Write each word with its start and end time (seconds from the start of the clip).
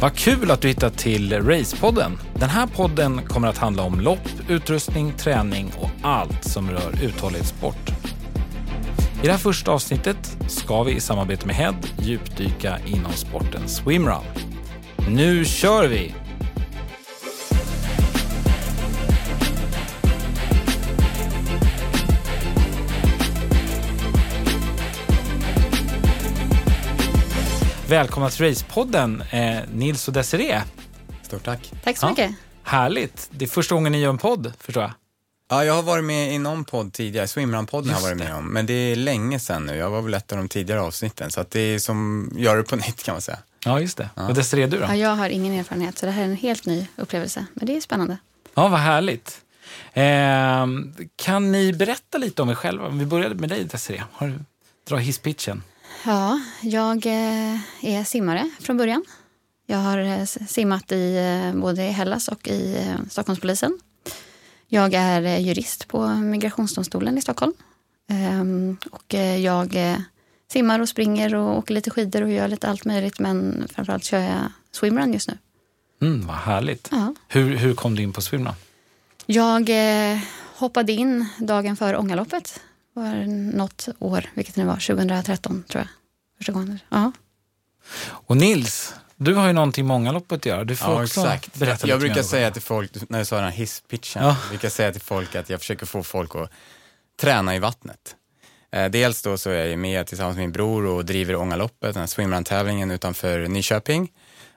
Vad 0.00 0.14
kul 0.14 0.50
att 0.50 0.60
du 0.60 0.68
hittat 0.68 0.98
till 0.98 1.42
Racepodden. 1.42 2.18
Den 2.34 2.48
här 2.48 2.66
podden 2.66 3.20
kommer 3.26 3.48
att 3.48 3.58
handla 3.58 3.82
om 3.82 4.00
lopp, 4.00 4.28
utrustning, 4.48 5.12
träning 5.12 5.72
och 5.80 5.90
allt 6.02 6.44
som 6.44 6.70
rör 6.70 7.04
uthållighetssport. 7.04 7.90
I 9.22 9.26
det 9.26 9.30
här 9.30 9.38
första 9.38 9.70
avsnittet 9.72 10.36
ska 10.48 10.82
vi 10.82 10.92
i 10.92 11.00
samarbete 11.00 11.46
med 11.46 11.56
HED 11.56 11.86
djupdyka 11.98 12.78
inom 12.86 13.12
sporten 13.12 13.68
swimrun. 13.68 14.24
Nu 15.08 15.44
kör 15.44 15.88
vi! 15.88 16.14
Välkomna 27.88 28.30
till 28.30 28.44
Racepodden, 28.46 29.22
eh, 29.30 29.58
Nils 29.72 30.08
och 30.08 30.14
Desiree. 30.14 30.62
Stort 31.22 31.44
tack. 31.44 31.72
Tack 31.84 31.96
så 31.96 32.06
Ja. 32.06 32.10
mycket. 32.10 32.30
Härligt. 32.62 33.28
Det 33.30 33.44
är 33.44 33.48
första 33.48 33.74
gången 33.74 33.92
ni 33.92 34.00
gör 34.00 34.10
en 34.10 34.18
podd, 34.18 34.52
förstår 34.60 34.82
jag. 34.82 34.92
Ja, 35.50 35.64
jag 35.64 35.74
har 35.74 35.82
varit 35.82 36.04
med 36.04 36.32
i 36.34 36.38
någon 36.38 36.64
podd 36.64 36.92
tidigare, 36.92 37.26
Swimrun-podden 37.26 37.86
har 37.88 37.94
jag 37.94 38.00
varit 38.00 38.16
med 38.18 38.34
om, 38.34 38.48
men 38.48 38.66
det 38.66 38.72
är 38.72 38.96
länge 38.96 39.40
sedan 39.40 39.66
nu. 39.66 39.76
Jag 39.76 39.90
var 39.90 40.02
väl 40.02 40.14
ett 40.14 40.32
av 40.32 40.38
de 40.38 40.48
tidigare 40.48 40.80
avsnitten, 40.80 41.30
så 41.30 41.40
att 41.40 41.50
det 41.50 41.60
är 41.60 41.78
som 41.78 42.30
gör 42.36 42.56
det 42.56 42.62
på 42.62 42.76
nytt 42.86 43.02
kan 43.02 43.14
man 43.14 43.22
säga. 43.22 43.38
Ja, 43.64 43.80
just 43.80 43.96
det. 43.96 44.08
Och 44.14 44.34
Desiree, 44.34 44.66
du 44.66 44.78
då? 44.78 44.84
Ja, 44.84 44.96
jag 44.96 45.16
har 45.16 45.28
ingen 45.28 45.52
erfarenhet, 45.58 45.98
så 45.98 46.06
det 46.06 46.12
här 46.12 46.22
är 46.22 46.26
en 46.26 46.36
helt 46.36 46.66
ny 46.66 46.86
upplevelse. 46.96 47.46
Men 47.54 47.66
det 47.66 47.76
är 47.76 47.80
spännande. 47.80 48.18
Ja, 48.54 48.68
vad 48.68 48.80
härligt. 48.80 49.40
Eh, 49.92 50.66
kan 51.16 51.52
ni 51.52 51.72
berätta 51.72 52.18
lite 52.18 52.42
om 52.42 52.48
er 52.50 52.54
själva? 52.54 52.88
Vi 52.88 53.06
började 53.06 53.34
med 53.34 53.48
dig, 53.48 53.64
Desiree. 53.64 54.02
Har 54.12 54.26
du, 54.26 54.38
dra 54.88 54.96
hisspitchen. 54.96 55.62
Ja, 56.04 56.40
jag 56.62 57.06
eh, 57.06 57.54
är 57.84 58.04
simmare 58.04 58.50
från 58.60 58.76
början. 58.76 59.04
Jag 59.66 59.78
har 59.78 59.98
eh, 59.98 60.24
simmat 60.24 60.92
i 60.92 61.16
eh, 61.16 61.60
både 61.60 61.82
i 61.84 61.90
Hellas 61.90 62.28
och 62.28 62.48
i 62.48 62.86
Stockholmspolisen. 63.10 63.78
Jag 64.68 64.94
är 64.94 65.38
jurist 65.38 65.88
på 65.88 66.06
Migrationsdomstolen 66.08 67.18
i 67.18 67.22
Stockholm. 67.22 67.52
Ehm, 68.10 68.76
Och 68.90 69.14
jag 69.40 69.76
simmar 70.52 70.80
och 70.80 70.88
springer 70.88 71.34
och 71.34 71.58
åker 71.58 71.74
lite 71.74 71.90
skidor 71.90 72.22
och 72.22 72.30
gör 72.32 72.48
lite 72.48 72.68
allt 72.68 72.84
möjligt. 72.84 73.18
Men 73.18 73.68
framförallt 73.74 74.04
kör 74.04 74.18
jag 74.20 74.52
swimrun 74.72 75.12
just 75.12 75.28
nu. 75.28 75.38
Mm, 76.02 76.26
vad 76.26 76.36
härligt. 76.36 76.88
Ja. 76.92 77.14
Hur, 77.28 77.56
hur 77.56 77.74
kom 77.74 77.94
du 77.94 78.02
in 78.02 78.12
på 78.12 78.20
swimrun? 78.20 78.54
Jag 79.26 79.70
hoppade 80.56 80.92
in 80.92 81.26
dagen 81.38 81.76
före 81.76 81.96
Ångaloppet. 81.98 82.60
Var 82.96 83.26
något 83.56 83.88
år, 83.98 84.24
vilket 84.34 84.54
det 84.54 84.60
nu 84.60 84.66
var, 84.66 84.74
2013 84.74 85.64
tror 85.68 85.80
jag. 85.80 85.88
Första 86.38 86.52
gången. 86.52 86.78
Ja. 86.88 87.12
Och 88.08 88.36
Nils, 88.36 88.94
du 89.16 89.34
har 89.34 89.46
ju 89.46 89.52
någonting 89.52 89.86
med 89.86 89.94
Ångaloppet 89.96 90.36
att 90.36 90.46
göra. 90.46 90.64
Du 90.64 90.76
får 90.76 90.92
Ja, 90.94 91.02
också 91.02 91.20
exakt. 91.20 91.54
berätta 91.54 91.88
Jag 91.88 92.00
brukar 92.00 92.22
säga 92.22 92.50
till 92.50 92.62
folk, 92.62 92.90
när 93.10 93.18
jag 93.18 93.26
sa 93.26 93.36
den 93.36 93.44
här 93.44 93.52
hisspitchen, 93.52 94.22
Ja. 94.22 94.28
jag 94.42 94.48
brukar 94.48 94.68
säga 94.68 94.92
till 94.92 95.00
folk 95.00 95.34
att 95.34 95.50
jag 95.50 95.60
försöker 95.60 95.86
få 95.86 96.02
folk 96.02 96.34
att 96.36 96.50
träna 97.20 97.56
i 97.56 97.58
vattnet. 97.58 98.16
Eh, 98.72 98.88
dels 98.88 99.22
då 99.22 99.38
så 99.38 99.50
är 99.50 99.66
jag 99.66 99.78
med 99.78 100.06
tillsammans 100.06 100.36
med 100.36 100.42
min 100.42 100.52
bror 100.52 100.86
och 100.86 101.04
driver 101.04 101.36
Ångaloppet, 101.36 101.94
den 101.94 102.00
här 102.00 102.06
swimrun-tävlingen 102.06 102.90
utanför 102.90 103.48
Nyköping. 103.48 104.12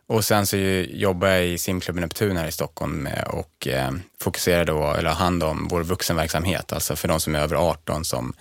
Och 0.10 0.26
sen 0.26 0.46
så 0.48 0.58
jobbar 0.90 1.28
jag 1.28 1.48
i 1.48 1.58
simklubben 1.58 2.02
Neptun 2.02 2.38
här 2.38 2.48
i 2.48 2.52
Stockholm 2.52 3.10
och 3.28 3.68
eh, 3.68 3.92
fokuserar 4.20 4.66
då, 4.66 4.94
eller 4.94 5.10
har 5.10 5.16
hand 5.16 5.44
om 5.44 5.68
vår 5.68 5.84
vuxenverksamhet, 5.84 6.74
alltså 6.74 6.96
för 6.96 7.08
de 7.08 7.20
som 7.20 7.36
är 7.36 7.40
över 7.40 7.56
18 7.56 8.06
som 8.06 8.34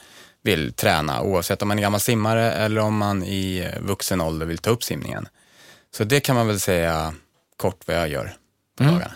vill 0.42 0.72
träna, 0.72 1.22
oavsett 1.22 1.62
om 1.62 1.68
man 1.68 1.78
är 1.78 1.82
gammal 1.82 2.00
simmare 2.00 2.52
eller 2.52 2.80
om 2.80 2.96
man 2.96 3.22
i 3.24 3.58
eh, 3.58 3.82
vuxen 3.82 4.20
ålder 4.20 4.46
vill 4.46 4.58
ta 4.58 4.70
upp 4.70 4.82
simningen. 4.84 5.28
Så 5.96 6.04
det 6.04 6.20
kan 6.20 6.36
man 6.36 6.46
väl 6.46 6.60
säga 6.60 7.14
kort 7.56 7.80
vad 7.86 7.96
jag 7.96 8.08
gör 8.08 8.34
på 8.78 8.82
Mm. 8.84 8.94
dagarna. 8.94 9.14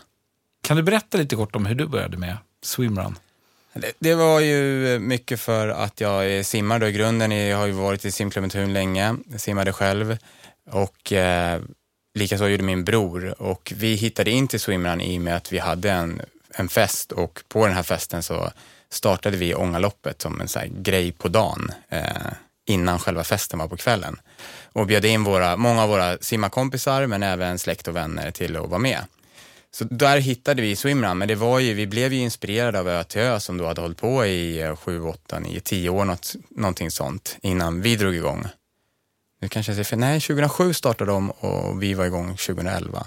Kan 0.63 0.77
du 0.77 0.83
berätta 0.83 1.19
lite 1.19 1.37
kort 1.37 1.57
om 1.57 1.67
hur 1.67 1.75
du 1.75 1.87
började 1.87 2.17
med 2.17 2.37
swimrun? 2.63 3.19
Det, 3.75 3.93
det 3.99 4.15
var 4.15 4.41
ju 4.41 4.99
mycket 4.99 5.41
för 5.41 5.69
att 5.69 6.01
jag 6.01 6.27
är 6.31 6.43
simmare 6.43 6.79
då 6.79 6.87
i 6.89 6.93
grunden. 6.93 7.31
Jag 7.31 7.57
har 7.59 7.67
ju 7.67 7.73
varit 7.73 8.05
i 8.05 8.11
simklubben 8.13 8.73
länge, 8.73 9.17
jag 9.31 9.41
simmade 9.41 9.73
själv 9.73 10.19
och 10.71 11.13
eh, 11.13 11.61
likaså 12.15 12.49
gjorde 12.49 12.63
min 12.63 12.85
bror 12.85 13.43
och 13.43 13.73
vi 13.77 13.95
hittade 13.95 14.31
in 14.31 14.49
till 14.49 14.61
swimrun 14.61 15.01
i 15.01 15.19
och 15.19 15.23
med 15.23 15.37
att 15.37 15.53
vi 15.53 15.59
hade 15.59 15.91
en, 15.91 16.23
en 16.55 16.69
fest 16.69 17.13
och 17.13 17.43
på 17.49 17.67
den 17.67 17.77
här 17.77 17.83
festen 17.83 18.23
så 18.23 18.53
startade 18.91 19.37
vi 19.37 19.55
Ångaloppet 19.55 20.23
som 20.23 20.41
en 20.41 20.49
så 20.49 20.59
här 20.59 20.67
grej 20.67 21.13
på 21.13 21.29
dagen 21.29 21.73
eh, 21.89 22.33
innan 22.67 22.99
själva 22.99 23.25
festen 23.25 23.59
var 23.59 23.69
på 23.69 23.77
kvällen 23.77 24.21
och 24.65 24.87
bjöd 24.87 25.05
in 25.05 25.25
våra, 25.25 25.57
många 25.57 25.83
av 25.83 25.89
våra 25.89 26.19
simmarkompisar 26.19 27.07
men 27.07 27.23
även 27.23 27.59
släkt 27.59 27.89
och 27.89 27.97
vänner 27.97 28.31
till 28.31 28.57
att 28.57 28.69
vara 28.69 28.79
med. 28.79 29.05
Så 29.75 29.85
där 29.85 30.19
hittade 30.19 30.63
vi 30.63 30.77
swimrun, 30.77 31.19
men 31.19 31.29
det 31.29 31.35
var 31.35 31.59
ju, 31.59 31.75
vi 31.75 31.87
blev 31.87 32.13
ju 32.13 32.21
inspirerade 32.21 32.81
av 32.81 32.89
Ö 32.89 33.05
till 33.05 33.21
Ö 33.21 33.41
som 33.41 33.59
då 33.59 33.67
hade 33.67 33.81
hållit 33.81 33.99
på 33.99 34.27
i 34.27 34.63
eh, 34.63 34.77
sju, 34.77 35.03
åtta, 35.03 35.39
nio, 35.39 35.61
tio 35.61 35.89
år, 35.89 36.05
något, 36.05 36.35
någonting 36.51 36.91
sånt, 36.91 37.37
innan 37.43 37.83
vi 37.83 37.97
drog 37.97 38.15
igång. 38.15 38.47
Nu 39.43 39.49
kanske 39.49 39.71
jag 39.73 39.77
säger 39.77 39.85
för 39.85 39.97
nej 39.97 40.21
2007 40.21 40.75
startade 40.75 41.11
de 41.11 41.31
och 41.31 41.83
vi 41.83 41.95
var 41.95 42.05
igång 42.05 42.37
2011. 42.37 43.07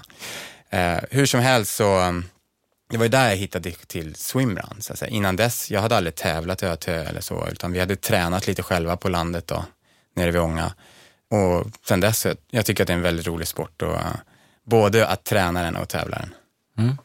Eh, 0.70 0.98
hur 1.10 1.26
som 1.26 1.40
helst 1.40 1.74
så, 1.74 1.98
mm, 1.98 2.24
det 2.90 2.96
var 2.96 3.04
ju 3.04 3.08
där 3.08 3.28
jag 3.28 3.36
hittade 3.36 3.70
till 3.70 4.14
swimrun. 4.14 4.76
Så 4.80 4.92
att 4.92 4.98
säga. 4.98 5.10
Innan 5.10 5.36
dess, 5.36 5.70
jag 5.70 5.80
hade 5.80 5.96
aldrig 5.96 6.14
tävlat 6.14 6.62
Ö 6.62 6.72
Ötö 6.72 7.04
eller 7.04 7.20
så, 7.20 7.48
utan 7.52 7.72
vi 7.72 7.80
hade 7.80 7.96
tränat 7.96 8.46
lite 8.46 8.62
själva 8.62 8.96
på 8.96 9.08
landet 9.08 9.46
då, 9.46 9.64
nere 10.16 10.30
vid 10.30 10.40
Ånga. 10.40 10.74
Och 11.30 11.66
sen 11.88 12.00
dess, 12.00 12.26
jag 12.50 12.66
tycker 12.66 12.84
att 12.84 12.86
det 12.86 12.92
är 12.92 12.96
en 12.96 13.02
väldigt 13.02 13.26
rolig 13.26 13.48
sport 13.48 13.82
och 13.82 13.94
eh, 13.94 14.16
både 14.64 15.06
att 15.06 15.24
träna 15.24 15.62
den 15.62 15.76
och 15.76 15.88
tävla 15.88 16.18
den. 16.18 16.34
Mm. 16.78 16.98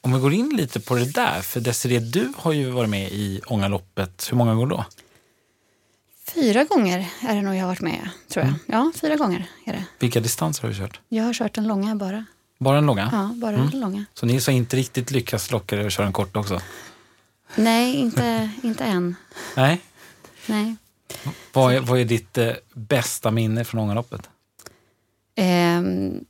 Om 0.00 0.12
vi 0.12 0.18
går 0.18 0.32
in 0.32 0.56
lite 0.56 0.80
på 0.80 0.94
det 0.94 1.12
där, 1.12 1.40
för 1.40 1.60
Desiree, 1.60 2.00
du 2.00 2.32
har 2.36 2.52
ju 2.52 2.70
varit 2.70 2.90
med 2.90 3.12
i 3.12 3.40
Ångaloppet. 3.46 4.28
Hur 4.30 4.36
många 4.36 4.54
gånger 4.54 4.66
då? 4.66 4.84
Fyra 6.34 6.64
gånger 6.64 7.08
är 7.22 7.34
det 7.34 7.42
nog 7.42 7.54
jag 7.54 7.60
har 7.60 7.68
varit 7.68 7.80
med, 7.80 8.08
tror 8.28 8.44
jag. 8.44 8.54
Ja, 8.66 8.92
fyra 8.94 9.16
gånger 9.16 9.46
är 9.64 9.72
det. 9.72 9.84
Vilka 9.98 10.20
distanser 10.20 10.62
har 10.62 10.68
du 10.68 10.76
kört? 10.76 11.00
Jag 11.08 11.24
har 11.24 11.32
kört 11.32 11.54
den 11.54 11.66
långa 11.68 11.96
bara. 11.96 12.24
Bara 12.58 12.74
den 12.74 12.86
långa? 12.86 13.08
Ja, 13.12 13.30
bara 13.34 13.56
den 13.56 13.80
långa. 13.80 14.04
Så 14.14 14.26
Nils 14.26 14.46
har 14.46 14.54
inte 14.54 14.76
riktigt 14.76 15.10
lyckats 15.10 15.50
locka 15.50 15.76
dig 15.76 15.86
att 15.86 15.92
köra 15.92 16.06
en 16.06 16.12
kort 16.12 16.36
också? 16.36 16.60
Nej, 17.54 17.94
inte, 17.94 18.50
inte 18.62 18.84
än. 18.84 19.16
Nej. 19.56 19.80
Nej. 20.46 20.76
Vad 21.52 21.74
är, 21.74 21.80
vad 21.80 22.00
är 22.00 22.04
ditt 22.04 22.38
eh, 22.38 22.52
bästa 22.74 23.30
minne 23.30 23.64
från 23.64 23.80
Ångaloppet? 23.80 24.30
Ehm, 25.36 26.24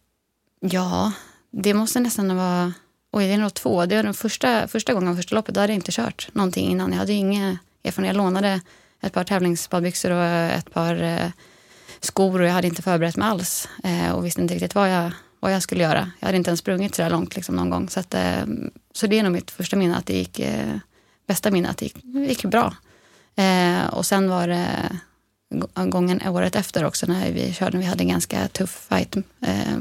ja, 0.60 1.12
det 1.50 1.74
måste 1.74 2.00
nästan 2.00 2.36
vara... 2.36 2.72
Oj, 3.12 3.26
det 3.26 3.32
är 3.32 3.38
nog 3.38 3.54
två. 3.54 3.86
Det 3.86 3.96
var 3.96 4.02
den 4.02 4.14
första, 4.14 4.68
första 4.68 4.94
gången, 4.94 5.16
första 5.16 5.34
loppet, 5.34 5.54
då 5.54 5.60
hade 5.60 5.72
jag 5.72 5.78
inte 5.78 5.92
kört 5.92 6.28
någonting 6.32 6.70
innan. 6.70 6.92
Jag 6.92 6.98
hade 6.98 7.12
ju 7.12 7.18
inga 7.18 7.58
erfarenhet. 7.84 8.16
Jag 8.16 8.24
lånade 8.24 8.60
ett 9.00 9.12
par 9.12 9.24
tävlingsbadbyxor 9.24 10.10
och 10.10 10.24
ett 10.24 10.72
par 10.72 11.02
eh, 11.02 11.30
skor 12.00 12.40
och 12.40 12.46
jag 12.46 12.52
hade 12.52 12.66
inte 12.66 12.82
förberett 12.82 13.16
mig 13.16 13.28
alls 13.28 13.68
eh, 13.84 14.12
och 14.12 14.26
visste 14.26 14.40
inte 14.40 14.54
riktigt 14.54 14.74
vad 14.74 14.90
jag, 14.90 15.10
vad 15.40 15.52
jag 15.52 15.62
skulle 15.62 15.82
göra. 15.82 16.10
Jag 16.20 16.26
hade 16.26 16.38
inte 16.38 16.50
ens 16.50 16.60
sprungit 16.60 16.94
så 16.94 17.02
där 17.02 17.10
långt 17.10 17.36
liksom, 17.36 17.56
någon 17.56 17.70
gång. 17.70 17.88
Så, 17.88 18.00
att, 18.00 18.14
eh, 18.14 18.44
så 18.92 19.06
det 19.06 19.18
är 19.18 19.22
nog 19.22 19.32
mitt 19.32 19.50
första 19.50 19.76
minne, 19.76 19.96
att 19.96 20.06
det 20.06 20.16
gick, 20.16 20.38
eh, 20.40 20.76
bästa 21.26 21.50
minne, 21.50 21.68
att 21.68 21.78
det 21.78 21.84
gick, 21.84 21.96
det 22.02 22.26
gick 22.26 22.44
bra. 22.44 22.74
Eh, 23.36 23.86
och 23.86 24.06
sen 24.06 24.28
var 24.28 24.48
det 24.48 24.98
gången 25.74 26.28
året 26.28 26.56
efter 26.56 26.84
också 26.84 27.06
när 27.06 27.32
vi 27.32 27.52
körde, 27.52 27.78
vi 27.78 27.84
hade 27.84 28.02
en 28.02 28.08
ganska 28.08 28.48
tuff 28.48 28.86
fight 28.88 29.16
eh, 29.40 29.78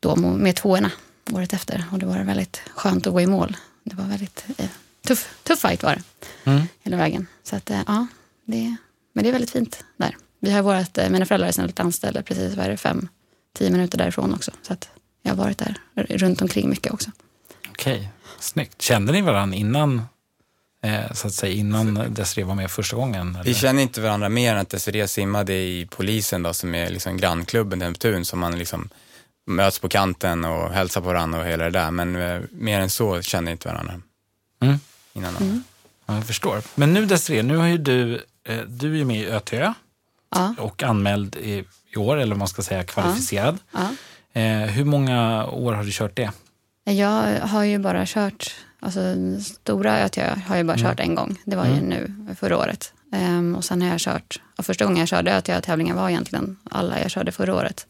då 0.00 0.16
med 0.16 0.56
tvåorna 0.56 0.90
året 1.32 1.52
efter. 1.52 1.84
Och 1.92 1.98
det 1.98 2.06
var 2.06 2.18
väldigt 2.18 2.62
skönt 2.74 3.06
att 3.06 3.12
gå 3.12 3.20
i 3.20 3.26
mål. 3.26 3.56
Det 3.84 3.96
var 3.96 4.04
väldigt 4.04 4.44
eh, 4.56 4.66
tuff, 5.06 5.28
tuff 5.42 5.60
fight 5.60 5.82
var 5.82 5.94
det, 5.96 6.02
Mm. 6.50 6.62
hela 6.82 6.96
vägen. 6.96 7.26
Så 7.42 7.56
att, 7.56 7.70
eh, 7.70 7.80
ja, 7.86 8.06
det, 8.44 8.76
men 9.12 9.24
det 9.24 9.30
är 9.30 9.32
väldigt 9.32 9.50
fint 9.50 9.84
där. 9.96 10.16
Vi 10.40 10.50
har 10.52 10.62
varit, 10.62 10.98
eh, 10.98 11.10
mina 11.10 11.26
föräldrar 11.26 11.48
är 11.48 11.52
sedan 11.52 11.66
lite 11.66 11.82
anställda 11.82 12.22
precis, 12.22 12.54
vad 12.54 12.66
är 12.66 12.70
det, 12.70 12.76
fem, 12.76 13.08
tio 13.58 13.70
minuter 13.70 13.98
därifrån 13.98 14.34
också. 14.34 14.50
Så 14.62 14.72
att 14.72 14.88
jag 15.22 15.30
har 15.34 15.44
varit 15.44 15.58
där 15.58 15.76
runt 15.96 16.42
omkring 16.42 16.68
mycket 16.70 16.92
också. 16.92 17.10
Okej, 17.70 18.08
snyggt. 18.40 18.82
Kände 18.82 19.12
ni 19.12 19.20
varandra 19.22 19.56
innan, 19.56 20.02
eh, 20.84 21.12
så 21.12 21.26
att 21.26 21.32
säga, 21.34 21.54
innan 21.54 21.94
Desiree 22.14 22.44
var 22.44 22.54
med 22.54 22.70
första 22.70 22.96
gången? 22.96 23.34
Eller? 23.34 23.44
Vi 23.44 23.54
känner 23.54 23.82
inte 23.82 24.00
varandra 24.00 24.28
mer 24.28 24.52
än 24.52 24.58
att 24.60 24.70
Desiree 24.70 25.08
simmade 25.08 25.52
i 25.54 25.88
polisen 25.90 26.42
då, 26.42 26.54
som 26.54 26.74
är 26.74 26.90
liksom 26.90 27.16
grannklubben 27.16 27.78
till 27.80 27.88
Neptun, 27.88 28.24
som 28.24 28.38
man 28.38 28.58
liksom 28.58 28.88
möts 29.46 29.78
på 29.78 29.88
kanten 29.88 30.44
och 30.44 30.70
hälsar 30.72 31.00
på 31.00 31.06
varandra 31.06 31.40
och 31.40 31.46
hela 31.46 31.64
det 31.64 31.70
där. 31.70 31.90
Men 31.90 32.12
mer 32.50 32.80
än 32.80 32.90
så 32.90 33.22
känner 33.22 33.52
inte 33.52 33.68
varandra 33.68 34.00
Mm. 34.62 34.78
Innan. 35.14 35.64
Ja, 36.06 36.14
jag 36.14 36.26
förstår. 36.26 36.62
Men 36.74 36.92
nu 36.94 37.06
Desiree, 37.06 37.42
nu 37.42 37.56
har 37.56 37.66
ju 37.66 37.78
du, 37.78 38.14
eh, 38.44 38.58
du 38.58 39.00
är 39.00 39.04
med 39.04 39.20
i 39.20 39.26
ÖTÖ 39.26 39.72
Ja, 40.34 40.54
och 40.58 40.82
anmäld 40.82 41.36
i, 41.36 41.64
i 41.90 41.96
år, 41.96 42.16
eller 42.16 42.34
man 42.36 42.48
ska 42.48 42.62
säga 42.62 42.84
kvalificerad. 42.84 43.58
ja. 43.72 43.88
Eh, 44.40 44.58
hur 44.70 44.84
många 44.84 45.46
år 45.46 45.72
har 45.72 45.84
du 45.84 45.90
kört 45.92 46.16
det? 46.16 46.30
Jag 46.84 47.40
har 47.40 47.64
ju 47.64 47.78
bara 47.78 48.02
kört, 48.06 48.54
alltså 48.80 49.00
stora 49.40 49.98
ÖTÖ 50.04 50.34
har 50.46 50.56
jag 50.56 50.66
bara 50.66 50.78
kört 50.78 51.00
en 51.00 51.14
gång. 51.14 51.36
Det 51.44 51.56
var 51.56 51.66
ju 51.66 51.80
nu 51.80 52.14
förra 52.38 52.58
året. 52.58 52.92
Ehm, 53.12 53.54
och 53.54 53.64
sen 53.64 53.82
har 53.82 53.88
jag 53.88 54.00
kört, 54.00 54.40
och 54.58 54.66
första 54.66 54.84
gången 54.84 54.98
jag 54.98 55.08
körde 55.08 55.36
ÖTÖ-tävlingar 55.36 55.94
var 55.94 56.08
egentligen 56.08 56.56
alla 56.70 57.00
jag 57.00 57.10
körde 57.10 57.32
förra 57.32 57.54
året. 57.54 57.86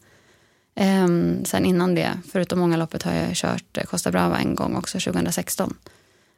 Um, 0.79 1.45
sen 1.45 1.65
innan 1.65 1.95
det, 1.95 2.19
förutom 2.31 2.59
många 2.59 2.77
loppet, 2.77 3.03
har 3.03 3.13
jag 3.13 3.35
kört 3.35 3.77
Costa 3.85 4.11
Brava 4.11 4.37
en 4.37 4.55
gång 4.55 4.75
också 4.75 4.99
2016. 4.99 5.73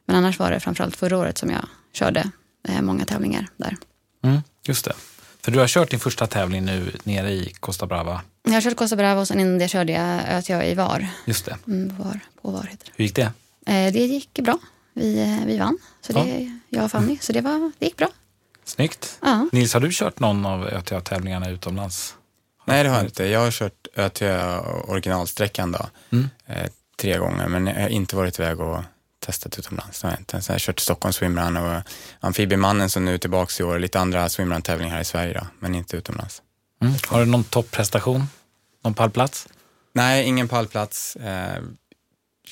Men 0.08 0.16
annars 0.16 0.38
var 0.38 0.50
det 0.50 0.60
framförallt 0.60 0.96
förra 0.96 1.18
året 1.18 1.38
som 1.38 1.50
jag 1.50 1.64
körde 1.92 2.30
eh, 2.68 2.80
många 2.82 3.04
tävlingar 3.04 3.46
där. 3.56 3.76
Mm, 4.24 4.40
just 4.62 4.84
det. 4.84 4.92
För 5.42 5.52
du 5.52 5.58
har 5.58 5.66
kört 5.68 5.90
din 5.90 6.00
första 6.00 6.26
tävling 6.26 6.64
nu 6.64 6.92
nere 7.04 7.30
i 7.30 7.52
Costa 7.60 7.86
Brava. 7.86 8.20
Jag 8.42 8.52
har 8.52 8.60
kört 8.60 8.76
Costa 8.76 8.96
Brava 8.96 9.20
och 9.20 9.28
sen 9.28 9.40
innan 9.40 9.58
det 9.58 9.68
körde 9.68 9.92
jag 9.92 10.20
Ötjö 10.28 10.62
i 10.64 10.74
VAR. 10.74 11.08
Just 11.24 11.44
det. 11.44 11.56
Mm, 11.66 11.96
var, 11.98 12.20
på 12.42 12.50
VAR 12.50 12.62
heter 12.70 12.86
det. 12.86 12.92
Hur 12.96 13.04
gick 13.04 13.14
det? 13.16 13.32
Eh, 13.66 13.92
det 13.92 13.98
gick 14.06 14.38
bra. 14.40 14.58
Vi, 14.94 15.20
eh, 15.22 15.46
vi 15.46 15.58
vann, 15.58 15.78
så 16.00 16.12
det, 16.12 16.18
Ja. 16.40 16.50
jag 16.68 16.84
och 16.84 16.90
Fanny. 16.90 17.18
Så 17.20 17.32
det, 17.32 17.40
var, 17.40 17.72
det 17.78 17.86
gick 17.86 17.96
bra. 17.96 18.08
Snyggt. 18.64 19.18
Ja. 19.22 19.48
Nils, 19.52 19.74
har 19.74 19.80
du 19.80 19.88
kört 19.92 20.20
någon 20.20 20.46
av 20.46 20.66
ÖTÖ-tävlingarna 20.66 21.50
utomlands? 21.50 22.14
Nej, 22.64 22.82
det 22.82 22.88
har 22.88 22.96
jag 22.96 23.06
inte. 23.06 23.24
Jag 23.26 23.40
har 23.40 23.50
kört 23.50 23.86
Ötjö 23.96 24.58
originalsträckan 24.84 25.72
då, 25.72 25.86
Mm. 26.12 26.28
tre 27.00 27.18
gånger, 27.18 27.48
men 27.48 27.66
jag 27.66 27.74
har 27.82 27.88
inte 27.88 28.16
varit 28.16 28.38
iväg 28.38 28.60
och 28.60 28.82
testat 29.28 29.58
utomlands. 29.58 30.00
Det 30.00 30.06
har 30.06 30.12
jag 30.12 30.20
inte. 30.20 30.40
Så 30.42 30.50
jag 30.50 30.54
har 30.54 30.58
kört 30.58 30.80
Stockholm 30.80 31.12
Swimrun 31.12 31.56
och 31.56 31.82
Amfibiemannen 32.20 32.90
som 32.90 33.04
nu 33.04 33.14
är 33.14 33.18
tillbaka 33.18 33.62
i 33.62 33.66
år, 33.66 33.78
lite 33.78 34.00
andra 34.00 34.28
swimrun-tävlingar 34.28 34.94
här 34.94 35.00
i 35.00 35.04
Sverige 35.04 35.32
då, 35.34 35.46
men 35.58 35.74
inte 35.74 35.96
utomlands. 35.96 36.42
Mm. 36.82 36.94
Har 37.06 37.20
du 37.20 37.26
någon 37.26 37.44
topprestation? 37.44 38.24
Någon 38.84 38.94
pallplats? 38.94 39.48
Nej, 39.92 40.24
ingen 40.24 40.48
pallplats. 40.48 41.16
Eh, 41.16 41.62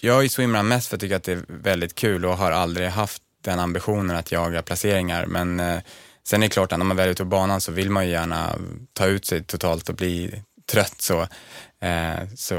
Jag 0.01 0.25
är 0.25 0.29
swimrun 0.29 0.69
mest 0.69 0.89
för 0.89 0.97
att 0.97 1.03
jag 1.03 1.09
tycker 1.09 1.17
att 1.17 1.25
det 1.25 1.33
är 1.53 1.63
väldigt 1.63 1.95
kul 1.95 2.25
och 2.25 2.37
har 2.37 2.53
aldrig 2.53 2.89
haft 2.89 3.23
den 3.45 3.59
ambitionen 3.61 4.17
att 4.17 4.33
jaga 4.33 4.63
placeringar. 4.63 5.27
Men 5.27 5.61
eh, 5.61 5.79
sen 6.25 6.43
är 6.43 6.47
det 6.47 6.53
klart 6.53 6.73
att 6.73 6.79
när 6.79 6.85
man 6.87 6.97
väl 6.97 7.07
är 7.07 7.13
ute 7.13 7.23
på 7.23 7.29
banan 7.29 7.61
så 7.61 7.73
vill 7.73 7.91
man 7.91 8.05
ju 8.07 8.11
gärna 8.13 8.59
ta 8.93 9.07
ut 9.07 9.27
sig 9.27 9.45
totalt 9.45 9.89
och 9.89 9.95
bli 9.95 10.43
trött. 10.73 11.01
Så, 11.03 11.21
eh, 11.81 12.29
så 12.37 12.55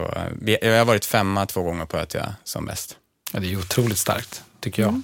jag 0.61 0.77
har 0.77 0.85
varit 0.85 1.05
femma 1.05 1.45
två 1.45 1.61
gånger 1.63 1.85
på 1.85 1.97
att 1.97 2.13
jag 2.13 2.27
som 2.43 2.65
bäst. 2.65 2.97
Ja, 3.33 3.39
det 3.39 3.53
är 3.53 3.59
otroligt 3.59 3.97
starkt, 3.97 4.43
tycker 4.59 4.81
jag. 4.81 5.01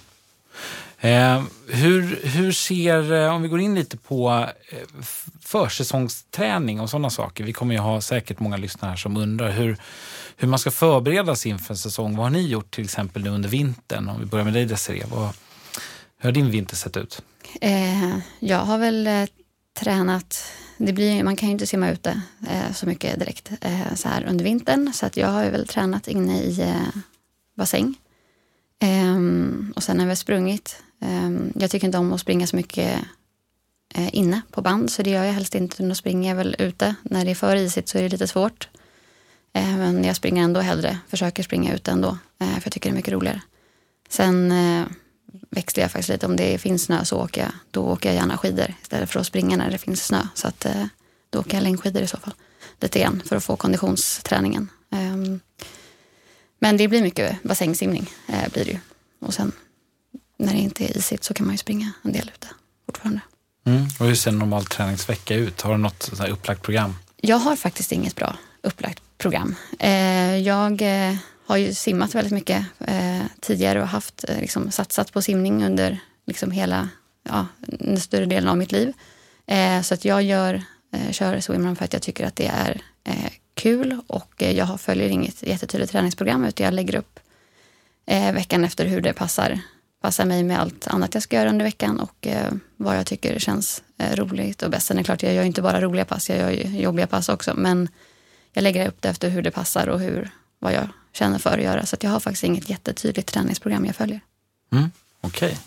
Eh, 1.03 1.43
hur, 1.67 2.19
hur 2.23 2.51
ser, 2.51 3.13
eh, 3.13 3.35
om 3.35 3.41
vi 3.41 3.47
går 3.47 3.59
in 3.59 3.75
lite 3.75 3.97
på 3.97 4.49
eh, 4.69 5.03
försäsongsträning 5.41 6.79
och 6.79 6.89
sådana 6.89 7.09
saker. 7.09 7.43
Vi 7.43 7.53
kommer 7.53 7.75
ju 7.75 7.79
ha 7.79 8.01
säkert 8.01 8.39
många 8.39 8.57
lyssnare 8.57 8.97
som 8.97 9.17
undrar 9.17 9.51
hur, 9.51 9.77
hur 10.37 10.47
man 10.47 10.59
ska 10.59 10.71
förbereda 10.71 11.35
sig 11.35 11.51
inför 11.51 11.73
en 11.73 11.77
säsong. 11.77 12.15
Vad 12.15 12.25
har 12.25 12.29
ni 12.29 12.47
gjort 12.47 12.75
till 12.75 12.83
exempel 12.83 13.23
nu 13.23 13.29
under 13.29 13.49
vintern? 13.49 14.09
Om 14.09 14.19
vi 14.19 14.25
börjar 14.25 14.45
med 14.45 14.53
dig 14.53 14.65
Desiree. 14.65 15.05
Vad, 15.11 15.29
hur 16.17 16.27
har 16.27 16.31
din 16.31 16.51
vinter 16.51 16.75
sett 16.75 16.97
ut? 16.97 17.21
Eh, 17.61 18.17
jag 18.39 18.59
har 18.59 18.77
väl 18.77 19.07
eh, 19.07 19.25
tränat, 19.79 20.43
det 20.77 20.93
blir, 20.93 21.23
man 21.23 21.35
kan 21.35 21.49
ju 21.49 21.53
inte 21.53 21.67
simma 21.67 21.89
ute 21.89 22.21
eh, 22.49 22.73
så 22.73 22.85
mycket 22.85 23.19
direkt 23.19 23.51
så 23.95 24.07
här 24.07 24.23
under 24.23 24.45
vintern. 24.45 24.93
Så 24.93 25.05
att 25.05 25.17
jag 25.17 25.27
har 25.27 25.43
ju 25.43 25.49
väl 25.49 25.67
tränat 25.67 26.07
inne 26.07 26.41
i 26.41 26.73
bassäng. 27.55 27.95
Um, 28.83 29.73
och 29.75 29.83
sen 29.83 29.97
har 29.97 30.03
jag 30.03 30.07
väl 30.07 30.17
sprungit. 30.17 30.83
Um, 30.99 31.53
jag 31.55 31.71
tycker 31.71 31.87
inte 31.87 31.97
om 31.97 32.13
att 32.13 32.21
springa 32.21 32.47
så 32.47 32.55
mycket 32.55 32.99
uh, 33.97 34.15
inne 34.15 34.41
på 34.51 34.61
band 34.61 34.91
så 34.91 35.03
det 35.03 35.09
gör 35.09 35.23
jag 35.23 35.33
helst 35.33 35.55
inte. 35.55 35.83
Då 35.83 35.95
springer 35.95 36.29
jag 36.29 36.35
väl 36.35 36.55
ute. 36.59 36.95
När 37.03 37.25
det 37.25 37.31
är 37.31 37.35
för 37.35 37.55
isigt 37.55 37.89
så 37.89 37.97
är 37.97 38.03
det 38.03 38.09
lite 38.09 38.27
svårt. 38.27 38.69
Uh, 39.57 39.77
men 39.77 40.03
jag 40.03 40.15
springer 40.15 40.43
ändå 40.43 40.59
hellre, 40.59 40.97
försöker 41.07 41.43
springa 41.43 41.73
ute 41.75 41.91
ändå. 41.91 42.17
Uh, 42.43 42.53
för 42.53 42.61
jag 42.63 42.73
tycker 42.73 42.89
det 42.89 42.93
är 42.93 42.95
mycket 42.95 43.13
roligare. 43.13 43.41
Sen 44.09 44.53
växlar 45.49 45.81
jag 45.81 45.91
faktiskt 45.91 46.09
lite. 46.09 46.25
Om 46.25 46.35
det 46.35 46.57
finns 46.57 46.83
snö 46.83 47.05
så 47.05 47.21
åker 47.23 47.41
jag, 47.41 47.51
då 47.71 47.81
åker 47.83 48.09
jag 48.09 48.15
gärna 48.15 48.37
skidor 48.37 48.73
istället 48.81 49.09
för 49.09 49.19
att 49.19 49.25
springa 49.25 49.57
när 49.57 49.71
det 49.71 49.77
finns 49.77 50.05
snö. 50.05 50.27
Så 50.33 50.47
att, 50.47 50.65
då 51.29 51.39
åker 51.39 51.57
jag 51.57 51.63
längdskidor 51.63 52.03
i 52.03 52.07
så 52.07 52.17
fall. 52.17 52.33
Lite 52.79 52.99
grann 52.99 53.21
för 53.25 53.35
att 53.35 53.43
få 53.43 53.55
konditionsträningen. 53.55 54.69
Um, 54.89 55.39
men 56.59 56.77
det 56.77 56.87
blir 56.87 57.01
mycket 57.01 57.43
bassängsimning 57.43 58.09
eh, 58.27 58.49
blir 58.51 58.65
det 58.65 58.71
ju. 58.71 58.79
Och 59.19 59.33
sen 59.33 59.51
när 60.37 60.53
det 60.53 60.59
inte 60.59 60.85
är 60.85 60.97
isigt 60.97 61.23
så 61.23 61.33
kan 61.33 61.45
man 61.45 61.53
ju 61.53 61.57
springa 61.57 61.91
en 62.01 62.11
del 62.11 62.31
ute 62.35 62.47
fortfarande. 62.85 63.21
Mm. 63.65 63.85
Och 63.99 64.05
hur 64.05 64.15
ser 64.15 64.31
en 64.31 64.39
normal 64.39 64.65
träningsvecka 64.65 65.35
ut? 65.35 65.61
Har 65.61 65.71
du 65.71 65.77
något 65.77 66.03
så 66.03 66.23
här 66.23 66.29
upplagt 66.29 66.61
program? 66.61 66.95
Jag 67.15 67.37
har 67.37 67.55
faktiskt 67.55 67.91
inget 67.91 68.15
bra 68.15 68.37
upplagt 68.61 69.03
program. 69.17 69.55
Eh, 69.79 70.37
jag 70.37 70.81
eh, 70.81 71.15
har 71.45 71.57
ju 71.57 71.73
simmat 71.73 72.15
väldigt 72.15 72.33
mycket 72.33 72.65
eh, 72.79 73.21
tidigare 73.41 73.81
och 73.81 73.87
haft 73.87 74.25
eh, 74.29 74.39
liksom, 74.39 74.71
satsat 74.71 75.13
på 75.13 75.21
simning 75.21 75.65
under 75.65 75.99
liksom, 76.27 76.51
hela, 76.51 76.89
ja, 77.29 77.45
den 77.59 77.99
större 77.99 78.25
delen 78.25 78.49
av 78.49 78.57
mitt 78.57 78.71
liv. 78.71 78.93
Eh, 79.45 79.81
så 79.81 79.93
att 79.93 80.05
jag 80.05 80.23
gör, 80.23 80.63
kör 81.11 81.39
swimrun 81.39 81.75
för 81.75 81.85
att 81.85 81.93
jag 81.93 82.01
tycker 82.01 82.25
att 82.25 82.35
det 82.35 82.47
är 82.47 82.81
kul 83.53 83.99
och 84.07 84.43
eh, 84.43 84.51
jag 84.51 84.81
följer 84.81 85.09
inget 85.09 85.43
jättetydligt 85.43 85.91
träningsprogram 85.91 86.45
utan 86.45 86.65
jag 86.65 86.73
lägger 86.73 86.95
upp 86.95 87.19
eh, 88.05 88.33
veckan 88.33 88.63
efter 88.63 88.85
hur 88.85 89.01
det 89.01 89.13
passar, 89.13 89.59
passar 90.01 90.25
mig 90.25 90.43
med 90.43 90.59
allt 90.59 90.87
annat 90.87 91.13
jag 91.13 91.23
ska 91.23 91.35
göra 91.35 91.49
under 91.49 91.65
veckan 91.65 91.99
och 91.99 92.27
eh, 92.27 92.53
vad 92.77 92.97
jag 92.97 93.05
tycker 93.05 93.39
känns 93.39 93.83
eh, 93.97 94.15
roligt 94.15 94.61
och 94.61 94.69
bäst. 94.69 94.87
Sen 94.87 94.97
är 94.97 95.01
det 95.01 95.05
klart, 95.05 95.23
jag 95.23 95.33
gör 95.33 95.41
ju 95.41 95.47
inte 95.47 95.61
bara 95.61 95.81
roliga 95.81 96.05
pass, 96.05 96.29
jag 96.29 96.39
gör 96.39 96.49
ju 96.49 96.81
jobbiga 96.81 97.07
pass 97.07 97.29
också. 97.29 97.53
Men 97.55 97.89
jag 98.53 98.63
lägger 98.63 98.87
upp 98.87 99.01
det 99.01 99.09
efter 99.09 99.29
hur 99.29 99.41
det 99.41 99.51
passar 99.51 99.87
och 99.87 99.99
hur, 99.99 100.29
vad 100.59 100.73
jag 100.73 100.87
känner 101.13 101.39
för 101.39 101.57
att 101.57 101.63
göra. 101.63 101.85
Så 101.85 101.95
att 101.95 102.03
jag 102.03 102.11
har 102.11 102.19
faktiskt 102.19 102.43
inget 102.43 102.69
jättetydligt 102.69 103.27
träningsprogram 103.33 103.85
jag 103.85 103.95
följer. 103.95 104.21
Mm. 104.71 104.91
Okej. 105.21 105.57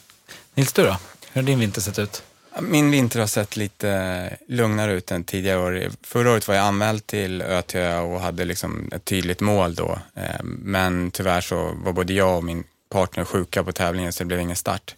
Nils, 0.54 0.72
du 0.72 0.82
då? 0.82 0.96
Hur 1.32 1.42
har 1.42 1.46
din 1.46 1.58
vinter 1.58 1.80
sett 1.80 1.98
ut? 1.98 2.22
Min 2.60 2.90
vinter 2.90 3.20
har 3.20 3.26
sett 3.26 3.56
lite 3.56 4.36
lugnare 4.48 4.92
ut 4.92 5.10
än 5.10 5.24
tidigare 5.24 5.58
år. 5.58 5.90
Förra 6.02 6.32
året 6.32 6.48
var 6.48 6.54
jag 6.54 6.64
anmäld 6.64 7.06
till 7.06 7.42
ÖTÖ 7.42 7.98
och 7.98 8.20
hade 8.20 8.44
liksom 8.44 8.90
ett 8.92 9.04
tydligt 9.04 9.40
mål 9.40 9.74
då. 9.74 9.98
Eh, 10.14 10.42
men 10.42 11.10
tyvärr 11.10 11.40
så 11.40 11.72
var 11.84 11.92
både 11.92 12.12
jag 12.12 12.36
och 12.36 12.44
min 12.44 12.64
partner 12.90 13.24
sjuka 13.24 13.64
på 13.64 13.72
tävlingen 13.72 14.12
så 14.12 14.24
det 14.24 14.26
blev 14.26 14.40
ingen 14.40 14.56
start. 14.56 14.94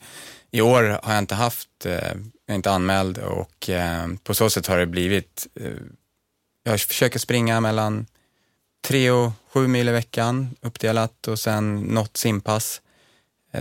I 0.51 0.61
år 0.61 0.99
har 1.03 1.13
jag 1.13 1.19
inte 1.19 1.35
haft, 1.35 1.69
eh, 1.85 1.93
jag 1.93 2.21
är 2.47 2.55
inte 2.55 2.71
anmäld 2.71 3.19
och 3.19 3.71
eh, 3.71 4.07
på 4.25 4.35
så 4.35 4.51
sätt 4.51 4.67
har 4.67 4.79
det 4.79 4.87
blivit, 4.87 5.47
jag 6.63 6.81
försöker 6.81 7.19
springa 7.19 7.61
mellan 7.61 8.07
tre 8.85 9.11
och 9.11 9.33
sju 9.53 9.69
mil 9.69 9.89
i 9.89 9.93
veckan 9.93 10.57
uppdelat 10.61 11.29
och 11.29 11.39
sen 11.39 11.81
något 11.81 12.17
simpass. 12.17 12.81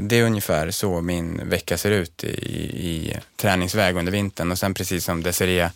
Det 0.02 0.16
är 0.16 0.24
ungefär 0.24 0.72
så 0.72 1.02
min 1.02 1.50
vecka 1.50 1.78
ser 1.78 1.92
ut 1.92 2.24
i, 2.24 2.28
i 2.28 3.18
träningsväg 3.36 3.96
under 3.96 4.12
vintern 4.12 4.52
och 4.52 4.60
sen 4.60 4.74
precis 4.74 5.06
som 5.06 5.24
Desiree, 5.24 5.72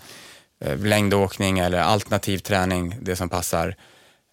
eh, 0.66 0.78
längdåkning 0.78 1.60
eller 1.60 1.80
alternativ 1.80 2.38
träning, 2.38 2.96
det 3.02 3.16
som 3.16 3.30
passar. 3.30 3.76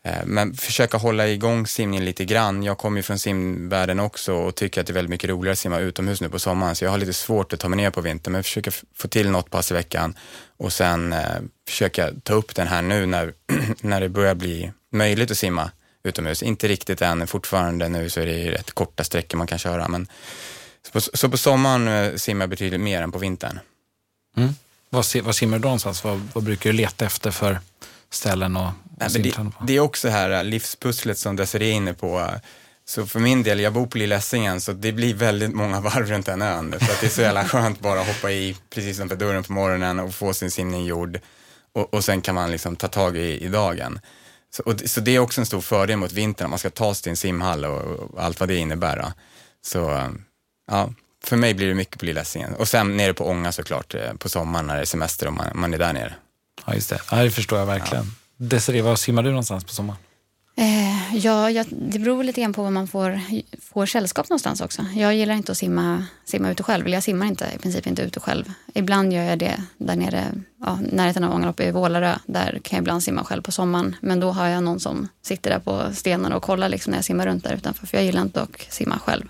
Eh, 0.05 0.25
men 0.25 0.55
försöka 0.55 0.97
hålla 0.97 1.29
igång 1.29 1.67
simningen 1.67 2.05
lite 2.05 2.25
grann. 2.25 2.63
Jag 2.63 2.79
kommer 2.79 2.97
ju 2.97 3.03
från 3.03 3.19
simvärlden 3.19 4.01
också 4.01 4.35
och 4.35 4.55
tycker 4.55 4.81
att 4.81 4.87
det 4.87 4.91
är 4.91 4.95
väldigt 4.95 5.11
mycket 5.11 5.31
roligare 5.31 5.53
att 5.53 5.59
simma 5.59 5.79
utomhus 5.79 6.21
nu 6.21 6.29
på 6.29 6.39
sommaren 6.39 6.77
så 6.77 6.85
jag 6.85 6.91
har 6.91 6.99
lite 6.99 7.13
svårt 7.13 7.53
att 7.53 7.61
ta 7.61 7.69
mig 7.69 7.77
ner 7.77 7.91
på 7.91 8.01
vintern 8.01 8.33
men 8.33 8.43
försöker 8.43 8.75
få 8.95 9.09
till 9.09 9.31
något 9.31 9.51
pass 9.51 9.71
i 9.71 9.75
veckan 9.75 10.15
och 10.57 10.73
sen 10.73 11.13
eh, 11.13 11.41
försöka 11.69 12.11
ta 12.23 12.35
upp 12.35 12.55
den 12.55 12.67
här 12.67 12.83
nu 12.83 13.07
när, 13.07 13.33
när 13.81 14.01
det 14.01 14.09
börjar 14.09 14.35
bli 14.35 14.73
möjligt 14.93 15.31
att 15.31 15.39
simma 15.39 15.71
utomhus. 16.09 16.43
Inte 16.43 16.69
riktigt 16.69 17.03
än, 17.03 17.27
fortfarande 17.27 17.89
nu 17.89 18.11
så 18.11 18.21
är 18.21 18.27
det 18.27 18.51
rätt 18.51 18.71
korta 18.71 19.05
sträckor 19.05 19.39
man 19.39 19.47
kan 19.47 19.59
köra 19.59 19.89
men 19.89 20.09
så 20.87 20.93
på, 20.93 21.01
så 21.01 21.29
på 21.29 21.37
sommaren 21.37 21.89
eh, 21.89 22.15
simmar 22.17 22.43
jag 22.43 22.51
betydligt 22.51 22.81
mer 22.81 23.03
än 23.03 23.13
på 23.13 23.19
vintern. 23.19 23.61
Mm. 24.37 24.55
Vad, 24.91 25.07
vad 25.23 25.37
simmar 25.37 25.59
du 25.59 25.63
då 25.63 25.69
någonstans? 25.69 26.05
Vad, 26.05 26.29
vad 26.33 26.45
brukar 26.45 26.71
du 26.71 26.77
leta 26.77 27.07
efter 27.07 27.31
för 27.31 27.61
ställen 28.11 28.57
och, 28.57 28.67
och 28.67 28.73
Nej, 28.99 29.23
det, 29.23 29.31
på? 29.31 29.53
det 29.67 29.77
är 29.77 29.81
också 29.81 30.09
det 30.09 30.13
här 30.13 30.31
äh, 30.31 30.45
livspusslet 30.45 31.19
som 31.19 31.37
Desiree 31.37 31.69
är 31.69 31.73
inne 31.73 31.95
på. 31.95 32.31
Så 32.85 33.07
för 33.07 33.21
min 33.21 33.43
del, 33.43 33.61
jag 33.61 33.73
bor 33.73 33.87
på 33.87 33.99
Lilla 33.99 34.17
Essingen 34.17 34.61
så 34.61 34.73
det 34.73 34.93
blir 34.93 35.15
väldigt 35.15 35.55
många 35.55 35.81
varv 35.91 36.07
runt 36.07 36.27
den 36.27 36.43
ön. 36.43 36.75
Så 36.81 36.93
att 36.93 37.01
det 37.01 37.07
är 37.07 37.11
så 37.11 37.21
jävla 37.21 37.45
skönt 37.45 37.81
bara 37.81 38.01
att 38.01 38.07
hoppa 38.07 38.31
i 38.31 38.57
precis 38.71 38.97
utanför 38.97 39.17
dörren 39.17 39.45
på 39.45 39.53
morgonen 39.53 39.99
och 39.99 40.15
få 40.15 40.35
sin 40.35 40.51
simning 40.51 40.85
gjord. 40.85 41.21
Och, 41.73 41.95
och 41.95 42.05
sen 42.05 42.21
kan 42.21 42.35
man 42.35 42.51
liksom 42.51 42.77
ta 42.77 42.89
tag 42.89 43.17
i, 43.17 43.45
i 43.45 43.49
dagen. 43.49 44.01
Så, 44.51 44.63
och, 44.63 44.81
så 44.85 45.01
det 45.01 45.11
är 45.11 45.19
också 45.19 45.41
en 45.41 45.47
stor 45.47 45.61
fördel 45.61 45.97
mot 45.97 46.13
vintern, 46.13 46.45
att 46.45 46.51
man 46.51 46.59
ska 46.59 46.71
ta 46.71 46.95
sig 46.95 47.03
till 47.03 47.11
en 47.11 47.17
simhall 47.17 47.65
och, 47.65 47.81
och 47.81 48.23
allt 48.25 48.41
vad 48.41 48.49
det 48.49 48.57
innebär. 48.57 48.97
Då. 48.97 49.13
Så 49.63 50.11
ja, 50.71 50.93
för 51.25 51.37
mig 51.37 51.55
blir 51.55 51.69
det 51.69 51.75
mycket 51.75 51.99
på 51.99 52.05
Lilla 52.05 52.21
Essingen. 52.21 52.55
Och 52.55 52.69
sen 52.69 52.97
nere 52.97 53.15
på 53.15 53.29
Ånga 53.29 53.53
såklart, 53.53 53.95
eh, 53.95 54.13
på 54.13 54.29
sommaren 54.29 54.67
när 54.67 54.75
det 54.75 54.81
är 54.81 54.85
semester 54.85 55.27
och 55.27 55.33
man, 55.33 55.47
man 55.55 55.75
är 55.75 55.79
där 55.79 55.93
nere. 55.93 56.15
Ja, 56.67 56.75
just 56.75 56.91
det. 56.91 57.01
Ja, 57.11 57.17
det 57.17 57.31
förstår 57.31 57.59
jag 57.59 57.67
verkligen. 57.67 58.07
Desiree, 58.37 58.83
var 58.83 58.97
simmar 58.97 59.23
du 59.23 59.31
någonstans 59.31 59.65
på 59.65 59.73
sommaren? 59.73 59.99
Eh, 60.59 61.17
ja, 61.17 61.51
jag, 61.51 61.67
det 61.71 61.99
beror 61.99 62.25
lite 62.25 62.41
grann 62.41 62.53
på 62.53 62.63
vad 62.63 62.73
man 62.73 62.89
får, 62.89 63.21
får 63.61 63.87
sällskap 63.87 64.29
någonstans 64.29 64.61
också. 64.61 64.83
Jag 64.95 65.15
gillar 65.15 65.35
inte 65.35 65.53
att 65.53 65.59
simma, 65.59 66.07
simma 66.25 66.51
ute 66.51 66.63
själv. 66.63 66.87
Eller 66.87 66.97
jag 66.97 67.03
simmar 67.03 67.27
inte, 67.27 67.47
i 67.55 67.59
princip 67.59 67.87
inte 67.87 68.03
ute 68.03 68.21
själv. 68.21 68.53
Ibland 68.75 69.13
gör 69.13 69.23
jag 69.23 69.39
det 69.39 69.63
där 69.79 69.97
nere, 69.97 70.25
ja, 70.61 70.79
närheten 70.93 71.25
av 71.25 71.35
Ångarp 71.35 71.61
i 71.61 71.71
Vålarö. 71.71 72.15
Där 72.27 72.61
kan 72.63 72.77
jag 72.77 72.83
ibland 72.83 73.03
simma 73.03 73.25
själv 73.25 73.43
på 73.43 73.53
sommaren. 73.53 73.97
Men 74.01 74.21
då 74.21 74.31
har 74.31 74.47
jag 74.47 74.63
någon 74.63 74.81
som 74.81 75.09
sitter 75.23 75.51
där 75.51 75.59
på 75.59 75.95
stenen 75.95 76.33
och 76.33 76.43
kollar 76.43 76.69
liksom 76.69 76.91
när 76.91 76.99
jag 76.99 77.05
simmar 77.05 77.27
runt 77.27 77.45
där 77.45 77.55
utanför. 77.55 77.87
För 77.87 77.97
jag 77.97 78.05
gillar 78.05 78.23
inte 78.23 78.43
att 78.43 78.61
simma 78.73 78.99
själv. 78.99 79.25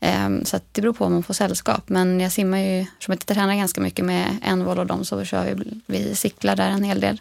Eh, 0.00 0.28
så 0.44 0.56
att 0.56 0.74
det 0.74 0.82
beror 0.82 0.92
på 0.92 1.04
om 1.04 1.12
man 1.12 1.22
får 1.22 1.34
sällskap. 1.34 1.88
Men 1.88 2.20
jag 2.20 2.32
simmar 2.32 2.58
ju, 2.58 2.86
som 2.98 3.12
jag 3.12 3.26
tränar 3.26 3.54
ganska 3.54 3.80
mycket 3.80 4.04
med 4.04 4.36
Envol 4.42 4.78
och 4.78 4.86
dem 4.86 5.04
så 5.04 5.24
kör 5.24 5.54
vi, 5.54 5.80
vi 5.86 6.14
cyklar 6.14 6.56
där 6.56 6.68
en 6.68 6.84
hel 6.84 7.00
del. 7.00 7.20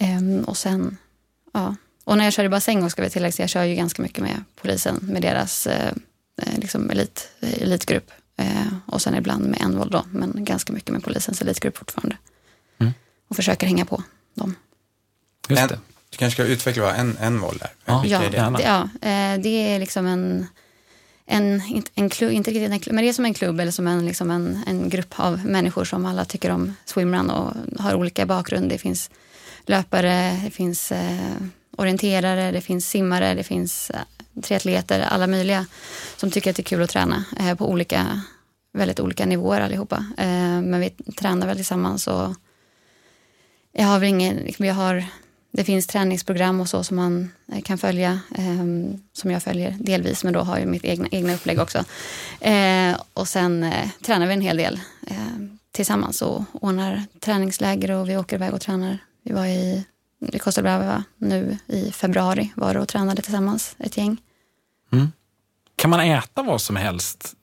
Eh, 0.00 0.46
och 0.46 0.56
sen 0.56 0.96
ja. 1.52 1.74
Och 2.04 2.18
när 2.18 2.24
jag 2.24 2.32
kör 2.32 2.44
i 2.44 2.48
bassäng, 2.48 2.90
ska 2.90 3.02
vi 3.02 3.10
tillägga, 3.10 3.34
jag 3.38 3.48
kör 3.48 3.64
ju 3.64 3.74
ganska 3.74 4.02
mycket 4.02 4.24
med 4.24 4.44
polisen, 4.54 4.98
med 5.02 5.22
deras 5.22 5.66
eh, 5.66 5.92
eh 6.42 6.58
liksom 6.58 6.90
elit, 6.90 7.28
elitgrupp. 7.40 8.10
Eh, 8.36 8.66
och 8.86 9.02
sen 9.02 9.14
ibland 9.14 9.44
med 9.44 9.60
Envol 9.62 9.90
då, 9.90 10.04
men 10.10 10.44
ganska 10.44 10.72
mycket 10.72 10.92
med 10.92 11.02
polisens 11.02 11.42
elitgrupp 11.42 11.76
fortfarande. 11.76 12.16
Mm. 12.78 12.92
Och 13.28 13.36
försöker 13.36 13.66
hänga 13.66 13.84
på 13.84 14.02
dem. 14.34 14.54
Just 15.48 15.68
det. 15.68 15.78
Du 16.14 16.18
kanske 16.18 16.42
ska 16.42 16.52
utveckla 16.52 16.94
en, 16.94 17.16
en 17.20 17.40
Vol 17.40 17.58
där? 17.58 17.70
Ja, 17.84 18.06
ja, 18.06 18.20
det, 18.30 18.62
ja 18.62 18.82
eh, 19.08 19.40
det 19.40 19.48
är 19.48 19.78
liksom 19.78 20.06
en, 20.06 20.46
en, 21.26 21.62
en 21.94 22.10
klubb, 22.10 22.32
inte 22.32 22.50
riktigt 22.50 22.70
en 22.70 22.80
klubb, 22.80 22.94
men 22.94 23.04
det 23.04 23.10
är 23.10 23.12
som 23.12 23.24
en 23.24 23.34
klubb 23.34 23.60
eller 23.60 23.72
som 23.72 23.86
en, 23.86 24.06
liksom 24.06 24.30
en, 24.30 24.62
en 24.66 24.88
grupp 24.88 25.14
av 25.16 25.46
människor 25.46 25.84
som 25.84 26.06
alla 26.06 26.24
tycker 26.24 26.50
om 26.50 26.74
swimrun 26.84 27.30
och 27.30 27.52
har 27.78 27.94
olika 27.94 28.26
bakgrund. 28.26 28.68
Det 28.68 28.78
finns 28.78 29.10
löpare, 29.66 30.40
det 30.44 30.50
finns 30.50 30.92
eh, 30.92 31.36
orienterare, 31.76 32.50
det 32.50 32.60
finns 32.60 32.88
simmare, 32.88 33.34
det 33.34 33.44
finns 33.44 33.90
eh, 33.90 34.40
triatleter, 34.42 35.00
alla 35.00 35.26
möjliga 35.26 35.66
som 36.16 36.30
tycker 36.30 36.50
att 36.50 36.56
det 36.56 36.62
är 36.62 36.64
kul 36.64 36.82
att 36.82 36.90
träna 36.90 37.24
eh, 37.38 37.54
på 37.54 37.70
olika, 37.70 38.20
väldigt 38.72 39.00
olika 39.00 39.26
nivåer 39.26 39.60
allihopa. 39.60 39.96
Eh, 40.18 40.60
men 40.62 40.80
vi 40.80 40.90
tränar 40.90 41.46
väl 41.46 41.56
tillsammans 41.56 42.06
och 42.06 42.34
jag 43.72 43.86
har 43.86 43.98
väl 43.98 44.08
ingen, 44.08 44.36
liksom, 44.36 44.66
jag 44.66 44.74
har, 44.74 45.04
det 45.50 45.64
finns 45.64 45.86
träningsprogram 45.86 46.60
och 46.60 46.68
så 46.68 46.84
som 46.84 46.96
man 46.96 47.30
eh, 47.52 47.62
kan 47.62 47.78
följa, 47.78 48.20
eh, 48.34 48.64
som 49.12 49.30
jag 49.30 49.42
följer 49.42 49.76
delvis, 49.80 50.24
men 50.24 50.32
då 50.32 50.40
har 50.40 50.58
jag 50.58 50.68
mitt 50.68 50.84
egna, 50.84 51.08
egna 51.10 51.34
upplägg 51.34 51.58
också. 51.58 51.84
Eh, 52.40 52.96
och 53.14 53.28
sen 53.28 53.72
tränar 54.02 54.26
vi 54.26 54.32
en 54.32 54.40
hel 54.40 54.56
del 54.56 54.80
tillsammans 55.72 56.22
och 56.22 56.42
ordnar 56.52 57.02
träningsläger 57.20 57.90
och 57.90 58.08
vi 58.08 58.16
åker 58.16 58.36
iväg 58.36 58.54
och 58.54 58.60
tränar. 58.60 58.98
Vi 59.22 59.32
var 59.32 59.46
i 59.46 59.84
i 60.32 60.38
Costa 60.38 60.62
Brava 60.62 61.04
nu 61.16 61.58
i 61.66 61.92
februari 61.92 62.52
var 62.56 62.76
och 62.76 62.88
tränade 62.88 63.22
tillsammans, 63.22 63.76
ett 63.78 63.96
gäng. 63.96 64.20
Mm. 64.92 65.12
Kan 65.76 65.90
man 65.90 66.00
äta 66.00 66.42
vad 66.42 66.60
som 66.60 66.76
helst 66.76 67.34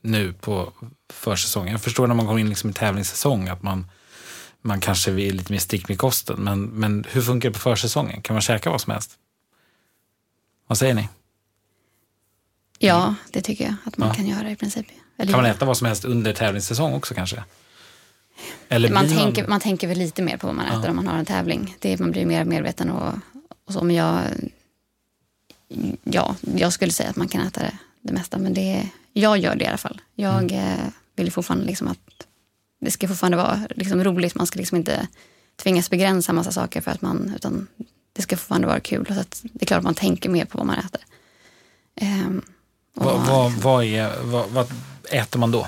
nu 0.00 0.32
på 0.32 0.72
försäsongen? 1.12 1.72
Jag 1.72 1.82
förstår 1.82 2.06
när 2.06 2.14
man 2.14 2.26
går 2.26 2.40
in 2.40 2.48
liksom 2.48 2.70
i 2.70 2.72
tävlingssäsong 2.72 3.48
att 3.48 3.62
man, 3.62 3.90
man 4.62 4.80
kanske 4.80 5.10
är 5.10 5.32
lite 5.32 5.52
mer 5.52 5.58
strikt 5.58 5.88
med 5.88 5.98
kosten. 5.98 6.40
Men, 6.40 6.64
men 6.64 7.04
hur 7.08 7.22
funkar 7.22 7.48
det 7.48 7.52
på 7.52 7.58
försäsongen? 7.58 8.22
Kan 8.22 8.34
man 8.34 8.40
käka 8.40 8.70
vad 8.70 8.80
som 8.80 8.92
helst? 8.92 9.18
Vad 10.66 10.78
säger 10.78 10.94
ni? 10.94 11.08
Ja, 12.78 13.14
det 13.30 13.40
tycker 13.40 13.64
jag 13.64 13.74
att 13.84 13.98
man 13.98 14.08
ja. 14.08 14.14
kan 14.14 14.26
göra 14.26 14.50
i 14.50 14.56
princip. 14.56 14.86
Eller 15.16 15.32
kan 15.32 15.42
man 15.42 15.50
äta 15.50 15.64
vad 15.64 15.76
som 15.76 15.86
helst 15.86 16.04
under 16.04 16.32
tävlingssäsong 16.32 16.92
också 16.92 17.14
kanske? 17.14 17.44
Eller 18.68 18.90
man, 18.90 19.08
tänker, 19.08 19.46
man 19.46 19.60
tänker 19.60 19.88
väl 19.88 19.98
lite 19.98 20.22
mer 20.22 20.36
på 20.36 20.46
vad 20.46 20.56
man 20.56 20.66
äter 20.66 20.84
ja. 20.84 20.90
om 20.90 20.96
man 20.96 21.06
har 21.06 21.18
en 21.18 21.24
tävling. 21.24 21.76
Det, 21.78 21.98
man 21.98 22.10
blir 22.10 22.26
mer 22.26 22.44
medveten 22.44 22.90
och, 22.90 23.14
och 23.66 23.72
så. 23.72 23.84
Men 23.84 23.96
jag, 23.96 24.22
ja, 26.04 26.36
jag 26.56 26.72
skulle 26.72 26.92
säga 26.92 27.10
att 27.10 27.16
man 27.16 27.28
kan 27.28 27.46
äta 27.46 27.60
det, 27.60 27.78
det 28.00 28.12
mesta. 28.12 28.38
Men 28.38 28.54
det, 28.54 28.88
jag 29.12 29.38
gör 29.38 29.56
det 29.56 29.64
i 29.64 29.68
alla 29.68 29.78
fall. 29.78 30.00
Jag 30.14 30.52
mm. 30.52 30.78
Eh, 30.78 30.86
vill 31.16 31.32
fortfarande 31.32 31.66
liksom 31.66 31.88
att 31.88 31.98
det 32.80 32.90
ska 32.90 33.08
fortfarande 33.08 33.36
vara 33.36 33.60
liksom 33.70 34.04
roligt. 34.04 34.34
Man 34.34 34.46
ska 34.46 34.58
liksom 34.58 34.76
inte 34.76 35.08
tvingas 35.56 35.90
begränsa 35.90 36.32
massa 36.32 36.52
saker 36.52 36.80
för 36.80 36.90
att 36.90 37.02
man, 37.02 37.32
utan 37.36 37.66
det 38.12 38.22
ska 38.22 38.36
fortfarande 38.36 38.66
vara 38.66 38.80
kul. 38.80 39.06
Så 39.06 39.14
det 39.42 39.62
är 39.62 39.66
klart 39.66 39.78
att 39.78 39.84
man 39.84 39.94
tänker 39.94 40.28
mer 40.28 40.44
på 40.44 40.58
vad 40.58 40.66
man 40.66 40.78
äter. 40.78 41.00
Um, 42.00 42.42
vad, 42.94 43.26
vad, 43.26 43.52
vad, 43.52 43.84
är, 43.84 44.22
vad, 44.22 44.50
vad 44.50 44.72
äter 45.10 45.38
man 45.38 45.50
då? 45.50 45.66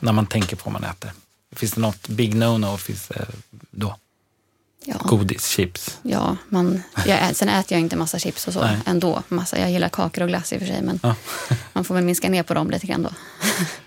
När 0.00 0.12
man 0.12 0.26
tänker 0.26 0.56
på 0.56 0.70
vad 0.70 0.80
man 0.80 0.90
äter? 0.90 1.10
Finns 1.52 1.72
det 1.72 1.80
något 1.80 2.08
big 2.08 2.34
no-no 2.34 2.76
finns 2.76 3.08
det 3.08 3.26
då? 3.70 3.96
Ja. 4.84 4.96
Godis, 4.98 5.46
chips? 5.46 5.98
Ja, 6.02 6.36
man, 6.48 6.82
jag, 7.06 7.36
sen 7.36 7.48
äter 7.48 7.72
jag 7.72 7.80
inte 7.80 7.96
massa 7.96 8.18
chips 8.18 8.46
och 8.46 8.52
så 8.52 8.60
nej. 8.60 8.78
ändå. 8.86 9.22
Massa, 9.28 9.58
jag 9.58 9.70
gillar 9.70 9.88
kakor 9.88 10.22
och 10.22 10.28
glass 10.28 10.52
i 10.52 10.56
och 10.56 10.60
för 10.60 10.66
sig, 10.66 10.82
men 10.82 11.00
ja. 11.02 11.14
man 11.72 11.84
får 11.84 11.94
väl 11.94 12.04
minska 12.04 12.28
ner 12.28 12.42
på 12.42 12.54
dem 12.54 12.70
lite 12.70 12.86
grann 12.86 13.02
då. 13.02 13.10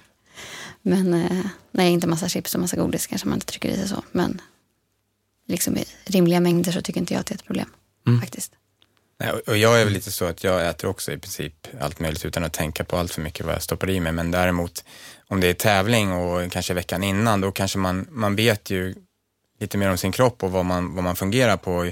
men 0.82 1.14
eh, 1.14 1.46
nej, 1.72 1.92
inte 1.92 2.08
massa 2.08 2.30
chips 2.30 2.56
och 2.56 2.62
massa 2.62 2.78
godis 2.78 3.08
kanske 3.08 3.28
man 3.28 3.38
inte 3.38 3.46
trycker 3.46 3.70
i 3.70 3.76
sig 3.76 3.88
så. 3.88 4.04
Men 4.12 4.42
liksom 5.48 5.78
i 5.78 5.86
rimliga 6.06 6.40
mängder 6.40 6.72
så 6.72 6.82
tycker 6.82 7.00
inte 7.00 7.14
jag 7.14 7.22
att 7.22 7.26
det 7.26 7.34
är 7.34 7.38
ett 7.38 7.46
problem 7.46 7.70
mm. 8.08 8.22
faktiskt. 8.22 8.52
Nej, 9.20 9.32
och 9.32 9.58
jag 9.58 9.82
är 9.82 9.86
väl 9.86 9.94
lite 9.94 10.12
så 10.12 10.26
att 10.26 10.44
jag 10.44 10.70
äter 10.70 10.90
också 10.90 11.12
i 11.12 11.18
princip 11.18 11.68
allt 11.82 12.00
möjligt 12.00 12.26
utan 12.26 12.44
att 12.44 12.54
tänka 12.54 12.84
på 12.84 12.98
allt 12.98 13.12
för 13.12 13.22
mycket 13.22 13.46
vad 13.46 13.56
jag 13.56 13.64
stoppar 13.64 13.90
i 13.90 14.00
mig. 14.00 14.12
Men 14.12 14.32
däremot 14.32 14.84
om 15.30 15.40
det 15.40 15.48
är 15.48 15.54
tävling 15.54 16.12
och 16.12 16.52
kanske 16.52 16.74
veckan 16.74 17.04
innan, 17.04 17.42
då 17.42 17.52
kanske 17.52 17.78
man, 17.78 18.08
man 18.10 18.36
vet 18.36 18.70
ju 18.70 18.96
lite 19.60 19.78
mer 19.78 19.90
om 19.90 19.98
sin 19.98 20.12
kropp 20.12 20.44
och 20.44 20.52
vad 20.52 20.66
man, 20.66 20.96
vad 20.96 21.04
man 21.04 21.16
fungerar 21.16 21.58
på. 21.58 21.92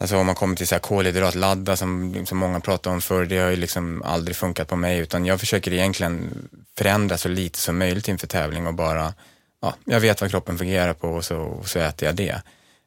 Alltså 0.00 0.16
om 0.16 0.26
man 0.26 0.34
kommer 0.34 0.56
till 0.56 0.66
så 0.66 0.74
här 0.74 0.80
kolhydratladda 0.80 1.76
som, 1.76 2.26
som 2.26 2.38
många 2.38 2.60
pratade 2.60 2.94
om 2.94 3.00
förr, 3.00 3.24
det 3.24 3.38
har 3.38 3.50
ju 3.50 3.56
liksom 3.56 4.02
aldrig 4.02 4.36
funkat 4.36 4.68
på 4.68 4.76
mig 4.76 4.98
utan 4.98 5.26
jag 5.26 5.40
försöker 5.40 5.72
egentligen 5.72 6.48
förändra 6.78 7.18
så 7.18 7.28
lite 7.28 7.58
som 7.58 7.78
möjligt 7.78 8.08
inför 8.08 8.26
tävling 8.26 8.66
och 8.66 8.74
bara, 8.74 9.14
ja, 9.62 9.74
jag 9.84 10.00
vet 10.00 10.20
vad 10.20 10.30
kroppen 10.30 10.58
fungerar 10.58 10.94
på 10.94 11.08
och 11.08 11.24
så, 11.24 11.36
och 11.36 11.68
så 11.68 11.78
äter 11.78 12.06
jag 12.08 12.16
det. 12.16 12.42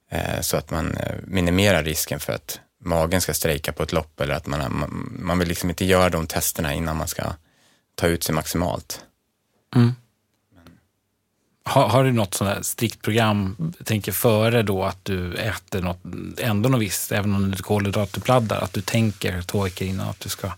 Eh, 0.10 0.42
så 0.42 0.58
att 0.58 0.72
man 0.72 0.98
eh, 0.98 1.16
minimerar 1.24 1.84
risken 1.84 2.20
för 2.20 2.34
att 2.34 2.60
magen 2.86 3.22
ska 3.22 3.34
strejka 3.34 3.72
på 3.72 3.84
ett 3.84 3.92
lopp 3.92 4.22
eller 4.22 4.34
att 4.34 4.46
man, 4.46 4.60
man, 4.60 5.18
man 5.20 5.40
vill 5.40 5.48
liksom 5.48 5.70
inte 5.70 5.86
göra 5.86 6.10
de 6.10 6.28
testerna 6.28 6.74
innan 6.74 6.98
man 6.98 7.08
ska 7.08 7.24
ta 7.96 8.08
ut 8.08 8.24
sig 8.24 8.36
maximalt. 8.36 9.06
Mm. 9.75 9.96
Har, 11.65 11.88
har, 11.88 12.03
du 12.03 12.12
något 12.12 12.34
sånt 12.34 12.50
här 12.50 12.62
strikt 12.62 13.01
program, 13.01 13.74
tänker 13.84 14.12
före 14.12 14.63
då 14.63 14.84
att 14.84 15.06
du 15.06 15.34
äter 15.34 15.82
något, 15.82 16.01
ändå 16.38 16.70
något 16.70 16.82
visst, 16.82 17.12
även 17.12 17.36
om 17.36 17.51
du 17.51 17.58
kolhydratuppladdar, 17.58 18.62
att 18.62 18.74
du 18.74 18.82
tänker 18.82 19.42
två 19.42 19.63
veckor 19.63 19.88
innan 19.88 20.10
att 20.10 20.20
du 20.20 20.30
ska? 20.30 20.51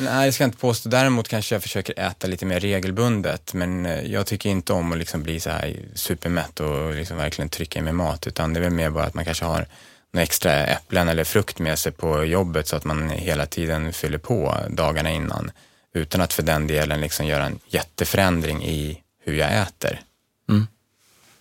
Nej, 0.00 0.26
det 0.26 0.32
ska 0.32 0.44
jag 0.44 0.48
inte 0.48 0.58
påstå. 0.58 0.88
Däremot 0.88 1.28
kanske 1.28 1.54
jag 1.54 1.62
försöker 1.62 2.00
äta 2.00 2.26
lite 2.26 2.46
mer 2.46 2.60
regelbundet, 2.60 3.54
men 3.54 3.86
eh, 3.86 4.12
jag 4.12 4.26
tycker 4.26 4.50
inte 4.50 4.72
om 4.72 4.92
att 4.92 4.98
liksom 4.98 5.22
bli 5.22 5.40
så 5.40 5.50
här 5.50 5.76
supermätt 5.94 6.60
och 6.60 6.94
liksom 6.94 7.16
verkligen 7.16 7.48
trycka 7.48 7.78
i 7.78 7.82
mig 7.82 7.92
mat, 7.92 8.26
utan 8.26 8.52
det 8.52 8.60
är 8.60 8.62
väl 8.62 8.72
mer 8.72 8.90
bara 8.90 9.04
att 9.04 9.14
man 9.14 9.24
kanske 9.24 9.44
har 9.44 9.66
några 10.12 10.22
extra 10.22 10.66
äpplen 10.66 11.08
eller 11.08 11.24
frukt 11.24 11.58
med 11.58 11.78
sig 11.78 11.92
på 11.92 12.24
jobbet 12.24 12.68
så 12.68 12.76
att 12.76 12.84
man 12.84 13.10
hela 13.10 13.46
tiden 13.46 13.92
fyller 13.92 14.18
på 14.18 14.56
dagarna 14.70 15.10
innan 15.10 15.50
utan 15.92 16.20
att 16.20 16.32
för 16.32 16.42
den 16.42 16.66
delen 16.66 17.00
liksom 17.00 17.26
göra 17.26 17.46
en 17.46 17.58
jätteförändring 17.66 18.64
i 18.64 19.02
hur 19.24 19.34
jag 19.34 19.62
äter. 19.62 20.00
Mm. 20.48 20.66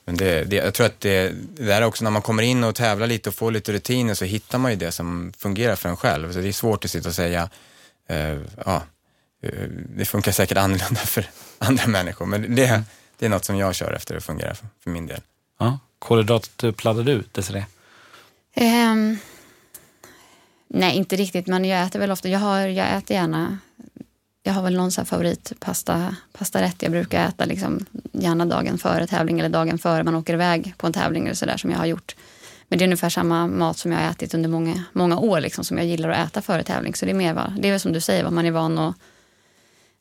Men 0.05 0.17
det, 0.17 0.43
det, 0.43 0.55
jag 0.55 0.73
tror 0.73 0.85
att 0.85 0.99
det, 0.99 1.31
det 1.55 1.63
där 1.63 1.81
också 1.81 2.03
när 2.03 2.11
man 2.11 2.21
kommer 2.21 2.43
in 2.43 2.63
och 2.63 2.75
tävlar 2.75 3.07
lite 3.07 3.29
och 3.29 3.35
får 3.35 3.51
lite 3.51 3.73
rutiner 3.73 4.13
så 4.13 4.25
hittar 4.25 4.57
man 4.57 4.71
ju 4.71 4.77
det 4.77 4.91
som 4.91 5.33
fungerar 5.37 5.75
för 5.75 5.89
en 5.89 5.97
själv. 5.97 6.33
Så 6.33 6.39
det 6.39 6.47
är 6.47 6.53
svårt 6.53 6.85
att 6.85 6.91
sitta 6.91 7.09
och 7.09 7.15
säga, 7.15 7.49
uh, 8.11 8.41
ja, 8.65 8.83
uh, 9.45 9.69
det 9.69 10.05
funkar 10.05 10.31
säkert 10.31 10.57
annorlunda 10.57 11.01
för 11.01 11.25
andra 11.57 11.87
människor, 11.87 12.25
men 12.25 12.55
det, 12.55 12.65
mm. 12.65 12.81
det 13.19 13.25
är 13.25 13.29
något 13.29 13.45
som 13.45 13.57
jag 13.57 13.75
kör 13.75 13.93
efter 13.93 14.15
och 14.15 14.23
fungerar 14.23 14.53
för, 14.53 14.67
för 14.83 14.89
min 14.89 15.07
del. 15.07 15.21
Ja. 15.59 15.79
Kolhydrater 15.99 17.03
du 17.03 17.11
ut, 17.11 17.33
Desiree? 17.33 17.65
Um, 18.55 19.17
nej, 20.67 20.95
inte 20.95 21.15
riktigt, 21.15 21.47
men 21.47 21.65
jag 21.65 21.83
äter 21.83 21.99
väl 21.99 22.11
ofta, 22.11 22.29
jag, 22.29 22.39
har, 22.39 22.59
jag 22.59 22.97
äter 22.97 23.15
gärna 23.17 23.57
jag 24.43 24.53
har 24.53 24.63
väl 24.63 24.77
någon 24.77 24.91
så 24.91 25.05
pastarätt 26.31 26.81
jag 26.81 26.91
brukar 26.91 27.27
äta 27.27 27.45
liksom, 27.45 27.85
gärna 28.11 28.45
dagen 28.45 28.77
före 28.77 29.07
tävling 29.07 29.39
eller 29.39 29.49
dagen 29.49 29.77
före 29.77 30.03
man 30.03 30.15
åker 30.15 30.33
iväg 30.33 30.73
på 30.77 30.87
en 30.87 30.93
tävling 30.93 31.25
eller 31.25 31.35
sådär 31.35 31.57
som 31.57 31.71
jag 31.71 31.77
har 31.77 31.85
gjort. 31.85 32.15
Men 32.67 32.79
det 32.79 32.83
är 32.83 32.87
ungefär 32.87 33.09
samma 33.09 33.47
mat 33.47 33.77
som 33.77 33.91
jag 33.91 33.99
har 33.99 34.11
ätit 34.11 34.33
under 34.33 34.49
många, 34.49 34.83
många 34.93 35.19
år 35.19 35.39
liksom, 35.39 35.63
som 35.63 35.77
jag 35.77 35.87
gillar 35.87 36.09
att 36.09 36.27
äta 36.27 36.41
före 36.41 36.63
tävling. 36.63 36.95
Så 36.95 37.05
det 37.05 37.11
är 37.11 37.15
mer 37.15 37.33
vad, 37.33 37.53
det 37.61 37.67
är 37.67 37.71
väl 37.71 37.79
som 37.79 37.93
du 37.93 38.01
säger, 38.01 38.23
vad 38.23 38.33
man 38.33 38.45
är 38.45 38.51
van 38.51 38.77
att, 38.77 38.95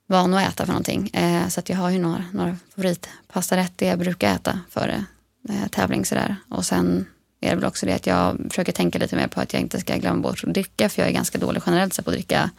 van 0.07 0.35
att 0.35 0.49
äta 0.49 0.67
för 0.67 0.73
någonting. 0.73 1.09
Eh, 1.09 1.49
så 1.49 1.61
att 1.61 1.69
jag 1.69 1.77
har 1.77 1.91
ju 1.91 1.99
några, 1.99 2.25
några 2.33 2.57
favoritpastarätter 2.75 3.87
jag 3.87 3.99
brukar 3.99 4.35
äta 4.35 4.61
före 4.69 5.05
eh, 5.49 5.69
tävling 5.71 6.05
sådär. 6.05 6.37
Och 6.49 6.67
sen 6.67 7.07
är 7.41 7.51
det 7.51 7.57
väl 7.57 7.65
också 7.65 7.87
det 7.87 7.95
att 7.95 8.07
jag 8.07 8.47
försöker 8.49 8.73
tänka 8.73 8.99
lite 8.99 9.17
mer 9.17 9.27
på 9.27 9.41
att 9.41 9.53
jag 9.53 9.63
inte 9.63 9.81
ska 9.81 9.97
glömma 9.97 10.23
bort 10.23 10.45
att 10.45 10.55
dricka, 10.55 10.89
för 10.89 11.03
jag 11.03 11.09
är 11.09 11.15
ganska 11.15 11.39
dålig 11.39 11.63
generellt 11.67 11.95
sett 11.95 12.05
på 12.05 12.11
att 12.11 12.17
dricka 12.17 12.51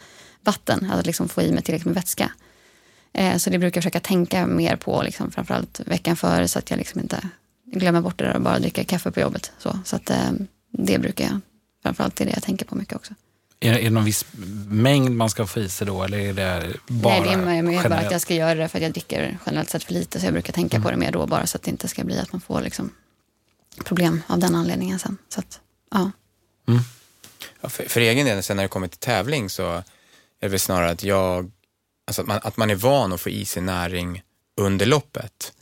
vatten, 0.44 0.90
att 0.90 1.06
liksom 1.06 1.28
få 1.28 1.42
i 1.42 1.52
mig 1.52 1.62
tillräckligt 1.62 1.86
med 1.86 1.94
vätska. 1.94 2.30
Eh, 3.12 3.36
så 3.36 3.50
det 3.50 3.58
brukar 3.58 3.78
jag 3.78 3.82
försöka 3.82 4.00
tänka 4.00 4.46
mer 4.46 4.76
på, 4.76 5.02
liksom, 5.02 5.30
framförallt 5.30 5.80
veckan 5.86 6.16
före 6.16 6.48
så 6.48 6.58
att 6.58 6.70
jag 6.70 6.76
liksom 6.76 7.00
inte 7.00 7.28
glömmer 7.64 8.00
bort 8.00 8.18
det 8.18 8.24
där 8.24 8.34
och 8.34 8.42
bara 8.42 8.58
dricker 8.58 8.84
kaffe 8.84 9.10
på 9.10 9.20
jobbet. 9.20 9.52
Så, 9.58 9.78
så 9.84 9.96
att, 9.96 10.10
eh, 10.10 10.30
det 10.70 10.98
brukar 10.98 11.24
jag, 11.24 11.40
framförallt 11.82 12.20
är 12.20 12.24
det 12.24 12.32
jag 12.32 12.42
tänker 12.42 12.66
på 12.66 12.74
mycket 12.74 12.96
också. 12.96 13.14
Är, 13.60 13.72
är 13.72 13.82
det 13.82 13.90
någon 13.90 14.04
viss 14.04 14.26
mängd 14.68 15.10
man 15.10 15.30
ska 15.30 15.46
få 15.46 15.60
i 15.60 15.68
sig 15.68 15.86
då 15.86 16.02
eller 16.02 16.18
är 16.18 16.32
det 16.34 16.74
bara 16.86 17.20
Nej, 17.20 17.36
det 17.36 17.52
är 17.52 17.62
mer 17.62 17.88
bara 17.88 17.98
att 17.98 18.12
jag 18.12 18.20
ska 18.20 18.34
göra 18.34 18.54
det 18.54 18.68
för 18.68 18.78
att 18.78 18.82
jag 18.82 18.92
dricker 18.92 19.38
generellt 19.46 19.70
sett 19.70 19.84
för 19.84 19.92
lite 19.92 20.20
så 20.20 20.26
jag 20.26 20.32
brukar 20.32 20.52
tänka 20.52 20.76
mm. 20.76 20.84
på 20.84 20.90
det 20.90 20.96
mer 20.96 21.12
då 21.12 21.26
bara 21.26 21.46
så 21.46 21.56
att 21.56 21.62
det 21.62 21.70
inte 21.70 21.88
ska 21.88 22.04
bli 22.04 22.18
att 22.18 22.32
man 22.32 22.40
får 22.40 22.60
liksom 22.60 22.90
problem 23.84 24.22
av 24.26 24.38
den 24.38 24.54
anledningen 24.54 24.98
sen. 24.98 25.18
Så 25.28 25.40
att, 25.40 25.60
ja. 25.90 26.10
Mm. 26.68 26.80
ja 27.60 27.68
för, 27.68 27.84
för 27.84 28.00
egen 28.00 28.26
del, 28.26 28.42
sen 28.42 28.56
när 28.56 28.64
det 28.64 28.68
kommer 28.68 28.88
till 28.88 28.98
tävling 28.98 29.50
så 29.50 29.82
är 30.42 30.48
väl 30.48 30.60
snarare 30.60 30.90
att 30.90 31.04
jag, 31.04 31.50
alltså 32.06 32.22
att 32.22 32.28
man, 32.28 32.40
att 32.42 32.56
man 32.56 32.70
är 32.70 32.74
van 32.74 33.12
att 33.12 33.20
få 33.20 33.30
i 33.30 33.44
sig 33.44 33.62
näring 33.62 34.22
under 34.60 34.86
loppet. 34.86 35.52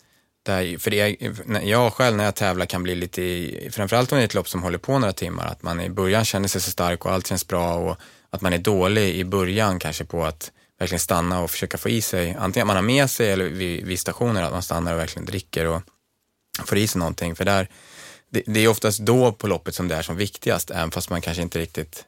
Där, 0.42 0.78
för 0.78 0.90
det 0.90 1.16
jag 1.62 1.92
själv 1.92 2.16
när 2.16 2.24
jag 2.24 2.34
tävlar 2.34 2.66
kan 2.66 2.82
bli 2.82 2.94
lite, 2.94 3.50
framförallt 3.70 4.12
om 4.12 4.18
det 4.18 4.22
är 4.22 4.26
ett 4.26 4.34
lopp 4.34 4.48
som 4.48 4.62
håller 4.62 4.78
på 4.78 4.98
några 4.98 5.12
timmar, 5.12 5.46
att 5.46 5.62
man 5.62 5.80
i 5.80 5.90
början 5.90 6.24
känner 6.24 6.48
sig 6.48 6.60
så 6.60 6.70
stark 6.70 7.04
och 7.04 7.12
allt 7.12 7.26
känns 7.26 7.46
bra 7.46 7.74
och 7.74 7.96
att 8.30 8.40
man 8.40 8.52
är 8.52 8.58
dålig 8.58 9.16
i 9.16 9.24
början 9.24 9.78
kanske 9.78 10.04
på 10.04 10.24
att 10.24 10.52
verkligen 10.78 11.00
stanna 11.00 11.40
och 11.40 11.50
försöka 11.50 11.78
få 11.78 11.88
i 11.88 12.02
sig, 12.02 12.36
antingen 12.38 12.64
att 12.64 12.66
man 12.66 12.76
har 12.76 12.82
med 12.82 13.10
sig 13.10 13.30
eller 13.30 13.44
vid, 13.44 13.86
vid 13.86 14.00
stationer 14.00 14.42
att 14.42 14.52
man 14.52 14.62
stannar 14.62 14.92
och 14.92 14.98
verkligen 14.98 15.26
dricker 15.26 15.66
och 15.66 15.82
får 16.64 16.78
i 16.78 16.86
sig 16.86 16.98
någonting. 16.98 17.36
För 17.36 17.44
där, 17.44 17.68
det, 18.30 18.42
det 18.46 18.60
är 18.60 18.68
oftast 18.68 19.00
då 19.00 19.32
på 19.32 19.46
loppet 19.46 19.74
som 19.74 19.88
det 19.88 19.96
är 19.96 20.02
som 20.02 20.16
viktigast, 20.16 20.70
även 20.70 20.90
fast 20.90 21.10
man 21.10 21.20
kanske 21.20 21.42
inte 21.42 21.58
riktigt 21.58 22.04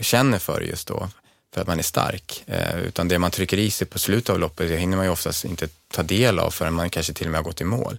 känner 0.00 0.38
för 0.38 0.60
det 0.60 0.66
just 0.66 0.88
då 0.88 1.08
för 1.54 1.60
att 1.60 1.66
man 1.66 1.78
är 1.78 1.82
stark. 1.82 2.44
Eh, 2.46 2.78
utan 2.78 3.08
det 3.08 3.18
man 3.18 3.30
trycker 3.30 3.58
i 3.58 3.70
sig 3.70 3.86
på 3.86 3.98
slutet 3.98 4.30
av 4.30 4.38
loppet, 4.38 4.68
det 4.68 4.76
hinner 4.76 4.96
man 4.96 5.06
ju 5.06 5.12
oftast 5.12 5.44
inte 5.44 5.68
ta 5.92 6.02
del 6.02 6.38
av 6.38 6.50
förrän 6.50 6.74
man 6.74 6.90
kanske 6.90 7.12
till 7.12 7.26
och 7.26 7.30
med 7.30 7.38
har 7.38 7.44
gått 7.44 7.60
i 7.60 7.64
mål. 7.64 7.98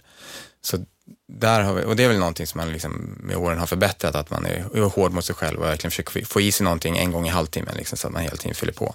Så 0.62 0.84
där 1.28 1.60
har 1.60 1.74
vi, 1.74 1.84
och 1.84 1.96
det 1.96 2.04
är 2.04 2.08
väl 2.08 2.18
någonting 2.18 2.46
som 2.46 2.58
man 2.58 2.72
liksom 2.72 3.16
med 3.20 3.36
åren 3.36 3.58
har 3.58 3.66
förbättrat, 3.66 4.14
att 4.14 4.30
man 4.30 4.46
är, 4.46 4.76
är 4.76 4.82
hård 4.82 5.12
mot 5.12 5.24
sig 5.24 5.34
själv 5.34 5.58
och 5.58 5.66
verkligen 5.66 5.90
försöker 5.90 6.24
få 6.24 6.40
i 6.40 6.52
sig 6.52 6.64
någonting 6.64 6.98
en 6.98 7.12
gång 7.12 7.26
i 7.26 7.30
halvtimmen, 7.30 7.76
liksom, 7.76 7.98
så 7.98 8.06
att 8.06 8.12
man 8.12 8.22
hela 8.22 8.36
tiden 8.36 8.54
fyller 8.54 8.72
på. 8.72 8.94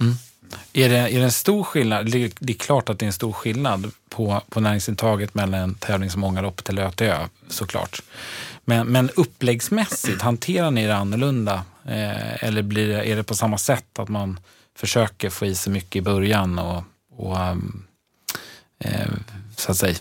Mm. 0.00 0.14
Är, 0.72 0.88
det, 0.88 0.96
är 0.96 1.18
det 1.18 1.24
en 1.24 1.32
stor 1.32 1.64
skillnad? 1.64 2.10
Det, 2.10 2.32
det 2.38 2.52
är 2.52 2.58
klart 2.58 2.88
att 2.88 2.98
det 2.98 3.04
är 3.04 3.06
en 3.06 3.12
stor 3.12 3.32
skillnad 3.32 3.90
på, 4.08 4.42
på 4.48 4.60
näringsintaget 4.60 5.34
mellan 5.34 5.60
en 5.60 5.74
tävling 5.74 6.10
som 6.10 6.24
Ångaloppet 6.24 6.68
eller 6.68 6.82
Ötö, 6.82 7.28
såklart. 7.48 8.02
Men, 8.64 8.86
men 8.86 9.10
uppläggsmässigt, 9.10 10.22
hanterar 10.22 10.70
ni 10.70 10.86
det 10.86 10.96
annorlunda? 10.96 11.64
Eh, 11.84 12.44
eller 12.44 12.62
blir 12.62 12.88
det, 12.88 13.10
är 13.10 13.16
det 13.16 13.22
på 13.22 13.34
samma 13.34 13.58
sätt 13.58 13.98
att 13.98 14.08
man 14.08 14.40
försöker 14.74 15.30
få 15.30 15.46
i 15.46 15.54
sig 15.54 15.72
mycket 15.72 15.96
i 15.96 16.02
början 16.02 16.58
och, 16.58 16.84
och 17.16 17.40
ehm, 17.40 17.84
eh, 18.78 19.08
så 19.56 19.70
att 19.70 19.76
säga 19.76 19.96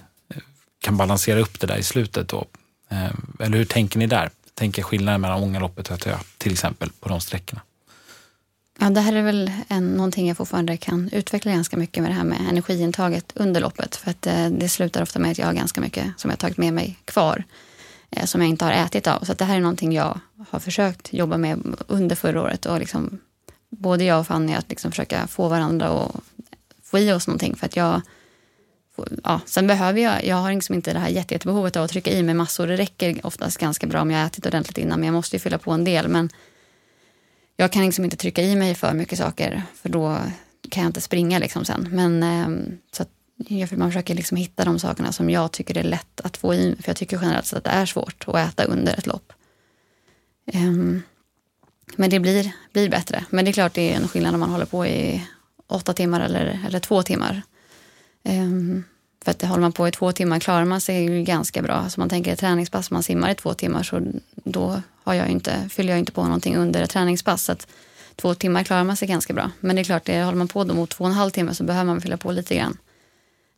kan 0.82 0.98
balansera 0.98 1.40
upp 1.40 1.60
det 1.60 1.68
där 1.68 1.78
i 1.78 1.84
slutet 1.84 2.28
då? 2.28 2.46
Eh, 2.90 3.12
eller 3.40 3.58
hur 3.58 3.66
tänker 3.66 4.00
ni 4.00 4.08
där? 4.08 4.30
Tänker 4.54 4.84
skillnaden 4.84 5.22
mellan 5.22 5.44
Ångaloppet 5.44 5.88
och 5.88 5.94
Ötö 5.94 6.18
till 6.38 6.52
exempel 6.52 6.90
på 7.00 7.10
de 7.10 7.22
sträckorna? 7.22 7.62
Ja, 8.80 8.90
det 8.90 9.02
här 9.02 9.14
är 9.14 9.22
väl 9.22 9.52
en, 9.68 9.88
någonting 9.88 10.28
jag 10.28 10.38
fortfarande 10.38 10.78
kan 10.78 11.10
utveckla 11.12 11.52
ganska 11.52 11.78
mycket 11.78 12.04
med 12.04 12.12
det 12.12 12.16
här 12.16 12.24
med 12.24 12.38
energiintaget 12.50 13.32
under 13.36 13.62
loppet. 13.62 13.96
För 13.96 14.12
att 14.12 14.22
det, 14.22 14.50
det 14.50 14.70
slutar 14.70 15.02
ofta 15.02 15.20
med 15.20 15.32
att 15.32 15.38
jag 15.38 15.46
har 15.46 15.54
ganska 15.54 15.82
mycket 15.82 16.08
som 16.18 16.30
jag 16.30 16.40
tagit 16.40 16.58
med 16.58 16.74
mig 16.74 16.98
kvar 17.06 17.44
eh, 18.12 18.25
som 18.25 18.41
jag 18.41 18.50
inte 18.50 18.65
har 18.65 18.72
ätit 18.72 19.08
av. 19.08 19.24
Så 19.24 19.34
det 19.34 19.46
här 19.46 19.56
är 19.56 19.60
någonting 19.60 19.94
jag 19.94 20.20
har 20.50 20.60
försökt 20.60 21.13
jobba 21.13 21.38
med 21.38 21.75
under 21.88 22.15
förra 22.15 22.41
året. 22.41 22.65
Och 22.65 22.80
liksom, 22.80 23.20
både 23.70 24.03
jag 24.03 24.20
och 24.20 24.27
Fanny 24.27 24.53
att 24.53 24.70
liksom 24.70 24.91
försöka 24.91 25.27
få 25.27 25.48
varandra 25.48 25.88
att 25.88 26.15
få 26.84 27.00
i 27.00 27.12
oss 27.12 27.27
någonting. 27.27 27.56
För 27.56 27.65
att 27.65 27.75
jag, 27.75 28.01
ja, 29.24 29.41
sen 29.46 29.68
behöver 29.68 30.01
jag, 30.01 30.25
jag 30.25 30.36
har 30.36 30.53
liksom 30.53 30.75
inte 30.75 30.94
det 30.94 31.00
här 31.00 31.10
jättebehovet 31.10 31.75
av 31.75 31.84
att 31.84 31.91
trycka 31.91 32.12
i 32.12 32.24
mig 32.24 32.36
massor. 32.36 32.68
Det 32.68 32.75
räcker 32.75 33.25
oftast 33.25 33.58
ganska 33.58 33.88
bra 33.88 34.01
om 34.01 34.12
jag 34.12 34.20
har 34.20 34.25
ätit 34.25 34.46
ordentligt 34.46 34.77
innan. 34.77 35.00
Men 35.00 35.08
jag 35.08 35.13
måste 35.13 35.36
ju 35.36 35.39
fylla 35.39 35.58
på 35.58 35.72
en 35.72 35.84
del. 35.84 36.08
Men 36.08 36.30
jag 37.56 37.72
kan 37.72 37.86
liksom 37.86 38.03
inte 38.03 38.18
trycka 38.18 38.41
i 38.41 38.56
mig 38.56 38.75
för 38.75 38.94
mycket 38.94 39.18
saker. 39.18 39.63
För 39.75 39.89
då 39.89 40.18
kan 40.70 40.84
jag 40.84 40.89
inte 40.89 41.01
springa 41.01 41.39
liksom 41.39 41.65
sen. 41.65 41.88
Men 41.91 42.24
ehm, 42.24 42.77
så 42.91 43.03
att 43.03 43.10
man 43.71 43.89
försöker 43.89 44.15
liksom 44.15 44.38
hitta 44.38 44.65
de 44.65 44.79
sakerna 44.79 45.12
som 45.12 45.29
jag 45.29 45.51
tycker 45.51 45.77
är 45.77 45.83
lätt 45.83 46.21
att 46.21 46.38
få 46.38 46.53
i 46.53 46.69
mig. 46.69 46.81
För 46.81 46.89
jag 46.89 46.98
tycker 46.98 47.19
generellt 47.21 47.45
sett 47.45 47.57
att 47.57 47.63
det 47.63 47.69
är 47.69 47.86
svårt 47.86 48.24
att 48.27 48.36
äta 48.36 48.63
under 48.63 48.93
ett 48.93 49.07
lopp. 49.07 49.33
Um, 50.53 51.03
men 51.95 52.10
det 52.10 52.19
blir, 52.19 52.51
blir 52.74 52.89
bättre. 52.89 53.25
Men 53.29 53.45
det 53.45 53.51
är 53.51 53.53
klart 53.53 53.74
det 53.74 53.93
är 53.93 53.95
en 53.95 54.07
skillnad 54.07 54.33
om 54.33 54.39
man 54.39 54.50
håller 54.50 54.65
på 54.65 54.86
i 54.86 55.27
åtta 55.67 55.93
timmar 55.93 56.21
eller, 56.21 56.60
eller 56.67 56.79
två 56.79 57.03
timmar. 57.03 57.41
Um, 58.24 58.83
för 59.24 59.31
att 59.31 59.41
håller 59.41 59.62
man 59.62 59.71
på 59.71 59.88
i 59.88 59.91
två 59.91 60.12
timmar 60.12 60.39
klarar 60.39 60.65
man 60.65 60.81
sig 60.81 61.03
ju 61.03 61.24
ganska 61.24 61.62
bra. 61.62 61.74
Alltså 61.74 62.00
man 62.00 62.10
tänker 62.10 62.33
ett 62.33 62.39
träningspass, 62.39 62.91
man 62.91 63.03
simmar 63.03 63.31
i 63.31 63.36
två 63.36 63.53
timmar 63.53 63.83
så 63.83 64.01
då 64.43 64.81
har 65.03 65.13
jag 65.13 65.27
inte, 65.27 65.69
fyller 65.69 65.89
jag 65.89 66.00
inte 66.00 66.12
på 66.12 66.24
någonting 66.24 66.57
under 66.57 66.81
ett 66.81 66.89
träningspass. 66.89 67.43
Så 67.43 67.51
att 67.51 67.67
två 68.15 68.36
timmar 68.36 68.63
klarar 68.63 68.84
man 68.84 68.97
sig 68.97 69.08
ganska 69.08 69.34
bra. 69.34 69.51
Men 69.60 69.75
det 69.75 69.82
är 69.82 69.84
klart, 69.84 70.06
det 70.06 70.23
håller 70.23 70.38
man 70.38 70.47
på 70.47 70.63
då 70.63 70.73
mot 70.73 70.89
två 70.89 71.04
och 71.04 71.10
en 71.10 71.15
halv 71.15 71.32
timme 71.32 71.56
så 71.56 71.63
behöver 71.63 71.86
man 71.86 72.01
fylla 72.01 72.17
på 72.17 72.32
lite 72.32 72.56
grann. 72.56 72.77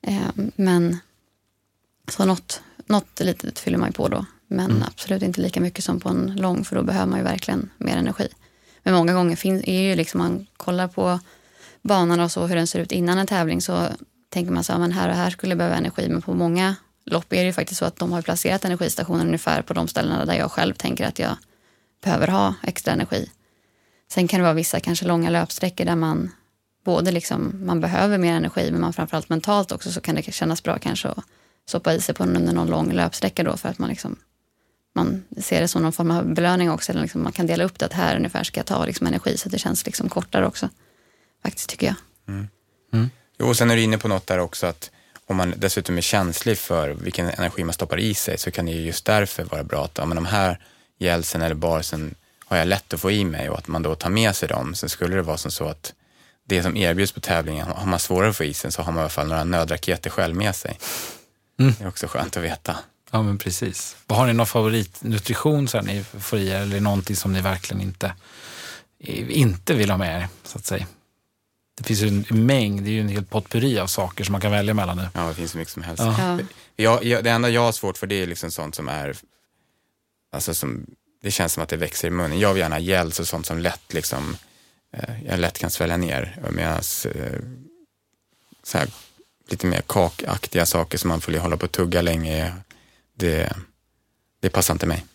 Eh, 0.03 0.29
men 0.55 0.97
så 2.11 2.25
något, 2.25 2.61
något 2.85 3.19
litet 3.19 3.59
fyller 3.59 3.77
man 3.77 3.89
ju 3.89 3.93
på 3.93 4.07
då. 4.07 4.25
Men 4.47 4.71
mm. 4.71 4.83
absolut 4.87 5.23
inte 5.23 5.41
lika 5.41 5.61
mycket 5.61 5.83
som 5.83 5.99
på 5.99 6.09
en 6.09 6.33
lång 6.35 6.63
för 6.63 6.75
då 6.75 6.83
behöver 6.83 7.07
man 7.07 7.19
ju 7.19 7.23
verkligen 7.23 7.69
mer 7.77 7.97
energi. 7.97 8.27
Men 8.83 8.93
många 8.93 9.13
gånger 9.13 9.35
finns, 9.35 9.63
är 9.67 9.81
ju 9.81 9.95
liksom, 9.95 10.17
man 10.17 10.47
kollar 10.57 10.87
på 10.87 11.19
banan 11.81 12.19
och 12.19 12.31
så 12.31 12.47
hur 12.47 12.55
den 12.55 12.67
ser 12.67 12.79
ut 12.79 12.91
innan 12.91 13.17
en 13.17 13.27
tävling 13.27 13.61
så 13.61 13.87
tänker 14.29 14.51
man 14.51 14.63
så 14.63 14.73
här, 14.73 14.79
men 14.79 14.91
här 14.91 15.09
och 15.09 15.15
här 15.15 15.29
skulle 15.29 15.51
jag 15.51 15.57
behöva 15.57 15.75
energi. 15.75 16.09
Men 16.09 16.21
på 16.21 16.33
många 16.33 16.75
lopp 17.05 17.33
är 17.33 17.37
det 17.37 17.45
ju 17.45 17.53
faktiskt 17.53 17.79
så 17.79 17.85
att 17.85 17.95
de 17.95 18.11
har 18.11 18.21
placerat 18.21 18.65
energistationen 18.65 19.25
ungefär 19.25 19.61
på 19.61 19.73
de 19.73 19.87
ställena 19.87 20.25
där 20.25 20.33
jag 20.33 20.51
själv 20.51 20.73
tänker 20.73 21.07
att 21.07 21.19
jag 21.19 21.37
behöver 22.03 22.27
ha 22.27 22.53
extra 22.63 22.93
energi. 22.93 23.29
Sen 24.11 24.27
kan 24.27 24.39
det 24.39 24.43
vara 24.43 24.53
vissa 24.53 24.79
kanske 24.79 25.05
långa 25.05 25.29
löpsträckor 25.29 25.85
där 25.85 25.95
man 25.95 26.31
både 26.83 27.11
liksom, 27.11 27.65
man 27.65 27.79
behöver 27.81 28.17
mer 28.17 28.33
energi 28.33 28.71
men 28.71 28.81
man 28.81 28.93
framförallt 28.93 29.29
mentalt 29.29 29.71
också 29.71 29.91
så 29.91 30.01
kan 30.01 30.15
det 30.15 30.33
kännas 30.33 30.63
bra 30.63 30.79
kanske 30.79 31.07
att 31.07 31.23
stoppa 31.67 31.93
i 31.93 32.01
sig 32.01 32.15
på 32.15 32.23
under 32.23 32.53
någon 32.53 32.67
lång 32.67 32.91
löpsträcka 32.91 33.43
då 33.43 33.57
för 33.57 33.69
att 33.69 33.79
man 33.79 33.89
liksom 33.89 34.15
man 34.95 35.23
ser 35.37 35.61
det 35.61 35.67
som 35.67 35.81
någon 35.81 35.93
form 35.93 36.11
av 36.11 36.33
belöning 36.33 36.71
också. 36.71 36.91
Eller 36.91 37.01
liksom 37.01 37.23
man 37.23 37.31
kan 37.31 37.47
dela 37.47 37.63
upp 37.63 37.79
det 37.79 37.85
att 37.85 37.93
här 37.93 38.15
ungefär 38.15 38.43
ska 38.43 38.59
jag 38.59 38.65
ta 38.65 38.85
liksom 38.85 39.07
energi 39.07 39.37
så 39.37 39.47
att 39.47 39.51
det 39.51 39.59
känns 39.59 39.85
liksom 39.85 40.09
kortare 40.09 40.47
också. 40.47 40.69
Faktiskt 41.43 41.69
tycker 41.69 41.87
jag. 41.87 41.95
Mm. 42.27 42.47
Mm. 42.93 43.09
Jo, 43.39 43.47
och 43.47 43.57
sen 43.57 43.71
är 43.71 43.75
du 43.75 43.81
inne 43.81 43.97
på 43.97 44.07
något 44.07 44.27
där 44.27 44.39
också 44.39 44.67
att 44.67 44.91
om 45.25 45.35
man 45.35 45.53
dessutom 45.57 45.97
är 45.97 46.01
känslig 46.01 46.57
för 46.57 46.89
vilken 46.89 47.29
energi 47.29 47.63
man 47.63 47.73
stoppar 47.73 47.99
i 47.99 48.13
sig 48.13 48.37
så 48.37 48.51
kan 48.51 48.65
det 48.65 48.71
just 48.71 49.05
därför 49.05 49.43
vara 49.43 49.63
bra 49.63 49.85
att 49.85 49.97
ja, 49.97 50.05
men 50.05 50.15
de 50.15 50.25
här 50.25 50.59
gelsen 50.99 51.41
eller 51.41 51.55
barsen 51.55 52.15
har 52.45 52.57
jag 52.57 52.67
lätt 52.67 52.93
att 52.93 52.99
få 52.99 53.11
i 53.11 53.25
mig 53.25 53.49
och 53.49 53.57
att 53.57 53.67
man 53.67 53.83
då 53.83 53.95
tar 53.95 54.09
med 54.09 54.35
sig 54.35 54.49
dem. 54.49 54.75
Sen 54.75 54.89
skulle 54.89 55.15
det 55.15 55.21
vara 55.21 55.37
som 55.37 55.51
så 55.51 55.65
att 55.65 55.93
det 56.45 56.63
som 56.63 56.77
erbjuds 56.77 57.11
på 57.11 57.19
tävlingen, 57.19 57.67
har 57.67 57.85
man 57.85 57.99
svårare 57.99 58.29
att 58.29 58.37
få 58.37 58.43
i 58.43 58.53
sig 58.53 58.71
så 58.71 58.81
har 58.81 58.91
man 58.91 58.99
i 58.99 59.01
alla 59.01 59.09
fall 59.09 59.27
några 59.27 59.43
nödraketer 59.43 60.09
själv 60.09 60.35
med 60.35 60.55
sig. 60.55 60.79
Mm. 61.59 61.73
Det 61.77 61.83
är 61.83 61.87
också 61.87 62.07
skönt 62.07 62.37
att 62.37 62.43
veta. 62.43 62.77
Ja, 63.11 63.21
men 63.21 63.37
precis. 63.37 63.97
Har 64.07 64.27
ni 64.27 64.33
någon 64.33 64.47
favoritnutrition 64.47 65.67
så 65.67 65.81
ni 65.81 66.03
får 66.03 66.39
i 66.39 66.49
er 66.49 66.61
eller 66.61 66.79
någonting 66.79 67.15
som 67.15 67.33
ni 67.33 67.41
verkligen 67.41 67.81
inte, 67.81 68.13
inte 69.29 69.73
vill 69.73 69.89
ha 69.89 69.97
med 69.97 70.21
er, 70.21 70.27
så 70.43 70.57
att 70.57 70.65
säga? 70.65 70.87
Det 71.77 71.83
finns 71.83 72.01
ju 72.01 72.07
en 72.07 72.45
mängd, 72.45 72.83
det 72.83 72.89
är 72.89 72.93
ju 72.93 73.01
en 73.01 73.09
hel 73.09 73.25
potpurri 73.25 73.79
av 73.79 73.87
saker 73.87 74.23
som 74.23 74.31
man 74.31 74.41
kan 74.41 74.51
välja 74.51 74.73
mellan 74.73 74.97
nu. 74.97 75.07
Ja, 75.13 75.27
det 75.27 75.33
finns 75.33 75.51
så 75.51 75.57
mycket 75.57 75.73
som 75.73 75.83
helst. 75.83 76.03
Ja. 76.03 76.39
Jag, 76.75 77.03
jag, 77.03 77.23
det 77.23 77.29
enda 77.29 77.49
jag 77.49 77.61
har 77.61 77.71
svårt 77.71 77.97
för 77.97 78.07
det 78.07 78.15
är 78.15 78.27
liksom 78.27 78.51
sånt 78.51 78.75
som 78.75 78.87
är, 78.89 79.15
alltså 80.35 80.53
som, 80.53 80.85
det 81.21 81.31
känns 81.31 81.53
som 81.53 81.63
att 81.63 81.69
det 81.69 81.77
växer 81.77 82.07
i 82.07 82.11
munnen. 82.11 82.39
Jag 82.39 82.53
vill 82.53 82.61
gärna 82.61 82.75
ha 82.75 82.79
gels 82.79 83.19
och 83.19 83.27
sånt 83.27 83.45
som 83.45 83.59
lätt 83.59 83.93
liksom, 83.93 84.37
jag 85.25 85.39
lätt 85.39 85.59
kan 85.59 85.69
svälja 85.69 85.97
ner. 85.97 86.37
Medan 86.51 86.75
eh, 86.75 87.39
så 88.63 88.77
här, 88.77 88.87
lite 89.49 89.67
mer 89.67 89.81
kakaktiga 89.87 90.65
saker 90.65 90.97
som 90.97 91.07
man 91.07 91.21
får 91.21 91.37
hålla 91.37 91.57
på 91.57 91.65
och 91.65 91.71
tugga 91.71 92.01
länge, 92.01 92.53
det, 93.13 93.53
det 94.39 94.49
passar 94.49 94.73
inte 94.73 94.85
mig. 94.85 95.05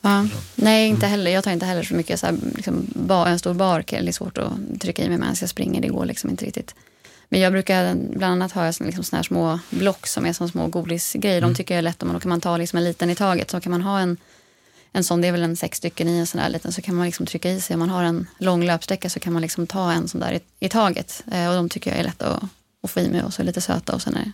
Ja. 0.00 0.26
Nej, 0.54 0.88
inte 0.88 1.06
heller. 1.06 1.30
Jag 1.30 1.44
tar 1.44 1.50
inte 1.50 1.66
heller 1.66 1.82
så 1.82 1.94
mycket. 1.94 2.20
Så 2.20 2.26
här, 2.26 2.36
liksom, 2.54 2.86
bar, 2.94 3.26
en 3.26 3.38
stor 3.38 3.54
bark 3.54 3.92
är 3.92 4.12
svårt 4.12 4.38
att 4.38 4.80
trycka 4.80 5.02
i 5.02 5.08
mig 5.08 5.18
medan 5.18 5.36
jag 5.40 5.48
springer. 5.48 5.80
Det 5.80 5.88
går 5.88 6.06
liksom 6.06 6.30
inte 6.30 6.44
riktigt. 6.44 6.74
Men 7.28 7.40
jag 7.40 7.52
brukar 7.52 7.94
bland 7.94 8.32
annat 8.32 8.52
ha 8.52 8.66
liksom 8.66 9.04
såna 9.04 9.18
här 9.18 9.22
små 9.22 9.58
block 9.70 10.06
som 10.06 10.26
är 10.26 10.32
som 10.32 10.48
små 10.48 10.66
godisgrejer. 10.66 11.38
Mm. 11.38 11.50
De 11.50 11.56
tycker 11.56 11.74
jag 11.74 11.78
är 11.78 11.82
lätt. 11.82 12.02
Om 12.02 12.12
då 12.12 12.20
kan 12.20 12.28
man 12.28 12.40
ta 12.40 12.56
liksom 12.56 12.76
en 12.76 12.84
liten 12.84 13.10
i 13.10 13.14
taget. 13.14 13.50
Så 13.50 13.60
kan 13.60 13.72
man 13.72 13.82
ha 13.82 14.00
en, 14.00 14.16
en 14.96 15.04
sån, 15.04 15.20
det 15.20 15.28
är 15.28 15.32
väl 15.32 15.42
en 15.42 15.56
sex 15.56 15.78
stycken 15.78 16.08
i 16.08 16.18
en 16.18 16.26
sån 16.26 16.40
där 16.40 16.48
liten. 16.48 16.72
Så 16.72 16.82
kan 16.82 16.94
man 16.94 17.06
liksom 17.06 17.26
trycka 17.26 17.50
i 17.50 17.60
sig. 17.60 17.74
Om 17.74 17.80
man 17.80 17.90
har 17.90 18.04
en 18.04 18.26
lång 18.38 18.64
löpsträcka 18.64 19.10
så 19.10 19.20
kan 19.20 19.32
man 19.32 19.42
liksom 19.42 19.66
ta 19.66 19.92
en 19.92 20.08
sån 20.08 20.20
där 20.20 20.32
i, 20.32 20.40
i 20.66 20.68
taget. 20.68 21.24
Eh, 21.32 21.48
och 21.48 21.54
de 21.54 21.68
tycker 21.68 21.90
jag 21.90 22.00
är 22.00 22.04
lätta 22.04 22.34
att, 22.34 22.42
att 22.82 22.90
få 22.90 23.00
i 23.00 23.08
mig 23.08 23.22
och 23.22 23.34
så 23.34 23.42
är 23.42 23.46
lite 23.46 23.60
söta. 23.60 23.94
Och 23.94 24.02
sen 24.02 24.16
är, 24.16 24.32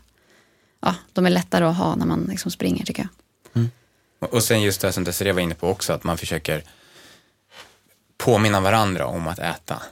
ja, 0.80 0.94
de 1.12 1.26
är 1.26 1.30
lättare 1.30 1.64
att 1.64 1.76
ha 1.76 1.96
när 1.96 2.06
man 2.06 2.26
liksom 2.30 2.50
springer 2.50 2.84
tycker 2.84 3.02
jag. 3.02 3.08
Mm. 3.56 3.70
Och 4.18 4.42
sen 4.42 4.62
just 4.62 4.80
det 4.80 4.92
som 4.92 5.04
Desirée 5.04 5.32
var 5.32 5.40
inne 5.40 5.54
på 5.54 5.68
också, 5.68 5.92
att 5.92 6.04
man 6.04 6.18
försöker 6.18 6.64
påminna 8.16 8.60
varandra 8.60 9.06
om 9.06 9.28
att 9.28 9.38
äta. 9.38 9.82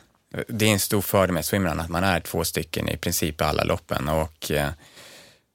Det 0.48 0.64
är 0.64 0.72
en 0.72 0.80
stor 0.80 1.02
fördel 1.02 1.34
med 1.34 1.44
swimrun, 1.44 1.80
att 1.80 1.88
man 1.88 2.04
är 2.04 2.20
två 2.20 2.44
stycken 2.44 2.88
i 2.88 2.96
princip 2.96 3.40
i 3.40 3.44
alla 3.44 3.64
loppen. 3.64 4.08
Och 4.08 4.50
eh, 4.50 4.70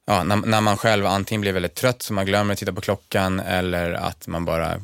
ja, 0.06 0.22
när, 0.22 0.36
när, 0.36 0.60
man 0.60 0.76
själv 0.76 1.06
antingen 1.06 1.40
blir 1.40 1.52
väldigt 1.52 1.74
trött 1.74 2.02
så 2.02 2.12
man 2.12 2.26
glömmer 2.26 2.52
att 2.52 2.58
titta 2.58 2.72
på 2.72 2.80
klockan 2.80 3.40
eller 3.40 3.92
att 3.92 4.26
man 4.26 4.44
bara 4.44 4.80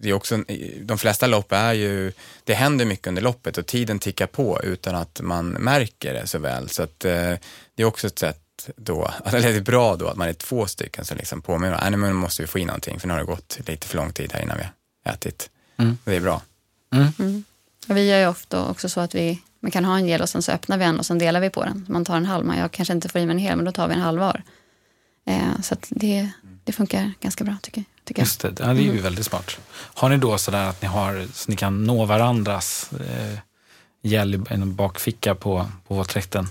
det 0.00 0.08
är 0.08 0.12
också, 0.12 0.44
de 0.80 0.98
flesta 0.98 1.26
lopp 1.26 1.52
är 1.52 1.72
ju, 1.72 2.12
det 2.44 2.54
händer 2.54 2.84
mycket 2.84 3.06
under 3.06 3.22
loppet 3.22 3.58
och 3.58 3.66
tiden 3.66 3.98
tickar 3.98 4.26
på 4.26 4.60
utan 4.62 4.94
att 4.94 5.20
man 5.20 5.48
märker 5.48 6.14
det 6.14 6.26
så 6.26 6.38
väl. 6.38 6.68
Så 6.68 6.82
att, 6.82 7.04
eh, 7.04 7.34
det 7.74 7.82
är 7.82 7.84
också 7.84 8.06
ett 8.06 8.18
sätt 8.18 8.70
då, 8.76 9.10
eller 9.24 9.40
det 9.40 9.56
är 9.56 9.60
bra 9.60 9.96
då 9.96 10.08
att 10.08 10.16
man 10.16 10.28
är 10.28 10.32
två 10.32 10.66
stycken 10.66 11.04
som 11.04 11.16
liksom 11.16 11.42
påminner, 11.42 11.78
nej 11.80 11.90
men 11.90 12.10
nu 12.10 12.12
måste 12.12 12.42
vi 12.42 12.46
få 12.46 12.58
i 12.58 12.64
någonting 12.64 13.00
för 13.00 13.08
nu 13.08 13.14
har 13.14 13.20
det 13.20 13.26
gått 13.26 13.58
lite 13.66 13.86
för 13.86 13.96
lång 13.96 14.12
tid 14.12 14.32
här 14.32 14.42
innan 14.42 14.56
vi 14.56 14.64
har 15.04 15.12
ätit. 15.12 15.50
Mm. 15.76 15.98
Det 16.04 16.16
är 16.16 16.20
bra. 16.20 16.42
Mm. 16.94 17.08
Mm. 17.18 17.44
Vi 17.86 18.08
gör 18.08 18.18
ju 18.18 18.26
ofta 18.26 18.64
också 18.64 18.88
så 18.88 19.00
att 19.00 19.14
vi 19.14 19.42
man 19.60 19.70
kan 19.70 19.84
ha 19.84 19.96
en 19.96 20.06
gel 20.06 20.22
och 20.22 20.28
sen 20.28 20.42
så 20.42 20.52
öppnar 20.52 20.78
vi 20.78 20.84
en 20.84 20.98
och 20.98 21.06
sen 21.06 21.18
delar 21.18 21.40
vi 21.40 21.50
på 21.50 21.64
den. 21.64 21.86
Man 21.88 22.04
tar 22.04 22.16
en 22.16 22.26
halv, 22.26 22.46
man, 22.46 22.58
jag 22.58 22.72
kanske 22.72 22.94
inte 22.94 23.08
får 23.08 23.20
i 23.20 23.26
mig 23.26 23.32
en 23.34 23.38
hel 23.38 23.56
men 23.56 23.64
då 23.64 23.72
tar 23.72 23.88
vi 23.88 23.94
en 23.94 24.00
halv 24.00 24.20
var. 24.20 24.42
Eh, 25.26 25.60
så 25.62 25.74
att 25.74 25.86
det, 25.90 26.30
det 26.64 26.72
funkar 26.72 27.12
ganska 27.20 27.44
bra 27.44 27.56
tycker, 27.62 27.84
tycker. 28.08 28.22
Just 28.22 28.40
det, 28.40 28.48
ja, 28.58 28.66
det 28.66 28.80
är 28.80 28.92
ju 28.92 29.00
väldigt 29.00 29.26
smart. 29.26 29.58
Har 29.72 30.08
ni 30.08 30.16
då 30.16 30.38
sådär 30.38 30.64
att 30.68 30.82
ni 30.82 30.88
har, 30.88 31.26
så 31.34 31.50
ni 31.50 31.56
kan 31.56 31.84
nå 31.84 32.04
varandras 32.04 32.90
eh, 32.92 33.38
gäll 34.02 34.34
i 34.34 34.40
en 34.50 34.74
bakficka 34.74 35.34
på, 35.34 35.66
på 35.88 35.94
våtdräkten? 35.94 36.48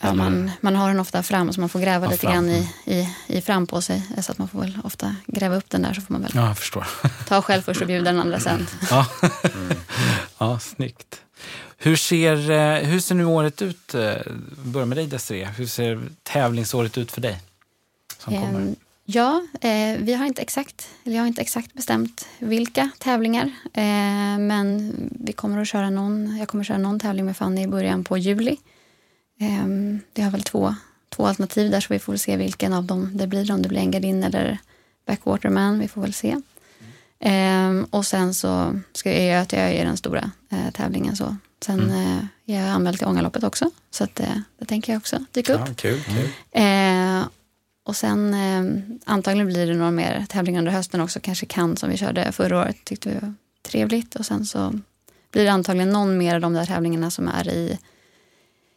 Ja, 0.00 0.12
man, 0.14 0.50
man 0.60 0.76
har 0.76 0.88
den 0.88 1.00
ofta 1.00 1.22
fram 1.22 1.52
så 1.52 1.60
man 1.60 1.68
får 1.68 1.80
gräva 1.80 2.06
Ja, 2.06 2.10
lite 2.10 2.20
fram. 2.26 2.32
grann 2.32 2.48
i, 2.50 2.68
i, 2.86 3.08
i 3.26 3.40
fram 3.40 3.66
på 3.66 3.82
sig. 3.82 4.02
Så 4.22 4.32
att 4.32 4.38
man 4.38 4.48
får 4.48 4.60
väl 4.60 4.78
ofta 4.84 5.16
gräva 5.26 5.56
upp 5.56 5.70
den 5.70 5.82
där 5.82 5.94
så 5.94 6.00
får 6.00 6.12
man 6.14 6.22
väl 6.22 6.30
Ja, 6.34 6.54
förstår. 6.54 6.86
ta 7.28 7.42
själv 7.42 7.62
först 7.62 7.80
och 7.80 7.86
bjuda 7.86 8.04
den 8.12 8.20
andra 8.20 8.40
sen. 8.40 8.66
Ja, 8.90 9.06
ja 10.38 10.58
snyggt. 10.58 11.20
Hur 11.78 11.96
ser, 11.96 12.50
eh, 12.50 12.88
hur 12.88 13.00
ser 13.00 13.14
nu 13.14 13.24
året 13.24 13.62
ut? 13.62 13.94
eh, 13.94 14.14
Börja 14.64 14.86
med 14.86 14.98
dig 14.98 15.06
Desiree. 15.06 15.48
Hur 15.56 15.66
ser 15.66 16.02
tävlingsåret 16.22 16.98
ut 16.98 17.12
för 17.12 17.20
dig? 17.20 17.40
Som 18.18 18.40
kommer? 18.40 18.74
Ehm, 19.06 19.10
Ja, 19.14 19.42
eh, 19.60 19.98
vi 19.98 20.14
har 20.14 20.26
inte 20.26 20.42
exakt, 20.42 20.88
eller 21.04 21.16
jag 21.16 21.22
har 21.22 21.26
inte 21.28 21.40
exakt 21.40 21.74
bestämt 21.74 22.28
vilka 22.38 22.90
tävlingar. 22.98 23.44
Eh, 23.72 24.38
men 24.38 24.94
vi 25.20 25.32
kommer 25.32 25.60
att 25.62 25.68
köra 25.68 25.90
någon, 25.90 26.36
jag 26.38 26.48
kommer 26.48 26.64
köra 26.64 26.78
någon 26.78 27.00
tävling 27.00 27.24
med 27.24 27.36
Fanny 27.36 27.62
i 27.62 27.66
början 27.66 28.04
på 28.04 28.18
juli. 28.18 28.56
Eh, 29.40 29.66
vi 30.14 30.22
har 30.22 30.30
väl 30.30 30.42
två, 30.42 30.74
två 31.08 31.26
alternativ 31.26 31.70
där 31.70 31.80
så 31.80 31.92
vi 31.92 31.98
får 31.98 32.12
väl 32.12 32.18
se 32.18 32.36
vilken 32.36 32.72
av 32.72 32.84
dem 32.84 33.10
det 33.14 33.26
blir. 33.26 33.52
Om 33.52 33.62
det 33.62 33.68
blir 33.68 33.80
Engadin 33.80 34.24
eller 34.24 34.58
Backwaterman, 35.06 35.78
vi 35.78 35.88
får 35.88 36.00
väl 36.00 36.14
se. 36.14 36.36
Eh, 37.20 37.72
och 37.90 38.06
sen 38.06 38.34
så 38.34 38.80
ska 38.92 39.22
jag 39.22 39.42
att 39.42 39.52
jag 39.52 39.72
är 39.72 39.84
den 39.84 39.96
stora 39.96 40.30
eh, 40.50 40.70
tävlingen. 40.72 41.16
Så. 41.16 41.36
Sen 41.64 41.90
eh, 41.90 42.54
är 42.54 42.60
jag 42.60 42.68
anmäld 42.68 42.98
till 42.98 43.06
Ångaloppet 43.06 43.44
också, 43.44 43.70
så 43.90 44.04
att, 44.04 44.20
eh, 44.20 44.38
det 44.58 44.64
tänker 44.64 44.92
jag 44.92 45.00
också 45.00 45.24
dyka 45.32 45.54
upp. 45.54 45.60
Ja, 45.66 45.74
kul, 45.74 46.00
kul. 46.02 46.28
Och 47.84 47.96
sen 47.96 48.34
eh, 48.34 48.82
antagligen 49.04 49.46
blir 49.46 49.66
det 49.66 49.74
några 49.74 49.90
mer 49.90 50.26
tävlingar 50.28 50.58
under 50.58 50.72
hösten 50.72 51.00
också. 51.00 51.20
Kanske 51.20 51.46
kan 51.46 51.76
som 51.76 51.90
vi 51.90 51.96
körde 51.96 52.32
förra 52.32 52.58
året 52.58 52.76
tyckte 52.84 53.08
vi 53.08 53.14
var 53.14 53.34
trevligt. 53.62 54.14
Och 54.14 54.26
sen 54.26 54.46
så 54.46 54.80
blir 55.32 55.44
det 55.44 55.52
antagligen 55.52 55.90
någon 55.90 56.18
mer 56.18 56.34
av 56.34 56.40
de 56.40 56.52
där 56.52 56.66
tävlingarna 56.66 57.10
som 57.10 57.28
är 57.28 57.48
i, 57.48 57.78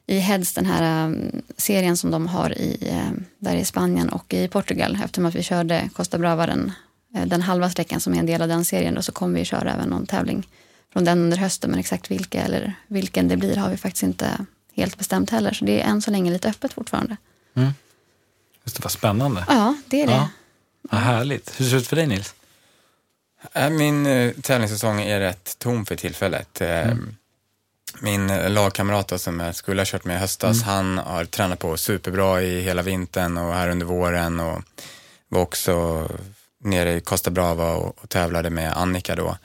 i 0.08 0.20
Heads, 0.20 0.54
den 0.54 0.65
här 0.65 1.08
eh, 1.08 1.15
serien 1.58 1.98
som 1.98 2.12
de 2.12 2.28
har 2.28 2.58
i, 2.58 2.89
eh, 2.89 3.12
där 3.39 3.56
i 3.56 3.65
Spanien 3.65 4.10
och 4.10 4.34
i 4.34 4.48
Portugal. 4.48 5.00
Eftersom 5.04 5.26
att 5.26 5.36
vi 5.36 5.43
körde 5.43 5.89
Costa 5.93 6.17
Brava 6.17 6.46
den, 6.46 6.72
eh, 7.15 7.26
den 7.26 7.41
halva 7.41 7.70
sträckan 7.70 8.00
som 8.00 8.13
är 8.13 8.20
en 8.20 8.26
del 8.26 8.41
av 8.41 8.48
den 8.48 8.65
serien 8.65 8.96
då, 8.96 9.02
så 9.02 9.12
kommer 9.12 9.39
vi 9.39 9.46
köra 9.46 9.74
även 9.74 9.89
någon 9.89 10.06
tävling 10.06 10.48
från 10.93 11.06
den 11.06 11.20
under 11.20 11.38
hösten. 11.38 11.70
Men 11.70 11.80
exakt 11.80 12.12
vilka 12.12 12.41
eller 12.41 12.74
vilken 12.88 13.28
det 13.28 13.38
blir 13.38 13.56
har 13.56 13.70
vi 13.70 13.78
faktiskt 13.78 14.04
inte 14.04 14.46
helt 14.74 14.98
bestämt 14.98 15.30
heller. 15.30 15.54
Så 15.54 15.65
det 15.65 15.82
är 15.82 15.89
än 15.89 16.02
så 16.02 16.12
länge 16.12 16.32
lite 16.32 16.50
öppet 16.50 16.74
fortfarande. 16.74 17.17
Mm. 17.54 17.72
Just 18.68 18.78
det, 18.78 18.84
vad 18.84 18.92
spännande. 18.92 19.46
Ja, 19.48 19.76
det 19.86 20.02
är 20.02 20.08
det. 20.08 20.14
Ja. 20.14 20.30
Vad 20.82 21.02
härligt. 21.02 21.60
Hur 21.60 21.66
ser 21.66 21.72
det 21.72 21.78
ut 21.82 21.88
för 21.88 21.96
dig 21.96 22.08
Nils? 22.08 22.36
Äh, 23.54 23.70
Min 23.70 24.06
eh, 24.06 24.32
tävlingssäsong 24.42 25.02
är 25.02 25.20
rätt 25.20 25.56
tom 25.60 25.86
för 25.86 25.96
tillfället. 25.96 26.62
Eh, 26.62 26.94
Min 28.00 28.30
eh, 28.30 28.50
lagkamrat 28.50 29.08
då, 29.08 29.18
som 29.18 29.40
jag 29.40 29.56
skulle 29.56 29.82
ha 29.82 29.86
kört 29.86 30.06
med 30.06 30.16
i 30.16 30.20
höstas, 30.20 30.64
han 30.64 30.98
har 30.98 31.26
tränat 31.26 31.60
på 31.60 31.78
superbra 31.78 32.42
i 32.42 32.62
hela 32.62 32.82
vintern 32.82 33.38
och 33.38 33.54
här 33.54 33.70
under 33.70 33.86
våren 33.86 34.40
och 34.40 34.62
var 35.28 35.42
också 35.42 36.08
nere 36.64 36.94
i 36.94 37.02
Costa 37.02 37.32
Brava 37.32 37.74
och, 37.74 37.98
och 38.04 38.10
tävlade 38.10 38.50
med 38.50 38.78
Annika 38.78 39.16
då. 39.16 39.38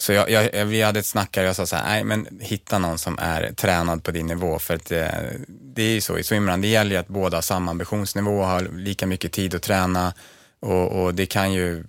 Så 0.00 0.12
jag, 0.12 0.30
jag, 0.30 0.64
vi 0.64 0.82
hade 0.82 0.98
ett 0.98 1.06
snack 1.06 1.36
här 1.36 1.42
och 1.42 1.48
jag 1.48 1.56
sa 1.56 1.66
så 1.66 1.76
här, 1.76 1.84
nej 1.84 2.04
men 2.04 2.26
hitta 2.40 2.78
någon 2.78 2.98
som 2.98 3.18
är 3.18 3.52
tränad 3.52 4.04
på 4.04 4.10
din 4.10 4.26
nivå. 4.26 4.58
För 4.58 4.74
att 4.74 4.86
det, 4.86 5.32
det 5.48 5.82
är 5.82 5.90
ju 5.90 6.00
så 6.00 6.18
i 6.18 6.22
swimrun, 6.22 6.60
det 6.60 6.68
gäller 6.68 6.90
ju 6.90 6.96
att 6.96 7.08
båda 7.08 7.36
har 7.36 7.42
samma 7.42 7.70
ambitionsnivå, 7.70 8.42
har 8.42 8.60
lika 8.60 9.06
mycket 9.06 9.32
tid 9.32 9.54
att 9.54 9.62
träna. 9.62 10.14
Och, 10.60 11.02
och 11.02 11.14
det 11.14 11.26
kan 11.26 11.52
ju 11.52 11.84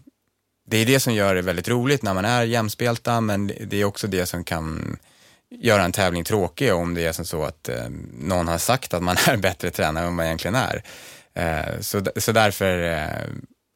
det 0.68 0.78
är 0.78 0.86
det 0.86 1.00
som 1.00 1.14
gör 1.14 1.36
det 1.36 1.42
väldigt 1.42 1.68
roligt 1.68 2.04
när 2.04 2.14
man 2.14 2.26
är 2.26 2.44
jämspelta 2.44 3.22
men 3.22 3.52
det 3.62 3.82
är 3.82 3.86
också 3.86 4.08
det 4.08 4.26
som 4.26 4.44
kan 4.44 4.98
göra 5.50 5.84
en 5.84 5.92
tävling 5.92 6.24
tråkig 6.24 6.74
om 6.74 6.94
det 6.94 7.06
är 7.06 7.12
som 7.12 7.26
så 7.26 7.44
att 7.44 7.70
eh, 7.70 7.90
någon 8.20 8.48
har 8.48 8.58
sagt 8.58 8.94
att 8.94 9.04
man 9.04 9.16
är 9.28 9.38
bättre 9.38 9.70
tränare 9.70 10.08
än 10.08 10.16
man 10.16 10.26
egentligen 10.26 10.56
är. 10.56 10.84
Eh, 11.34 11.80
så, 11.80 12.06
så 12.16 12.32
därför 12.32 12.84
eh, 12.84 13.08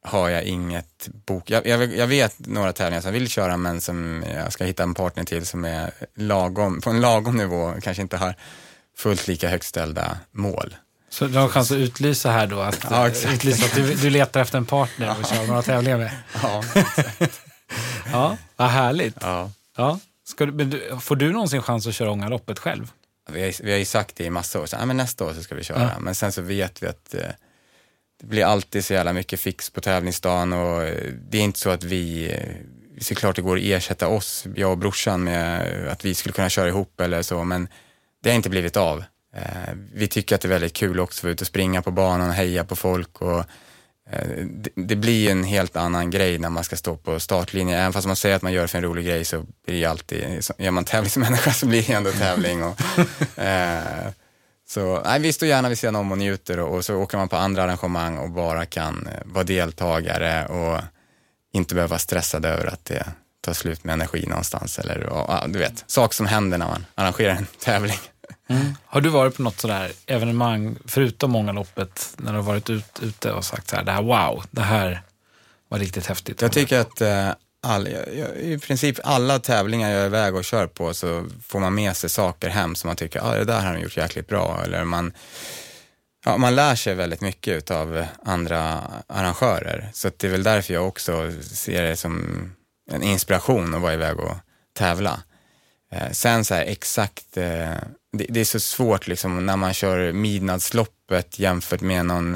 har 0.05 0.29
jag 0.29 0.43
inget 0.43 1.09
bok. 1.25 1.49
Jag, 1.49 1.67
jag, 1.67 1.95
jag 1.95 2.07
vet 2.07 2.35
några 2.39 2.73
tävlingar 2.73 3.01
som 3.01 3.07
jag 3.13 3.19
vill 3.19 3.29
köra 3.29 3.57
men 3.57 3.81
som 3.81 4.23
jag 4.33 4.53
ska 4.53 4.63
hitta 4.63 4.83
en 4.83 4.93
partner 4.93 5.23
till 5.23 5.45
som 5.45 5.65
är 5.65 5.91
lagom, 6.15 6.81
på 6.81 6.89
en 6.89 7.01
lagom 7.01 7.37
nivå, 7.37 7.73
kanske 7.81 8.01
inte 8.01 8.17
har 8.17 8.35
fullt 8.97 9.27
lika 9.27 9.49
högt 9.49 9.65
ställda 9.65 10.17
mål. 10.31 10.75
Så 11.09 11.27
du 11.27 11.37
har 11.39 11.47
chans 11.47 11.71
att 11.71 11.77
utlysa 11.77 12.31
här 12.31 12.47
då, 12.47 12.59
att, 12.59 12.85
Ja, 12.89 13.07
exakt. 13.07 13.33
utlysa 13.33 13.65
att 13.65 13.75
du, 13.75 13.93
du 13.95 14.09
letar 14.09 14.41
efter 14.41 14.57
en 14.57 14.65
partner 14.65 15.15
och 15.19 15.25
köra 15.27 15.45
några 15.45 15.61
tävlingar 15.61 15.97
med. 15.97 16.11
Ja, 16.43 16.63
Ja, 18.11 18.37
vad 18.55 18.69
härligt. 18.69 19.15
ja. 19.21 19.51
Ja. 19.77 19.99
Ska 20.27 20.45
du, 20.45 20.81
får 21.01 21.15
du 21.15 21.31
någonsin 21.31 21.61
chans 21.61 21.87
att 21.87 21.95
köra 21.95 22.11
Ångaloppet 22.11 22.59
själv? 22.59 22.91
Vi 23.29 23.43
har, 23.43 23.63
vi 23.63 23.71
har 23.71 23.77
ju 23.79 23.85
sagt 23.85 24.15
det 24.15 24.23
i 24.23 24.29
massa 24.29 24.59
år, 24.61 24.65
så, 24.65 24.77
ah, 24.77 24.85
men 24.85 24.97
nästa 24.97 25.25
år 25.25 25.33
så 25.33 25.43
ska 25.43 25.55
vi 25.55 25.63
köra. 25.63 25.81
Ja. 25.81 25.99
Men 25.99 26.15
sen 26.15 26.31
så 26.31 26.41
vet 26.41 26.83
vi 26.83 26.87
att 26.87 27.13
eh, 27.13 27.21
det 28.19 28.25
blir 28.25 28.45
alltid 28.45 28.85
så 28.85 28.93
jävla 28.93 29.13
mycket 29.13 29.39
fix 29.39 29.69
på 29.69 29.81
tävlingsdagen 29.81 30.53
och 30.53 30.83
eh, 30.83 31.11
det 31.29 31.37
är 31.37 31.41
inte 31.41 31.59
så 31.59 31.69
att 31.69 31.83
vi, 31.83 32.31
eh, 32.31 33.01
såklart 33.01 33.35
det 33.35 33.41
går 33.41 33.57
att 33.57 33.63
ersätta 33.63 34.07
oss, 34.07 34.45
jag 34.55 34.71
och 34.71 34.77
brorsan 34.77 35.23
med 35.23 35.83
eh, 35.85 35.91
att 35.91 36.05
vi 36.05 36.15
skulle 36.15 36.33
kunna 36.33 36.49
köra 36.49 36.67
ihop 36.67 37.01
eller 37.01 37.21
så, 37.21 37.43
men 37.43 37.67
det 38.23 38.29
har 38.29 38.35
inte 38.35 38.49
blivit 38.49 38.77
av. 38.77 39.03
Vi 39.93 40.07
tycker 40.07 40.35
att 40.35 40.41
det 40.41 40.47
är 40.47 40.49
väldigt 40.49 40.73
kul 40.73 40.99
också 40.99 41.19
att 41.19 41.23
vara 41.23 41.31
ute 41.31 41.43
och 41.43 41.47
springa 41.47 41.81
på 41.81 41.91
banan 41.91 42.29
och 42.29 42.35
heja 42.35 42.63
på 42.63 42.75
folk 42.75 43.21
och 43.21 43.43
det, 44.75 44.95
blir 44.95 45.31
en 45.31 45.43
helt 45.43 45.75
annan 45.75 46.09
grej 46.09 46.39
när 46.39 46.49
man 46.49 46.63
ska 46.63 46.75
stå 46.75 46.97
på 46.97 47.19
startlinjen. 47.19 47.79
Även 47.79 47.93
fast 47.93 48.07
man 48.07 48.15
säger 48.15 48.35
att 48.35 48.41
man 48.41 48.53
gör 48.53 48.61
det 48.61 48.67
för 48.67 48.77
en 48.77 48.83
rolig 48.83 49.05
grej 49.05 49.25
så 49.25 49.45
blir 49.65 49.79
det 49.79 49.85
alltid, 49.85 50.23
är 50.57 50.71
man 50.71 50.83
tävlingsmänniska 50.85 51.53
så 51.53 51.65
blir 51.65 51.83
det 51.87 51.93
ändå 51.93 52.11
tävling. 52.11 52.63
Och, 52.63 52.81
så 54.67 55.01
nej, 55.05 55.19
vi 55.19 55.33
står 55.33 55.47
gärna 55.47 55.69
vid 55.69 55.77
sidan 55.77 55.95
om 55.95 56.11
och 56.11 56.17
njuter 56.17 56.59
och, 56.59 56.75
och 56.75 56.85
så 56.85 56.95
åker 56.95 57.17
man 57.17 57.29
på 57.29 57.35
andra 57.35 57.63
arrangemang 57.63 58.17
och 58.17 58.29
bara 58.29 58.65
kan 58.65 59.07
eh, 59.07 59.21
vara 59.25 59.43
deltagare 59.43 60.45
och 60.45 60.81
inte 61.53 61.75
behöva 61.75 61.89
vara 61.89 61.99
stressad 61.99 62.45
över 62.45 62.65
att 62.65 62.85
det 62.85 63.05
tar 63.41 63.53
slut 63.53 63.83
med 63.83 63.93
energi 63.93 64.25
någonstans 64.27 64.79
eller 64.79 65.03
och, 65.05 65.49
du 65.49 65.59
vet, 65.59 65.83
saker 65.87 66.15
som 66.15 66.25
händer 66.25 66.57
när 66.57 66.67
man 66.67 66.85
arrangerar 66.95 67.35
en 67.35 67.47
tävling. 67.59 67.99
Har 68.85 69.01
du 69.01 69.09
varit 69.09 69.35
på 69.35 69.41
något 69.41 69.59
sådär 69.59 69.91
evenemang, 70.05 70.77
förutom 70.85 71.35
Ångaloppet, 71.35 72.13
när 72.17 72.31
du 72.31 72.37
har 72.37 72.43
varit 72.43 72.69
ut, 72.69 72.99
ute 73.01 73.31
och 73.31 73.45
sagt 73.45 73.69
så 73.69 73.75
här, 73.75 73.83
det 73.83 73.91
här 73.91 74.01
wow, 74.01 74.43
det 74.51 74.61
här 74.61 75.01
var 75.67 75.79
riktigt 75.79 76.05
häftigt. 76.05 76.41
Jag 76.41 76.51
tycker 76.51 76.79
att 76.79 77.01
eh, 77.01 77.29
all, 77.65 77.87
jag, 77.91 78.37
i 78.37 78.59
princip 78.59 78.99
alla 79.03 79.39
tävlingar 79.39 79.91
jag 79.91 80.01
är 80.01 80.05
iväg 80.05 80.35
och 80.35 80.45
kör 80.45 80.67
på 80.67 80.93
så 80.93 81.25
får 81.47 81.59
man 81.59 81.75
med 81.75 81.97
sig 81.97 82.09
saker 82.09 82.49
hem 82.49 82.75
som 82.75 82.87
man 82.87 82.95
tycker, 82.95 83.19
ja 83.19 83.25
ah, 83.25 83.35
det 83.35 83.45
där 83.45 83.59
har 83.59 83.73
de 83.73 83.81
gjort 83.81 83.97
jäkligt 83.97 84.27
bra. 84.27 84.61
Eller 84.63 84.83
man, 84.83 85.13
ja, 86.25 86.37
man 86.37 86.55
lär 86.55 86.75
sig 86.75 86.95
väldigt 86.95 87.21
mycket 87.21 87.71
av 87.71 88.05
andra 88.23 88.81
arrangörer. 89.07 89.89
Så 89.93 90.07
att 90.07 90.19
det 90.19 90.27
är 90.27 90.31
väl 90.31 90.43
därför 90.43 90.73
jag 90.73 90.87
också 90.87 91.31
ser 91.41 91.83
det 91.83 91.95
som 91.95 92.25
en 92.91 93.03
inspiration 93.03 93.73
att 93.73 93.81
vara 93.81 93.93
iväg 93.93 94.19
och 94.19 94.35
tävla. 94.77 95.19
Eh, 95.91 96.11
sen 96.11 96.45
så 96.45 96.53
här 96.53 96.65
exakt, 96.65 97.37
eh, 97.37 97.73
det, 98.17 98.25
det 98.29 98.39
är 98.39 98.45
så 98.45 98.59
svårt 98.59 99.07
liksom 99.07 99.45
när 99.45 99.57
man 99.57 99.73
kör 99.73 100.11
midnattsloppet 100.11 101.39
jämfört 101.39 101.81
med 101.81 102.05
någon 102.05 102.33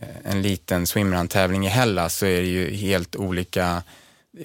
eh, 0.00 0.08
en 0.32 0.42
liten 0.42 0.86
swimrun-tävling 0.86 1.66
i 1.66 1.68
Hellas 1.68 2.16
så 2.16 2.26
är 2.26 2.40
det 2.40 2.48
ju 2.48 2.74
helt 2.74 3.16
olika 3.16 3.82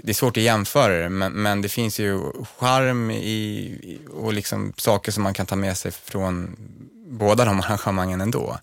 det 0.03 0.09
är 0.09 0.13
svårt 0.13 0.37
att 0.37 0.43
jämföra 0.43 1.03
det, 1.03 1.09
men, 1.09 1.33
men 1.33 1.61
det 1.61 1.69
finns 1.69 1.99
ju 1.99 2.21
charm 2.57 3.11
i, 3.11 3.99
och 4.11 4.33
liksom 4.33 4.73
saker 4.77 5.11
som 5.11 5.23
man 5.23 5.33
kan 5.33 5.45
ta 5.45 5.55
med 5.55 5.77
sig 5.77 5.91
från 5.91 6.55
båda 7.07 7.45
de 7.45 7.59
arrangemangen 7.59 8.21
ändå. 8.21 8.57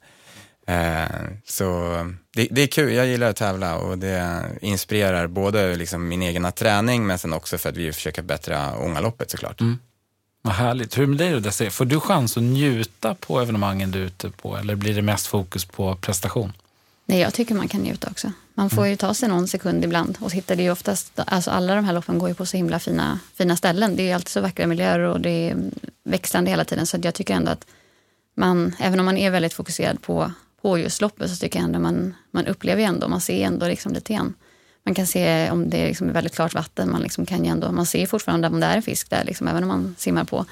Eh, 0.67 1.05
så 1.45 1.97
det, 2.35 2.49
det 2.51 2.63
är 2.63 2.67
kul, 2.67 2.93
jag 2.93 3.07
gillar 3.07 3.31
att 3.31 3.37
tävla 3.37 3.77
och 3.77 3.99
det 3.99 4.43
inspirerar 4.61 5.27
både 5.27 5.77
liksom 5.77 6.09
min 6.09 6.23
egna 6.23 6.51
träning 6.53 7.07
men 7.07 7.19
sen 7.19 7.33
också 7.33 7.59
för 7.59 7.69
att 7.69 7.77
vi 7.77 7.93
försöker 7.93 8.23
bättra 8.23 8.79
Ångaloppet 8.79 9.31
såklart. 9.31 9.61
Mm. 9.61 9.79
Vad 10.43 10.55
härligt. 10.55 10.99
Hur 10.99 11.03
är 11.03 11.07
det 11.07 11.11
med 11.11 11.19
dig 11.19 11.41
då 11.65 11.71
Får 11.71 11.85
du 11.85 12.01
chans 12.01 12.37
att 12.37 12.43
njuta 12.43 13.15
på 13.15 13.41
evenemangen 13.41 13.91
du 13.91 14.03
är 14.03 14.07
ute 14.07 14.31
på 14.31 14.57
eller 14.57 14.75
blir 14.75 14.95
det 14.95 15.03
mest 15.03 15.27
fokus 15.27 15.65
på 15.65 15.97
prestation? 15.97 16.53
Nej, 17.09 17.21
jag 17.21 17.35
tycker 17.35 17.55
man 17.55 17.69
kan 17.69 17.81
njuta 17.81 18.11
också. 18.11 18.33
Man 18.55 18.71
får 18.71 18.87
ju 18.87 18.97
ta 18.97 19.15
sig 19.15 19.29
någon 19.29 19.49
sekund 19.49 19.85
ibland 19.85 20.19
och 20.21 20.33
hitta 20.33 20.57
det 20.57 20.63
ju 20.63 20.71
oftast, 20.71 21.13
alltså 21.17 21.51
alla 21.51 21.75
de 21.75 21.85
här 21.85 21.93
loppen 21.93 22.19
går 22.19 22.29
ju 22.29 22.35
på 22.35 22.47
så 22.47 22.57
himla 22.57 22.79
fina, 22.79 23.19
fina 23.35 23.57
ställen. 23.57 23.97
Det 23.97 24.03
är 24.03 24.07
ju 24.07 24.13
alltid 24.13 24.29
så 24.29 24.41
vackra 24.41 24.67
miljöer 24.67 24.99
och 24.99 25.21
det 25.21 25.51
är 25.51 25.57
växlande 26.05 26.51
hela 26.51 26.65
tiden. 26.65 26.87
Så 26.87 26.99
jag 27.03 27.15
tycker 27.15 27.35
ändå 27.35 27.51
att 27.51 27.67
man, 28.35 28.75
även 28.79 29.01
om 29.01 29.07
man 29.07 29.19
är 29.19 29.31
väldigt 29.31 29.55
fokuserad 29.55 30.03
på, 30.03 30.33
på 30.63 30.79
just 30.79 31.01
loppet 31.01 31.31
så 31.31 31.37
tycker 31.37 31.59
jag 31.59 31.65
ändå 31.65 31.79
man, 31.79 32.15
man 32.31 32.47
upplever 32.47 32.83
ändå, 32.83 33.09
man 33.09 33.21
ser 33.21 33.47
ändå 33.47 33.67
liksom 33.67 33.93
lite 33.93 34.13
grann. 34.13 34.35
Man 34.85 34.95
kan 34.95 35.07
se 35.07 35.51
om 35.51 35.71
det 35.71 35.77
är 35.77 35.87
liksom 35.89 36.13
väldigt 36.13 36.35
klart 36.35 36.55
vatten, 36.55 36.91
man, 36.91 37.03
liksom 37.03 37.27
kan 37.27 37.45
ändå, 37.45 37.73
man 37.73 37.87
ser 37.87 38.07
fortfarande 38.07 38.49
om 38.49 38.61
det 38.61 38.67
är 38.67 38.77
en 38.77 38.83
fisk 38.83 39.11
där, 39.11 39.25
liksom, 39.25 39.49
även 39.49 39.63
om 39.63 39.69
man 39.69 39.95
simmar 39.99 40.25
på. 40.25 40.47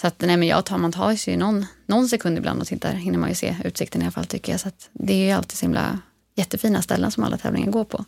Så 0.00 0.06
att, 0.06 0.20
nej, 0.20 0.36
men 0.36 0.48
jag 0.48 0.64
tar, 0.64 0.78
man 0.78 0.92
tar 0.92 1.16
sig 1.16 1.34
ju 1.34 1.38
någon, 1.38 1.66
någon 1.86 2.08
sekund 2.08 2.38
ibland 2.38 2.60
och 2.60 2.66
tittar, 2.66 2.92
hinner 2.92 3.18
man 3.18 3.28
ju 3.28 3.34
se 3.34 3.56
utsikten 3.64 4.02
i 4.02 4.04
alla 4.04 4.12
fall 4.12 4.26
tycker 4.26 4.52
jag. 4.52 4.60
Så 4.60 4.68
att 4.68 4.88
det 4.92 5.12
är 5.12 5.26
ju 5.26 5.30
alltid 5.30 5.58
så 5.58 5.64
himla 5.64 5.98
jättefina 6.34 6.82
ställen 6.82 7.10
som 7.10 7.24
alla 7.24 7.36
tävlingar 7.36 7.70
går 7.70 7.84
på. 7.84 8.04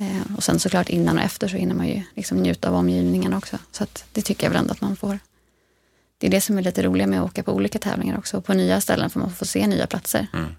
Eh, 0.00 0.36
och 0.36 0.44
sen 0.44 0.60
såklart 0.60 0.88
innan 0.88 1.18
och 1.18 1.24
efter 1.24 1.48
så 1.48 1.56
hinner 1.56 1.74
man 1.74 1.88
ju 1.88 2.02
liksom 2.14 2.38
njuta 2.38 2.68
av 2.68 2.74
omgivningen 2.74 3.34
också. 3.34 3.58
Så 3.72 3.84
att 3.84 4.04
det 4.12 4.22
tycker 4.22 4.46
jag 4.46 4.50
väl 4.50 4.60
ändå 4.60 4.72
att 4.72 4.80
man 4.80 4.96
får. 4.96 5.18
Det 6.18 6.26
är 6.26 6.30
det 6.30 6.40
som 6.40 6.58
är 6.58 6.62
lite 6.62 6.82
roligt 6.82 7.08
med 7.08 7.20
att 7.20 7.30
åka 7.30 7.42
på 7.42 7.52
olika 7.52 7.78
tävlingar 7.78 8.18
också. 8.18 8.36
och 8.36 8.44
På 8.44 8.54
nya 8.54 8.80
ställen 8.80 9.10
får 9.10 9.20
man 9.20 9.32
få 9.32 9.44
se 9.44 9.66
nya 9.66 9.86
platser. 9.86 10.26
Mm. 10.32 10.54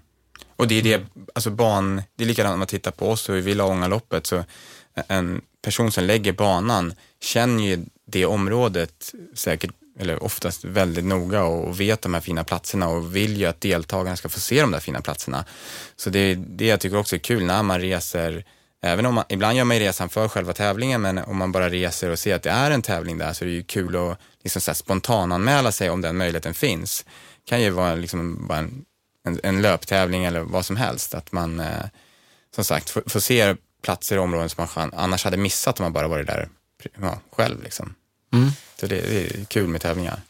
Och 0.56 0.68
det 0.68 0.74
är 0.74 0.82
det, 0.82 1.06
alltså 1.34 1.50
ban, 1.50 2.02
det 2.16 2.24
är 2.24 2.28
likadant 2.28 2.52
om 2.52 2.58
man 2.58 2.68
tittar 2.68 2.90
på 2.90 3.10
oss 3.10 3.28
och 3.28 3.36
vi 3.36 3.40
vill 3.40 3.60
ha 3.60 3.68
Ångaloppet 3.68 4.26
så 4.26 4.44
en 5.08 5.40
person 5.62 5.92
som 5.92 6.04
lägger 6.04 6.32
banan 6.32 6.94
känner 7.20 7.64
ju 7.64 7.84
det 8.06 8.26
området 8.26 9.14
säkert, 9.34 9.70
eller 9.98 10.22
oftast 10.22 10.64
väldigt 10.64 11.04
noga 11.04 11.44
och 11.44 11.80
vet 11.80 12.02
de 12.02 12.14
här 12.14 12.20
fina 12.20 12.44
platserna 12.44 12.88
och 12.88 13.16
vill 13.16 13.36
ju 13.36 13.46
att 13.46 13.60
deltagarna 13.60 14.16
ska 14.16 14.28
få 14.28 14.40
se 14.40 14.60
de 14.60 14.70
där 14.70 14.80
fina 14.80 15.00
platserna. 15.00 15.44
Så 15.96 16.10
det 16.10 16.18
är 16.18 16.36
det 16.36 16.66
jag 16.66 16.80
tycker 16.80 16.96
också 16.96 17.16
är 17.16 17.20
kul 17.20 17.44
när 17.44 17.62
man 17.62 17.80
reser 17.80 18.44
Även 18.82 19.06
om 19.06 19.14
man, 19.14 19.24
ibland 19.28 19.56
gör 19.56 19.64
man 19.64 19.76
ju 19.76 19.82
resan 19.82 20.08
för 20.08 20.28
själva 20.28 20.52
tävlingen, 20.52 21.02
men 21.02 21.18
om 21.18 21.36
man 21.36 21.52
bara 21.52 21.68
reser 21.68 22.10
och 22.10 22.18
ser 22.18 22.34
att 22.34 22.42
det 22.42 22.50
är 22.50 22.70
en 22.70 22.82
tävling 22.82 23.18
där 23.18 23.32
så 23.32 23.44
är 23.44 23.48
det 23.48 23.54
ju 23.54 23.62
kul 23.62 23.96
att 23.96 24.18
liksom 24.42 24.62
så 24.62 24.74
spontananmäla 24.74 25.72
sig 25.72 25.90
om 25.90 26.00
den 26.00 26.16
möjligheten 26.16 26.54
finns. 26.54 27.04
Det 27.44 27.48
kan 27.48 27.62
ju 27.62 27.70
vara 27.70 27.94
liksom 27.94 28.46
bara 28.46 28.58
en, 28.58 28.84
en, 29.24 29.40
en 29.42 29.62
löptävling 29.62 30.24
eller 30.24 30.40
vad 30.40 30.64
som 30.64 30.76
helst. 30.76 31.14
Att 31.14 31.32
man 31.32 31.60
eh, 31.60 31.84
som 32.54 32.64
sagt 32.64 32.90
får, 32.90 33.02
får 33.06 33.20
se 33.20 33.56
platser 33.82 34.18
och 34.18 34.24
områden 34.24 34.48
som 34.48 34.66
man 34.76 34.94
annars 34.94 35.24
hade 35.24 35.36
missat 35.36 35.80
om 35.80 35.84
man 35.84 35.92
bara 35.92 36.08
varit 36.08 36.26
där 36.26 36.48
ja, 37.00 37.20
själv. 37.32 37.62
Liksom. 37.62 37.94
Mm. 38.32 38.50
Så 38.80 38.86
det, 38.86 38.96
är 38.96 39.44
kul 39.44 39.68
med 39.68 39.80
tävlingar. 39.80 40.20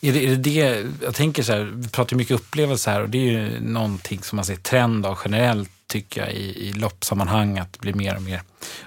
Är 0.00 0.12
det, 0.12 0.24
är 0.24 0.28
det, 0.28 0.36
det 0.36 0.86
jag 1.02 1.14
tänker 1.14 1.42
så 1.42 1.52
här, 1.52 1.72
vi 1.74 1.88
pratar 1.88 2.16
mycket 2.16 2.34
upplevelse 2.34 2.90
här 2.90 3.02
och 3.02 3.08
det 3.08 3.18
är 3.18 3.32
ju 3.32 3.60
någonting 3.60 4.22
som 4.22 4.36
man 4.36 4.44
ser 4.44 4.56
trend 4.56 5.06
av 5.06 5.18
generellt 5.24 5.70
tycker 5.86 6.20
jag 6.20 6.32
i, 6.32 6.68
i 6.68 6.72
loppsammanhang 6.72 7.58
att 7.58 7.72
det 7.72 7.78
blir 7.78 7.94
mer 7.94 8.16
och 8.16 8.22
mer 8.22 8.42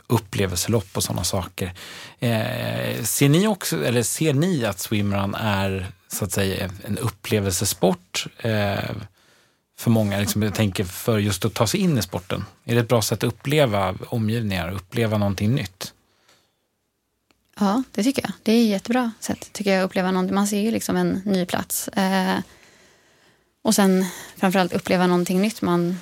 upplevelselopp 0.08 0.88
och 0.94 1.04
sådana 1.04 1.24
saker. 1.24 1.74
Eh, 2.20 3.04
ser 3.04 3.30
ni 3.30 3.48
också, 3.48 3.86
eller 3.86 4.04
ser 4.04 4.34
ni 4.34 4.66
att 4.66 4.80
swimrun 4.80 5.36
är 5.36 5.88
så 6.08 6.26
att 6.26 6.32
säga 6.32 6.70
en 6.86 6.98
upplevelsesport? 6.98 8.28
Eh, 8.38 8.92
för 9.78 9.90
många, 9.90 10.20
liksom, 10.20 10.42
jag 10.42 10.56
tänker 10.56 10.84
för 10.84 11.18
just 11.18 11.46
att 11.46 11.54
ta 11.54 11.68
sig 11.68 11.80
in 11.80 11.98
i 11.98 12.02
sporten. 12.02 12.46
Är 12.66 12.76
det 12.76 12.82
ett 12.82 12.88
bra 12.88 13.02
sätt 13.02 13.24
att 13.24 13.34
uppleva 13.34 13.96
omgivningar, 14.08 14.72
uppleva 14.72 15.18
någonting 15.18 15.56
nytt? 15.56 15.94
Ja, 17.60 17.84
det 17.92 18.04
tycker 18.04 18.22
jag. 18.22 18.32
Det 18.44 18.52
är 18.52 18.64
ett 18.64 18.70
jättebra 18.70 19.12
sätt 19.20 19.54
tycker 19.54 19.72
jag 19.72 19.84
att 19.84 19.90
uppleva 19.90 20.12
någonting. 20.12 20.36
Man 20.36 20.48
ser 20.48 20.60
ju 20.60 20.72
liksom 20.72 20.96
en 20.96 21.22
ny 21.26 21.46
plats. 21.46 21.88
Eh, 21.88 22.40
och 23.62 23.76
sen 23.76 24.06
framförallt 24.36 24.74
uppleva 24.74 25.08
någonting 25.08 25.42
nytt. 25.42 25.62
Man, 25.62 26.00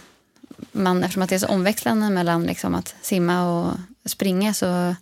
man, 0.71 1.03
eftersom 1.03 1.23
att 1.23 1.29
det 1.29 1.35
är 1.35 1.39
så 1.39 1.47
omväxlande 1.47 2.09
mellan 2.09 2.43
liksom 2.43 2.75
att 2.75 2.95
simma 3.01 3.49
och 3.49 3.77
springa 4.05 4.53
så 4.53 4.95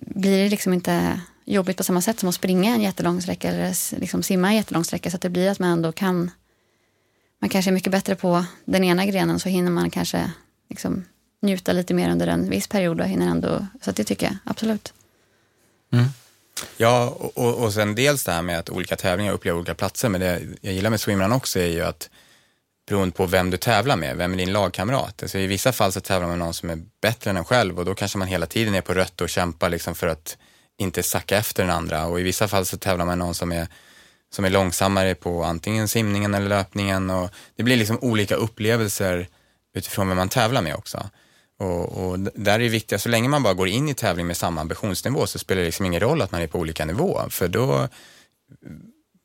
blir 0.00 0.44
det 0.44 0.48
liksom 0.48 0.72
inte 0.72 1.20
jobbigt 1.44 1.76
på 1.76 1.84
samma 1.84 2.00
sätt 2.00 2.20
som 2.20 2.28
att 2.28 2.34
springa 2.34 2.74
en 2.74 2.82
jättelång 2.82 3.22
sträcka 3.22 3.48
eller 3.48 3.98
liksom 4.00 4.22
simma 4.22 4.48
en 4.48 4.56
jättelång 4.56 4.84
sträcka. 4.84 5.10
Så 5.10 5.16
att 5.16 5.22
det 5.22 5.30
blir 5.30 5.50
att 5.50 5.58
man 5.58 5.70
ändå 5.70 5.92
kan 5.92 6.30
man 7.38 7.48
kanske 7.48 7.70
är 7.70 7.72
mycket 7.72 7.92
bättre 7.92 8.14
på 8.14 8.44
den 8.64 8.84
ena 8.84 9.06
grenen 9.06 9.40
så 9.40 9.48
hinner 9.48 9.70
man 9.70 9.90
kanske 9.90 10.30
liksom 10.68 11.04
njuta 11.42 11.72
lite 11.72 11.94
mer 11.94 12.10
under 12.10 12.26
en 12.26 12.50
viss 12.50 12.68
period 12.68 13.00
och 13.00 13.06
hinner 13.06 13.26
ändå, 13.26 13.66
så 13.80 13.92
det 13.92 14.04
tycker 14.04 14.26
jag 14.26 14.36
absolut. 14.44 14.94
Mm. 15.94 16.08
Ja, 16.76 17.08
och, 17.34 17.54
och 17.54 17.72
sen 17.72 17.94
dels 17.94 18.24
det 18.24 18.32
här 18.32 18.42
med 18.42 18.58
att 18.58 18.70
olika 18.70 18.96
tävlingar 18.96 19.32
upplever 19.32 19.58
olika 19.58 19.74
platser, 19.74 20.08
men 20.08 20.20
det 20.20 20.42
jag 20.60 20.74
gillar 20.74 20.90
med 20.90 21.00
swimrun 21.00 21.32
också 21.32 21.58
är 21.58 21.66
ju 21.66 21.82
att 21.82 22.10
beroende 22.88 23.16
på 23.16 23.26
vem 23.26 23.50
du 23.50 23.56
tävlar 23.56 23.96
med, 23.96 24.16
vem 24.16 24.32
är 24.32 24.36
din 24.36 24.52
lagkamrat? 24.52 25.22
Alltså 25.22 25.38
I 25.38 25.46
vissa 25.46 25.72
fall 25.72 25.92
så 25.92 26.00
tävlar 26.00 26.28
man 26.28 26.38
med 26.38 26.46
någon 26.46 26.54
som 26.54 26.70
är 26.70 26.78
bättre 27.02 27.30
än 27.30 27.36
en 27.36 27.44
själv 27.44 27.78
och 27.78 27.84
då 27.84 27.94
kanske 27.94 28.18
man 28.18 28.28
hela 28.28 28.46
tiden 28.46 28.74
är 28.74 28.80
på 28.80 28.94
rött 28.94 29.20
och 29.20 29.28
kämpar 29.28 29.70
liksom 29.70 29.94
för 29.94 30.06
att 30.06 30.36
inte 30.78 31.02
sacka 31.02 31.36
efter 31.36 31.62
den 31.62 31.72
andra 31.72 32.06
och 32.06 32.20
i 32.20 32.22
vissa 32.22 32.48
fall 32.48 32.66
så 32.66 32.76
tävlar 32.76 33.04
man 33.06 33.18
med 33.18 33.26
någon 33.26 33.34
som 33.34 33.52
är 33.52 33.68
som 34.30 34.44
är 34.44 34.50
långsammare 34.50 35.14
på 35.14 35.44
antingen 35.44 35.88
simningen 35.88 36.34
eller 36.34 36.48
löpningen 36.48 37.10
och 37.10 37.30
det 37.56 37.62
blir 37.62 37.76
liksom 37.76 37.98
olika 38.00 38.34
upplevelser 38.34 39.28
utifrån 39.74 40.08
vem 40.08 40.16
man 40.16 40.28
tävlar 40.28 40.62
med 40.62 40.74
också. 40.74 41.10
Och, 41.64 42.08
och, 42.08 42.18
där 42.18 42.54
är 42.54 42.58
det 42.58 42.68
viktiga, 42.68 42.98
så 42.98 43.08
länge 43.08 43.28
man 43.28 43.42
bara 43.42 43.54
går 43.54 43.68
in 43.68 43.88
i 43.88 43.94
tävling 43.94 44.26
med 44.26 44.36
samma 44.36 44.60
ambitionsnivå 44.60 45.26
så 45.26 45.38
spelar 45.38 45.60
det 45.60 45.66
liksom 45.66 45.86
ingen 45.86 46.00
roll 46.00 46.22
att 46.22 46.32
man 46.32 46.42
är 46.42 46.46
på 46.46 46.58
olika 46.58 46.84
nivå, 46.84 47.20
för 47.30 47.48
då 47.48 47.88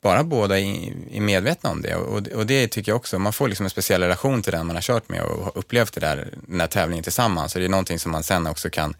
bara 0.02 0.24
båda 0.24 0.58
är 0.58 1.20
medvetna 1.20 1.70
om 1.70 1.82
det 1.82 1.94
och, 1.94 2.28
och 2.28 2.46
det 2.46 2.68
tycker 2.68 2.92
jag 2.92 2.96
också, 2.96 3.18
man 3.18 3.32
får 3.32 3.48
liksom 3.48 3.66
en 3.66 3.70
speciell 3.70 4.02
relation 4.02 4.42
till 4.42 4.52
den 4.52 4.66
man 4.66 4.76
har 4.76 4.82
kört 4.82 5.08
med 5.08 5.22
och 5.22 5.44
har 5.44 5.58
upplevt 5.58 5.94
det 5.94 6.00
där, 6.00 6.28
den 6.46 6.60
här 6.60 6.66
tävlingen 6.66 7.02
tillsammans. 7.02 7.52
Så 7.52 7.58
det 7.58 7.64
är 7.64 7.68
någonting 7.68 7.98
som 7.98 8.12
man 8.12 8.22
sen 8.22 8.46
också 8.46 8.70
kan, 8.70 8.94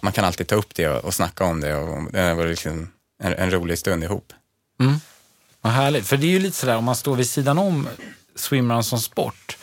man 0.00 0.12
kan 0.12 0.24
alltid 0.24 0.46
ta 0.46 0.54
upp 0.54 0.74
det 0.74 0.88
och, 0.88 1.04
och 1.04 1.14
snacka 1.14 1.44
om 1.44 1.60
det 1.60 1.74
och 1.74 2.12
det 2.12 2.34
var 2.34 2.46
liksom 2.46 2.88
en, 3.22 3.32
en 3.32 3.50
rolig 3.50 3.78
stund 3.78 4.04
ihop. 4.04 4.32
Mm. 4.80 4.94
Vad 5.60 5.72
härligt, 5.72 6.06
för 6.06 6.16
det 6.16 6.26
är 6.26 6.30
ju 6.30 6.38
lite 6.38 6.56
sådär 6.56 6.76
om 6.76 6.84
man 6.84 6.96
står 6.96 7.16
vid 7.16 7.28
sidan 7.28 7.58
om 7.58 7.88
swimrun 8.34 8.84
som 8.84 8.98
sport 8.98 9.58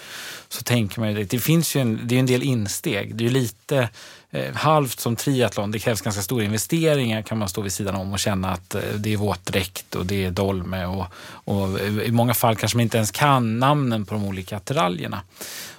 så 0.54 0.64
tänker 0.64 1.00
man 1.00 1.14
ju 1.16 1.24
det 1.24 1.40
finns 1.40 1.76
ju 1.76 1.82
en, 1.82 2.00
det 2.04 2.16
är 2.16 2.20
en 2.20 2.26
del 2.26 2.44
insteg. 2.44 3.16
Det 3.16 3.24
är 3.24 3.26
ju 3.26 3.34
lite 3.34 3.90
eh, 4.32 4.54
halvt 4.56 5.00
som 5.00 5.16
triathlon. 5.16 5.72
Det 5.72 5.80
krävs 5.80 6.02
ganska 6.02 6.22
stora 6.22 6.44
investeringar 6.44 7.22
kan 7.22 7.38
man 7.38 7.50
stå 7.50 7.62
vid 7.62 7.74
sidan 7.74 7.96
om 7.96 8.14
och 8.14 8.20
känna 8.20 8.52
att 8.52 8.76
eh, 8.76 8.82
det 8.96 9.14
är 9.14 9.18
våtdräkt 9.18 9.96
och 9.96 10.06
det 10.06 10.26
är 10.26 10.32
dolme 10.32 10.86
och, 10.86 11.06
och 11.24 11.80
eh, 11.80 12.00
i 12.00 12.12
många 12.12 12.34
fall 12.34 12.56
kanske 12.56 12.78
man 12.78 12.82
inte 12.82 12.98
ens 12.98 13.12
kan 13.12 13.60
namnen 13.60 14.06
på 14.06 14.14
de 14.14 14.26
olika 14.26 14.58
attiraljerna. 14.58 15.22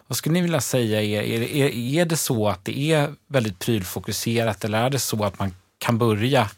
Vad 0.06 0.16
skulle 0.16 0.32
ni 0.32 0.40
vilja 0.40 0.60
säga 0.60 1.02
är, 1.02 1.22
är, 1.22 1.42
är, 1.42 1.68
är 2.00 2.04
det 2.04 2.16
så 2.16 2.48
att 2.48 2.64
det 2.64 2.92
är 2.92 3.12
väldigt 3.28 3.58
prylfokuserat 3.58 4.64
eller 4.64 4.78
är 4.78 4.90
det 4.90 4.98
så 4.98 5.24
att 5.24 5.38
man 5.38 5.54
kan 5.78 5.98
börja 5.98 6.50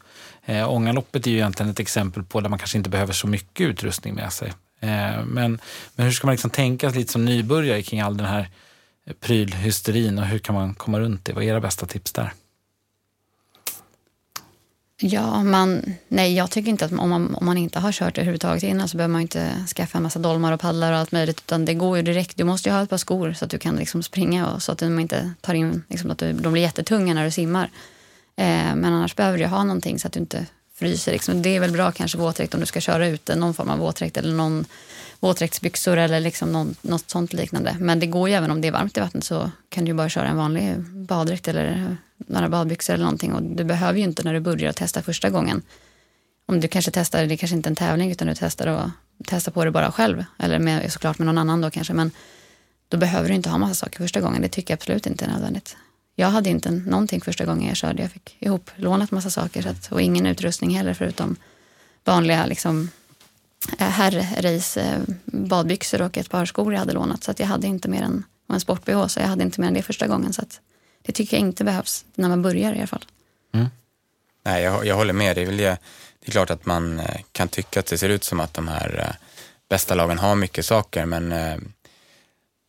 Eh, 0.49 0.69
Ångaloppet 0.69 1.27
är 1.27 1.31
ju 1.31 1.37
egentligen 1.37 1.71
ett 1.71 1.79
exempel 1.79 2.23
på 2.23 2.41
där 2.41 2.49
man 2.49 2.59
kanske 2.59 2.77
inte 2.77 2.89
behöver 2.89 3.13
så 3.13 3.27
mycket 3.27 3.67
utrustning 3.67 4.15
med 4.15 4.33
sig. 4.33 4.53
Eh, 4.79 5.25
men, 5.25 5.59
men 5.95 6.05
hur 6.05 6.11
ska 6.11 6.27
man 6.27 6.33
liksom 6.33 6.49
tänka 6.49 6.89
lite 6.89 7.11
som 7.11 7.25
nybörjare 7.25 7.81
kring 7.81 8.01
all 8.01 8.17
den 8.17 8.27
här 8.27 8.49
prylhysterin 9.19 10.19
och 10.19 10.25
hur 10.25 10.39
kan 10.39 10.55
man 10.55 10.73
komma 10.73 10.99
runt 10.99 11.25
det? 11.25 11.33
Vad 11.33 11.43
är 11.43 11.47
era 11.47 11.61
bästa 11.61 11.85
tips 11.85 12.13
där? 12.13 12.33
Ja, 15.01 15.43
man, 15.43 15.95
nej, 16.07 16.35
jag 16.35 16.51
tycker 16.51 16.69
inte 16.69 16.85
att 16.85 16.91
om 16.91 17.09
man, 17.09 17.35
om 17.35 17.45
man 17.45 17.57
inte 17.57 17.79
har 17.79 17.91
kört 17.91 18.17
överhuvudtaget 18.17 18.63
innan 18.63 18.87
så 18.87 18.97
behöver 18.97 19.11
man 19.11 19.21
inte 19.21 19.65
skaffa 19.75 19.97
en 19.97 20.03
massa 20.03 20.19
dolmar 20.19 20.53
och 20.53 20.59
paddlar 20.59 20.91
och 20.91 20.97
allt 20.97 21.11
möjligt. 21.11 21.39
Utan 21.39 21.65
det 21.65 21.73
går 21.73 21.97
ju 21.97 22.03
direkt. 22.03 22.37
Du 22.37 22.43
måste 22.43 22.69
ju 22.69 22.75
ha 22.75 22.83
ett 22.83 22.89
par 22.89 22.97
skor 22.97 23.33
så 23.33 23.45
att 23.45 23.51
du 23.51 23.57
kan 23.57 23.75
liksom 23.75 24.03
springa 24.03 24.47
och 24.47 24.63
så 24.63 24.71
att 24.71 24.77
de 24.77 24.99
inte 24.99 25.31
tar 25.41 25.53
in, 25.53 25.83
liksom 25.89 26.11
att 26.11 26.17
du, 26.17 26.33
de 26.33 26.53
blir 26.53 26.61
jättetunga 26.61 27.13
när 27.13 27.25
du 27.25 27.31
simmar. 27.31 27.69
Eh, 28.35 28.75
men 28.75 28.85
annars 28.85 29.15
behöver 29.15 29.37
du 29.37 29.45
ha 29.45 29.63
någonting 29.63 29.99
så 29.99 30.07
att 30.07 30.13
du 30.13 30.19
inte 30.19 30.45
fryser. 30.77 31.11
Liksom. 31.11 31.41
Det 31.41 31.55
är 31.55 31.59
väl 31.59 31.71
bra 31.71 31.91
kanske 31.91 32.17
våtdräkt 32.17 32.53
om 32.53 32.59
du 32.59 32.65
ska 32.65 32.79
köra 32.79 33.07
ute, 33.07 33.35
någon 33.35 33.53
form 33.53 33.69
av 33.69 33.79
våtdräkt 33.79 34.17
eller 34.17 34.33
någon 34.33 34.65
våtdräktsbyxor 35.19 35.97
eller 35.97 36.19
liksom 36.19 36.51
någon, 36.51 36.75
något 36.81 37.09
sånt 37.09 37.33
liknande. 37.33 37.75
Men 37.79 37.99
det 37.99 38.07
går 38.07 38.29
ju 38.29 38.35
även 38.35 38.51
om 38.51 38.61
det 38.61 38.67
är 38.67 38.71
varmt 38.71 38.97
i 38.97 38.99
vattnet 38.99 39.23
så 39.23 39.51
kan 39.69 39.85
du 39.85 39.93
bara 39.93 40.09
köra 40.09 40.27
en 40.27 40.37
vanlig 40.37 40.79
baddräkt 40.79 41.47
eller 41.47 41.97
några 42.17 42.49
badbyxor 42.49 42.93
eller 42.93 43.03
någonting. 43.03 43.33
Och 43.33 43.43
du 43.43 43.63
behöver 43.63 43.99
ju 43.99 44.03
inte 44.03 44.23
när 44.23 44.33
du 44.33 44.39
börjar 44.39 44.71
testa 44.71 45.01
första 45.01 45.29
gången. 45.29 45.61
Om 46.45 46.59
du 46.59 46.67
kanske 46.67 46.91
testar, 46.91 47.25
det 47.25 47.37
kanske 47.37 47.55
inte 47.55 47.67
är 47.67 47.71
en 47.71 47.75
tävling 47.75 48.11
utan 48.11 48.27
du 48.27 48.35
testar, 48.35 48.67
och, 48.67 48.89
testar 49.25 49.51
på 49.51 49.65
det 49.65 49.71
bara 49.71 49.91
själv. 49.91 50.25
Eller 50.39 50.59
med, 50.59 50.91
såklart 50.91 51.19
med 51.19 51.25
någon 51.25 51.37
annan 51.37 51.61
då 51.61 51.69
kanske. 51.69 51.93
Men 51.93 52.11
då 52.89 52.97
behöver 52.97 53.29
du 53.29 53.35
inte 53.35 53.49
ha 53.49 53.57
massa 53.57 53.73
saker 53.73 53.97
första 53.97 54.21
gången. 54.21 54.41
Det 54.41 54.49
tycker 54.49 54.71
jag 54.71 54.77
absolut 54.77 55.05
inte 55.05 55.25
är 55.25 55.29
nödvändigt 55.29 55.77
jag 56.19 56.27
hade 56.27 56.49
inte 56.49 56.71
någonting 56.71 57.21
första 57.21 57.45
gången 57.45 57.67
jag 57.67 57.77
körde. 57.77 58.01
Jag 58.01 58.11
fick 58.11 58.37
ihop 58.39 58.71
lånat 58.75 59.11
massa 59.11 59.29
saker 59.29 59.61
så 59.61 59.69
att, 59.69 59.91
och 59.91 60.01
ingen 60.01 60.25
utrustning 60.25 60.77
heller 60.77 60.93
förutom 60.93 61.35
vanliga 62.03 62.45
liksom, 62.45 62.89
eh, 63.79 63.87
herrrace 63.87 64.81
eh, 64.81 64.99
badbyxor 65.25 66.01
och 66.01 66.17
ett 66.17 66.29
par 66.29 66.45
skor 66.45 66.73
jag 66.73 66.79
hade 66.79 66.93
lånat. 66.93 67.23
Så 67.23 67.31
att 67.31 67.39
jag 67.39 67.47
hade 67.47 67.67
inte 67.67 67.89
mer 67.89 68.01
än 68.01 68.23
en 68.49 68.59
sport-bh 68.59 69.07
så 69.07 69.19
jag 69.19 69.27
hade 69.27 69.43
inte 69.43 69.61
mer 69.61 69.67
än 69.67 69.73
det 69.73 69.81
första 69.81 70.07
gången. 70.07 70.33
Så 70.33 70.41
att, 70.41 70.59
det 71.01 71.11
tycker 71.11 71.37
jag 71.37 71.41
inte 71.47 71.63
behövs 71.63 72.05
när 72.15 72.29
man 72.29 72.41
börjar 72.41 72.73
i 72.73 72.77
alla 72.77 72.87
fall. 72.87 73.05
Mm. 73.53 73.67
Nej, 74.45 74.63
jag, 74.63 74.85
jag 74.85 74.95
håller 74.95 75.13
med. 75.13 75.35
Det 75.35 75.41
är, 75.41 75.45
väl 75.45 75.57
det, 75.57 75.77
det 76.19 76.27
är 76.27 76.31
klart 76.31 76.49
att 76.49 76.65
man 76.65 76.99
eh, 76.99 77.21
kan 77.31 77.47
tycka 77.47 77.79
att 77.79 77.85
det 77.85 77.97
ser 77.97 78.09
ut 78.09 78.23
som 78.23 78.39
att 78.39 78.53
de 78.53 78.67
här 78.67 79.15
bästa 79.69 79.95
lagen 79.95 80.17
har 80.17 80.35
mycket 80.35 80.65
saker 80.65 81.05
men 81.05 81.31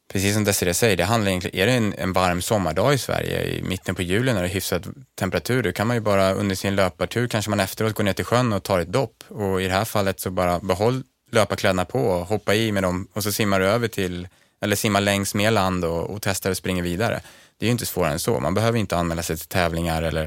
precis 0.09 0.35
som 0.35 0.45
Desiree 0.45 0.75
säger, 0.75 0.97
det 0.97 1.05
handlar 1.05 1.31
egentligen, 1.31 1.61
är 1.61 1.67
det 1.67 1.73
en, 1.73 1.95
en 1.99 2.13
varm 2.13 2.43
sommardag 2.43 2.95
i 2.95 2.99
Sverige 2.99 3.45
i 3.45 3.63
mitten 3.63 3.95
på 3.95 4.03
julen 4.03 4.35
när 4.35 4.43
det 4.43 4.49
är 4.49 4.53
hyfsad 4.53 5.05
temperatur, 5.15 5.63
då 5.63 5.73
kan 5.73 5.87
man 5.87 5.97
ju 5.97 6.01
bara 6.01 6.33
under 6.33 6.55
sin 6.55 6.77
löpartur 6.77 7.29
kanske 7.29 7.51
man 7.51 7.61
efteråt 7.61 7.95
går 7.95 8.05
ner 8.05 8.13
till 8.13 8.25
sjön 8.25 8.53
och 8.53 8.63
tar 8.63 8.79
ett 8.79 8.93
dopp 8.93 9.25
och 9.29 9.63
i 9.63 9.65
det 9.65 9.73
här 9.73 9.85
fallet 9.85 10.21
så 10.21 10.31
bara 10.31 10.59
behåll 10.59 11.03
löparkläderna 11.31 11.85
på 11.85 12.01
och 12.01 12.27
hoppa 12.27 12.55
i 12.55 12.73
med 12.73 12.83
dem 12.83 13.09
och 13.13 13.23
så 13.23 13.33
simmar 13.33 13.61
du 13.61 13.67
över 13.67 13.89
till, 13.89 14.29
eller 14.61 14.77
simmar 14.77 15.01
längs 15.01 15.35
med 15.35 15.53
land 15.53 15.85
och, 15.85 16.11
och 16.11 16.23
testar 16.23 16.51
och 16.51 16.57
springer 16.57 16.83
vidare. 16.83 17.21
Det 17.59 17.65
är 17.65 17.69
ju 17.69 17.73
inte 17.73 17.87
svårare 17.87 18.13
än 18.13 18.19
så. 18.19 18.41
Man 18.41 18.55
behöver 18.55 18.79
inte 18.79 18.97
anmäla 18.97 19.23
sig 19.23 19.37
till 19.37 19.49
tävlingar 19.49 20.03
eller 20.03 20.25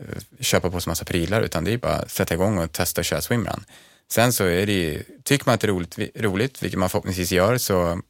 eh, 0.00 0.40
köpa 0.40 0.70
på 0.70 0.80
sig 0.80 0.90
massa 0.90 1.04
prylar 1.04 1.42
utan 1.42 1.64
det 1.64 1.72
är 1.72 1.78
bara 1.78 1.92
att 1.92 2.10
sätta 2.10 2.34
igång 2.34 2.58
och 2.58 2.72
testa 2.72 3.00
och 3.00 3.04
köra 3.04 3.20
swimrun. 3.20 3.64
Sen 4.12 4.32
så 4.32 4.44
är 4.44 4.66
det 4.66 4.72
ju, 4.72 5.02
tycker 5.22 5.46
man 5.46 5.54
att 5.54 5.60
det 5.60 5.66
är 5.66 5.72
roligt, 5.72 5.98
roligt, 6.14 6.62
vilket 6.62 6.78
man 6.78 6.88
förhoppningsvis 6.88 7.32
gör, 7.32 7.58
så 7.58 8.00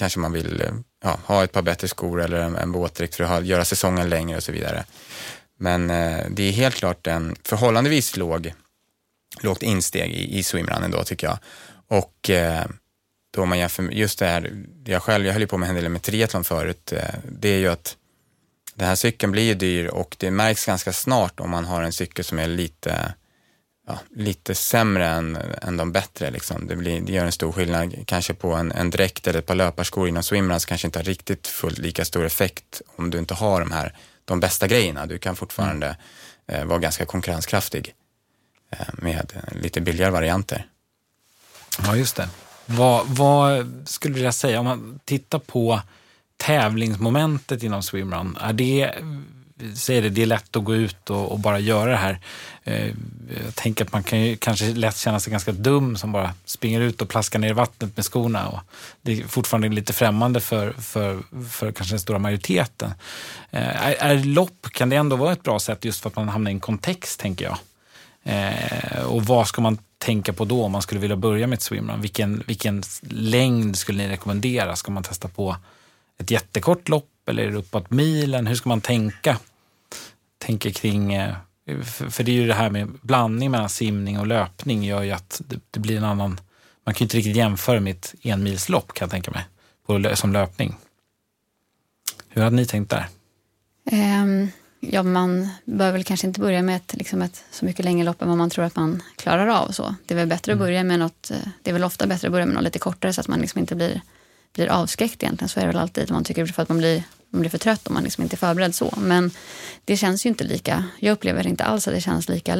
kanske 0.00 0.18
man 0.18 0.32
vill 0.32 0.60
eh, 0.60 0.72
ja, 1.04 1.18
ha 1.24 1.44
ett 1.44 1.52
par 1.52 1.62
bättre 1.62 1.88
skor 1.88 2.22
eller 2.22 2.40
en, 2.40 2.56
en 2.56 2.72
våtdräkt 2.72 3.14
för 3.14 3.24
att 3.24 3.30
ha, 3.30 3.40
göra 3.40 3.64
säsongen 3.64 4.08
längre 4.08 4.36
och 4.36 4.42
så 4.42 4.52
vidare. 4.52 4.84
Men 5.58 5.90
eh, 5.90 6.26
det 6.30 6.42
är 6.42 6.52
helt 6.52 6.74
klart 6.74 7.06
en 7.06 7.36
förhållandevis 7.44 8.16
låg, 8.16 8.54
lågt 9.40 9.62
insteg 9.62 10.12
i, 10.12 10.38
i 10.38 10.42
swimrun 10.42 10.82
ändå 10.82 11.04
tycker 11.04 11.26
jag. 11.26 11.38
Och 11.88 12.30
eh, 12.30 12.64
då 13.34 13.46
man 13.46 13.58
jämför, 13.58 13.82
just 13.82 14.18
det 14.18 14.26
här, 14.26 14.64
jag 14.84 15.02
själv, 15.02 15.26
jag 15.26 15.32
höll 15.32 15.42
ju 15.42 15.48
på 15.48 15.58
med 15.58 15.68
en 15.68 15.74
del 15.74 15.88
med 15.88 16.02
triathlon 16.02 16.44
förut, 16.44 16.92
eh, 16.92 17.14
det 17.24 17.48
är 17.48 17.58
ju 17.58 17.68
att 17.68 17.96
den 18.74 18.88
här 18.88 18.94
cykeln 18.94 19.32
blir 19.32 19.42
ju 19.42 19.54
dyr 19.54 19.86
och 19.86 20.16
det 20.18 20.30
märks 20.30 20.66
ganska 20.66 20.92
snart 20.92 21.40
om 21.40 21.50
man 21.50 21.64
har 21.64 21.82
en 21.82 21.92
cykel 21.92 22.24
som 22.24 22.38
är 22.38 22.46
lite, 22.46 23.14
ja, 23.90 23.98
lite 24.16 24.54
sämre 24.54 25.06
än, 25.06 25.38
än 25.62 25.76
de 25.76 25.92
bättre. 25.92 26.30
Liksom. 26.30 26.66
Det, 26.66 26.76
blir, 26.76 27.00
det 27.00 27.12
gör 27.12 27.24
en 27.24 27.32
stor 27.32 27.52
skillnad. 27.52 27.94
Kanske 28.06 28.34
på 28.34 28.52
en, 28.54 28.72
en 28.72 28.90
dräkt 28.90 29.26
eller 29.26 29.38
ett 29.38 29.46
par 29.46 29.54
löparskor 29.54 30.08
inom 30.08 30.22
swimruns 30.22 30.64
kanske 30.64 30.88
inte 30.88 30.98
har 30.98 31.04
riktigt 31.04 31.46
fullt 31.46 31.78
lika 31.78 32.04
stor 32.04 32.24
effekt 32.24 32.82
om 32.96 33.10
du 33.10 33.18
inte 33.18 33.34
har 33.34 33.60
de 33.60 33.72
här 33.72 33.96
de 34.24 34.40
bästa 34.40 34.66
grejerna. 34.66 35.06
Du 35.06 35.18
kan 35.18 35.36
fortfarande 35.36 35.96
eh, 36.46 36.64
vara 36.64 36.78
ganska 36.78 37.06
konkurrenskraftig 37.06 37.94
eh, 38.70 38.86
med 38.92 39.32
lite 39.52 39.80
billigare 39.80 40.10
varianter. 40.10 40.66
Ja, 41.82 41.96
just 41.96 42.16
det. 42.16 42.28
Vad, 42.66 43.06
vad 43.06 43.72
skulle 43.86 44.12
du 44.12 44.16
vilja 44.16 44.32
säga 44.32 44.60
om 44.60 44.64
man 44.64 45.00
tittar 45.04 45.38
på 45.38 45.80
tävlingsmomentet 46.36 47.62
inom 47.62 47.82
swimrun? 47.82 48.38
Är 48.40 48.52
det, 48.52 48.94
säger 49.74 50.02
det, 50.02 50.08
det 50.08 50.22
är 50.22 50.26
lätt 50.26 50.56
att 50.56 50.64
gå 50.64 50.74
ut 50.74 51.10
och, 51.10 51.32
och 51.32 51.38
bara 51.38 51.58
göra 51.58 51.90
det 51.90 51.96
här. 51.96 52.20
Eh, 52.64 52.86
jag 53.44 53.54
tänker 53.54 53.84
att 53.84 53.92
man 53.92 54.02
kan 54.02 54.20
ju 54.20 54.36
kanske 54.36 54.74
lätt 54.74 54.96
känna 54.96 55.20
sig 55.20 55.30
ganska 55.30 55.52
dum 55.52 55.96
som 55.96 56.12
bara 56.12 56.34
springer 56.44 56.80
ut 56.80 57.02
och 57.02 57.08
plaskar 57.08 57.38
ner 57.38 57.50
i 57.50 57.52
vattnet 57.52 57.96
med 57.96 58.04
skorna. 58.04 58.48
Och 58.48 58.60
det 59.02 59.12
är 59.12 59.24
fortfarande 59.24 59.68
lite 59.68 59.92
främmande 59.92 60.40
för, 60.40 60.72
för, 60.72 61.18
för 61.50 61.72
kanske 61.72 61.92
den 61.92 62.00
stora 62.00 62.18
majoriteten. 62.18 62.90
Eh, 63.50 63.86
är, 63.86 63.94
är 63.94 64.24
lopp, 64.24 64.66
kan 64.72 64.88
det 64.88 64.96
ändå 64.96 65.16
vara 65.16 65.32
ett 65.32 65.42
bra 65.42 65.58
sätt 65.58 65.84
just 65.84 66.00
för 66.00 66.08
att 66.08 66.16
man 66.16 66.28
hamnar 66.28 66.50
i 66.50 66.54
en 66.54 66.60
kontext, 66.60 67.20
tänker 67.20 67.44
jag? 67.44 67.58
Eh, 68.22 69.02
och 69.06 69.22
vad 69.26 69.48
ska 69.48 69.62
man 69.62 69.78
tänka 69.98 70.32
på 70.32 70.44
då 70.44 70.64
om 70.64 70.72
man 70.72 70.82
skulle 70.82 71.00
vilja 71.00 71.16
börja 71.16 71.46
med 71.46 71.56
ett 71.56 71.62
swimrun? 71.62 72.00
Vilken, 72.00 72.44
vilken 72.46 72.82
längd 73.08 73.78
skulle 73.78 73.98
ni 73.98 74.08
rekommendera? 74.08 74.76
Ska 74.76 74.92
man 74.92 75.02
testa 75.02 75.28
på 75.28 75.56
ett 76.18 76.30
jättekort 76.30 76.88
lopp 76.88 77.08
eller 77.26 77.42
är 77.42 77.50
det 77.50 77.56
uppåt 77.56 77.90
milen? 77.90 78.46
Hur 78.46 78.54
ska 78.54 78.68
man 78.68 78.80
tänka? 78.80 79.38
Tänka 80.40 80.70
kring, 80.70 81.14
eh, 81.14 81.34
för 82.10 82.22
det 82.22 82.30
är 82.30 82.34
ju 82.34 82.46
det 82.46 82.54
här 82.54 82.70
med 82.70 82.88
blandning 83.02 83.50
mellan 83.50 83.68
simning 83.68 84.18
och 84.18 84.26
löpning 84.26 84.84
gör 84.84 85.02
ju 85.02 85.10
att 85.10 85.40
det, 85.70 85.80
blir 85.80 85.96
en 85.96 86.04
annan, 86.04 86.40
man 86.84 86.94
kan 86.94 86.98
ju 86.98 87.04
inte 87.04 87.16
riktigt 87.16 87.36
jämföra 87.36 87.80
med 87.80 87.90
ett 87.90 88.14
enmilslopp 88.22 88.92
kan 88.92 89.06
jag 89.06 89.10
tänka 89.10 89.30
mig, 89.30 89.44
på, 89.86 90.16
som 90.16 90.32
löpning. 90.32 90.76
Hur 92.28 92.42
hade 92.42 92.56
ni 92.56 92.66
tänkt 92.66 92.90
där? 92.90 93.06
Um, 93.92 94.48
ja, 94.80 95.02
man 95.02 95.48
bör 95.64 95.92
väl 95.92 96.04
kanske 96.04 96.26
inte 96.26 96.40
börja 96.40 96.62
med 96.62 96.76
ett, 96.76 96.94
liksom 96.94 97.22
ett 97.22 97.44
så 97.50 97.64
mycket 97.64 97.84
längre 97.84 98.04
lopp 98.04 98.22
än 98.22 98.28
vad 98.28 98.38
man 98.38 98.50
tror 98.50 98.64
att 98.64 98.76
man 98.76 99.02
klarar 99.16 99.46
av. 99.46 99.70
Så. 99.70 99.94
Det 100.06 100.14
är 100.14 100.18
väl 100.18 100.28
bättre 100.28 100.52
mm. 100.52 100.62
att 100.62 100.66
börja 100.66 100.84
med 100.84 100.98
något, 100.98 101.30
eh, 101.30 101.36
det 101.62 101.70
är 101.70 101.74
väl 101.74 101.84
ofta 101.84 102.06
bättre 102.06 102.28
att 102.28 102.32
börja 102.32 102.46
med 102.46 102.54
något 102.54 102.64
lite 102.64 102.78
kortare 102.78 103.12
så 103.12 103.20
att 103.20 103.28
man 103.28 103.40
liksom 103.40 103.58
inte 103.58 103.76
blir, 103.76 104.00
blir 104.54 104.68
avskräckt 104.68 105.22
egentligen. 105.22 105.48
Så 105.48 105.60
är 105.60 105.64
det 105.64 105.72
väl 105.72 105.82
alltid. 105.82 106.10
Man 106.10 106.24
tycker 106.24 106.46
för 106.46 106.62
att 106.62 106.68
man 106.68 106.78
blir, 106.78 107.04
man 107.30 107.40
blir 107.40 107.50
för 107.50 107.58
trött 107.58 107.86
om 107.86 107.94
man 107.94 108.04
liksom 108.04 108.22
inte 108.22 108.34
är 108.34 108.38
förberedd 108.38 108.74
så. 108.74 108.94
Men 108.98 109.30
det 109.84 109.96
känns 109.96 110.26
ju 110.26 110.28
inte 110.28 110.44
lika, 110.44 110.84
jag 110.98 111.12
upplever 111.12 111.46
inte 111.46 111.64
alls 111.64 111.88
att 111.88 111.94
det 111.94 112.00
känns 112.00 112.28
lika 112.28 112.56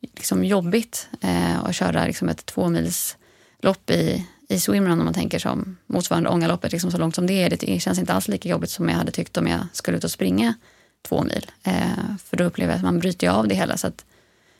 liksom 0.00 0.44
jobbigt 0.44 1.08
eh, 1.20 1.64
att 1.64 1.74
köra 1.74 2.06
liksom 2.06 2.28
ett 2.28 2.46
tvåmilslopp 2.46 3.90
i, 3.90 4.26
i 4.48 4.60
swimrun 4.60 4.98
om 4.98 5.04
man 5.04 5.14
tänker 5.14 5.38
som 5.38 5.76
motsvarande 5.86 6.30
Ångaloppet, 6.30 6.72
liksom 6.72 6.90
så 6.90 6.98
långt 6.98 7.14
som 7.14 7.26
det 7.26 7.42
är. 7.42 7.50
Det 7.50 7.80
känns 7.80 7.98
inte 7.98 8.12
alls 8.12 8.28
lika 8.28 8.48
jobbigt 8.48 8.70
som 8.70 8.88
jag 8.88 8.96
hade 8.96 9.12
tyckt 9.12 9.36
om 9.36 9.46
jag 9.46 9.60
skulle 9.72 9.96
ut 9.96 10.04
och 10.04 10.10
springa 10.10 10.54
två 11.02 11.24
mil. 11.24 11.50
Eh, 11.62 12.16
för 12.24 12.36
då 12.36 12.44
upplever 12.44 12.72
jag 12.72 12.76
att 12.76 12.84
man 12.84 12.98
bryter 12.98 13.28
av 13.28 13.48
det 13.48 13.54
hela. 13.54 13.76
Så 13.76 13.86
att 13.86 14.04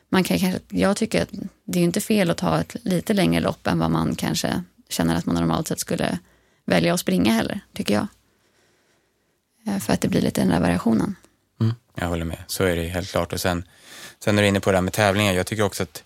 man 0.09 0.23
kan 0.23 0.39
kanske, 0.39 0.59
jag 0.69 0.97
tycker 0.97 1.21
att 1.21 1.29
det 1.65 1.79
är 1.79 1.83
inte 1.83 2.01
fel 2.01 2.29
att 2.29 2.37
ta 2.37 2.59
ett 2.59 2.75
lite 2.83 3.13
längre 3.13 3.41
lopp 3.41 3.67
än 3.67 3.79
vad 3.79 3.91
man 3.91 4.15
kanske 4.15 4.63
känner 4.89 5.15
att 5.15 5.25
man 5.25 5.35
normalt 5.35 5.67
sett 5.67 5.79
skulle 5.79 6.19
välja 6.65 6.93
att 6.93 6.99
springa 6.99 7.33
heller, 7.33 7.59
tycker 7.73 7.93
jag. 7.93 8.07
Eh, 9.67 9.79
för 9.79 9.93
att 9.93 10.01
det 10.01 10.07
blir 10.07 10.21
lite 10.21 10.41
den 10.41 10.49
där 10.49 10.59
variationen. 10.59 11.15
Mm. 11.61 11.73
Jag 11.95 12.07
håller 12.07 12.25
med, 12.25 12.43
så 12.47 12.63
är 12.63 12.75
det 12.75 12.83
helt 12.83 13.11
klart. 13.11 13.33
Och 13.33 13.41
sen, 13.41 13.67
sen 14.23 14.37
är 14.37 14.41
du 14.41 14.47
inne 14.47 14.59
på 14.59 14.71
det 14.71 14.77
här 14.77 14.81
med 14.81 14.93
tävlingar. 14.93 15.33
Jag 15.33 15.47
tycker 15.47 15.63
också 15.63 15.83
att 15.83 16.03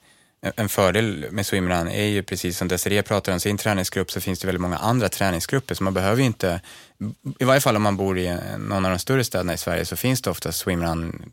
en 0.56 0.70
fördel 0.70 1.26
med 1.32 1.46
swimrun 1.46 1.88
är 1.88 2.06
ju 2.06 2.24
precis 2.24 2.58
som 2.58 2.68
Desiree 2.68 3.04
pratar 3.04 3.34
om 3.34 3.40
sin 3.40 3.58
träningsgrupp 3.58 4.12
så 4.12 4.22
finns 4.22 4.40
det 4.40 4.48
väldigt 4.48 4.62
många 4.62 4.78
andra 4.78 5.10
träningsgrupper 5.10 5.76
så 5.76 5.84
man 5.84 5.94
behöver 5.94 6.22
ju 6.22 6.26
inte, 6.28 6.62
i 7.40 7.44
varje 7.44 7.62
fall 7.62 7.76
om 7.76 7.82
man 7.82 7.98
bor 7.98 8.18
i 8.20 8.38
någon 8.58 8.86
av 8.86 8.92
de 8.92 9.00
större 9.00 9.24
städerna 9.24 9.54
i 9.54 9.58
Sverige 9.58 9.86
så 9.86 9.96
finns 9.96 10.22
det 10.22 10.30
ofta 10.30 10.52
swimrun 10.52 11.32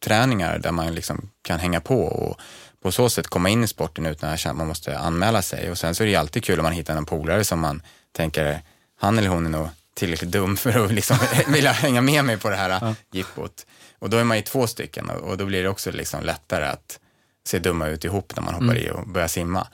träningar 0.00 0.58
där 0.58 0.72
man 0.72 0.94
liksom 0.94 1.30
kan 1.42 1.60
hänga 1.60 1.80
på 1.80 2.02
och 2.02 2.40
på 2.82 2.92
så 2.92 3.08
sätt 3.08 3.26
komma 3.26 3.48
in 3.48 3.64
i 3.64 3.68
sporten 3.68 4.06
utan 4.06 4.32
att 4.32 4.56
man 4.56 4.66
måste 4.66 4.98
anmäla 4.98 5.42
sig. 5.42 5.70
Och 5.70 5.78
sen 5.78 5.94
så 5.94 6.02
är 6.02 6.06
det 6.06 6.10
ju 6.10 6.16
alltid 6.16 6.44
kul 6.44 6.58
om 6.58 6.62
man 6.62 6.72
hittar 6.72 6.96
en 6.96 7.06
polare 7.06 7.44
som 7.44 7.60
man 7.60 7.82
tänker, 8.12 8.60
han 9.00 9.18
eller 9.18 9.28
hon 9.28 9.46
är 9.46 9.50
nog 9.50 9.68
tillräckligt 9.96 10.30
dum 10.30 10.56
för 10.56 10.84
att 10.84 10.92
liksom 10.92 11.16
vilja 11.48 11.72
hänga 11.72 12.00
med 12.00 12.24
mig 12.24 12.38
på 12.38 12.50
det 12.50 12.56
här 12.56 12.70
ja. 12.70 12.94
jippot. 13.12 13.66
Och 13.98 14.10
då 14.10 14.16
är 14.16 14.24
man 14.24 14.36
ju 14.36 14.42
två 14.42 14.66
stycken 14.66 15.10
och 15.10 15.36
då 15.36 15.46
blir 15.46 15.62
det 15.62 15.68
också 15.68 15.90
liksom 15.90 16.22
lättare 16.22 16.64
att 16.64 16.98
se 17.46 17.58
dumma 17.58 17.86
ut 17.86 18.04
ihop 18.04 18.36
när 18.36 18.42
man 18.42 18.54
hoppar 18.54 18.76
mm. 18.76 18.76
i 18.76 18.90
och 18.90 19.08
börjar 19.08 19.28
simma. 19.28 19.66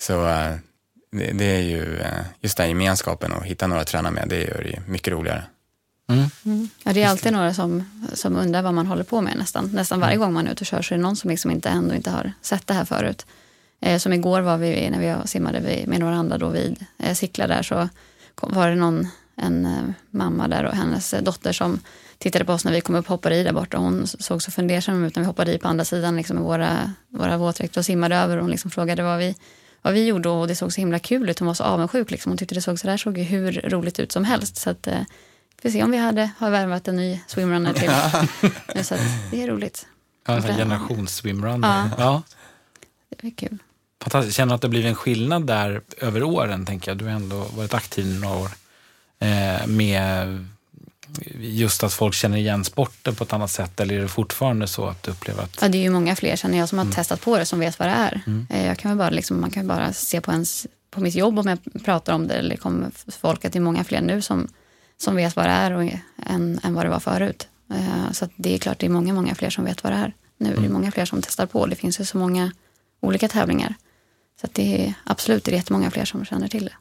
Så 0.00 0.26
äh, 0.26 0.54
det, 1.12 1.32
det, 1.32 1.44
är 1.44 1.60
ju 1.60 1.98
äh, 1.98 2.08
just 2.40 2.56
den 2.56 2.68
gemenskapen 2.68 3.32
och 3.32 3.46
hitta 3.46 3.66
några 3.66 3.82
att 3.82 3.88
träna 3.88 4.10
med, 4.10 4.28
det 4.28 4.44
gör 4.44 4.62
det 4.62 4.82
mycket 4.86 5.12
roligare. 5.12 5.44
Mm. 6.10 6.24
Mm. 6.44 6.68
Ja, 6.82 6.92
det 6.92 7.02
är 7.02 7.08
alltid 7.08 7.32
några 7.32 7.54
som, 7.54 7.84
som 8.12 8.36
undrar 8.36 8.62
vad 8.62 8.74
man 8.74 8.86
håller 8.86 9.04
på 9.04 9.20
med 9.20 9.36
nästan. 9.38 9.70
Nästan 9.74 10.00
varje 10.00 10.14
mm. 10.14 10.26
gång 10.26 10.32
man 10.32 10.46
är 10.46 10.52
ute 10.52 10.60
och 10.60 10.66
kör 10.66 10.82
så 10.82 10.94
är 10.94 10.98
det 10.98 11.02
någon 11.02 11.16
som 11.16 11.30
liksom 11.30 11.50
inte, 11.50 11.68
ändå 11.68 11.94
inte 11.94 12.10
har 12.10 12.32
sett 12.42 12.66
det 12.66 12.74
här 12.74 12.84
förut. 12.84 13.26
Eh, 13.80 13.98
som 13.98 14.12
igår 14.12 14.40
var 14.40 14.58
vi, 14.58 14.90
när 14.90 14.98
vi 15.00 15.28
simmade 15.28 15.84
med 15.86 16.00
några 16.00 16.14
andra 16.14 16.38
då 16.38 16.48
vid 16.48 16.84
eh, 16.98 17.14
Sickla 17.14 17.46
där 17.46 17.62
så 17.62 17.88
kom, 18.34 18.54
var 18.54 18.68
det 18.68 18.76
någon, 18.76 19.08
en 19.36 19.66
eh, 19.66 19.82
mamma 20.10 20.48
där 20.48 20.64
och 20.64 20.74
hennes 20.74 21.14
dotter 21.22 21.52
som 21.52 21.80
tittade 22.18 22.44
på 22.44 22.52
oss 22.52 22.64
när 22.64 22.72
vi 22.72 22.80
kom 22.80 22.94
upp 22.94 23.04
och 23.04 23.10
hoppade 23.10 23.36
i 23.36 23.42
där 23.42 23.52
borta. 23.52 23.76
Hon 23.76 24.06
såg 24.06 24.42
så 24.42 24.50
fundersam 24.50 25.04
ut 25.04 25.16
när 25.16 25.22
vi 25.22 25.26
hoppade 25.26 25.54
i 25.54 25.58
på 25.58 25.68
andra 25.68 25.84
sidan 25.84 26.16
liksom, 26.16 26.36
med 26.36 26.44
våra, 26.44 26.92
våra 27.08 27.36
våtdräkter 27.36 27.80
och 27.80 27.84
simmade 27.84 28.16
över. 28.16 28.36
Hon 28.36 28.50
liksom 28.50 28.70
frågade 28.70 29.02
vad 29.02 29.18
vi, 29.18 29.34
vad 29.82 29.94
vi 29.94 30.06
gjorde 30.06 30.28
och 30.28 30.48
det 30.48 30.56
såg 30.56 30.72
så 30.72 30.80
himla 30.80 30.98
kul 30.98 31.30
ut. 31.30 31.38
Hon 31.38 31.46
var 31.46 31.54
så 31.54 31.64
avundsjuk. 31.64 32.10
Liksom. 32.10 32.30
Hon 32.30 32.36
tyckte 32.38 32.54
det 32.54 32.62
såg 32.62 32.78
så 32.78 32.86
där 32.86 32.96
såg 32.96 33.18
hur 33.18 33.52
roligt 33.52 33.98
ut 33.98 34.12
som 34.12 34.24
helst. 34.24 34.56
Så 34.56 34.70
att, 34.70 34.86
eh, 34.86 35.00
vi 35.56 35.62
får 35.62 35.78
se 35.78 35.84
om 35.84 35.90
vi 35.90 35.98
hade, 35.98 36.30
har 36.38 36.50
värvat 36.50 36.88
en 36.88 36.96
ny 36.96 37.20
swimrunner 37.26 37.72
till. 37.72 38.84
så 38.84 38.94
att, 38.94 39.00
det 39.30 39.42
är 39.42 39.48
roligt. 39.48 39.86
Ja, 40.26 40.36
en 40.36 40.42
generations-swimrunner. 40.42 41.68
Ja. 41.68 41.90
ja. 41.98 42.22
Det 43.20 43.26
är 43.26 43.30
kul. 43.30 43.58
Fantastiskt. 44.02 44.36
Känner 44.36 44.48
du 44.48 44.54
att 44.54 44.62
det 44.62 44.68
blivit 44.68 44.88
en 44.88 44.94
skillnad 44.94 45.46
där 45.46 45.82
över 45.98 46.22
åren? 46.22 46.66
tänker 46.66 46.90
jag. 46.90 46.98
Du 46.98 47.04
har 47.04 47.12
ändå 47.12 47.46
varit 47.56 47.74
aktiv 47.74 48.06
i 48.06 48.18
några 48.18 48.36
år. 48.36 48.48
Eh, 49.22 49.66
med 49.66 50.46
just 51.40 51.84
att 51.84 51.92
folk 51.92 52.14
känner 52.14 52.36
igen 52.36 52.64
sporten 52.64 53.14
på 53.14 53.24
ett 53.24 53.32
annat 53.32 53.50
sätt 53.50 53.80
eller 53.80 53.94
är 53.94 54.00
det 54.00 54.08
fortfarande 54.08 54.66
så 54.66 54.86
att 54.86 55.02
du 55.02 55.10
upplever 55.10 55.42
att... 55.42 55.58
Ja, 55.60 55.68
det 55.68 55.78
är 55.78 55.82
ju 55.82 55.90
många 55.90 56.16
fler 56.16 56.36
känner 56.36 56.58
jag 56.58 56.68
som 56.68 56.78
har 56.78 56.84
mm. 56.84 56.94
testat 56.94 57.20
på 57.20 57.38
det 57.38 57.46
som 57.46 57.58
vet 57.58 57.78
vad 57.78 57.88
det 57.88 57.92
är. 57.92 58.22
Mm. 58.26 58.46
Eh, 58.50 58.66
jag 58.66 58.78
kan 58.78 58.98
bara, 58.98 59.10
liksom, 59.10 59.40
man 59.40 59.50
kan 59.50 59.66
bara 59.66 59.92
se 59.92 60.20
på, 60.20 60.32
ens, 60.32 60.66
på 60.90 61.00
mitt 61.00 61.14
jobb 61.14 61.38
om 61.38 61.46
jag 61.46 61.84
pratar 61.84 62.12
om 62.12 62.28
det 62.28 62.34
eller 62.34 62.56
kommer 62.56 62.90
folk 63.20 63.44
att 63.44 63.52
det 63.52 63.58
är 63.58 63.60
många 63.60 63.84
fler 63.84 64.00
nu 64.00 64.22
som, 64.22 64.48
som 64.98 65.16
vet 65.16 65.36
vad 65.36 65.44
det 65.44 65.50
är 65.50 65.72
och, 65.72 65.92
än, 66.26 66.60
än 66.62 66.74
vad 66.74 66.84
det 66.84 66.90
var 66.90 67.00
förut. 67.00 67.48
Eh, 67.74 68.12
så 68.12 68.28
det 68.36 68.54
är 68.54 68.58
klart 68.58 68.78
det 68.78 68.86
är 68.86 68.90
många, 68.90 69.12
många 69.12 69.34
fler 69.34 69.50
som 69.50 69.64
vet 69.64 69.84
vad 69.84 69.92
det 69.92 69.98
är 69.98 70.14
nu. 70.38 70.46
Mm. 70.46 70.60
Det 70.60 70.66
är 70.66 70.68
mm. 70.68 70.72
många 70.72 70.92
fler 70.92 71.04
som 71.04 71.22
testar 71.22 71.46
på. 71.46 71.66
Det 71.66 71.76
finns 71.76 72.00
ju 72.00 72.04
så 72.04 72.18
många 72.18 72.52
olika 73.00 73.28
tävlingar. 73.28 73.74
Så 74.40 74.48
det 74.52 74.86
är 74.86 74.94
absolut 75.04 75.44
det 75.44 75.50
är 75.50 75.56
jättemånga 75.56 75.90
fler 75.90 76.04
som 76.04 76.24
känner 76.24 76.48
till 76.48 76.64
det. 76.64 76.74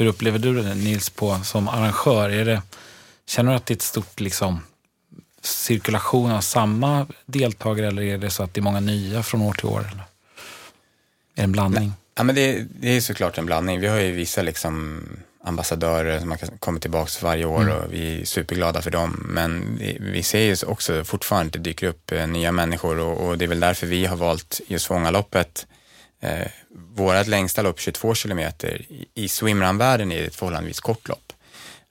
Hur 0.00 0.06
upplever 0.06 0.38
du 0.38 0.62
det 0.62 0.74
Nils 0.74 1.10
på, 1.10 1.40
som 1.44 1.68
arrangör? 1.68 2.30
Är 2.30 2.44
det 2.44 2.62
Känner 3.26 3.50
du 3.50 3.56
att 3.56 3.66
det 3.66 3.72
är 3.72 3.76
ett 3.76 3.82
stort 3.82 4.20
liksom, 4.20 4.62
cirkulation 5.42 6.30
av 6.30 6.40
samma 6.40 7.06
deltagare 7.26 7.86
eller 7.86 8.02
är 8.02 8.18
det 8.18 8.30
så 8.30 8.42
att 8.42 8.54
det 8.54 8.60
är 8.60 8.62
många 8.62 8.80
nya 8.80 9.22
från 9.22 9.42
år 9.42 9.52
till 9.52 9.66
år? 9.66 9.80
Eller? 9.80 9.90
Är 9.90 10.04
det 11.34 11.42
en 11.42 11.52
blandning? 11.52 11.92
Ja, 12.14 12.22
men 12.22 12.34
det, 12.34 12.66
det 12.80 12.88
är 12.88 13.00
såklart 13.00 13.38
en 13.38 13.46
blandning. 13.46 13.80
Vi 13.80 13.86
har 13.86 13.98
ju 13.98 14.12
vissa 14.12 14.42
liksom 14.42 15.02
ambassadörer 15.44 16.20
som 16.20 16.36
kommer 16.58 16.80
tillbaka 16.80 17.10
varje 17.22 17.44
år 17.44 17.62
mm. 17.62 17.76
och 17.76 17.92
vi 17.92 18.20
är 18.20 18.24
superglada 18.24 18.82
för 18.82 18.90
dem. 18.90 19.26
Men 19.28 19.78
vi, 19.78 19.98
vi 20.00 20.22
ser 20.22 20.40
ju 20.40 20.56
också 20.66 21.04
fortfarande 21.04 21.46
att 21.46 21.52
det 21.52 21.58
dyker 21.58 21.86
upp 21.86 22.12
eh, 22.12 22.26
nya 22.26 22.52
människor 22.52 22.98
och, 22.98 23.28
och, 23.28 23.38
det 23.38 23.44
är 23.44 23.48
väl 23.48 23.60
därför 23.60 23.86
vi 23.86 24.06
har 24.06 24.16
valt 24.16 24.60
just 24.66 24.86
Fångaloppet. 24.86 25.66
Eh, 26.20 26.46
vårat 26.94 27.26
längsta 27.26 27.62
lopp, 27.62 27.80
22 27.80 28.14
kilometer, 28.14 28.82
i, 28.88 29.06
i 29.14 29.28
swimrunvärlden 29.28 30.12
är 30.12 30.20
det 30.20 30.26
ett 30.26 30.34
förhållandevis 30.34 30.80
kort 30.80 31.08
lopp. 31.08 31.32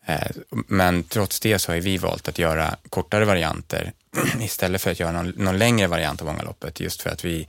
Eh, 0.06 0.32
men 0.50 1.04
trots 1.04 1.40
det 1.40 1.60
så 1.60 1.72
har 1.72 1.80
vi 1.80 1.98
valt 1.98 2.28
att 2.28 2.40
göra 2.40 2.76
kortare 2.90 3.26
varianter 3.26 3.92
istället 4.42 4.82
för 4.82 4.92
att 4.92 5.00
göra 5.00 5.12
någon, 5.12 5.30
någon 5.30 5.58
längre 5.58 5.88
variant 5.88 6.22
av 6.22 6.28
Ångaloppet 6.28 6.80
just 6.80 7.02
för 7.02 7.10
att 7.10 7.26
vi, 7.26 7.48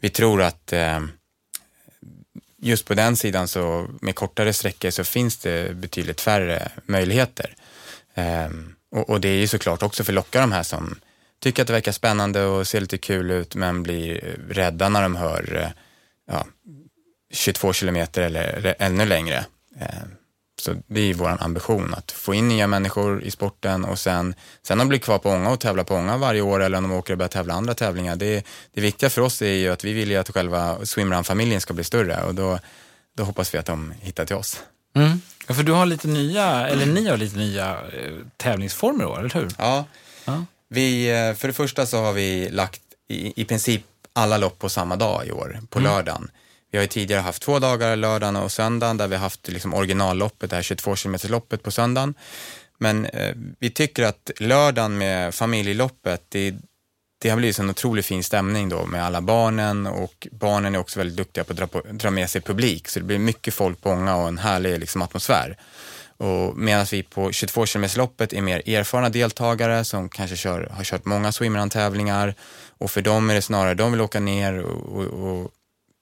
vi 0.00 0.08
tror 0.08 0.42
att 0.42 0.72
eh, 0.72 1.00
just 2.58 2.86
på 2.86 2.94
den 2.94 3.16
sidan 3.16 3.48
så 3.48 3.88
med 4.00 4.14
kortare 4.14 4.52
sträckor 4.52 4.90
så 4.90 5.04
finns 5.04 5.36
det 5.36 5.76
betydligt 5.76 6.20
färre 6.20 6.68
möjligheter. 6.86 7.56
Ehm, 8.14 8.74
och, 8.90 9.10
och, 9.10 9.20
det 9.20 9.28
är 9.28 9.36
ju 9.36 9.48
såklart 9.48 9.82
också 9.82 10.04
för 10.04 10.12
att 10.12 10.14
locka 10.14 10.40
de 10.40 10.52
här 10.52 10.62
som 10.62 10.98
tycker 11.40 11.62
att 11.62 11.66
det 11.66 11.72
verkar 11.72 11.92
spännande 11.92 12.44
och 12.44 12.66
ser 12.66 12.80
lite 12.80 12.98
kul 12.98 13.30
ut 13.30 13.54
men 13.54 13.82
blir 13.82 14.36
rädda 14.48 14.88
när 14.88 15.02
de 15.02 15.16
hör 15.16 15.62
eh, 15.62 15.82
ja, 16.26 16.46
22 17.32 17.72
kilometer 17.72 18.22
eller 18.22 18.74
ännu 18.78 19.06
längre. 19.06 19.46
Ehm, 19.80 20.08
så 20.58 20.74
det 20.86 21.00
är 21.00 21.14
vår 21.14 21.36
ambition 21.40 21.94
att 21.94 22.12
få 22.12 22.34
in 22.34 22.48
nya 22.48 22.66
människor 22.66 23.22
i 23.22 23.30
sporten 23.30 23.84
och 23.84 23.98
sen, 23.98 24.34
sen 24.62 24.78
de 24.78 24.88
blir 24.88 24.98
kvar 24.98 25.18
på 25.18 25.30
Ånga 25.30 25.50
och 25.50 25.60
tävlar 25.60 25.84
på 25.84 25.94
Ånga 25.94 26.16
varje 26.16 26.40
år 26.40 26.62
eller 26.62 26.78
om 26.78 26.84
de 26.84 26.92
åker 26.92 27.12
och 27.12 27.18
börjar 27.18 27.28
tävla 27.28 27.54
andra 27.54 27.74
tävlingar. 27.74 28.16
Det, 28.16 28.46
det 28.74 28.80
viktiga 28.80 29.10
för 29.10 29.22
oss 29.22 29.42
är 29.42 29.52
ju 29.52 29.68
att 29.68 29.84
vi 29.84 29.92
vill 29.92 30.10
ju 30.10 30.16
att 30.16 30.30
själva 30.30 30.78
swimrun-familjen 30.84 31.60
ska 31.60 31.74
bli 31.74 31.84
större 31.84 32.22
och 32.22 32.34
då, 32.34 32.58
då 33.16 33.24
hoppas 33.24 33.54
vi 33.54 33.58
att 33.58 33.66
de 33.66 33.94
hittar 34.00 34.24
till 34.24 34.36
oss. 34.36 34.62
Mm. 34.94 35.20
Ja, 35.46 35.54
för 35.54 35.62
du 35.62 35.72
har 35.72 35.86
lite 35.86 36.08
nya, 36.08 36.68
eller 36.68 36.86
ni 36.86 37.08
har 37.08 37.16
lite 37.16 37.36
nya 37.36 37.70
eh, 37.70 38.12
tävlingsformer 38.36 39.04
då, 39.04 39.16
eller 39.16 39.30
hur? 39.30 39.48
Ja. 39.58 39.84
ja. 40.24 40.44
Vi, 40.68 41.10
eh, 41.10 41.34
för 41.34 41.48
det 41.48 41.54
första 41.54 41.86
så 41.86 42.02
har 42.02 42.12
vi 42.12 42.48
lagt 42.50 42.82
i, 43.08 43.42
i 43.42 43.44
princip 43.44 43.82
alla 44.16 44.38
lopp 44.38 44.58
på 44.58 44.68
samma 44.68 44.96
dag 44.96 45.26
i 45.26 45.32
år, 45.32 45.60
på 45.70 45.78
mm. 45.78 45.92
lördagen. 45.92 46.30
Vi 46.70 46.78
har 46.78 46.82
ju 46.82 46.88
tidigare 46.88 47.20
haft 47.20 47.42
två 47.42 47.58
dagar, 47.58 47.96
lördagen 47.96 48.36
och 48.36 48.52
söndagen, 48.52 48.96
där 48.96 49.08
vi 49.08 49.14
har 49.14 49.22
haft 49.22 49.48
liksom 49.48 49.74
originalloppet, 49.74 50.50
det 50.50 50.56
här 50.56 50.62
22 50.62 50.94
km 50.96 51.16
loppet 51.28 51.62
på 51.62 51.70
söndagen. 51.70 52.14
Men 52.78 53.06
eh, 53.06 53.34
vi 53.58 53.70
tycker 53.70 54.02
att 54.02 54.30
lördagen 54.36 54.98
med 54.98 55.34
familjeloppet, 55.34 56.22
det, 56.28 56.54
det 57.18 57.28
har 57.28 57.36
blivit 57.36 57.58
en 57.58 57.70
otroligt 57.70 58.06
fin 58.06 58.24
stämning 58.24 58.68
då 58.68 58.86
med 58.86 59.04
alla 59.04 59.20
barnen 59.20 59.86
och 59.86 60.28
barnen 60.32 60.74
är 60.74 60.78
också 60.78 60.98
väldigt 60.98 61.16
duktiga 61.16 61.44
på 61.44 61.52
att 61.52 61.58
dra, 61.58 61.66
på, 61.66 61.82
dra 61.90 62.10
med 62.10 62.30
sig 62.30 62.40
publik, 62.40 62.88
så 62.88 62.98
det 62.98 63.04
blir 63.04 63.18
mycket 63.18 63.54
folk 63.54 63.80
på 63.80 63.90
Ånga 63.90 64.16
och 64.16 64.28
en 64.28 64.38
härlig 64.38 64.80
liksom, 64.80 65.02
atmosfär. 65.02 65.56
Medan 66.54 66.86
vi 66.90 67.02
på 67.02 67.32
22 67.32 67.66
km 67.66 67.86
loppet 67.96 68.32
är 68.32 68.42
mer 68.42 68.68
erfarna 68.68 69.08
deltagare 69.08 69.84
som 69.84 70.08
kanske 70.08 70.36
kör, 70.36 70.68
har 70.72 70.84
kört 70.84 71.04
många 71.04 71.32
swimrun-tävlingar 71.32 72.34
och 72.78 72.90
för 72.90 73.02
dem 73.02 73.30
är 73.30 73.34
det 73.34 73.42
snarare, 73.42 73.74
de 73.74 73.92
vill 73.92 74.00
åka 74.00 74.20
ner 74.20 74.62
och, 74.62 74.96
och, 74.96 75.04
och 75.04 75.50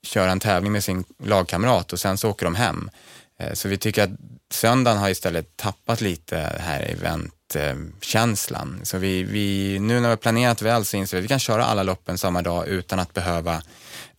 köra 0.02 0.30
en 0.30 0.40
tävling 0.40 0.72
med 0.72 0.84
sin 0.84 1.04
lagkamrat 1.24 1.92
och 1.92 2.00
sen 2.00 2.18
så 2.18 2.30
åker 2.30 2.46
de 2.46 2.54
hem. 2.54 2.90
Eh, 3.38 3.52
så 3.52 3.68
vi 3.68 3.78
tycker 3.78 4.02
att 4.02 4.10
söndagen 4.50 4.98
har 4.98 5.08
istället 5.08 5.56
tappat 5.56 6.00
lite 6.00 6.36
här 6.60 6.80
eventkänslan. 6.80 8.80
Så 8.82 8.98
vi, 8.98 9.22
vi, 9.22 9.78
nu 9.78 9.94
när 9.94 10.00
vi 10.00 10.06
har 10.06 10.16
planerat 10.16 10.62
väl 10.62 10.84
så 10.84 10.96
inser 10.96 11.16
vi 11.16 11.20
att 11.20 11.24
vi 11.24 11.28
kan 11.28 11.40
köra 11.40 11.64
alla 11.64 11.82
loppen 11.82 12.18
samma 12.18 12.42
dag 12.42 12.68
utan 12.68 12.98
att 12.98 13.14
behöva 13.14 13.62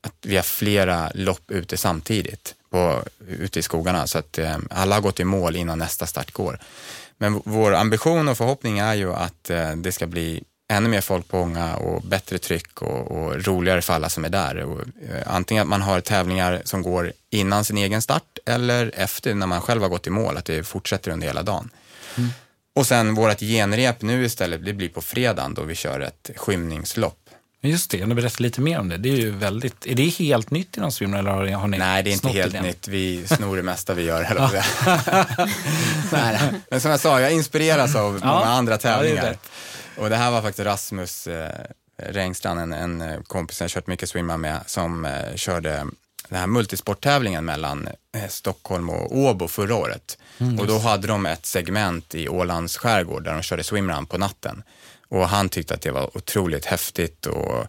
att 0.05 0.15
vi 0.21 0.35
har 0.35 0.43
flera 0.43 1.11
lopp 1.13 1.51
ute 1.51 1.77
samtidigt 1.77 2.55
på, 2.69 3.03
ute 3.27 3.59
i 3.59 3.61
skogarna 3.61 4.07
så 4.07 4.17
att 4.17 4.37
eh, 4.37 4.57
alla 4.69 4.95
har 4.95 5.01
gått 5.01 5.19
i 5.19 5.23
mål 5.23 5.55
innan 5.55 5.79
nästa 5.79 6.05
start 6.05 6.31
går. 6.31 6.59
Men 7.17 7.41
vår 7.45 7.73
ambition 7.73 8.27
och 8.27 8.37
förhoppning 8.37 8.79
är 8.79 8.93
ju 8.93 9.13
att 9.13 9.49
eh, 9.49 9.75
det 9.75 9.91
ska 9.91 10.07
bli 10.07 10.43
ännu 10.67 10.89
mer 10.89 11.01
folk 11.01 11.27
på 11.27 11.39
Ånga 11.39 11.75
och 11.75 12.01
bättre 12.01 12.37
tryck 12.37 12.81
och, 12.81 13.11
och, 13.11 13.45
roligare 13.45 13.81
för 13.81 13.93
alla 13.93 14.09
som 14.09 14.25
är 14.25 14.29
där. 14.29 14.57
Och, 14.57 14.81
eh, 14.81 15.23
antingen 15.25 15.61
att 15.61 15.69
man 15.69 15.81
har 15.81 16.01
tävlingar 16.01 16.61
som 16.65 16.81
går 16.81 17.13
innan 17.29 17.65
sin 17.65 17.77
egen 17.77 18.01
start 18.01 18.37
eller 18.45 18.91
efter 18.95 19.33
när 19.33 19.47
man 19.47 19.61
själv 19.61 19.81
har 19.81 19.89
gått 19.89 20.07
i 20.07 20.09
mål, 20.09 20.37
att 20.37 20.45
det 20.45 20.63
fortsätter 20.63 21.11
under 21.11 21.27
hela 21.27 21.43
dagen. 21.43 21.69
Mm. 22.17 22.29
Och 22.75 22.87
sen 22.87 23.15
vårt 23.15 23.39
genrep 23.39 24.01
nu 24.01 24.25
istället, 24.25 24.65
det 24.65 24.73
blir 24.73 24.89
på 24.89 25.01
fredagen 25.01 25.53
då 25.53 25.63
vi 25.63 25.75
kör 25.75 25.99
ett 25.99 26.29
skymningslopp. 26.35 27.24
Just 27.65 27.91
det, 27.91 27.97
kan 27.97 28.09
du 28.09 28.15
berätta 28.15 28.43
lite 28.43 28.61
mer 28.61 28.79
om 28.79 28.89
det? 28.89 28.97
Det 28.97 29.09
är 29.09 29.17
ju 29.17 29.31
väldigt, 29.31 29.85
är 29.85 29.95
det 29.95 30.03
helt 30.03 30.51
nytt 30.51 30.77
inom 30.77 30.91
swimrun 30.91 31.27
eller 31.27 31.53
har 31.53 31.67
ni 31.67 31.77
Nej, 31.77 32.03
det 32.03 32.09
är 32.09 32.13
inte 32.13 32.29
helt 32.29 32.53
det 32.53 32.61
nytt. 32.61 32.87
Vi 32.87 33.27
snor 33.27 33.57
det 33.57 33.63
mesta 33.63 33.93
vi 33.93 34.03
gör, 34.03 34.23
eller 34.23 34.65
Nej, 36.11 36.39
Men 36.69 36.81
som 36.81 36.91
jag 36.91 36.99
sa, 36.99 37.21
jag 37.21 37.33
inspireras 37.33 37.95
av 37.95 38.13
många 38.13 38.45
andra 38.45 38.77
tävlingar. 38.77 39.37
Ja, 39.95 40.03
och 40.03 40.09
det 40.09 40.15
här 40.15 40.31
var 40.31 40.41
faktiskt 40.41 40.65
Rasmus 40.65 41.27
eh, 41.27 41.49
Rengstrand, 41.97 42.59
en, 42.59 42.73
en 42.73 43.23
kompis 43.23 43.61
jag 43.61 43.69
kört 43.69 43.87
mycket 43.87 44.09
swimma 44.09 44.37
med, 44.37 44.59
som 44.65 45.05
eh, 45.05 45.35
körde 45.35 45.85
den 46.29 46.39
här 46.39 46.47
multisporttävlingen 46.47 47.45
mellan 47.45 47.87
eh, 48.17 48.27
Stockholm 48.29 48.89
och 48.89 49.17
Åbo 49.17 49.47
förra 49.47 49.75
året. 49.75 50.17
Mm, 50.37 50.59
och 50.59 50.67
då 50.67 50.77
hade 50.77 51.07
de 51.07 51.25
ett 51.25 51.45
segment 51.45 52.15
i 52.15 52.29
Ålands 52.29 52.77
skärgård 52.77 53.23
där 53.23 53.33
de 53.33 53.41
körde 53.41 53.63
swimrun 53.63 54.05
på 54.05 54.17
natten. 54.17 54.63
Och 55.15 55.27
han 55.27 55.49
tyckte 55.49 55.73
att 55.73 55.81
det 55.81 55.91
var 55.91 56.17
otroligt 56.17 56.65
häftigt 56.65 57.25
och 57.25 57.67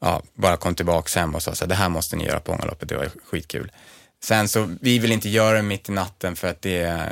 ja, 0.00 0.22
bara 0.34 0.56
kom 0.56 0.74
tillbaka 0.74 1.20
hem 1.20 1.34
och 1.34 1.42
sa 1.42 1.54
så 1.54 1.66
det 1.66 1.74
här 1.74 1.88
måste 1.88 2.16
ni 2.16 2.24
göra 2.24 2.40
på 2.40 2.52
Ångaloppet, 2.52 2.88
det 2.88 2.96
var 2.96 3.10
skitkul. 3.26 3.72
Sen 4.24 4.48
så, 4.48 4.76
vi 4.80 4.98
vill 4.98 5.12
inte 5.12 5.28
göra 5.28 5.56
det 5.56 5.62
mitt 5.62 5.88
i 5.88 5.92
natten 5.92 6.36
för 6.36 6.48
att 6.48 6.62
det 6.62 7.08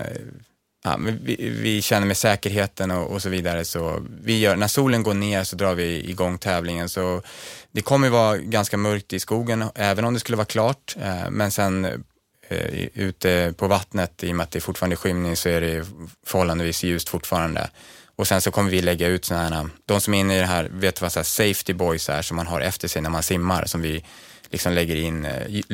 ja, 0.84 0.98
vi, 1.22 1.50
vi, 1.62 1.82
känner 1.82 2.06
med 2.06 2.16
säkerheten 2.16 2.90
och, 2.90 3.10
och, 3.10 3.22
så 3.22 3.28
vidare. 3.28 3.64
Så 3.64 4.06
vi 4.22 4.38
gör, 4.38 4.56
när 4.56 4.68
solen 4.68 5.02
går 5.02 5.14
ner 5.14 5.44
så 5.44 5.56
drar 5.56 5.74
vi 5.74 6.10
igång 6.10 6.38
tävlingen. 6.38 6.88
Så 6.88 7.22
det 7.72 7.80
kommer 7.80 8.10
vara 8.10 8.36
ganska 8.36 8.76
mörkt 8.76 9.12
i 9.12 9.20
skogen, 9.20 9.64
även 9.74 10.04
om 10.04 10.14
det 10.14 10.20
skulle 10.20 10.36
vara 10.36 10.46
klart. 10.46 10.96
Eh, 11.00 11.30
men 11.30 11.50
sen 11.50 11.84
eh, 12.48 12.88
ute 12.94 13.54
på 13.56 13.66
vattnet, 13.66 14.24
i 14.24 14.32
och 14.32 14.36
med 14.36 14.44
att 14.44 14.50
det 14.50 14.58
är 14.58 14.60
fortfarande 14.60 14.96
skymning, 14.96 15.36
så 15.36 15.48
är 15.48 15.60
det 15.60 15.86
förhållandevis 16.26 16.82
ljust 16.82 17.08
fortfarande. 17.08 17.70
Och 18.16 18.28
sen 18.28 18.40
så 18.40 18.50
kommer 18.50 18.70
vi 18.70 18.82
lägga 18.82 19.06
ut 19.06 19.24
sådana 19.24 19.56
här, 19.56 19.68
de 19.86 20.00
som 20.00 20.14
är 20.14 20.20
inne 20.20 20.36
i 20.36 20.40
det 20.40 20.46
här, 20.46 20.68
vet 20.72 21.00
vad 21.00 21.12
så 21.12 21.18
här 21.18 21.24
safety 21.24 21.72
boys 21.72 22.08
är 22.08 22.22
som 22.22 22.36
man 22.36 22.46
har 22.46 22.60
efter 22.60 22.88
sig 22.88 23.02
när 23.02 23.10
man 23.10 23.22
simmar, 23.22 23.64
som 23.64 23.82
vi 23.82 24.04
liksom 24.50 24.72
lägger 24.72 24.96
in 24.96 25.24
eh, 25.24 25.64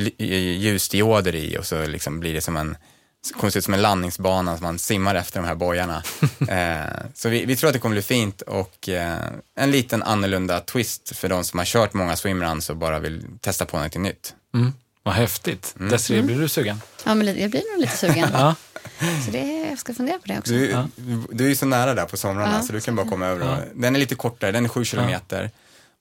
ljusdioder 0.58 1.34
i 1.34 1.58
och 1.58 1.66
så 1.66 1.86
liksom 1.86 2.20
blir 2.20 2.34
det 2.34 2.40
som 2.40 2.56
en 2.56 2.76
kommer 3.32 3.50
se 3.50 3.58
ut 3.58 3.64
som 3.64 3.74
en 3.74 3.82
landningsbana, 3.82 4.56
som 4.56 4.64
man 4.64 4.78
simmar 4.78 5.14
efter 5.14 5.40
de 5.40 5.46
här 5.46 5.54
bojarna. 5.54 6.02
eh, 6.48 7.06
så 7.14 7.28
vi, 7.28 7.44
vi, 7.44 7.56
tror 7.56 7.68
att 7.68 7.74
det 7.74 7.80
kommer 7.80 7.94
bli 7.94 8.02
fint 8.02 8.42
och 8.42 8.88
eh, 8.88 9.18
en 9.56 9.70
liten 9.70 10.02
annorlunda 10.02 10.60
twist 10.60 11.16
för 11.16 11.28
de 11.28 11.44
som 11.44 11.58
har 11.58 11.66
kört 11.66 11.94
många 11.94 12.16
swimruns 12.16 12.70
och 12.70 12.76
bara 12.76 12.98
vill 12.98 13.24
testa 13.40 13.66
på 13.66 13.78
något 13.78 13.94
nytt. 13.94 14.34
Mm. 14.54 14.72
Vad 15.02 15.14
häftigt. 15.14 15.74
Mm. 15.78 15.90
Desiree, 15.90 16.22
blir 16.22 16.40
du 16.40 16.48
sugen? 16.48 16.80
Ja, 17.04 17.14
men 17.14 17.26
jag 17.26 17.50
blir 17.50 17.72
nog 17.72 17.80
lite 17.80 17.96
sugen. 17.96 18.28
ja. 18.32 18.54
Så 19.24 19.30
det, 19.30 19.68
jag 19.68 19.78
ska 19.78 19.94
fundera 19.94 20.18
på 20.18 20.26
det 20.26 20.38
också. 20.38 20.52
Du, 20.52 20.70
ja. 20.70 20.88
du 21.30 21.44
är 21.44 21.48
ju 21.48 21.56
så 21.56 21.66
nära 21.66 21.94
där 21.94 22.04
på 22.04 22.16
somrarna 22.16 22.56
ja, 22.56 22.62
så 22.62 22.72
du 22.72 22.80
kan 22.80 22.96
bara 22.96 23.08
komma 23.08 23.26
över. 23.26 23.46
Ja. 23.46 23.58
Den 23.74 23.96
är 23.96 24.00
lite 24.00 24.14
kortare, 24.14 24.52
den 24.52 24.64
är 24.64 24.68
sju 24.68 24.84
kilometer. 24.84 25.50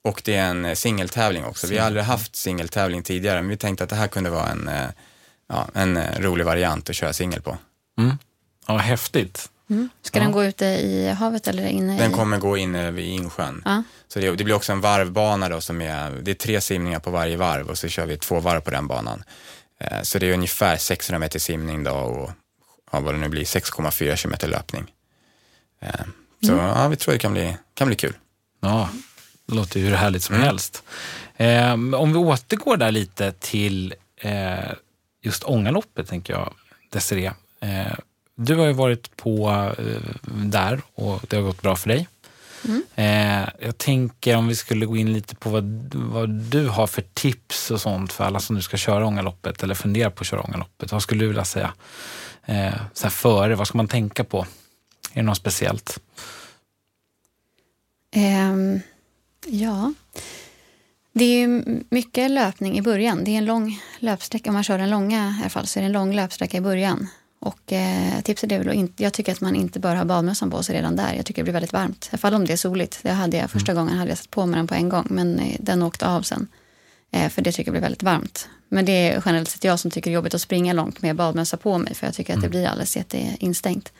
Och 0.04 0.22
det 0.24 0.34
är 0.34 0.50
en 0.50 0.76
singeltävling 0.76 1.44
också. 1.44 1.66
Vi 1.66 1.78
har 1.78 1.86
aldrig 1.86 2.04
haft 2.04 2.36
singeltävling 2.36 3.02
tidigare, 3.02 3.42
men 3.42 3.50
vi 3.50 3.56
tänkte 3.56 3.84
att 3.84 3.90
det 3.90 3.96
här 3.96 4.08
kunde 4.08 4.30
vara 4.30 4.48
en 4.48 4.68
eh, 4.68 4.88
ja, 5.48 5.68
en 5.74 5.96
eh, 5.96 6.20
rolig 6.20 6.44
variant 6.44 6.90
att 6.90 6.96
köra 6.96 7.12
singel 7.12 7.42
på. 7.42 7.58
Mm. 7.98 8.18
Ja, 8.66 8.76
häftigt. 8.76 9.50
Mm. 9.70 9.88
Ska 10.02 10.18
ja. 10.18 10.22
den 10.22 10.32
gå 10.32 10.44
ute 10.44 10.64
i 10.64 11.08
havet 11.08 11.48
eller 11.48 11.66
inne 11.66 11.96
i? 11.96 11.98
Den 11.98 12.12
kommer 12.12 12.38
gå 12.38 12.56
inne 12.56 12.90
vid 12.90 13.06
insjön. 13.06 13.62
Ja. 13.64 13.82
Så 14.08 14.20
det, 14.20 14.30
det, 14.30 14.44
blir 14.44 14.54
också 14.54 14.72
en 14.72 14.80
varvbana 14.80 15.48
då 15.48 15.60
som 15.60 15.82
är, 15.82 16.10
det 16.22 16.30
är 16.30 16.34
tre 16.34 16.60
simningar 16.60 17.00
på 17.00 17.10
varje 17.10 17.36
varv 17.36 17.68
och 17.68 17.78
så 17.78 17.88
kör 17.88 18.06
vi 18.06 18.16
två 18.16 18.40
varv 18.40 18.60
på 18.60 18.70
den 18.70 18.86
banan. 18.86 19.24
Eh, 19.80 20.02
så 20.02 20.18
det 20.18 20.26
är 20.26 20.32
ungefär 20.32 20.76
600 20.76 21.18
meter 21.18 21.38
simning 21.38 21.84
då 21.84 21.92
och 21.92 22.30
ja, 22.90 23.00
vad 23.00 23.14
det 23.14 23.18
nu 23.18 23.28
blir, 23.28 23.44
6,4 23.44 24.16
kilometer 24.16 24.48
löpning. 24.48 24.92
Eh, 25.80 25.90
så 26.46 26.52
mm. 26.52 26.64
ja, 26.64 26.88
vi 26.88 26.96
tror 26.96 27.12
det 27.12 27.18
kan 27.18 27.32
bli, 27.32 27.56
kan 27.74 27.86
bli 27.86 27.96
kul. 27.96 28.14
Ja, 28.60 28.88
det 29.46 29.54
låter 29.54 29.80
ju 29.80 29.86
hur 29.86 29.94
härligt 29.94 30.22
som 30.22 30.34
mm. 30.34 30.46
helst. 30.46 30.82
Eh, 31.36 31.72
om 31.72 32.12
vi 32.12 32.18
återgår 32.18 32.76
där 32.76 32.90
lite 32.90 33.32
till 33.32 33.94
eh, 34.16 34.72
just 35.22 35.44
Ångaloppet, 35.44 36.08
tänker 36.08 36.32
jag, 36.32 36.54
Desiree. 36.90 37.32
Eh, 37.60 37.98
du 38.34 38.54
har 38.54 38.66
ju 38.66 38.72
varit 38.72 39.16
på 39.16 39.50
eh, 39.78 39.84
där 40.26 40.80
och 40.94 41.20
det 41.28 41.36
har 41.36 41.42
gått 41.42 41.62
bra 41.62 41.76
för 41.76 41.88
dig. 41.88 42.08
Mm. 42.64 42.82
Eh, 42.94 43.48
jag 43.60 43.78
tänker 43.78 44.36
om 44.36 44.48
vi 44.48 44.56
skulle 44.56 44.86
gå 44.86 44.96
in 44.96 45.12
lite 45.12 45.36
på 45.36 45.50
vad, 45.50 45.94
vad 45.94 46.30
du 46.30 46.68
har 46.68 46.86
för 46.86 47.02
tips 47.02 47.70
och 47.70 47.80
sånt 47.80 48.12
för 48.12 48.24
alla 48.24 48.40
som 48.40 48.56
nu 48.56 48.62
ska 48.62 48.76
köra 48.76 49.06
Ångaloppet 49.06 49.62
eller 49.62 49.74
funderar 49.74 50.10
på 50.10 50.20
att 50.20 50.26
köra 50.26 50.42
Ångaloppet. 50.42 50.92
Vad 50.92 51.02
skulle 51.02 51.24
du 51.24 51.28
vilja 51.28 51.44
säga 51.44 51.72
eh, 52.46 52.74
så 52.94 53.02
här 53.02 53.10
före? 53.10 53.54
Vad 53.54 53.66
ska 53.66 53.78
man 53.78 53.88
tänka 53.88 54.24
på? 54.24 54.46
Är 55.12 55.20
det 55.20 55.22
något 55.22 55.36
speciellt? 55.36 56.00
Um, 58.16 58.80
ja, 59.46 59.92
det 61.12 61.24
är 61.24 61.62
mycket 61.90 62.30
löpning 62.30 62.78
i 62.78 62.82
början. 62.82 63.24
Det 63.24 63.30
är 63.30 63.38
en 63.38 63.44
lång 63.44 63.80
löpsträcka. 63.98 64.50
Om 64.50 64.54
man 64.54 64.64
kör 64.64 64.78
den 64.78 64.90
långa 64.90 65.36
i 65.38 65.40
alla 65.40 65.50
fall 65.50 65.66
så 65.66 65.78
är 65.78 65.80
det 65.80 65.86
en 65.86 65.92
lång 65.92 66.14
löpsträcka 66.14 66.56
i 66.56 66.60
början. 66.60 67.08
Och 67.40 67.72
eh, 67.72 68.20
tipset 68.20 68.52
är 68.52 68.58
väl 68.58 68.74
inte, 68.74 69.02
jag 69.02 69.12
tycker 69.12 69.32
att 69.32 69.40
man 69.40 69.56
inte 69.56 69.80
bör 69.80 69.94
ha 69.94 70.04
badmössan 70.04 70.50
på 70.50 70.62
sig 70.62 70.76
redan 70.76 70.96
där. 70.96 71.14
Jag 71.14 71.26
tycker 71.26 71.42
det 71.42 71.44
blir 71.44 71.52
väldigt 71.52 71.72
varmt. 71.72 72.04
I 72.04 72.08
alla 72.10 72.18
fall 72.18 72.34
om 72.34 72.46
det 72.46 72.52
är 72.52 72.56
soligt. 72.56 72.98
Det 73.02 73.10
hade 73.10 73.36
jag, 73.36 73.50
första 73.50 73.72
mm. 73.72 73.84
gången 73.84 73.98
hade 73.98 74.10
jag 74.10 74.18
satt 74.18 74.30
på 74.30 74.46
mig 74.46 74.56
den 74.56 74.66
på 74.66 74.74
en 74.74 74.88
gång 74.88 75.06
men 75.10 75.38
eh, 75.38 75.56
den 75.60 75.82
åkte 75.82 76.06
av 76.06 76.22
sen. 76.22 76.48
Eh, 77.10 77.28
för 77.28 77.42
det 77.42 77.52
tycker 77.52 77.68
jag 77.68 77.72
blir 77.72 77.82
väldigt 77.82 78.02
varmt. 78.02 78.48
Men 78.68 78.84
det 78.84 78.92
är 78.92 79.22
generellt 79.26 79.50
sett 79.50 79.64
jag 79.64 79.80
som 79.80 79.90
tycker 79.90 80.10
det 80.10 80.12
är 80.12 80.14
jobbigt 80.14 80.34
att 80.34 80.40
springa 80.40 80.72
långt 80.72 81.02
med 81.02 81.16
badmössa 81.16 81.56
på 81.56 81.78
mig 81.78 81.94
för 81.94 82.06
jag 82.06 82.14
tycker 82.14 82.34
att 82.34 82.40
det 82.40 82.46
mm. 82.46 82.50
blir 82.50 82.66
alldeles 82.66 82.96
jätteinstängt. 82.96 83.92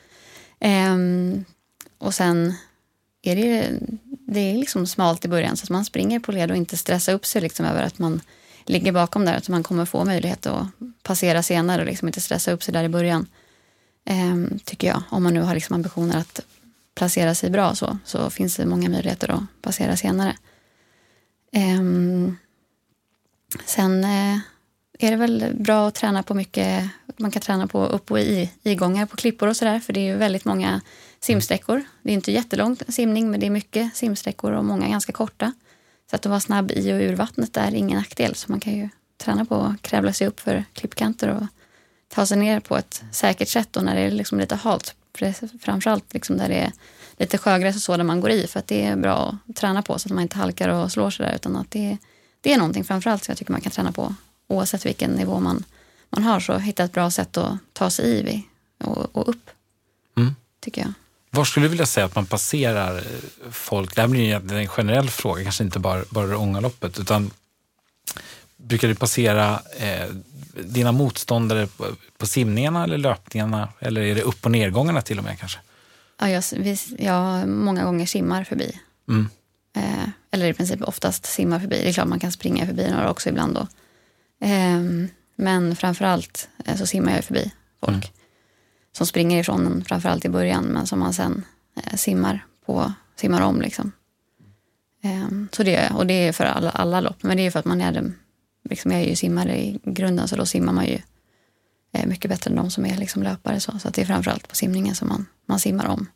Ehm, 0.59 1.45
och 1.97 2.13
sen 2.13 2.53
är 3.21 3.35
det, 3.35 3.79
det 4.27 4.39
är 4.39 4.57
liksom 4.57 4.87
smalt 4.87 5.25
i 5.25 5.27
början 5.27 5.57
så 5.57 5.63
att 5.63 5.69
man 5.69 5.85
springer 5.85 6.19
på 6.19 6.31
led 6.31 6.51
och 6.51 6.57
inte 6.57 6.77
stressa 6.77 7.11
upp 7.11 7.25
sig 7.25 7.41
liksom 7.41 7.65
över 7.65 7.83
att 7.83 7.99
man 7.99 8.21
ligger 8.69 8.91
bakom 8.91 9.25
där. 9.25 9.33
Att 9.33 9.49
man 9.49 9.63
kommer 9.63 9.85
få 9.85 10.05
möjlighet 10.05 10.45
att 10.45 10.67
passera 11.03 11.43
senare 11.43 11.81
och 11.81 11.87
liksom 11.87 12.07
inte 12.07 12.21
stressa 12.21 12.51
upp 12.51 12.63
sig 12.63 12.73
där 12.73 12.83
i 12.83 12.89
början. 12.89 13.27
Ehm, 14.05 14.59
tycker 14.65 14.87
jag. 14.87 15.03
Om 15.09 15.23
man 15.23 15.33
nu 15.33 15.41
har 15.41 15.53
liksom 15.53 15.75
ambitioner 15.75 16.17
att 16.17 16.39
placera 16.95 17.35
sig 17.35 17.49
bra 17.49 17.75
så, 17.75 17.97
så 18.05 18.29
finns 18.29 18.55
det 18.55 18.65
många 18.65 18.89
möjligheter 18.89 19.31
att 19.31 19.61
passera 19.61 19.95
senare. 19.95 20.35
Ehm, 21.51 22.37
sen 23.65 24.03
eh, 24.03 24.37
är 24.99 25.11
det 25.11 25.17
väl 25.17 25.53
bra 25.53 25.87
att 25.87 25.95
träna 25.95 26.23
på 26.23 26.33
mycket, 26.33 26.89
man 27.17 27.31
kan 27.31 27.41
träna 27.41 27.67
på 27.67 27.85
upp 27.85 28.11
och 28.11 28.19
i, 28.19 28.51
igångar 28.63 29.05
på 29.05 29.17
klippor 29.17 29.47
och 29.47 29.57
sådär 29.57 29.79
för 29.79 29.93
det 29.93 29.99
är 29.99 30.05
ju 30.05 30.15
väldigt 30.15 30.45
många 30.45 30.81
simsträckor. 31.19 31.83
Det 32.01 32.09
är 32.09 32.13
inte 32.13 32.31
jättelång 32.31 32.77
simning 32.87 33.31
men 33.31 33.39
det 33.39 33.45
är 33.45 33.49
mycket 33.49 33.95
simsträckor 33.95 34.51
och 34.51 34.65
många 34.65 34.87
ganska 34.87 35.11
korta. 35.11 35.53
Så 36.09 36.15
att 36.15 36.25
vara 36.25 36.39
snabb 36.39 36.71
i 36.71 36.93
och 36.93 36.99
ur 36.99 37.15
vattnet 37.15 37.57
är 37.57 37.73
ingen 37.73 37.97
nackdel 37.97 38.35
så 38.35 38.51
man 38.51 38.59
kan 38.59 38.73
ju 38.73 38.89
träna 39.17 39.45
på 39.45 39.55
att 39.55 39.81
krävla 39.81 40.13
sig 40.13 40.27
upp 40.27 40.39
för 40.39 40.63
klippkanter 40.73 41.29
och 41.29 41.43
ta 42.07 42.25
sig 42.25 42.37
ner 42.37 42.59
på 42.59 42.77
ett 42.77 43.03
säkert 43.11 43.47
sätt 43.47 43.77
och 43.77 43.83
när 43.83 43.95
det 43.95 44.01
är 44.01 44.11
liksom 44.11 44.39
lite 44.39 44.55
halt. 44.55 44.95
Framförallt 45.61 46.13
liksom 46.13 46.37
där 46.37 46.49
det 46.49 46.55
är 46.55 46.71
lite 47.17 47.37
sjögräs 47.37 47.75
och 47.75 47.81
så 47.81 47.97
där 47.97 48.03
man 48.03 48.21
går 48.21 48.31
i 48.31 48.47
för 48.47 48.59
att 48.59 48.67
det 48.67 48.85
är 48.85 48.95
bra 48.95 49.37
att 49.49 49.55
träna 49.55 49.81
på 49.81 49.99
så 49.99 50.07
att 50.07 50.13
man 50.13 50.21
inte 50.21 50.37
halkar 50.37 50.69
och 50.69 50.91
slår 50.91 51.09
sig 51.09 51.25
där 51.25 51.35
utan 51.35 51.55
att 51.55 51.71
det, 51.71 51.97
det 52.41 52.53
är 52.53 52.57
någonting 52.57 52.83
framförallt 52.83 53.23
som 53.23 53.31
jag 53.31 53.37
tycker 53.37 53.51
man 53.51 53.61
kan 53.61 53.71
träna 53.71 53.91
på 53.91 54.15
oavsett 54.47 54.85
vilken 54.85 55.11
nivå 55.11 55.39
man, 55.39 55.63
man 56.09 56.23
har 56.23 56.39
så 56.39 56.57
hitta 56.57 56.83
ett 56.83 56.91
bra 56.91 57.11
sätt 57.11 57.37
att 57.37 57.57
ta 57.73 57.89
sig 57.89 58.05
i 58.05 58.43
och, 58.83 59.15
och 59.15 59.29
upp. 59.29 59.49
Mm. 60.17 60.35
Tycker 60.59 60.81
jag. 60.81 60.93
Var 61.31 61.45
skulle 61.45 61.65
du 61.65 61.69
vilja 61.69 61.85
säga 61.85 62.05
att 62.05 62.15
man 62.15 62.25
passerar 62.25 62.97
eh, 62.97 63.51
folk? 63.51 63.95
Det 63.95 64.01
här 64.01 64.07
blir 64.07 64.53
en 64.53 64.67
generell 64.67 65.09
fråga, 65.09 65.43
kanske 65.43 65.63
inte 65.63 65.79
bara, 65.79 66.03
bara 66.09 66.37
Ångaloppet, 66.37 66.99
utan 66.99 67.31
brukar 68.57 68.87
du 68.87 68.95
passera 68.95 69.61
eh, 69.77 70.07
dina 70.53 70.91
motståndare 70.91 71.67
på, 71.67 71.85
på 72.17 72.27
simningarna 72.27 72.83
eller 72.83 72.97
löpningarna? 72.97 73.69
Eller 73.79 74.01
är 74.01 74.15
det 74.15 74.21
upp 74.21 74.45
och 74.45 74.51
nedgångarna 74.51 75.01
till 75.01 75.17
och 75.17 75.23
med 75.23 75.39
kanske? 75.39 75.59
Ja, 76.19 76.29
jag, 76.29 76.43
vi, 76.51 76.77
jag 76.97 77.47
många 77.47 77.83
gånger 77.83 78.05
simmar 78.05 78.43
förbi. 78.43 78.79
Mm. 79.09 79.29
Eh, 79.75 80.09
eller 80.31 80.47
i 80.47 80.53
princip 80.53 80.81
oftast 80.81 81.25
simmar 81.25 81.59
förbi. 81.59 81.81
Det 81.81 81.89
är 81.89 81.93
klart 81.93 82.07
man 82.07 82.19
kan 82.19 82.31
springa 82.31 82.65
förbi 82.65 82.91
några 82.91 83.11
också 83.11 83.29
ibland 83.29 83.55
då. 83.55 83.67
Eh, 84.47 84.81
men 85.35 85.75
framförallt 85.75 86.49
eh, 86.65 86.75
så 86.75 86.85
simmar 86.85 87.15
jag 87.15 87.25
förbi 87.25 87.51
folk. 87.79 87.89
Mm. 87.89 88.18
Som 88.91 89.07
springer 89.07 89.39
ifrån 89.39 89.65
en 89.65 89.85
framförallt 89.85 90.25
i 90.25 90.29
början 90.29 90.63
men 90.63 90.87
som 90.87 90.99
man 90.99 91.13
sen 91.13 91.45
eh, 91.83 91.95
simmar, 91.95 92.45
på, 92.65 92.93
simmar 93.15 93.41
om. 93.41 93.61
Liksom. 93.61 93.91
Eh, 95.03 95.27
så 95.51 95.63
det, 95.63 95.91
och 95.95 96.07
det 96.07 96.27
är 96.27 96.31
för 96.31 96.45
alla, 96.45 96.69
alla 96.69 97.01
lopp. 97.01 97.23
Men 97.23 97.37
det 97.37 97.45
är 97.45 97.51
för 97.51 97.59
att 97.59 97.65
man 97.65 97.81
är, 97.81 98.11
liksom, 98.69 98.91
jag 98.91 99.01
är 99.01 99.09
ju 99.09 99.15
simmare 99.15 99.59
i 99.59 99.79
grunden 99.83 100.27
så 100.27 100.35
då 100.35 100.45
simmar 100.45 100.73
man 100.73 100.85
ju 100.85 100.99
eh, 101.93 102.05
mycket 102.05 102.31
bättre 102.31 102.49
än 102.49 102.57
de 102.57 102.71
som 102.71 102.85
är 102.85 102.97
liksom 102.97 103.23
löpare. 103.23 103.59
Så, 103.59 103.79
så 103.79 103.87
att 103.87 103.93
det 103.93 104.01
är 104.01 104.05
framförallt 104.05 104.47
på 104.47 104.55
simningen 104.55 104.95
som 104.95 105.07
man, 105.07 105.25
man 105.45 105.59
simmar 105.59 105.87
om. 105.87 106.07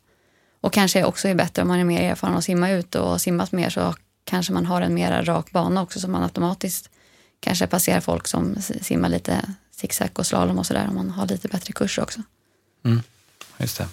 Och 0.60 0.72
kanske 0.72 1.04
också 1.04 1.28
är 1.28 1.34
bättre 1.34 1.62
om 1.62 1.68
man 1.68 1.78
är 1.78 1.84
mer 1.84 2.02
erfaren 2.10 2.36
att 2.36 2.44
simma 2.44 2.70
ut 2.70 2.94
och 2.94 3.20
simmat 3.20 3.52
mer 3.52 3.70
så 3.70 3.94
kanske 4.24 4.52
man 4.52 4.66
har 4.66 4.82
en 4.82 4.94
mer 4.94 5.22
rak 5.22 5.50
bana 5.50 5.82
också 5.82 6.00
så 6.00 6.08
man 6.08 6.22
automatiskt 6.22 6.90
kanske 7.40 7.66
passerar 7.66 8.00
folk 8.00 8.26
som 8.26 8.56
simmar 8.80 9.08
lite 9.08 9.54
zigzag 9.70 10.08
och 10.14 10.26
slalom 10.26 10.58
och 10.58 10.66
sådär 10.66 10.86
om 10.88 10.94
man 10.94 11.10
har 11.10 11.26
lite 11.26 11.48
bättre 11.48 11.72
kurser 11.72 12.02
också. 12.02 12.22
Mm, 12.84 13.02
just 13.58 13.78
det. 13.78 13.88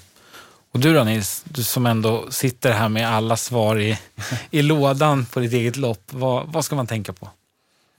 Och 0.71 0.79
du 0.79 0.93
då 0.93 1.03
Nils, 1.03 1.43
du 1.45 1.63
som 1.63 1.85
ändå 1.85 2.31
sitter 2.31 2.71
här 2.71 2.89
med 2.89 3.09
alla 3.09 3.37
svar 3.37 3.79
i, 3.79 3.97
i 4.51 4.61
lådan 4.61 5.25
på 5.25 5.39
ditt 5.39 5.53
eget 5.53 5.75
lopp. 5.75 6.03
Vad, 6.09 6.47
vad 6.47 6.65
ska 6.65 6.75
man 6.75 6.87
tänka 6.87 7.13
på? 7.13 7.29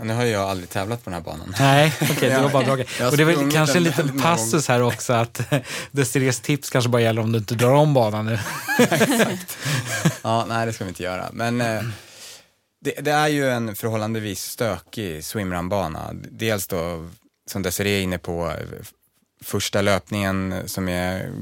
nu 0.04 0.14
har 0.14 0.24
jag 0.24 0.42
aldrig 0.42 0.70
tävlat 0.70 1.04
på 1.04 1.10
den 1.10 1.14
här 1.14 1.20
banan. 1.20 1.54
Nej, 1.58 1.94
okej, 2.02 2.16
okay, 2.16 2.28
du 2.28 2.36
har 2.36 2.50
bara 2.50 2.62
dragit. 2.62 3.00
Och 3.00 3.16
det 3.16 3.22
är 3.22 3.24
väl 3.24 3.52
kanske 3.52 3.78
en 3.78 3.84
liten 3.84 4.20
passus 4.20 4.68
här 4.68 4.82
också 4.82 5.12
att 5.12 5.40
Destirees 5.90 6.40
tips 6.40 6.70
kanske 6.70 6.88
bara 6.88 7.02
gäller 7.02 7.22
om 7.22 7.32
du 7.32 7.38
inte 7.38 7.54
drar 7.54 7.74
om 7.74 7.94
banan 7.94 8.26
nu. 8.26 8.38
Exakt. 8.78 9.58
Ja, 10.22 10.44
nej 10.48 10.66
det 10.66 10.72
ska 10.72 10.84
vi 10.84 10.88
inte 10.88 11.02
göra. 11.02 11.28
Men 11.32 11.60
eh, 11.60 11.82
det, 12.80 13.00
det, 13.00 13.10
är 13.12 13.28
ju 13.28 13.50
en 13.50 13.76
förhållandevis 13.76 14.42
stökig 14.44 15.24
swimrunbana. 15.24 16.10
Dels 16.30 16.66
då, 16.66 17.08
som 17.50 17.62
Desiree 17.62 17.98
är 17.98 18.02
inne 18.02 18.18
på, 18.18 18.52
första 19.42 19.82
löpningen 19.82 20.62
som 20.66 20.88
är 20.88 21.32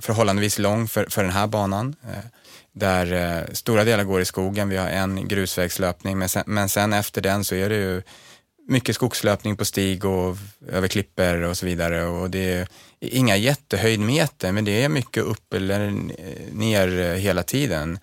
förhållandevis 0.00 0.58
lång 0.58 0.88
för, 0.88 1.06
för 1.10 1.22
den 1.22 1.32
här 1.32 1.46
banan. 1.46 1.96
Eh, 2.04 2.24
där 2.72 3.12
eh, 3.12 3.52
stora 3.52 3.84
delar 3.84 4.04
går 4.04 4.20
i 4.20 4.24
skogen. 4.24 4.68
Vi 4.68 4.76
har 4.76 4.88
en 4.88 5.28
grusvägslöpning 5.28 6.18
men 6.18 6.28
sen, 6.28 6.42
men 6.46 6.68
sen 6.68 6.92
efter 6.92 7.20
den 7.20 7.44
så 7.44 7.54
är 7.54 7.68
det 7.68 7.76
ju 7.76 8.02
mycket 8.68 8.94
skogslöpning 8.94 9.56
på 9.56 9.64
stig 9.64 10.04
och 10.04 10.36
över 10.68 10.88
klipper 10.88 11.42
och 11.42 11.56
så 11.56 11.66
vidare. 11.66 12.04
Och 12.04 12.30
det 12.30 12.52
är 12.52 12.68
inga 13.00 13.36
jättehöjdmeter 13.36 14.52
men 14.52 14.64
det 14.64 14.84
är 14.84 14.88
mycket 14.88 15.22
upp 15.22 15.54
eller 15.54 15.90
ner 16.52 17.14
hela 17.14 17.42
tiden. 17.42 17.98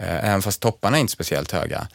Eh, 0.00 0.24
även 0.24 0.42
fast 0.42 0.62
topparna 0.62 0.96
är 0.96 1.00
inte 1.00 1.12
speciellt 1.12 1.52
höga. 1.52 1.88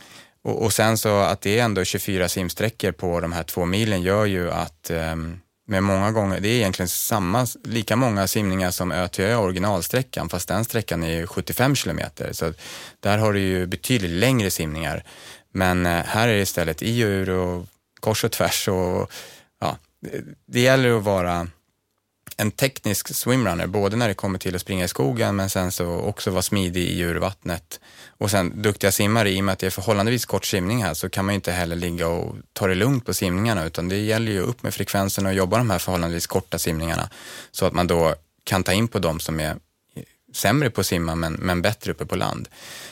Och, 0.44 0.64
och 0.64 0.74
sen 0.74 0.98
så 0.98 1.18
att 1.18 1.42
det 1.42 1.60
är 1.60 1.64
ändå 1.64 1.84
24 1.84 2.30
simsträckor 2.30 2.92
på 2.92 3.20
de 3.20 3.34
här 3.34 3.44
två 3.44 3.66
milen 3.66 4.02
gör 4.02 4.26
ju 4.26 4.52
att 4.52 4.92
um, 4.92 5.40
med 5.66 5.84
många 5.84 6.12
gånger, 6.12 6.40
det 6.40 6.50
är 6.50 6.56
egentligen 6.56 6.90
samma, 6.90 7.48
lika 7.64 7.96
många 7.96 8.28
simningar 8.28 8.72
som 8.72 8.92
Ö 8.92 9.08
till 9.08 9.26
Ö 9.26 9.36
originalsträckan 9.36 10.30
fast 10.30 10.48
den 10.48 10.66
sträckan 10.66 11.04
är 11.04 11.26
75 11.26 11.76
kilometer. 11.76 12.34
Så 12.34 12.54
där 13.00 13.18
har 13.18 13.34
du 13.34 13.40
ju 13.40 13.66
betydligt 13.66 14.12
längre 14.12 14.52
simningar. 14.52 15.04
Men 15.52 15.86
eh, 15.86 16.04
här 16.06 16.28
är 16.28 16.34
det 16.34 16.42
istället 16.42 16.84
i 16.84 17.04
och 17.04 17.08
ur 17.08 17.30
och 17.30 17.66
kors 18.00 18.24
och 18.24 18.32
tvärs 18.32 18.68
och 18.68 19.12
ja, 19.60 19.78
det 20.46 20.60
gäller 20.60 20.98
att 20.98 21.04
vara 21.04 21.48
en 22.38 22.52
teknisk 22.52 23.16
swimrunner, 23.16 23.68
både 23.68 23.96
när 23.96 24.08
det 24.08 24.14
kommer 24.14 24.40
till 24.40 24.56
att 24.56 24.62
springa 24.62 24.86
i 24.86 24.88
skogen 24.88 25.36
men 25.36 25.50
sen 25.50 25.72
så 25.72 25.86
också 25.86 26.32
vara 26.32 26.42
smidig 26.42 26.82
i 26.82 26.98
djurvattnet. 26.98 27.80
Och 28.18 28.32
sen 28.32 28.62
duktiga 28.62 28.92
simmare, 28.92 29.30
i 29.30 29.40
och 29.40 29.44
med 29.44 29.54
att 29.54 29.60
det 29.60 29.66
är 29.66 29.72
förhållandevis 29.72 30.26
kort 30.26 30.46
simning 30.46 30.84
här 30.84 30.94
så 30.94 31.10
kan 31.10 31.26
man 31.26 31.34
ju 31.34 31.36
inte 31.36 31.52
heller 31.52 31.76
ligga 31.76 32.08
och 32.08 32.36
ta 32.54 32.68
det 32.68 32.76
lugnt 32.76 33.06
på 33.06 33.14
simningarna 33.14 33.66
utan 33.66 33.90
det 33.90 33.98
gäller 33.98 34.32
ju 34.32 34.40
upp 34.40 34.64
med 34.64 34.74
frekvensen 34.74 35.26
och 35.26 35.34
jobba 35.34 35.58
de 35.58 35.70
här 35.70 35.80
förhållandevis 35.80 36.28
korta 36.28 36.58
simningarna 36.58 37.10
så 37.52 37.66
att 37.66 37.74
man 37.74 37.88
då 37.88 38.16
kan 38.44 38.64
ta 38.64 38.74
in 38.74 38.88
på 38.88 39.00
de 39.00 39.20
som 39.20 39.40
är 39.40 39.56
sämre 40.36 40.70
på 40.70 40.82
att 40.82 40.88
simma 40.88 41.16
men, 41.16 41.34
men 41.34 41.62
bättre 41.62 41.92
uppe 41.92 42.06
på 42.06 42.16
land. 42.16 42.48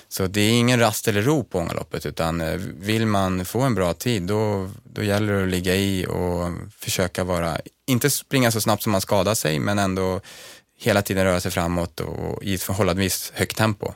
Så 0.10 0.28
det 0.28 0.42
är 0.42 0.52
ingen 0.52 0.80
rast 0.80 1.08
eller 1.08 1.22
ro 1.22 1.44
på 1.44 1.60
Ångaloppet 1.60 2.06
utan 2.06 2.42
eh, 2.42 2.56
vill 2.80 3.06
man 3.06 3.46
få 3.46 3.62
en 3.62 3.76
bra 3.76 3.94
tid 3.94 4.24
då, 4.24 4.70
då 4.84 5.04
gäller 5.04 5.34
det 5.34 5.44
att 5.44 5.50
ligga 5.50 5.76
i 5.76 6.06
och 6.06 6.52
försöka 6.80 7.24
vara, 7.24 7.58
inte 7.88 8.10
springa 8.10 8.52
så 8.52 8.62
snabbt 8.62 8.84
som 8.84 8.92
man 8.92 9.02
skadar 9.02 9.36
sig 9.36 9.60
men 9.60 9.80
ändå 9.80 10.22
hela 10.80 11.02
tiden 11.02 11.24
röra 11.24 11.40
sig 11.40 11.52
framåt 11.52 12.00
och 12.00 12.44
i 12.44 12.54
ett 12.54 12.64
förhållandevis 12.64 13.32
högt 13.36 13.58
tempo. 13.58 13.94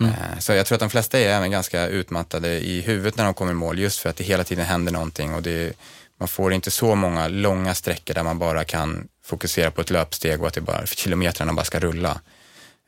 Mm. 0.00 0.12
Eh, 0.12 0.38
så 0.38 0.52
jag 0.52 0.66
tror 0.66 0.76
att 0.76 0.80
de 0.80 0.90
flesta 0.90 1.18
är 1.18 1.28
även 1.28 1.50
ganska 1.50 1.86
utmattade 1.86 2.48
i 2.48 2.80
huvudet 2.80 3.16
när 3.16 3.24
de 3.24 3.34
kommer 3.34 3.52
i 3.52 3.54
mål 3.54 3.78
just 3.78 3.98
för 3.98 4.10
att 4.10 4.16
det 4.16 4.24
hela 4.24 4.44
tiden 4.44 4.66
händer 4.66 4.92
någonting 4.92 5.34
och 5.34 5.42
det, 5.42 5.72
man 6.18 6.28
får 6.28 6.52
inte 6.52 6.70
så 6.70 6.94
många 6.94 7.28
långa 7.28 7.74
sträckor 7.74 8.14
där 8.14 8.22
man 8.22 8.38
bara 8.38 8.64
kan 8.64 9.08
fokusera 9.24 9.70
på 9.70 9.80
ett 9.80 9.90
löpsteg 9.90 10.42
och 10.42 10.48
att 10.48 10.54
det 10.54 10.60
bara, 10.60 10.86
kilometrarna 10.86 11.52
bara 11.52 11.64
ska 11.64 11.80
rulla. 11.80 12.20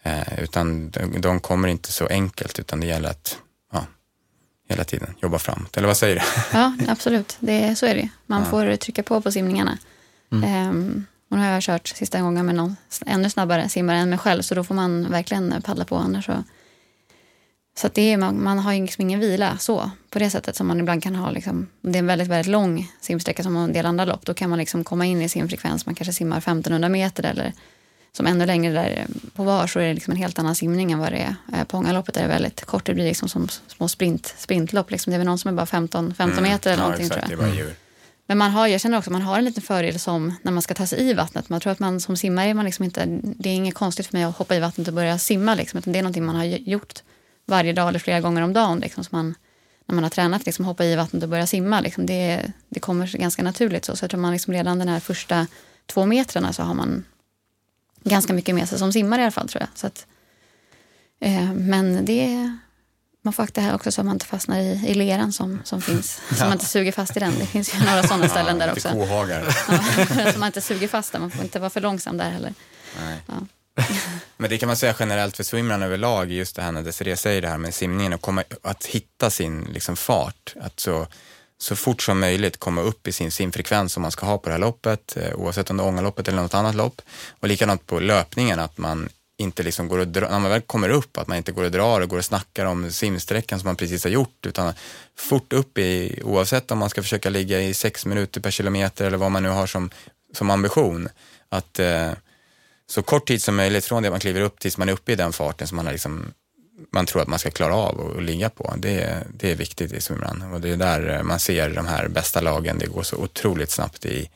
Eh, 0.03 0.43
utan 0.43 0.91
de, 0.91 1.21
de, 1.21 1.41
kommer 1.41 1.69
inte 1.69 1.93
så 1.93 2.07
enkelt 2.07 2.59
utan 2.59 2.81
det 2.81 2.87
gäller 2.87 3.09
att 3.11 3.39
ja, 3.73 3.87
hela 4.69 4.85
tiden 4.85 5.15
jobba 5.23 5.39
framåt. 5.39 5.77
Eller 5.77 5.87
vad 5.87 5.97
säger 5.97 6.17
du? 6.17 6.23
Ja, 6.59 6.77
absolut. 6.89 7.37
Det, 7.41 7.79
så 7.79 7.87
är 7.87 7.95
det 7.95 8.09
Man 8.27 8.43
ja. 8.43 8.51
får 8.51 8.77
trycka 8.77 9.03
på 9.03 9.21
på 9.21 9.33
simningarna. 9.33 9.79
Mm. 10.33 10.69
Um, 10.69 11.07
och 11.31 11.37
nu 11.37 11.43
har 11.43 11.51
jag 11.51 11.63
kört 11.63 11.89
sista 11.89 12.21
gången 12.21 12.47
med 12.47 12.55
någon 12.55 12.77
ännu 13.07 13.31
snabbare 13.31 13.69
simmare 13.69 13.97
än 13.99 14.11
mig 14.11 14.19
själv 14.19 14.43
så 14.43 14.55
då 14.55 14.65
får 14.65 14.75
man 14.75 15.11
verkligen 15.11 15.63
paddla 15.63 15.85
på 15.85 15.97
annars 15.97 16.27
så 16.27 16.45
så 17.79 17.89
det 17.93 18.13
är, 18.13 18.17
man, 18.17 18.43
man 18.43 18.59
har 18.59 18.75
liksom 18.75 19.03
ingen 19.03 19.21
vila 19.21 19.59
så, 19.59 19.91
på 20.11 20.19
det 20.19 20.31
sättet 20.31 20.57
som 20.57 20.67
man 20.67 20.81
ibland 20.81 21.03
kan 21.03 21.15
ha. 21.15 21.31
Liksom, 21.31 21.67
det 21.83 21.99
är 21.99 22.01
en 22.01 22.07
väldigt, 22.07 22.29
väldigt 22.29 22.53
lång 22.53 22.93
simsträcka 23.01 23.43
som 23.43 23.57
en 23.57 23.73
del 23.73 23.87
andra 23.87 24.05
lopp. 24.05 24.27
Då 24.27 24.35
kan 24.35 24.51
man 24.51 24.59
liksom 24.59 24.85
komma 24.85 25.07
in 25.07 25.23
i 25.23 25.29
sin 25.29 25.49
frekvens. 25.49 25.87
Man 25.87 25.95
kanske 25.95 26.13
simmar 26.13 26.39
1500 26.39 26.89
meter 26.89 27.25
eller 27.25 27.53
som 28.13 28.27
ännu 28.27 28.47
längre 28.47 28.73
där 28.73 29.07
på 29.35 29.45
var 29.45 29.67
så 29.67 29.79
är 29.79 29.87
det 29.87 29.95
liksom 29.95 30.11
en 30.11 30.17
helt 30.17 30.39
annan 30.39 30.55
simning 30.55 30.93
än 30.93 30.99
vad 30.99 31.13
det 31.13 31.19
är 31.19 31.35
eh, 31.59 31.65
på 31.65 31.77
Ångaloppet. 31.77 32.17
Är 32.17 32.23
det 32.23 32.29
väldigt 32.29 32.65
kort. 32.65 32.87
Det 32.87 32.95
blir 32.95 33.05
liksom 33.05 33.29
som 33.29 33.49
små 33.67 33.89
sprint, 33.89 34.35
sprintlopp. 34.39 34.91
Liksom. 34.91 35.11
Det 35.11 35.17
är 35.17 35.19
väl 35.19 35.27
någon 35.27 35.39
som 35.39 35.49
är 35.49 35.53
bara 35.53 35.67
15, 35.67 36.15
15 36.15 36.39
mm. 36.39 36.51
meter 36.51 36.73
eller 36.73 36.83
ja, 36.83 36.87
någonting 36.87 37.07
exakt, 37.07 37.29
tror 37.29 37.47
jag. 37.47 37.67
Men 38.27 38.39
man 38.39 38.51
har, 38.51 38.67
jag 38.67 38.81
känner 38.81 38.99
också 38.99 39.11
att 39.11 39.13
man 39.13 39.23
har 39.23 39.39
en 39.39 39.45
liten 39.45 39.63
fördel 39.63 39.99
som 39.99 40.35
när 40.43 40.53
man 40.53 40.63
ska 40.63 40.75
ta 40.75 40.87
sig 40.87 41.11
i 41.11 41.15
vattnet. 41.15 41.49
Man 41.49 41.61
tror 41.61 41.73
att 41.73 41.79
man 41.79 42.01
som 42.01 42.17
simmare, 42.17 42.55
man 42.55 42.65
liksom 42.65 42.85
inte, 42.85 43.07
det 43.23 43.49
är 43.49 43.55
inget 43.55 43.75
konstigt 43.75 44.07
för 44.07 44.17
mig 44.17 44.25
att 44.25 44.37
hoppa 44.37 44.57
i 44.57 44.61
vattnet 44.61 44.89
och 44.89 44.95
börja 44.95 45.19
simma. 45.19 45.55
Liksom, 45.55 45.79
utan 45.79 45.93
det 45.93 45.99
är 45.99 46.03
någonting 46.03 46.25
man 46.25 46.37
har 46.37 46.45
gjort 46.45 47.03
varje 47.47 47.73
dag 47.73 47.89
eller 47.89 47.99
flera 47.99 48.21
gånger 48.21 48.43
om 48.43 48.53
dagen. 48.53 48.81
Liksom, 48.81 49.05
så 49.05 49.09
man, 49.13 49.35
när 49.87 49.95
man 49.95 50.05
har 50.05 50.11
tränat, 50.11 50.47
liksom, 50.47 50.65
hoppa 50.65 50.85
i 50.85 50.97
vattnet 50.97 51.23
och 51.23 51.29
börja 51.29 51.47
simma. 51.47 51.81
Liksom, 51.81 52.07
det, 52.07 52.53
det 52.69 52.81
kommer 52.81 53.19
ganska 53.19 53.43
naturligt. 53.43 53.85
Så, 53.85 53.97
så 53.97 54.05
jag 54.05 54.11
tror 54.11 54.21
man 54.21 54.33
liksom 54.33 54.53
redan 54.53 54.79
den 54.79 54.89
här 54.89 55.01
första 55.01 55.47
två 55.87 56.07
metrarna 56.07 56.53
så 56.53 56.63
har 56.63 56.75
man 56.75 57.05
ganska 58.05 58.33
mycket 58.33 58.55
med 58.55 58.69
sig 58.69 58.79
som 58.79 58.93
simmare 58.93 59.21
i 59.21 59.25
alla 59.25 59.31
fall 59.31 59.49
tror 59.49 59.63
jag. 59.63 59.69
Så 59.75 59.87
att, 59.87 60.07
eh, 61.21 61.53
men 61.53 62.05
det, 62.05 62.53
man 63.23 63.33
får 63.33 63.43
akta 63.43 63.61
här 63.61 63.75
också 63.75 63.93
så 63.93 64.01
att 64.01 64.05
man 64.05 64.17
inte 64.17 64.27
fastnar 64.27 64.59
i, 64.59 64.85
i 64.87 64.95
leran 64.95 65.33
som, 65.33 65.61
som 65.65 65.83
finns. 65.83 66.21
Så 66.37 66.45
man 66.45 66.53
inte 66.53 66.65
suger 66.65 66.93
fast 66.93 67.17
i 67.17 67.21
den. 67.21 67.39
Det 67.39 67.47
finns 67.47 67.75
ju 67.75 67.79
några 67.79 68.03
sådana 68.03 68.29
ställen 68.29 68.59
där 68.59 68.73
också. 68.73 68.89
Kohagar. 68.89 69.57
Ja, 69.69 70.33
så 70.33 70.39
man 70.39 70.47
inte 70.47 70.61
suger 70.61 70.89
fast 70.89 71.13
där. 71.13 71.19
Man 71.19 71.31
får 71.31 71.45
inte 71.45 71.59
vara 71.59 71.71
för 71.71 71.81
långsam 71.81 72.17
där 72.17 72.31
heller. 72.31 72.55
Nej. 73.01 73.21
Ja. 73.27 73.35
Men 74.37 74.51
det 74.51 74.59
kan 74.59 74.67
man 74.67 74.77
säga 74.77 74.95
generellt 74.99 75.37
för 75.37 75.45
swimrun 75.45 75.83
överlag, 75.83 76.31
just 76.31 76.57
det 76.57 76.63
här 76.63 76.73
när 76.73 76.83
Desiree 76.83 77.17
säger 77.17 77.43
det 77.43 77.49
här 77.49 77.59
med 77.59 77.75
simningen 77.75 78.13
och 78.13 78.21
komma, 78.21 78.45
att 78.63 78.87
hitta 78.87 79.31
sin 79.31 79.65
liksom, 79.65 79.97
fart. 79.97 80.55
Att 80.61 80.81
så, 80.81 81.07
så 81.59 81.77
fort 81.77 82.03
som 82.03 82.21
möjligt 82.21 82.57
komma 82.57 82.81
upp 82.81 83.09
i 83.09 83.13
sin 83.13 83.31
simfrekvens 83.31 83.93
som 83.93 84.03
man 84.03 84.11
ska 84.11 84.27
ha 84.27 84.39
på 84.39 84.49
det 84.49 84.55
här 84.55 84.61
loppet, 84.61 85.17
eh, 85.17 85.35
oavsett 85.35 85.71
om 85.71 85.77
det 85.77 85.83
är 85.83 85.87
Ångaloppet 85.87 86.29
eller 86.29 86.43
något 86.43 86.55
annat 86.55 86.75
lopp. 86.75 87.03
Och 87.41 87.49
likadant 87.49 87.87
på 87.87 88.01
löpningen, 88.01 88.59
att 88.59 88.79
man 88.79 89.09
inte 89.39 89.63
liksom 89.63 89.89
går 89.89 89.99
och 89.99 90.09
drar, 90.09 90.31
när 90.31 90.39
man 90.39 90.51
väl 90.51 90.61
kommer 90.61 90.89
upp, 90.89 91.19
att 91.19 91.29
man 91.29 91.37
inte 91.37 91.53
går 91.53 91.65
och 91.65 91.71
drar 91.71 92.01
och 92.01 92.09
går 92.09 92.19
och 92.19 92.25
snackar 92.25 92.65
om 92.65 92.93
simsträckan 92.93 93.61
som 93.61 93.67
man 93.69 93.77
precis 93.77 94.05
har 94.05 94.11
gjort, 94.11 94.47
utan 94.47 94.75
fort 95.17 95.53
upp 95.53 95.79
i, 95.79 96.21
oavsett 96.25 96.71
om 96.71 96.79
man 96.79 96.91
ska 96.91 97.03
försöka 97.03 97.31
ligga 97.31 97.61
i 97.61 97.75
sex 97.75 98.07
minuter 98.07 98.41
per 98.41 98.51
kilometer 98.51 99.05
eller 99.05 99.19
vad 99.19 99.31
man 99.31 99.43
nu 99.43 99.49
har 99.49 99.67
som, 99.67 99.91
som 100.35 100.51
ambition, 100.51 101.09
att 101.49 101.79
eh, 101.79 102.13
så 102.87 103.03
kort 103.03 103.29
tid 103.29 103.43
som 103.43 103.57
möjligt 103.57 103.85
från 103.85 104.03
det 104.03 104.11
man 104.11 104.21
kliver 104.21 104.41
upp 104.41 104.61
tills 104.61 104.79
man 104.79 104.89
är 104.89 104.93
uppe 104.93 105.13
i 105.13 105.17
den 105.17 105.33
farten 105.33 105.69
som 105.69 105.77
man, 105.77 105.87
har 105.87 105.93
liksom, 105.93 106.33
man 106.93 107.07
tror 107.07 107.23
att 107.23 107.29
man 107.29 107.39
ska 107.39 107.51
klara 107.51 107.75
av 107.75 107.99
och, 108.01 108.23
ligga 108.23 108.51
på. 108.51 108.75
Det, 108.79 109.01
är- 109.03 109.27
det 109.35 109.51
är 109.51 109.55
viktigt 109.55 109.93
i 109.93 110.01
swimrun 110.01 110.43
och 110.53 110.61
det 110.61 110.71
är 110.71 110.77
där 110.77 111.17
eh, 111.17 111.23
man 111.23 111.41
ser 111.41 111.71
de 111.71 111.87
här 111.87 112.09
bästa 112.09 112.41
lagen. 112.41 112.79
Det 112.79 112.87
går 112.87 113.03
så 113.03 113.17
otroligt 113.17 113.71
snabbt 113.71 114.05
i, 114.07 114.31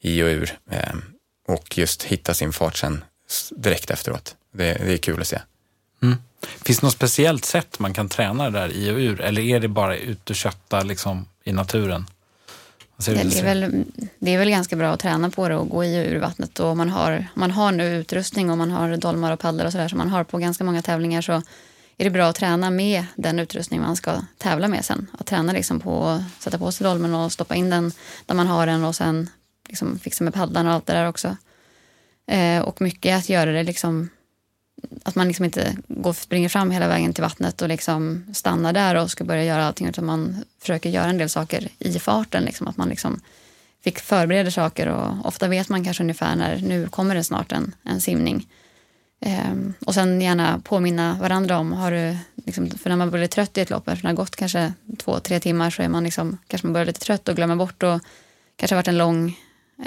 i 0.00 0.22
och 0.22 0.26
ur 0.26 0.58
eh, 0.70 0.94
och 1.48 1.78
just 1.78 2.02
hitta 2.02 2.34
sin 2.34 2.52
fart 2.52 2.76
sen 2.76 3.04
direkt 3.50 3.90
efteråt. 3.90 4.36
Det, 4.52 4.74
det 4.74 4.92
är 4.92 4.96
kul 4.96 5.20
att 5.20 5.26
se. 5.26 5.40
Mm. 6.02 6.16
Finns 6.64 6.78
det 6.80 6.86
något 6.86 6.92
speciellt 6.92 7.44
sätt 7.44 7.78
man 7.78 7.92
kan 7.94 8.08
träna 8.08 8.50
det 8.50 8.58
där 8.58 8.68
i 8.72 8.90
och 8.90 8.96
ur? 8.98 9.20
Eller 9.20 9.42
är 9.42 9.60
det 9.60 9.68
bara 9.68 9.96
ut 9.96 10.30
och 10.30 10.36
kötta 10.36 10.82
liksom, 10.82 11.26
i 11.44 11.52
naturen? 11.52 12.06
Det, 13.06 13.38
är 13.38 13.44
väl, 13.44 13.84
det 14.18 14.34
är 14.34 14.38
väl 14.38 14.50
ganska 14.50 14.76
bra 14.76 14.92
att 14.92 15.00
träna 15.00 15.30
på 15.30 15.48
det 15.48 15.56
och 15.56 15.68
gå 15.68 15.84
i 15.84 16.00
och 16.06 16.10
ur 16.12 16.18
vattnet. 16.18 16.60
Och 16.60 16.76
man 16.76 16.88
har, 16.88 17.26
man 17.34 17.50
har 17.50 17.72
nu 17.72 17.96
utrustning 17.96 18.50
och 18.50 18.58
man 18.58 18.70
har 18.70 18.96
dolmar 18.96 19.32
och 19.32 19.40
paddlar 19.40 19.64
och 19.66 19.72
sådär 19.72 19.88
som 19.88 19.98
man 19.98 20.08
har 20.08 20.24
på 20.24 20.38
ganska 20.38 20.64
många 20.64 20.82
tävlingar 20.82 21.20
så 21.22 21.42
är 21.98 22.04
det 22.04 22.10
bra 22.10 22.26
att 22.26 22.36
träna 22.36 22.70
med 22.70 23.04
den 23.16 23.38
utrustning 23.38 23.80
man 23.80 23.96
ska 23.96 24.22
tävla 24.38 24.68
med 24.68 24.84
sen. 24.84 25.06
Att 25.18 25.26
träna 25.26 25.52
liksom 25.52 25.80
på 25.80 26.04
att 26.04 26.42
sätta 26.42 26.58
på 26.58 26.72
sig 26.72 26.84
dolmen 26.84 27.14
och 27.14 27.32
stoppa 27.32 27.54
in 27.54 27.70
den 27.70 27.92
där 28.26 28.34
man 28.34 28.46
har 28.46 28.66
den 28.66 28.84
och 28.84 28.94
sen 28.94 29.30
liksom 29.68 29.98
fixa 29.98 30.24
med 30.24 30.34
paddlarna 30.34 30.68
och 30.68 30.74
allt 30.74 30.86
det 30.86 30.92
där 30.92 31.08
också. 31.08 31.36
Eh, 32.26 32.62
och 32.62 32.80
mycket 32.80 33.18
att 33.18 33.28
göra 33.28 33.52
det 33.52 33.62
liksom 33.62 34.08
att 35.04 35.14
man 35.14 35.28
liksom 35.28 35.44
inte 35.44 35.76
går, 35.88 36.12
springer 36.12 36.48
fram 36.48 36.70
hela 36.70 36.88
vägen 36.88 37.12
till 37.12 37.22
vattnet 37.22 37.62
och 37.62 37.68
liksom 37.68 38.24
stannar 38.34 38.72
där 38.72 38.94
och 38.94 39.10
ska 39.10 39.24
börja 39.24 39.44
göra 39.44 39.66
allting 39.66 39.88
utan 39.88 40.06
man 40.06 40.44
försöker 40.60 40.90
göra 40.90 41.06
en 41.06 41.18
del 41.18 41.28
saker 41.28 41.68
i 41.78 41.98
farten. 41.98 42.44
Liksom, 42.44 42.68
att 42.68 42.76
man 42.76 42.88
liksom 42.88 43.20
fick 43.84 43.98
förbereda 43.98 44.50
saker 44.50 44.86
och 44.86 45.26
ofta 45.26 45.48
vet 45.48 45.68
man 45.68 45.84
kanske 45.84 46.02
ungefär 46.02 46.36
när 46.36 46.56
nu 46.56 46.88
kommer 46.88 47.14
det 47.14 47.24
snart 47.24 47.52
en, 47.52 47.74
en 47.82 48.00
simning. 48.00 48.48
Um, 49.20 49.74
och 49.86 49.94
sen 49.94 50.20
gärna 50.20 50.60
påminna 50.64 51.14
varandra 51.20 51.58
om, 51.58 51.72
har 51.72 51.90
du, 51.90 52.16
liksom, 52.46 52.70
för 52.70 52.90
när 52.90 52.96
man 52.96 53.10
blir 53.10 53.26
trött 53.26 53.58
i 53.58 53.60
ett 53.60 53.70
lopp, 53.70 53.88
efter 53.88 54.02
det 54.02 54.08
har 54.08 54.14
gått 54.14 54.36
kanske 54.36 54.72
två, 54.98 55.20
tre 55.20 55.40
timmar 55.40 55.70
så 55.70 55.82
är 55.82 55.88
man 55.88 56.04
liksom, 56.04 56.38
kanske 56.46 56.66
man 56.66 56.72
börjar 56.72 56.86
lite 56.86 57.00
trött 57.00 57.28
och 57.28 57.36
glömmer 57.36 57.56
bort 57.56 57.82
och 57.82 58.00
kanske 58.56 58.74
har 58.74 58.78
varit 58.78 58.88
en 58.88 58.98
lång, 58.98 59.38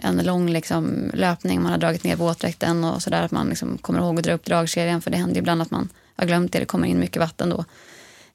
en 0.01 0.17
lång 0.17 0.49
liksom, 0.49 1.11
löpning, 1.13 1.61
man 1.61 1.71
har 1.71 1.77
dragit 1.77 2.03
ner 2.03 2.15
våtdräkten 2.15 2.83
och 2.83 3.01
sådär, 3.01 3.21
att 3.21 3.31
man 3.31 3.49
liksom 3.49 3.77
kommer 3.77 3.99
ihåg 3.99 4.17
att 4.19 4.23
dra 4.23 4.33
upp 4.33 4.45
dragkedjan, 4.45 5.01
för 5.01 5.11
det 5.11 5.17
händer 5.17 5.35
ju 5.35 5.39
ibland 5.39 5.61
att 5.61 5.71
man 5.71 5.89
har 6.15 6.25
glömt 6.25 6.53
det, 6.53 6.59
det 6.59 6.65
kommer 6.65 6.87
in 6.87 6.99
mycket 6.99 7.19
vatten 7.19 7.49
då. 7.49 7.65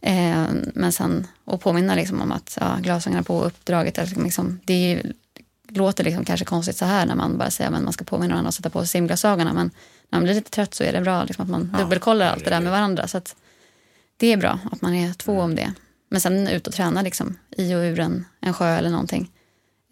Um, 0.07 0.71
men 0.75 0.93
sen, 0.93 1.27
och 1.45 1.61
påminna 1.61 1.95
liksom 1.95 2.21
om 2.21 2.33
att 2.33 2.59
ja, 2.61 2.77
glasögonen 2.81 3.25
på 3.25 3.45
uppdraget, 3.45 3.99
eller 3.99 4.09
liksom, 4.09 4.25
liksom, 4.25 4.61
det 4.65 4.75
är 4.75 4.97
ju- 4.97 5.13
låter 5.69 6.05
liksom 6.05 6.25
kanske 6.25 6.47
konstigt 6.47 6.77
så 6.77 6.85
här 6.85 7.07
när 7.07 7.15
man 7.15 7.39
bara 7.39 7.51
säger 7.51 7.71
att 7.71 7.83
man 7.83 7.93
ska 7.93 8.05
påminna 8.05 8.35
varandra 8.35 8.49
och 8.49 8.55
sätta 8.55 8.71
på 8.71 8.81
sig 8.81 8.89
simglasögonen, 8.89 9.55
men 9.55 9.71
när 10.11 10.19
man 10.19 10.25
blir 10.25 10.35
lite 10.35 10.51
trött 10.51 10.75
så 10.75 10.85
är 10.85 10.93
det 10.93 11.01
bra 11.01 11.25
liksom, 11.25 11.43
att 11.43 11.51
man 11.51 11.77
dubbelkollar 11.79 12.27
allt 12.27 12.45
det 12.45 12.51
där 12.51 12.61
med 12.61 12.73
varandra. 12.73 13.09
Så 13.09 13.19
att 13.19 13.37
det 14.17 14.33
är 14.33 14.37
bra 14.37 14.59
att 14.73 14.83
man 14.83 14.95
är 14.95 15.13
två 15.13 15.41
om 15.41 15.55
det. 15.55 15.73
Men 16.11 16.21
sen 16.21 16.49
ut 16.49 16.67
och 16.67 16.75
träna 16.75 17.03
liksom, 17.03 17.39
i 17.57 17.75
och 17.75 17.79
ur 17.79 18.01
en, 18.01 18.25
en 18.41 18.55
sjö 18.55 18.77
eller 18.77 18.91
någonting. 18.91 19.31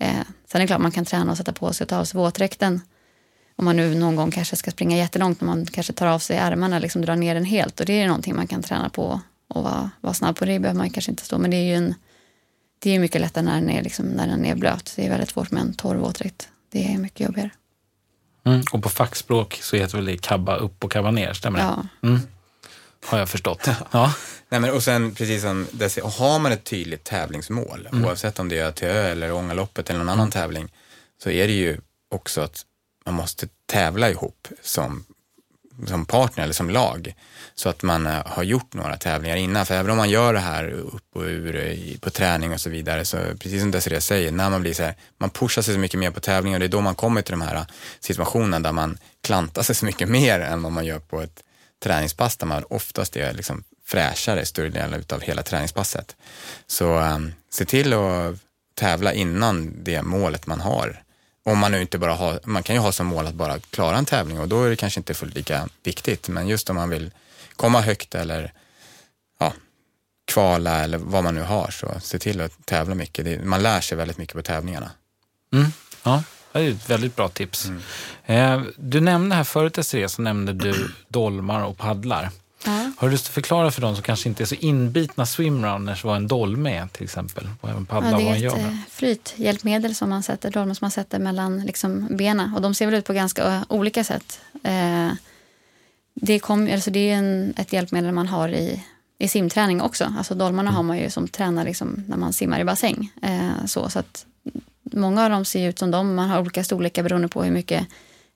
Eh, 0.00 0.26
sen 0.46 0.60
är 0.60 0.60
det 0.60 0.66
klart 0.66 0.80
man 0.80 0.92
kan 0.92 1.04
träna 1.04 1.30
och 1.30 1.36
sätta 1.36 1.52
på 1.52 1.72
sig 1.72 1.84
och 1.84 1.88
ta 1.88 1.96
av 1.96 2.04
sig 2.04 2.18
våtdräkten. 2.18 2.80
Om 3.56 3.64
man 3.64 3.76
nu 3.76 3.94
någon 3.94 4.16
gång 4.16 4.30
kanske 4.30 4.56
ska 4.56 4.70
springa 4.70 4.96
jättelångt 4.96 5.40
och 5.40 5.46
man 5.46 5.66
kanske 5.66 5.92
tar 5.92 6.06
av 6.06 6.18
sig 6.18 6.36
ärmarna, 6.36 6.78
liksom 6.78 7.02
drar 7.02 7.16
ner 7.16 7.34
den 7.34 7.44
helt. 7.44 7.80
Och 7.80 7.86
det 7.86 8.00
är 8.00 8.06
någonting 8.06 8.36
man 8.36 8.46
kan 8.46 8.62
träna 8.62 8.88
på 8.88 9.20
och 9.48 9.62
vara, 9.62 9.90
vara 10.00 10.14
snabb 10.14 10.36
på. 10.36 10.44
Det 10.44 10.58
behöver 10.58 10.78
man 10.78 10.90
kanske 10.90 11.10
inte 11.10 11.24
stå, 11.24 11.38
men 11.38 11.50
det 11.50 11.56
är 11.56 11.64
ju 11.64 11.74
en, 11.74 11.94
det 12.78 12.90
är 12.90 12.98
mycket 12.98 13.20
lättare 13.20 13.44
när 13.44 13.54
den, 13.54 13.70
är 13.70 13.82
liksom, 13.82 14.06
när 14.06 14.26
den 14.26 14.44
är 14.44 14.54
blöt. 14.54 14.92
Det 14.96 15.06
är 15.06 15.10
väldigt 15.10 15.30
svårt 15.30 15.50
med 15.50 15.62
en 15.62 15.74
torr 15.74 15.96
våtdräkt. 15.96 16.48
Det 16.70 16.92
är 16.92 16.98
mycket 16.98 17.20
jobbigare. 17.20 17.50
Mm. 18.44 18.62
Och 18.72 18.82
på 18.82 18.88
fackspråk 18.88 19.58
så 19.62 19.76
heter 19.76 19.96
väl 19.96 20.04
det 20.04 20.16
kabba 20.22 20.56
upp 20.56 20.84
och 20.84 20.92
kabba 20.92 21.10
ner, 21.10 21.32
stämmer 21.32 21.58
det? 21.58 21.64
Ja. 21.64 22.08
Mm. 22.08 22.20
Har 23.06 23.18
jag 23.18 23.28
förstått. 23.28 23.68
Ja. 23.90 24.14
Nej, 24.48 24.60
men, 24.60 24.70
och 24.70 24.82
sen 24.82 25.14
precis 25.14 25.42
som 25.42 25.66
Desi, 25.72 26.00
har 26.04 26.38
man 26.38 26.52
ett 26.52 26.64
tydligt 26.64 27.04
tävlingsmål, 27.04 27.88
Mm. 27.92 28.04
oavsett 28.04 28.38
om 28.38 28.48
det 28.48 28.58
är 28.58 28.72
till 28.72 28.88
Ö 28.88 29.08
eller 29.10 29.32
Ångaloppet 29.32 29.90
eller 29.90 29.98
någon 29.98 30.08
annan 30.08 30.30
tävling, 30.30 30.72
så 31.22 31.30
är 31.30 31.46
det 31.46 31.52
ju 31.52 31.80
också 32.10 32.40
att 32.40 32.62
man 33.06 33.14
måste 33.14 33.48
tävla 33.66 34.10
ihop 34.10 34.48
som, 34.62 35.04
som 35.86 36.06
partner 36.06 36.44
eller 36.44 36.54
som 36.54 36.70
lag. 36.70 37.14
Så 37.54 37.68
att 37.68 37.82
man 37.82 38.06
eh, 38.06 38.26
har 38.26 38.42
gjort 38.42 38.74
några 38.74 38.96
tävlingar 38.96 39.36
innan. 39.36 39.66
För 39.66 39.74
även 39.74 39.90
om 39.90 39.96
man 39.96 40.10
gör 40.10 40.32
det 40.32 40.40
här 40.40 40.68
upp 40.70 41.04
och 41.14 41.22
ur 41.22 41.56
eh, 41.56 41.98
på 42.00 42.10
träning 42.10 42.52
och 42.52 42.60
så 42.60 42.70
vidare, 42.70 43.04
så 43.04 43.16
precis 43.16 43.60
som 43.60 43.70
Desiree 43.70 44.00
säger, 44.00 44.32
när 44.32 44.50
man 44.50 44.60
blir 44.60 44.74
så 44.74 44.82
här, 44.82 44.94
man 45.18 45.30
pushar 45.30 45.62
sig 45.62 45.74
så 45.74 45.80
mycket 45.80 46.00
mer 46.00 46.10
på 46.10 46.20
tävling 46.20 46.54
och 46.54 46.60
det 46.60 46.66
är 46.66 46.68
då 46.68 46.80
man 46.80 46.94
kommer 46.94 47.22
till 47.22 47.32
de 47.32 47.40
här 47.40 47.54
eh, 47.54 47.64
situationerna 48.00 48.60
där 48.60 48.72
man 48.72 48.98
klantar 49.22 49.62
sig 49.62 49.74
så 49.74 49.86
mycket 49.86 50.08
mer 50.18 50.40
än 50.40 50.62
vad 50.62 50.72
man 50.72 50.84
gör 50.84 50.98
på 50.98 51.20
ett 51.20 51.42
träningspass 51.82 52.36
där 52.36 52.46
man 52.46 52.64
oftast 52.68 53.16
är 53.16 53.32
liksom 53.32 53.64
fräschare 53.86 54.44
större 54.44 54.68
delen 54.68 55.04
av 55.12 55.20
hela 55.20 55.42
träningspasset. 55.42 56.16
Så 56.66 56.98
um, 57.00 57.32
se 57.50 57.64
till 57.64 57.92
att 57.92 58.36
tävla 58.74 59.12
innan 59.12 59.84
det 59.84 60.02
målet 60.02 60.46
man 60.46 60.60
har. 60.60 61.01
Om 61.44 61.58
man 61.58 61.72
nu 61.72 61.80
inte 61.80 61.98
bara 61.98 62.14
har, 62.14 62.40
man 62.44 62.62
kan 62.62 62.76
ju 62.76 62.80
ha 62.80 62.92
som 62.92 63.06
mål 63.06 63.26
att 63.26 63.34
bara 63.34 63.58
klara 63.58 63.98
en 63.98 64.04
tävling 64.04 64.40
och 64.40 64.48
då 64.48 64.62
är 64.62 64.70
det 64.70 64.76
kanske 64.76 65.00
inte 65.00 65.14
fullt 65.14 65.34
lika 65.34 65.68
viktigt. 65.82 66.28
Men 66.28 66.48
just 66.48 66.70
om 66.70 66.76
man 66.76 66.90
vill 66.90 67.10
komma 67.56 67.80
högt 67.80 68.14
eller 68.14 68.52
ja, 69.38 69.52
kvala 70.24 70.84
eller 70.84 70.98
vad 70.98 71.24
man 71.24 71.34
nu 71.34 71.42
har 71.42 71.70
så 71.70 72.00
se 72.00 72.18
till 72.18 72.40
att 72.40 72.66
tävla 72.66 72.94
mycket. 72.94 73.24
Det, 73.24 73.44
man 73.44 73.62
lär 73.62 73.80
sig 73.80 73.98
väldigt 73.98 74.18
mycket 74.18 74.36
på 74.36 74.42
tävlingarna. 74.42 74.90
Mm. 75.52 75.72
ja, 76.02 76.22
det 76.52 76.58
är 76.60 76.70
ett 76.70 76.90
väldigt 76.90 77.16
bra 77.16 77.28
tips. 77.28 77.70
Eh, 78.24 78.62
du 78.76 79.00
nämnde 79.00 79.36
här 79.36 79.44
förut, 79.44 79.74
Desiree, 79.74 80.08
så 80.08 80.22
nämnde 80.22 80.52
du 80.52 80.90
dolmar 81.08 81.64
och 81.64 81.78
paddlar. 81.78 82.30
Ja. 82.64 82.92
Har 82.96 83.08
du 83.08 83.12
lust 83.12 83.26
att 83.26 83.34
förklara 83.34 83.70
för 83.70 83.80
de 83.80 83.94
som 83.94 84.02
kanske 84.02 84.28
inte 84.28 84.42
är 84.42 84.46
så 84.46 84.54
inbitna 84.54 85.26
swimrunners 85.26 86.04
vad 86.04 86.16
en 86.16 86.28
dolme 86.28 86.76
är 86.76 86.86
till 86.86 87.04
exempel? 87.04 87.48
Och 87.60 87.68
även 87.70 87.86
paddla 87.86 88.10
Ja, 88.10 88.16
det 88.18 88.24
är 88.28 88.36
gör 88.36 88.56
ett 88.56 88.62
med? 88.62 88.72
eh, 88.72 88.76
flythjälpmedel 88.90 89.94
som 89.94 90.08
man 90.10 90.22
sätter, 90.22 90.50
dolmen 90.50 90.74
som 90.74 90.84
man 90.84 90.90
sätter 90.90 91.18
mellan 91.18 91.60
liksom 91.60 92.08
benen. 92.16 92.54
Och 92.54 92.62
de 92.62 92.74
ser 92.74 92.86
väl 92.86 92.94
ut 92.94 93.04
på 93.04 93.12
ganska 93.12 93.54
eh, 93.54 93.62
olika 93.68 94.04
sätt. 94.04 94.40
Eh, 94.62 95.08
det, 96.14 96.38
kom, 96.38 96.70
alltså 96.72 96.90
det 96.90 97.10
är 97.10 97.14
en, 97.16 97.54
ett 97.56 97.72
hjälpmedel 97.72 98.12
man 98.12 98.26
har 98.26 98.48
i, 98.48 98.84
i 99.18 99.28
simträning 99.28 99.80
också. 99.80 100.12
Alltså 100.18 100.34
dolmarna 100.34 100.70
har 100.70 100.82
man 100.82 100.98
ju 100.98 101.10
som 101.10 101.28
tränar 101.28 101.64
liksom 101.64 102.04
när 102.08 102.16
man 102.16 102.32
simmar 102.32 102.60
i 102.60 102.64
bassäng. 102.64 103.10
Eh, 103.22 103.66
så, 103.66 103.88
så 103.90 103.98
att 103.98 104.26
många 104.82 105.24
av 105.24 105.30
dem 105.30 105.44
ser 105.44 105.68
ut 105.68 105.78
som 105.78 105.90
dem. 105.90 106.14
Man 106.14 106.28
har 106.30 106.40
olika 106.40 106.64
storlekar 106.64 107.02
beroende 107.02 107.28
på 107.28 107.42
hur 107.42 107.50
mycket 107.50 107.86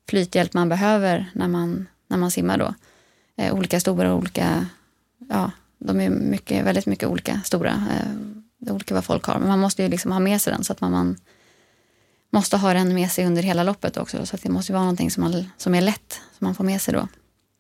flythjälp 0.09 0.55
man 0.55 0.68
behöver 0.68 1.31
när 1.33 1.49
man, 1.49 1.87
när 2.09 2.16
man 2.16 2.31
simmar 2.31 2.59
då. 2.59 2.74
Eh, 3.37 3.55
olika 3.55 3.80
stora 3.80 4.12
och 4.12 4.18
olika, 4.18 4.66
ja, 5.28 5.51
de 5.78 6.01
är 6.01 6.11
mycket, 6.11 6.64
väldigt 6.64 6.87
mycket 6.87 7.09
olika 7.09 7.41
stora. 7.45 7.70
Eh, 7.70 8.72
olika 8.74 8.95
vad 8.95 9.05
folk 9.05 9.24
har, 9.24 9.39
men 9.39 9.49
man 9.49 9.59
måste 9.59 9.82
ju 9.82 9.89
liksom 9.89 10.12
ha 10.12 10.18
med 10.20 10.41
sig 10.41 10.53
den 10.53 10.64
så 10.64 10.72
att 10.72 10.80
man, 10.80 10.91
man 10.93 11.16
måste 12.30 12.57
ha 12.57 12.74
den 12.74 12.95
med 12.95 13.11
sig 13.12 13.26
under 13.26 13.43
hela 13.43 13.62
loppet 13.62 13.97
också. 13.97 14.26
Så 14.26 14.37
att 14.37 14.43
det 14.43 14.49
måste 14.49 14.72
vara 14.72 14.82
någonting 14.82 15.11
som, 15.11 15.22
man, 15.22 15.45
som 15.57 15.74
är 15.74 15.80
lätt, 15.80 16.20
som 16.39 16.45
man 16.45 16.55
får 16.55 16.64
med 16.64 16.82
sig 16.82 16.95
då. 16.95 17.09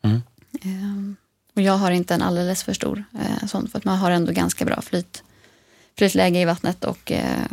Mm. 0.02 0.22
Eh, 0.62 1.14
och 1.54 1.62
jag 1.62 1.72
har 1.72 1.90
inte 1.90 2.14
en 2.14 2.22
alldeles 2.22 2.62
för 2.62 2.72
stor 2.72 3.04
eh, 3.14 3.46
sån, 3.46 3.68
för 3.68 3.78
att 3.78 3.84
man 3.84 3.98
har 3.98 4.10
ändå 4.10 4.32
ganska 4.32 4.64
bra 4.64 4.80
flyt, 4.82 5.22
flytläge 5.98 6.40
i 6.40 6.44
vattnet 6.44 6.84
och 6.84 7.12
eh, 7.12 7.46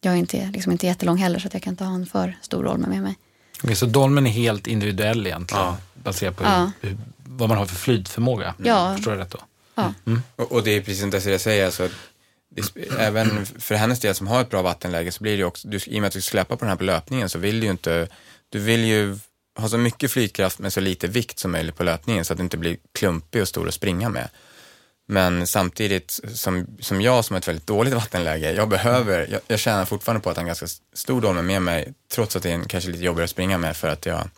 jag 0.00 0.12
är 0.14 0.18
inte, 0.18 0.50
liksom 0.50 0.72
inte 0.72 0.86
jättelång 0.86 1.16
heller 1.16 1.38
så 1.38 1.46
att 1.46 1.54
jag 1.54 1.62
kan 1.62 1.72
inte 1.72 1.84
ha 1.84 1.94
en 1.94 2.06
för 2.06 2.38
stor 2.42 2.62
roll 2.62 2.78
med 2.78 3.02
mig. 3.02 3.14
Okej, 3.62 3.76
så 3.76 3.86
dolmen 3.86 4.26
är 4.26 4.30
helt 4.30 4.66
individuell 4.66 5.26
egentligen, 5.26 5.64
Ja. 5.64 5.78
baserat 5.94 6.36
på 6.36 6.44
Ja. 6.44 6.70
hur, 6.80 6.88
hur, 6.90 6.98
vad 7.36 7.48
man 7.48 7.58
har 7.58 7.66
för 7.66 7.76
flytförmåga. 7.76 8.54
Ja. 8.58 8.94
Förstår 8.96 9.12
jag 9.12 9.20
rätt 9.20 9.30
då? 9.30 9.40
Ja. 9.74 9.92
Och, 10.36 10.52
och 10.52 10.62
det 10.62 10.70
är 10.70 10.80
precis 10.80 11.00
som 11.00 11.10
Desiree 11.10 11.38
säger, 11.38 11.66
alltså, 11.66 11.88
det, 12.48 12.90
även 12.98 13.46
för 13.46 13.74
hennes 13.74 14.00
del 14.00 14.14
som 14.14 14.26
har 14.26 14.40
ett 14.40 14.50
bra 14.50 14.62
vattenläge 14.62 15.12
så 15.12 15.22
blir 15.22 15.32
det 15.32 15.38
ju 15.38 15.44
också, 15.44 15.68
du, 15.68 15.76
i 15.86 15.98
och 15.98 16.00
med 16.00 16.08
att 16.08 16.12
du 16.12 16.20
släpper 16.20 16.56
på 16.56 16.64
den 16.64 16.68
här 16.68 16.76
på 16.76 16.84
löpningen 16.84 17.28
så 17.28 17.38
vill 17.38 17.60
du 17.60 17.66
ju 17.66 17.70
inte, 17.70 18.08
du 18.48 18.58
vill 18.58 18.84
ju 18.84 19.18
ha 19.58 19.68
så 19.68 19.78
mycket 19.78 20.10
flytkraft 20.10 20.58
med 20.58 20.72
så 20.72 20.80
lite 20.80 21.08
vikt 21.08 21.38
som 21.38 21.52
möjligt 21.52 21.76
på 21.76 21.82
löpningen 21.82 22.24
så 22.24 22.32
att 22.32 22.36
du 22.36 22.44
inte 22.44 22.56
blir 22.56 22.76
klumpig 22.94 23.42
och 23.42 23.48
stor 23.48 23.68
att 23.68 23.74
springa 23.74 24.08
med. 24.08 24.28
Men 25.08 25.46
samtidigt 25.46 26.20
som, 26.34 26.66
som 26.80 27.00
jag 27.00 27.24
som 27.24 27.34
har 27.34 27.38
ett 27.38 27.48
väldigt 27.48 27.66
dåligt 27.66 27.94
vattenläge, 27.94 28.52
jag 28.52 28.68
behöver, 28.68 29.28
jag, 29.30 29.40
jag 29.46 29.58
tjänar 29.58 29.84
fortfarande 29.84 30.22
på 30.22 30.30
att 30.30 30.36
ha 30.36 30.40
en 30.40 30.46
ganska 30.46 30.66
stor 30.92 31.20
dolmen 31.20 31.46
med 31.46 31.62
mig, 31.62 31.94
trots 32.12 32.36
att 32.36 32.42
det 32.42 32.50
är 32.50 32.54
en, 32.54 32.64
kanske 32.64 32.90
lite 32.90 33.04
jobbigare 33.04 33.24
att 33.24 33.30
springa 33.30 33.58
med 33.58 33.76
för 33.76 33.88
att 33.88 34.06
jag, 34.06 34.28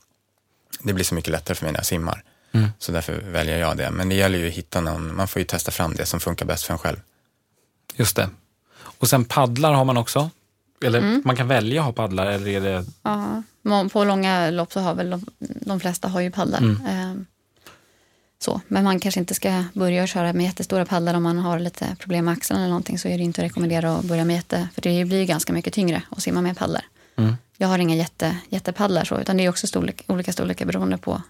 det 0.82 0.92
blir 0.92 1.04
så 1.04 1.14
mycket 1.14 1.30
lättare 1.30 1.54
för 1.54 1.64
mig 1.64 1.72
när 1.72 1.78
jag 1.78 1.86
simmar. 1.86 2.24
Mm. 2.52 2.68
Så 2.78 2.92
därför 2.92 3.20
väljer 3.20 3.58
jag 3.58 3.76
det. 3.76 3.90
Men 3.90 4.08
det 4.08 4.14
gäller 4.14 4.38
ju 4.38 4.48
att 4.48 4.54
hitta 4.54 4.80
någon, 4.80 5.16
man 5.16 5.28
får 5.28 5.40
ju 5.40 5.46
testa 5.46 5.70
fram 5.70 5.94
det 5.94 6.06
som 6.06 6.20
funkar 6.20 6.46
bäst 6.46 6.64
för 6.64 6.72
en 6.72 6.78
själv. 6.78 6.96
Just 7.94 8.16
det. 8.16 8.28
Och 8.98 9.08
sen 9.08 9.24
paddlar 9.24 9.72
har 9.72 9.84
man 9.84 9.96
också. 9.96 10.30
Eller 10.84 10.98
Mm. 10.98 11.22
man 11.24 11.36
kan 11.36 11.48
välja 11.48 11.80
att 11.80 11.86
ha 11.86 11.92
paddlar 11.92 12.26
eller 12.26 12.48
är 12.48 12.60
det... 12.60 12.84
Ja, 13.02 13.42
på 13.92 14.04
långa 14.04 14.50
lopp 14.50 14.72
så 14.72 14.80
har 14.80 14.94
väl 14.94 15.10
de, 15.10 15.26
de 15.38 15.80
flesta 15.80 16.08
har 16.08 16.20
ju 16.20 16.30
paddlar. 16.30 16.58
Mm. 16.58 16.86
Ehm, 16.86 17.26
så. 18.38 18.60
Men 18.68 18.84
man 18.84 19.00
kanske 19.00 19.20
inte 19.20 19.34
ska 19.34 19.64
börja 19.72 20.06
köra 20.06 20.32
med 20.32 20.46
jättestora 20.46 20.84
paddlar 20.86 21.14
om 21.14 21.22
man 21.22 21.38
har 21.38 21.58
lite 21.58 21.96
problem 22.00 22.24
med 22.24 22.32
axeln 22.32 22.60
eller 22.60 22.68
någonting 22.68 22.98
så 22.98 23.08
är 23.08 23.18
det 23.18 23.24
inte 23.24 23.40
att 23.40 23.44
rekommendera 23.44 23.94
att 23.96 24.04
börja 24.04 24.24
med 24.24 24.36
jätte, 24.36 24.68
för 24.74 24.82
det 24.82 25.04
blir 25.04 25.18
ju 25.18 25.24
ganska 25.24 25.52
mycket 25.52 25.72
tyngre 25.72 26.02
att 26.10 26.22
simma 26.22 26.40
med 26.42 26.56
paddlar. 26.58 26.84
Mm. 27.16 27.36
Jag 27.56 27.68
har 27.68 27.78
inga 27.78 27.96
jätte, 27.96 28.36
jättepaddlar 28.48 29.04
så, 29.04 29.20
utan 29.20 29.36
det 29.36 29.44
är 29.44 29.48
också 29.48 29.66
storlek, 29.66 30.04
olika 30.06 30.32
storlekar 30.32 30.66
beroende 30.66 30.98
på, 30.98 31.22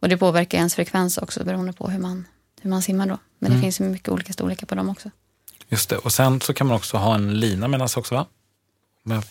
och 0.00 0.08
det 0.08 0.16
påverkar 0.16 0.58
ens 0.58 0.74
frekvens 0.74 1.18
också 1.18 1.44
beroende 1.44 1.72
på 1.72 1.88
hur 1.90 1.98
man, 1.98 2.26
hur 2.62 2.70
man 2.70 2.82
simmar 2.82 3.06
då. 3.06 3.18
Men 3.38 3.50
det 3.50 3.54
Mm. 3.54 3.62
finns 3.62 3.80
ju 3.80 3.84
mycket 3.84 4.08
olika 4.08 4.32
storlekar 4.32 4.66
på 4.66 4.74
dem 4.74 4.88
också. 4.88 5.10
Just 5.68 5.88
det. 5.88 5.96
Och 5.96 6.12
sen 6.12 6.40
så 6.40 6.54
kan 6.54 6.66
man 6.66 6.76
också 6.76 6.96
ha 6.96 7.14
en 7.14 7.40
lina 7.40 7.68
med 7.68 7.90
sig 7.90 8.00
också 8.00 8.14
va? 8.14 8.26
Om 9.04 9.12
jag 9.12 9.22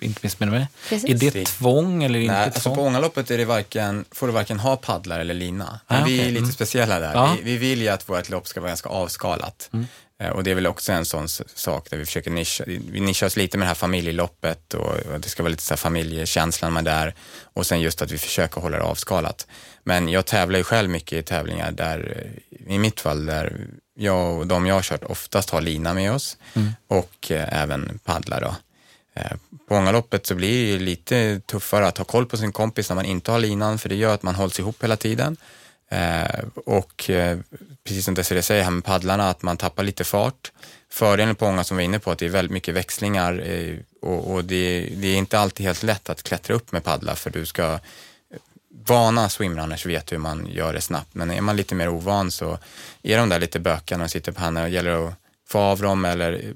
inte 0.00 0.20
missminner 0.22 0.52
mig. 0.52 0.68
Precis. 0.88 1.10
Är 1.10 1.14
det 1.18 1.30
Det- 1.30 1.44
tvång 1.46 2.04
eller 2.04 2.18
inte 2.18 2.34
Nej, 2.34 2.44
alltså 2.44 2.60
tvång? 2.60 2.74
på 2.76 2.82
Ångaloppet 2.82 3.30
är 3.30 3.38
det 3.38 3.44
varken, 3.44 4.04
får 4.12 4.26
du 4.26 4.32
varken 4.32 4.58
ha 4.60 4.76
paddlar 4.76 5.20
eller 5.20 5.34
lina. 5.34 5.80
Men 5.88 6.02
Ah, 6.02 6.04
vi 6.06 6.14
okej. 6.16 6.26
är 6.26 6.30
lite 6.30 6.38
Mm. 6.38 6.52
speciella 6.52 6.98
där. 6.98 7.12
Ja. 7.14 7.36
Vi, 7.36 7.42
vi 7.42 7.56
vill 7.58 7.82
ju 7.82 7.88
att 7.88 8.08
vårt 8.08 8.28
lopp 8.30 8.46
ska 8.48 8.60
vara 8.60 8.68
ganska 8.70 8.88
avskalat. 8.88 9.70
Mm. 9.72 9.86
Eh, 10.20 10.28
Och 10.30 10.44
det 10.44 10.50
är 10.50 10.54
väl 10.54 10.66
också 10.66 10.92
en 10.92 11.04
sån 11.04 11.28
sak 11.54 11.90
där 11.90 11.96
vi 11.98 12.04
försöker 12.04 12.30
nischa, 12.30 12.64
vi 12.66 13.00
nischar 13.00 13.26
oss 13.26 13.36
lite 13.36 13.58
med 13.58 13.64
det 13.64 13.68
här 13.68 13.74
familjeloppet 13.74 14.74
och, 14.74 14.86
och 14.96 15.20
det 15.20 15.28
ska 15.28 15.42
vara 15.42 15.50
lite 15.50 15.62
så 15.62 15.70
här 15.74 15.76
familjekänslan 15.76 16.72
med 16.72 16.84
där. 16.84 17.14
Och 17.42 17.66
sen 17.66 17.80
just 17.80 18.02
att 18.02 18.10
vi 18.10 18.18
försöker 18.18 18.60
hålla 18.60 18.76
det 18.76 18.84
avskalat. 18.84 19.46
Men 19.84 20.08
jag 20.08 20.26
tävlar 20.26 20.58
ju 20.58 20.64
själv 20.64 20.90
mycket 20.90 21.12
i 21.18 21.22
tävlingar 21.22 21.72
där, 21.72 22.26
i 22.66 22.78
mitt 22.78 23.00
fall, 23.00 23.26
där 23.26 23.66
jag 23.94 24.38
och 24.38 24.46
de 24.46 24.66
jag 24.66 24.74
har 24.74 24.82
kört 24.82 25.04
oftast 25.04 25.50
har 25.50 25.60
lina 25.60 25.94
med 25.94 26.12
oss 26.12 26.36
Mm. 26.54 26.72
och 26.88 27.30
eh, 27.30 27.62
även 27.62 27.98
paddlar 28.04 28.40
då. 28.40 28.54
Eh, 29.14 29.32
På 29.68 29.74
Ångaloppet 29.74 30.26
så 30.26 30.34
blir 30.34 30.64
det 30.64 30.70
ju 30.72 30.78
lite 30.78 31.40
tuffare 31.40 31.86
att 31.86 31.98
ha 31.98 32.04
koll 32.04 32.26
på 32.26 32.36
sin 32.36 32.52
kompis 32.52 32.88
när 32.88 32.94
man 32.96 33.04
inte 33.04 33.30
har 33.30 33.38
linan, 33.38 33.78
för 33.78 33.88
det 33.88 33.94
gör 33.94 34.14
att 34.14 34.22
man 34.22 34.34
hålls 34.34 34.58
ihop 34.58 34.84
hela 34.84 34.96
tiden. 34.96 35.36
Eh, 35.90 36.44
och 36.66 37.10
eh, 37.10 37.38
precis 37.84 38.04
som 38.04 38.14
Desiree 38.14 38.42
säger 38.42 38.62
här 38.64 38.70
med 38.70 38.84
paddlarna, 38.84 39.30
att 39.30 39.42
man 39.42 39.56
tappar 39.56 39.82
lite 39.82 40.04
fart. 40.04 40.52
Fördelen 40.90 41.34
på 41.34 41.46
Ånga 41.46 41.64
som 41.64 41.76
vi 41.76 41.82
var 41.82 41.84
inne 41.84 41.98
på, 41.98 42.10
att 42.10 42.18
det 42.18 42.26
är 42.26 42.30
väldigt 42.30 42.52
mycket 42.52 42.74
växlingar 42.74 43.42
eh, 43.46 43.76
och, 44.02 44.32
och 44.32 44.44
det, 44.44 44.88
det 44.96 45.06
är 45.08 45.16
inte 45.16 45.38
alltid 45.38 45.66
helt 45.66 45.82
lätt 45.82 46.10
att 46.10 46.22
klättra 46.22 46.54
upp 46.56 46.72
med 46.72 46.84
paddlar, 46.84 47.14
för 47.14 47.30
du 47.30 47.46
ska 47.46 47.78
vana 48.86 49.28
swimrunners 49.28 49.86
vet 49.86 50.12
hur 50.12 50.18
man 50.18 50.46
gör 50.46 50.72
det 50.72 50.80
snabbt, 50.80 51.14
men 51.14 51.30
är 51.30 51.40
man 51.40 51.56
lite 51.56 51.74
mer 51.74 51.88
ovan 51.88 52.30
så 52.30 52.58
är 53.02 53.18
de 53.18 53.28
där 53.28 53.40
lite 53.40 53.58
när 53.58 53.98
de 53.98 54.08
sitter 54.08 54.32
på 54.32 54.40
händerna. 54.40 54.66
Det 54.66 54.72
gäller 54.72 55.08
att 55.08 55.14
få 55.48 55.58
av 55.58 55.80
dem 55.80 56.04
eller 56.04 56.54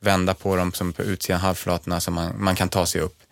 vända 0.00 0.34
på 0.34 0.56
dem 0.56 0.72
som 0.72 0.92
på 0.92 1.02
utsidan 1.02 1.40
halvflatorna 1.40 2.00
så 2.00 2.10
man, 2.10 2.42
man 2.42 2.56
kan 2.56 2.68
ta 2.68 2.86
sig 2.86 3.00
upp. 3.00 3.22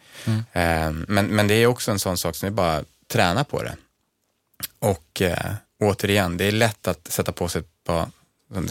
Eh, 0.53 0.91
men, 0.91 1.27
men 1.27 1.49
det 1.49 1.55
är 1.55 1.67
också 1.67 1.91
en 1.91 1.99
sån 1.99 2.19
sak 2.19 2.37
som 2.37 2.47
är 2.47 2.51
bara 2.51 2.85
träna 3.07 3.45
på 3.45 3.63
det. 3.63 3.77
Och 4.79 5.23
eh, 5.23 5.53
återigen, 5.81 6.37
det 6.37 6.45
är 6.45 6.53
lätt 6.53 6.89
att 6.89 7.13
sätta 7.13 7.33
på 7.33 7.49
sig 7.49 7.61
ett 7.61 7.85
par, 7.85 8.11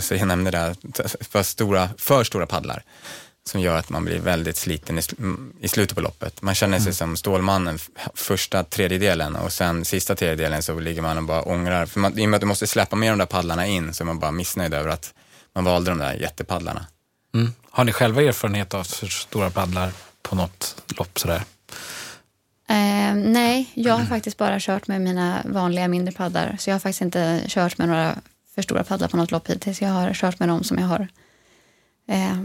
som 0.01 0.17
jag 0.17 0.27
nämnde 0.27 0.51
där, 0.51 0.75
för 1.23 1.43
stora, 1.43 1.89
för 1.97 2.23
stora 2.23 2.45
paddlar 2.45 2.83
som 3.47 3.61
gör 3.61 3.77
att 3.77 3.89
man 3.89 4.05
blir 4.05 4.19
väldigt 4.19 4.57
sliten 4.57 4.97
i, 4.97 5.01
sl- 5.01 5.51
i 5.59 5.67
slutet 5.67 5.95
på 5.95 6.01
loppet. 6.01 6.41
Man 6.41 6.55
känner 6.55 6.79
sig 6.79 6.93
som 6.93 7.17
Stålmannen 7.17 7.79
första 8.13 8.63
tredjedelen 8.63 9.35
och 9.35 9.53
sen 9.53 9.85
sista 9.85 10.15
tredjedelen 10.15 10.63
så 10.63 10.79
ligger 10.79 11.01
man 11.01 11.17
och 11.17 11.23
bara 11.23 11.41
ångrar. 11.41 11.85
För 11.85 11.99
man, 11.99 12.19
I 12.19 12.25
och 12.25 12.29
med 12.29 12.37
att 12.37 12.41
du 12.41 12.47
måste 12.47 12.67
släppa 12.67 12.95
med 12.95 13.11
de 13.11 13.17
där 13.17 13.25
paddlarna 13.25 13.65
in 13.67 13.93
så 13.93 14.03
är 14.03 14.05
man 14.05 14.19
bara 14.19 14.31
missnöjd 14.31 14.73
över 14.73 14.89
att 14.89 15.13
man 15.55 15.63
valde 15.63 15.91
de 15.91 15.97
där 15.97 16.13
jättepaddlarna. 16.13 16.85
Mm. 17.35 17.53
Har 17.69 17.83
ni 17.83 17.91
själva 17.91 18.21
erfarenhet 18.21 18.73
av 18.73 18.83
för 18.83 19.07
stora 19.07 19.49
paddlar 19.49 19.91
på 20.21 20.35
något 20.35 20.83
lopp 20.97 21.19
sådär? 21.19 21.43
Eh, 22.69 23.15
nej, 23.15 23.71
jag 23.73 23.93
har 23.93 24.05
faktiskt 24.05 24.37
bara 24.37 24.59
kört 24.59 24.87
med 24.87 25.01
mina 25.01 25.41
vanliga 25.45 25.87
mindre 25.87 26.11
paddlar. 26.13 26.55
Så 26.59 26.69
jag 26.69 26.75
har 26.75 26.79
faktiskt 26.79 27.01
inte 27.01 27.43
kört 27.47 27.77
med 27.77 27.87
några 27.87 28.15
för 28.55 28.61
stora 28.61 28.83
paddlar 28.83 29.07
på 29.07 29.17
något 29.17 29.31
lopp 29.31 29.49
hittills. 29.49 29.81
Jag 29.81 29.89
har 29.89 30.13
kört 30.13 30.39
med 30.39 30.49
dem 30.49 30.63
som 30.63 30.77
jag 30.77 30.87
har 30.87 31.07
eh, 32.07 32.37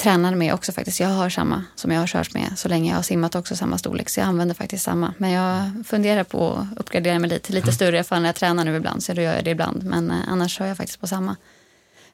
tränat 0.00 0.36
med 0.36 0.54
också 0.54 0.72
faktiskt. 0.72 1.00
Jag 1.00 1.08
har 1.08 1.30
samma 1.30 1.64
som 1.74 1.90
jag 1.90 2.00
har 2.00 2.06
kört 2.06 2.34
med 2.34 2.52
så 2.56 2.68
länge 2.68 2.90
jag 2.90 2.96
har 2.96 3.02
simmat 3.02 3.34
också 3.34 3.56
samma 3.56 3.78
storlek. 3.78 4.08
Så 4.08 4.20
jag 4.20 4.26
använder 4.26 4.54
faktiskt 4.54 4.84
samma. 4.84 5.14
Men 5.18 5.30
jag 5.30 5.70
funderar 5.86 6.24
på 6.24 6.52
att 6.52 6.78
uppgradera 6.78 7.18
mig 7.18 7.30
lite, 7.30 7.52
lite 7.52 7.72
större 7.72 8.04
för 8.04 8.20
när 8.20 8.28
jag 8.28 8.36
tränar 8.36 8.64
nu 8.64 8.76
ibland. 8.76 9.02
Så 9.02 9.12
då 9.12 9.22
gör 9.22 9.34
jag 9.34 9.44
det 9.44 9.50
ibland. 9.50 9.82
Men 9.82 10.10
eh, 10.10 10.16
annars 10.28 10.56
kör 10.56 10.66
jag 10.66 10.76
faktiskt 10.76 11.00
på 11.00 11.06
samma. 11.06 11.36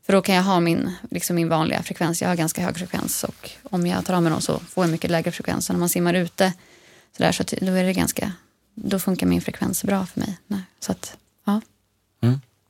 För 0.07 0.13
då 0.13 0.23
kan 0.23 0.35
jag 0.35 0.43
ha 0.43 0.61
min, 0.61 0.93
liksom 1.11 1.37
min 1.37 1.49
vanliga 1.49 1.83
frekvens. 1.83 2.23
Jag 2.23 2.29
har 2.29 2.37
ganska 2.37 2.63
hög 2.63 2.77
frekvens 2.79 3.25
och 3.25 3.51
om 3.63 3.87
jag 3.87 4.05
tar 4.05 4.15
av 4.15 4.23
mig 4.23 4.33
dem 4.33 4.41
så 4.41 4.59
får 4.59 4.85
jag 4.85 4.91
mycket 4.91 5.11
lägre 5.11 5.33
frekvens. 5.33 5.67
Så 5.67 5.73
när 5.73 5.81
man 5.81 5.89
simmar 5.89 6.15
ute 6.15 6.53
så, 7.17 7.23
där, 7.23 7.33
så 7.33 7.45
då 7.61 7.73
är 7.73 7.85
det 7.85 7.93
ganska, 7.93 8.33
då 8.75 8.99
funkar 8.99 9.27
min 9.27 9.41
frekvens 9.41 9.85
bra 9.85 10.07
för 10.07 10.21
mig. 10.21 10.39
Nej, 10.47 10.63
så 10.81 10.93
att, 10.93 11.17
ja. 11.45 11.61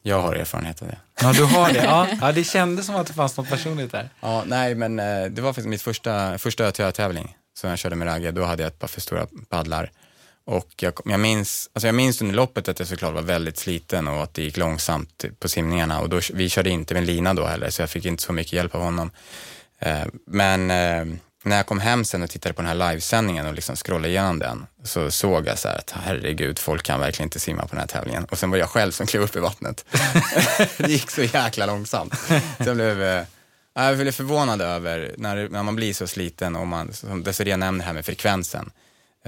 Jag 0.02 0.22
har 0.22 0.34
erfarenhet 0.34 0.82
av 0.82 0.88
det. 0.88 0.98
Ja, 1.20 1.32
du 1.32 1.44
har 1.44 1.72
det. 1.72 1.84
Ja, 1.84 2.08
ja 2.20 2.32
det 2.32 2.44
kändes 2.44 2.86
som 2.86 2.96
att 2.96 3.06
det 3.06 3.12
fanns 3.12 3.36
något 3.36 3.48
personligt 3.48 3.92
där. 3.92 4.08
Ja, 4.20 4.44
nej, 4.46 4.74
men 4.74 4.98
eh, 4.98 5.24
det 5.24 5.42
var 5.42 5.50
faktiskt 5.50 5.68
mitt 5.68 5.82
första, 5.82 6.38
första 6.38 6.64
ÖTÖ-tävling 6.64 7.36
som 7.58 7.70
jag 7.70 7.78
körde 7.78 7.96
med 7.96 8.08
Ragge. 8.08 8.30
Då 8.30 8.44
hade 8.44 8.62
jag 8.62 8.68
ett 8.68 8.78
par 8.78 8.88
för 8.88 9.00
stora 9.00 9.26
paddlar. 9.48 9.90
Och 10.44 10.68
jag, 10.76 10.92
jag, 11.04 11.20
minns, 11.20 11.70
alltså 11.72 11.88
jag 11.88 11.94
minns 11.94 12.22
under 12.22 12.34
loppet 12.34 12.68
att 12.68 12.78
jag 12.78 12.88
såklart 12.88 13.14
var 13.14 13.22
väldigt 13.22 13.58
sliten 13.58 14.08
och 14.08 14.22
att 14.22 14.34
det 14.34 14.42
gick 14.42 14.56
långsamt 14.56 15.24
på 15.38 15.48
simningarna. 15.48 16.00
Och 16.00 16.08
då, 16.08 16.20
vi 16.34 16.48
körde 16.48 16.70
inte 16.70 16.94
med 16.94 17.06
lina 17.06 17.34
då 17.34 17.46
heller, 17.46 17.70
så 17.70 17.82
jag 17.82 17.90
fick 17.90 18.04
inte 18.04 18.22
så 18.22 18.32
mycket 18.32 18.52
hjälp 18.52 18.74
av 18.74 18.82
honom. 18.82 19.10
Eh, 19.78 20.04
men 20.26 20.70
eh, 20.70 21.16
när 21.46 21.56
jag 21.56 21.66
kom 21.66 21.80
hem 21.80 22.04
sen 22.04 22.22
och 22.22 22.30
tittade 22.30 22.52
på 22.52 22.62
den 22.62 22.68
här 22.68 22.90
livesändningen 22.90 23.46
och 23.46 23.54
liksom 23.54 23.76
scrollade 23.76 24.08
igenom 24.08 24.38
den 24.38 24.66
så 24.84 25.10
såg 25.10 25.46
jag 25.46 25.58
så 25.58 25.68
här 25.68 25.78
att 25.78 25.94
herregud, 26.04 26.58
folk 26.58 26.82
kan 26.82 27.00
verkligen 27.00 27.26
inte 27.26 27.40
simma 27.40 27.62
på 27.62 27.68
den 27.68 27.78
här 27.78 27.86
tävlingen. 27.86 28.24
Och 28.24 28.38
sen 28.38 28.50
var 28.50 28.58
jag 28.58 28.68
själv 28.68 28.92
som 28.92 29.06
klev 29.06 29.22
upp 29.22 29.36
i 29.36 29.38
vattnet. 29.38 29.84
det 30.76 30.88
gick 30.88 31.10
så 31.10 31.22
jäkla 31.22 31.66
långsamt. 31.66 32.14
Så 32.58 32.64
jag 32.68 32.76
blev, 32.76 33.02
eh, 33.02 33.24
jag 33.74 33.98
blev 33.98 34.12
förvånad 34.12 34.60
över 34.62 35.14
när, 35.18 35.48
när 35.48 35.62
man 35.62 35.76
blir 35.76 35.94
så 35.94 36.06
sliten 36.06 36.56
och 36.56 36.66
man, 36.66 36.92
som 36.92 37.22
Desirée 37.22 37.56
nämner 37.56 37.84
här 37.84 37.92
med 37.92 38.06
frekvensen. 38.06 38.70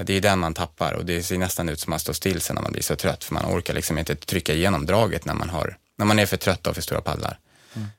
Det 0.03 0.13
är 0.13 0.21
den 0.21 0.39
man 0.39 0.55
tappar 0.55 0.93
och 0.93 1.05
det 1.05 1.23
ser 1.23 1.39
nästan 1.39 1.69
ut 1.69 1.81
som 1.81 1.91
att 1.91 1.93
man 1.93 2.01
står 2.01 2.13
still 2.13 2.41
sen 2.41 2.55
när 2.55 2.63
man 2.63 2.73
blir 2.73 2.83
så 2.83 2.97
trött 2.97 3.25
för 3.25 3.35
man 3.35 3.47
orkar 3.47 3.75
liksom 3.75 3.99
inte 3.99 4.15
trycka 4.15 4.55
igenom 4.55 4.87
draget 4.87 5.25
när 5.25 5.35
man, 5.35 5.51
har, 5.51 5.77
när 5.97 6.07
man 6.07 6.19
är 6.19 6.27
för 6.27 6.37
trött 6.37 6.67
av 6.67 6.73
för 6.73 6.83
stora 6.83 7.01
paddlar. 7.01 7.39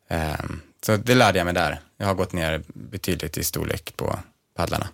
Ehm, 0.08 0.62
så 0.86 0.98
det 0.98 1.16
lärde 1.16 1.38
jag 1.38 1.46
mig 1.46 1.54
där. 1.54 1.82
Jag 1.98 2.08
har 2.08 2.14
gått 2.14 2.34
ner 2.34 2.64
betydligt 2.68 3.38
i 3.38 3.44
storlek 3.44 3.94
på 3.96 4.20
paddlarna. 4.56 4.88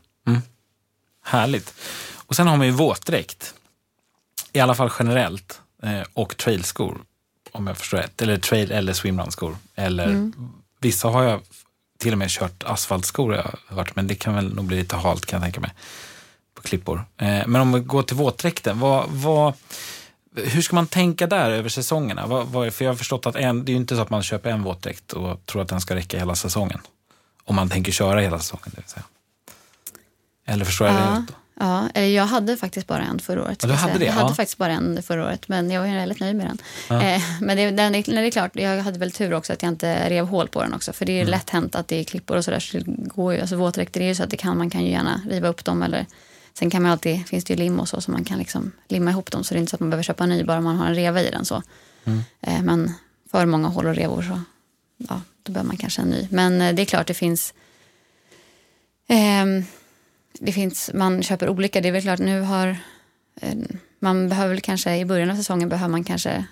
Härligt. 1.24 1.74
Och 2.16 2.36
sen 2.36 2.48
har 2.48 2.58
man 2.58 2.68
ju 2.68 2.74
våtdräkt. 2.74 3.54
I 4.54 4.60
alla 4.60 4.76
fall 4.76 4.92
generellt. 5.00 5.62
Eh, 5.84 6.02
och 6.14 6.38
trailskor. 6.38 7.02
Om 7.52 7.68
jag 7.68 7.78
förstår 7.78 7.98
rätt. 7.98 8.22
Eller 8.22 8.38
trail 8.38 8.72
eller 8.72 8.94
swimrun-skor. 8.94 9.58
Eller 9.76 10.32
vissa 10.80 11.08
har 11.08 11.24
jag 11.24 11.42
till 11.98 12.12
och 12.12 12.18
med 12.18 12.30
kört 12.30 12.64
asfaltskor 12.64 13.30
har 13.32 13.38
jag 13.38 13.76
hört. 13.76 13.96
Men 13.96 14.08
det 14.08 14.16
kan 14.16 14.36
väl 14.36 14.54
nog 14.54 14.66
bli 14.66 14.78
lite 14.78 14.96
halt 14.96 15.26
kan 15.26 15.38
jag 15.38 15.46
tänka 15.46 15.60
mig. 15.60 15.74
På 16.54 16.62
klippor. 16.62 17.06
Eh, 17.18 17.48
men 17.48 17.56
om 17.62 17.74
vi 17.74 17.80
går 17.80 18.04
till 18.04 18.16
våtdräkten. 18.16 18.80
Vad, 18.80 19.10
vad, 19.10 19.54
hur 20.36 20.62
ska 20.62 20.76
man 20.76 20.88
tänka 20.88 21.28
där 21.28 21.52
över 21.52 21.70
säsongerna? 21.70 22.28
Vad, 22.28 22.48
vad, 22.48 22.74
för 22.74 22.86
jag 22.86 22.92
har 22.92 22.96
förstått 22.98 23.26
att 23.26 23.36
en, 23.36 23.66
det 23.66 23.70
är 23.72 23.74
ju 23.74 23.78
inte 23.80 23.96
så 23.96 24.02
att 24.02 24.10
man 24.10 24.24
köper 24.24 24.50
en 24.50 24.64
våtdräkt 24.64 25.14
och 25.14 25.46
tror 25.46 25.62
att 25.62 25.68
den 25.68 25.82
ska 25.82 25.96
räcka 25.96 26.20
hela 26.20 26.36
säsongen. 26.36 26.80
Om 27.44 27.56
man 27.56 27.70
tänker 27.70 27.92
köra 27.92 28.20
hela 28.20 28.40
säsongen, 28.40 28.64
det 28.66 28.78
vill 28.82 28.90
säga. 28.90 29.04
Eller 30.46 30.66
förstår 30.66 30.88
jag 30.88 30.96
det 30.96 31.02
Ja, 31.02 31.12
rätt? 31.20 31.28
då? 31.28 31.34
ja, 31.60 31.90
eller 31.94 32.08
jag 32.08 32.26
hade 32.26 32.58
faktiskt 32.58 32.88
bara 32.88 33.04
en 33.04 33.20
förra 33.20 33.44
året. 33.44 33.58
Ja, 33.62 33.68
du 33.68 33.74
jag 33.74 33.80
hade 33.80 33.94
säga. 33.94 34.00
det, 34.00 34.06
Jag 34.06 34.14
hade 34.14 34.30
ja. 34.32 34.36
faktiskt 34.36 34.58
bara 34.58 34.72
en 34.74 35.04
förra 35.04 35.26
året, 35.26 35.48
men 35.48 35.72
jag 35.72 35.82
var 35.82 35.88
väldigt 35.88 36.20
nöjd 36.20 36.36
med 36.36 36.46
den. 36.48 36.58
Ja. 36.90 37.02
Eh, 37.04 37.22
men 37.42 37.58
det, 37.58 37.72
den, 37.72 37.96
är- 37.96 38.04
det 38.22 38.28
är 38.28 38.32
klart, 38.32 38.52
jag 38.54 38.82
hade 38.84 39.00
väl 39.00 39.12
tur 39.12 39.34
också 39.34 39.54
att 39.54 39.62
jag 39.62 39.72
inte 39.72 40.10
rev 40.10 40.26
hål 40.28 40.48
på 40.48 40.62
den 40.64 40.74
också. 40.74 40.94
För 40.94 41.06
det 41.06 41.12
är 41.14 41.22
Mm. 41.22 41.32
lätt 41.32 41.50
hänt 41.50 41.76
att 41.76 41.88
det 41.88 42.00
är 42.00 42.04
klippor 42.04 42.38
och 42.38 42.46
sådär. 42.46 42.60
Så 42.60 42.78
det 42.78 42.84
går 42.88 43.34
ju, 43.34 43.42
alltså 43.42 43.56
våtdräkter 43.56 44.02
är 44.02 44.06
ju 44.08 44.16
så 44.16 44.24
att 44.24 44.30
det 44.30 44.38
kan, 44.38 44.58
man 44.58 44.70
kan 44.70 44.82
ju 44.86 44.92
gärna 44.92 45.22
riva 45.30 45.48
upp 45.48 45.66
dem. 45.66 45.84
Eller, 45.84 46.06
sen 46.58 46.70
kan 46.70 46.82
man 46.82 46.92
alltid, 46.92 47.28
finns 47.28 47.44
det 47.44 47.54
ju 47.54 47.60
lim 47.60 47.80
och 47.80 47.90
så, 47.90 48.02
så 48.02 48.12
man 48.12 48.24
kan 48.24 48.40
liksom 48.40 48.72
limma 48.88 49.12
ihop 49.12 49.32
dem. 49.32 49.44
Så 49.44 49.54
det 49.54 49.58
är 49.58 49.60
inte 49.60 49.70
så 49.70 49.76
att 49.76 49.80
man 49.80 49.90
behöver 49.90 50.04
köpa 50.04 50.24
en 50.24 50.30
ny 50.30 50.44
bara 50.44 50.62
man 50.62 50.76
har 50.78 50.88
en 50.88 50.96
reva 50.96 51.22
i 51.22 51.30
den. 51.30 51.46
Så. 51.46 51.64
Mm. 52.04 52.20
Eh, 52.42 52.62
men 52.62 52.94
för 53.32 53.46
många 53.46 53.68
hål 53.68 53.86
och 53.86 53.96
revor 53.96 54.22
så 54.22 54.42
ja, 54.98 55.22
då 55.44 55.52
behöver 55.52 55.68
man 55.68 55.78
kanske 55.78 56.02
en 56.02 56.08
ny. 56.08 56.28
Men 56.32 56.62
eh, 56.62 56.76
det 56.76 56.82
är 56.82 56.86
klart 56.86 57.08
det 57.08 57.14
finns 57.14 57.54
Ehm, 59.08 59.64
det 60.40 60.52
finns, 60.52 60.92
man 60.94 61.24
köper 61.24 61.50
olika. 61.50 61.82
Det 61.82 61.88
är 61.88 61.92
väl 61.92 62.02
klart 62.02 62.20
nu 62.20 62.42
har 62.42 62.78
eh, 63.42 63.56
man 64.00 64.30
behöver 64.30 64.58
kanske 64.58 64.98
i 64.98 65.06
början 65.06 65.32
av 65.32 65.36
säsongen 65.36 65.70
behöver 65.70 65.92
man 65.92 66.04
kanske 66.04 66.46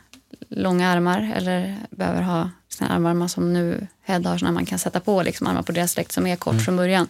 långa 0.50 0.90
armar 0.90 1.34
eller 1.36 1.78
behöver 1.90 2.22
ha 2.22 2.50
såna 2.70 2.90
armar 2.90 3.28
som 3.28 3.54
nu 3.54 3.88
Head 4.02 4.26
har, 4.26 4.38
såna 4.38 4.52
man 4.52 4.66
kan 4.66 4.80
sätta 4.80 5.00
på 5.00 5.24
liksom, 5.24 5.48
armar 5.48 5.62
på 5.62 5.72
deras 5.72 5.96
dräkt 5.96 6.12
som 6.12 6.28
är 6.28 6.36
kort 6.36 6.54
Mm. 6.54 6.66
från 6.66 6.78
början. 6.78 7.08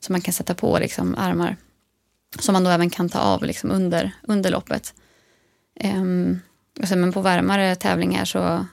Så 0.00 0.12
man 0.12 0.20
kan 0.20 0.34
sätta 0.34 0.54
på 0.54 0.78
liksom, 0.78 1.14
armar 1.18 1.56
som 2.38 2.52
man 2.52 2.64
då 2.64 2.70
även 2.70 2.90
kan 2.90 3.08
ta 3.08 3.18
av 3.18 3.44
liksom, 3.44 3.70
under, 3.70 4.12
under 4.22 4.50
loppet. 4.50 4.94
Um, 5.84 6.40
och 6.80 6.88
sen, 6.88 7.00
men 7.00 7.12
på 7.12 7.20
varmare 7.20 7.74
tävlingar 7.76 8.24
så 8.24 8.66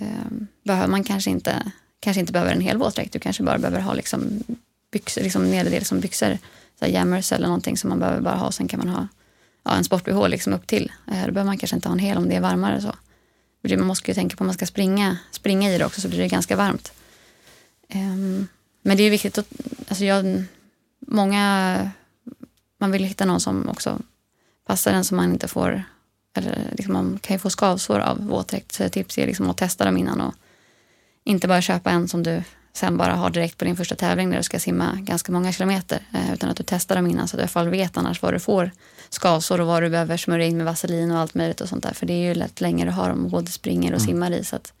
um, 0.00 0.46
behöver 0.64 0.88
man 0.88 1.04
kanske 1.04 1.30
inte, 1.30 1.72
kanske 2.00 2.20
inte 2.20 2.32
behöver 2.32 2.52
en 2.52 2.60
hel 2.60 2.78
våtdräkt. 2.78 3.12
Du 3.12 3.18
kanske 3.18 3.42
bara 3.42 3.58
behöver 3.58 3.80
ha 3.80 3.94
liksom, 3.94 4.42
byxor, 4.92 5.22
liksom, 5.22 5.50
nederdel 5.50 5.84
som 5.84 6.00
byxor, 6.00 6.38
så 6.78 6.84
här 6.84 6.92
jammers 6.92 7.32
eller 7.32 7.46
någonting 7.46 7.76
som 7.76 7.90
man 7.90 7.98
behöver 7.98 8.20
bara 8.20 8.36
ha. 8.36 8.52
Sen 8.52 8.68
kan 8.68 8.78
man 8.78 8.88
ha 8.88 9.08
ja, 9.64 9.76
en 9.76 9.84
sport-bh 9.84 10.28
liksom 10.28 10.52
upp 10.52 10.66
till. 10.66 10.92
Uh, 11.08 11.26
Då 11.26 11.32
behöver 11.32 11.44
man 11.44 11.58
kanske 11.58 11.76
inte 11.76 11.88
ha 11.88 11.92
en 11.92 11.98
hel 11.98 12.16
om 12.16 12.28
det 12.28 12.36
är 12.36 12.40
varmare. 12.40 12.80
så. 12.80 12.94
Man 13.76 13.86
måste 13.86 14.10
ju 14.10 14.14
tänka 14.14 14.36
på 14.36 14.42
om 14.42 14.46
man 14.46 14.54
ska 14.54 14.66
springa, 14.66 15.18
springa 15.30 15.70
i 15.70 15.78
det 15.78 15.84
också 15.84 16.00
så 16.00 16.08
blir 16.08 16.18
det 16.18 16.28
ganska 16.28 16.56
varmt. 16.56 16.92
Um, 17.94 18.48
men 18.82 18.96
det 18.96 19.02
är 19.02 19.10
viktigt 19.10 19.38
att, 19.38 19.46
alltså 19.88 20.04
jag, 20.04 20.44
många, 21.00 21.90
man 22.82 22.90
vill 22.90 23.04
hitta 23.04 23.24
någon 23.24 23.40
som 23.40 23.68
också 23.68 23.98
passar 24.66 24.92
en 24.92 25.04
så 25.04 25.14
man 25.14 25.32
inte 25.32 25.48
får, 25.48 25.82
eller 26.36 26.68
liksom 26.72 26.92
man 26.92 27.18
kan 27.22 27.34
ju 27.34 27.38
få 27.38 27.50
skavsår 27.50 27.98
av 27.98 28.26
våtdräkt. 28.26 28.72
Så 28.72 28.88
tips 28.88 29.18
är 29.18 29.26
liksom 29.26 29.50
att 29.50 29.56
testa 29.56 29.84
dem 29.84 29.96
innan 29.96 30.20
och 30.20 30.34
inte 31.24 31.48
bara 31.48 31.62
köpa 31.62 31.90
en 31.90 32.08
som 32.08 32.22
du 32.22 32.42
sen 32.72 32.96
bara 32.96 33.14
har 33.14 33.30
direkt 33.30 33.58
på 33.58 33.64
din 33.64 33.76
första 33.76 33.94
tävling 33.94 34.30
när 34.30 34.36
du 34.36 34.42
ska 34.42 34.58
simma 34.58 34.98
ganska 35.00 35.32
många 35.32 35.52
kilometer. 35.52 36.02
eh, 36.12 36.32
Utan 36.32 36.50
att 36.50 36.56
du 36.56 36.64
testar 36.66 36.96
dem 36.96 37.06
innan 37.06 37.28
så 37.28 37.36
att 37.36 37.38
du 37.38 37.40
i 37.40 37.42
alla 37.42 37.48
fall 37.48 37.68
vet 37.68 37.96
annars 37.96 38.22
vad 38.22 38.34
du 38.34 38.38
får 38.38 38.70
skavsår 39.10 39.60
och 39.60 39.66
vad 39.66 39.82
du 39.82 39.90
behöver 39.90 40.16
smörja 40.16 40.46
in 40.46 40.56
med 40.56 40.66
vaselin 40.66 41.10
och 41.10 41.18
allt 41.18 41.34
möjligt 41.34 41.60
och 41.60 41.68
sånt 41.68 41.82
där. 41.82 41.94
För 41.94 42.06
det 42.06 42.12
är 42.12 42.28
ju 42.28 42.34
lätt 42.34 42.60
längre 42.60 42.88
du 42.88 42.92
har 42.92 43.08
dem 43.08 43.24
och 43.24 43.30
både 43.30 43.50
springer 43.50 43.94
och 43.94 44.02
simmar 44.02 44.30
i. 44.30 44.44
Så 44.44 44.56
att, 44.56 44.72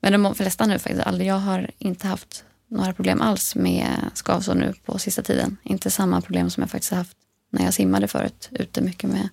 men 0.00 0.22
de 0.22 0.34
flesta 0.34 0.66
nu 0.66 0.78
faktiskt, 0.78 1.06
aldrig, 1.06 1.28
jag 1.28 1.38
har 1.38 1.70
inte 1.78 2.06
haft 2.06 2.44
några 2.68 2.92
problem 2.92 3.20
alls 3.20 3.54
med 3.54 3.86
skavsår 4.14 4.54
nu 4.54 4.74
på 4.84 4.98
sista 4.98 5.22
tiden. 5.22 5.56
Inte 5.62 5.90
samma 5.90 6.20
problem 6.20 6.50
som 6.50 6.60
jag 6.60 6.70
faktiskt 6.70 6.90
har 6.90 6.98
haft 6.98 7.15
när 7.50 7.64
jag 7.64 7.74
simmade 7.74 8.08
förut 8.08 8.48
ute 8.52 8.80
mycket 8.80 9.10
med 9.10 9.28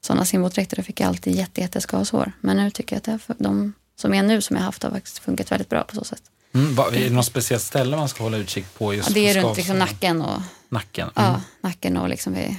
sådana 0.00 0.24
simvåtdräkter. 0.24 0.76
Då 0.76 0.82
fick 0.82 1.00
jag 1.00 1.08
alltid 1.08 1.34
jätte, 1.34 1.60
jätteskavsår. 1.60 2.32
Men 2.40 2.56
nu 2.56 2.70
tycker 2.70 2.96
jag 2.96 2.98
att 3.16 3.26
det, 3.28 3.34
de 3.44 3.72
som 3.96 4.14
är 4.14 4.22
nu 4.22 4.40
som 4.42 4.56
jag 4.56 4.62
haft 4.62 4.82
har 4.82 4.90
faktiskt 4.90 5.18
funkat 5.18 5.52
väldigt 5.52 5.68
bra 5.68 5.84
på 5.84 5.94
så 5.96 6.04
sätt. 6.04 6.22
Mm, 6.54 6.74
va- 6.74 6.86
är 6.92 7.00
det 7.04 7.10
något 7.10 7.26
speciellt 7.26 7.62
ställe 7.62 7.96
man 7.96 8.08
ska 8.08 8.22
hålla 8.22 8.36
utkik 8.36 8.74
på? 8.78 8.94
Just 8.94 9.08
Ja, 9.08 9.14
det 9.14 9.20
är 9.28 9.34
runt 9.34 9.42
skavsår? 9.44 9.56
liksom 9.56 9.78
nacken 9.78 10.22
och, 10.22 10.40
nacken. 10.68 11.10
Mm. 11.16 11.30
ja, 11.32 11.40
nacken 11.60 11.96
och 11.96 12.08
liksom 12.08 12.34
vid, 12.34 12.56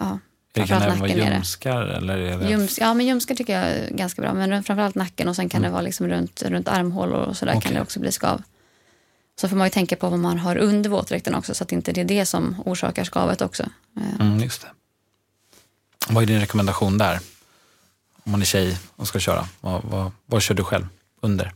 ja, 0.00 0.18
Det 0.52 0.66
kan 0.66 0.82
även 0.82 0.98
vara 1.00 1.10
ljumskar 1.10 1.82
eller 1.82 2.18
är 2.18 2.38
det... 2.38 2.48
Ljums, 2.50 2.78
ja, 2.78 2.94
men 2.94 3.06
ljumskar 3.06 3.34
tycker 3.34 3.60
jag 3.60 3.68
är 3.70 3.90
ganska 3.90 4.22
bra. 4.22 4.34
Men 4.34 4.64
framförallt 4.64 4.94
nacken 4.94 5.28
och 5.28 5.36
sen 5.36 5.48
kan 5.48 5.62
det 5.62 5.70
vara 5.70 5.82
liksom 5.82 6.08
runt, 6.08 6.42
runt 6.42 6.68
armhålor 6.68 7.18
och 7.20 7.36
sådär 7.36 7.52
Mm. 7.52 7.58
Okej. 7.58 7.68
kan 7.68 7.74
det 7.76 7.82
också 7.82 8.00
bli 8.00 8.12
skav. 8.12 8.42
Så 9.40 9.48
får 9.48 9.56
man 9.56 9.66
ju 9.66 9.70
tänka 9.70 9.96
på 9.96 10.08
vad 10.08 10.18
man 10.18 10.38
har 10.38 10.56
under 10.56 10.90
våtdräkten 10.90 11.34
också 11.34 11.54
så 11.54 11.64
att 11.64 11.72
inte 11.72 11.92
det 11.92 12.00
är 12.00 12.04
det 12.04 12.26
som 12.26 12.62
orsakar 12.64 13.04
skavet 13.04 13.40
också. 13.40 13.62
Eh, 13.96 14.20
Mm, 14.26 14.40
just 14.40 14.62
det. 14.62 14.68
Vad 16.08 16.22
är 16.22 16.26
din 16.26 16.40
rekommendation 16.40 16.98
där? 16.98 17.20
Om 18.24 18.32
man 18.32 18.40
är 18.40 18.44
tjej 18.46 18.78
och 18.96 19.08
ska 19.08 19.18
köra, 19.18 19.48
vad, 19.60 19.82
vad, 19.84 20.12
vad 20.26 20.42
kör 20.42 20.54
du 20.54 20.64
själv 20.64 20.86
under? 21.20 21.52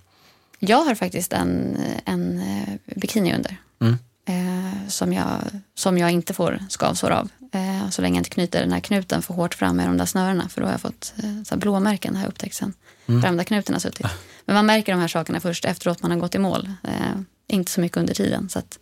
Jag 0.59 0.85
har 0.85 0.95
faktiskt 0.95 1.33
en, 1.33 1.79
en 2.05 2.41
eh, 2.41 2.95
bikini 2.97 3.35
under. 3.35 3.57
Mm. 3.81 3.99
Eh, 4.27 4.89
som, 4.89 5.13
jag, 5.13 5.41
som 5.75 5.99
jag 5.99 6.11
inte 6.11 6.35
får 6.35 6.65
skavsår 6.69 7.11
av. 7.11 7.29
Eh, 7.53 7.89
så 7.91 8.03
länge 8.03 8.15
jag 8.15 8.21
inte 8.21 8.31
knyter 8.31 8.61
den 8.61 8.73
här 8.73 8.81
knuten 8.81 9.23
för 9.23 9.35
hårt 9.35 9.55
fram 9.55 9.77
med 9.77 9.87
de 9.89 9.97
där 9.97 10.07
snörena. 10.07 10.49
För 10.49 10.61
då 10.61 10.67
har 10.67 10.73
jag 10.73 10.81
fått 10.81 11.13
eh, 11.17 11.43
så 11.45 11.55
här 11.55 11.61
blåmärken 11.61 12.17
har 12.17 12.23
jag 12.23 12.29
upptäckt 12.29 12.55
sen. 12.55 12.73
Mm. 13.07 13.23
Fram 13.23 13.37
där 13.37 13.45
knuten 13.45 13.75
har 13.75 13.81
suttit. 13.81 14.07
Men 14.45 14.55
man 14.55 14.67
märker 14.67 14.93
de 14.93 15.01
här 15.01 15.09
sakerna 15.09 15.41
först 15.41 15.65
efteråt 15.65 16.03
man 16.03 16.11
har 16.11 16.19
gått 16.19 16.35
i 16.35 16.39
mål. 16.39 16.71
Eh, 16.85 17.21
inte 17.49 17.71
så 17.71 17.81
mycket 17.81 17.99
under 17.99 18.15
tiden. 18.15 18.49
Så 18.49 18.59
att 18.59 18.79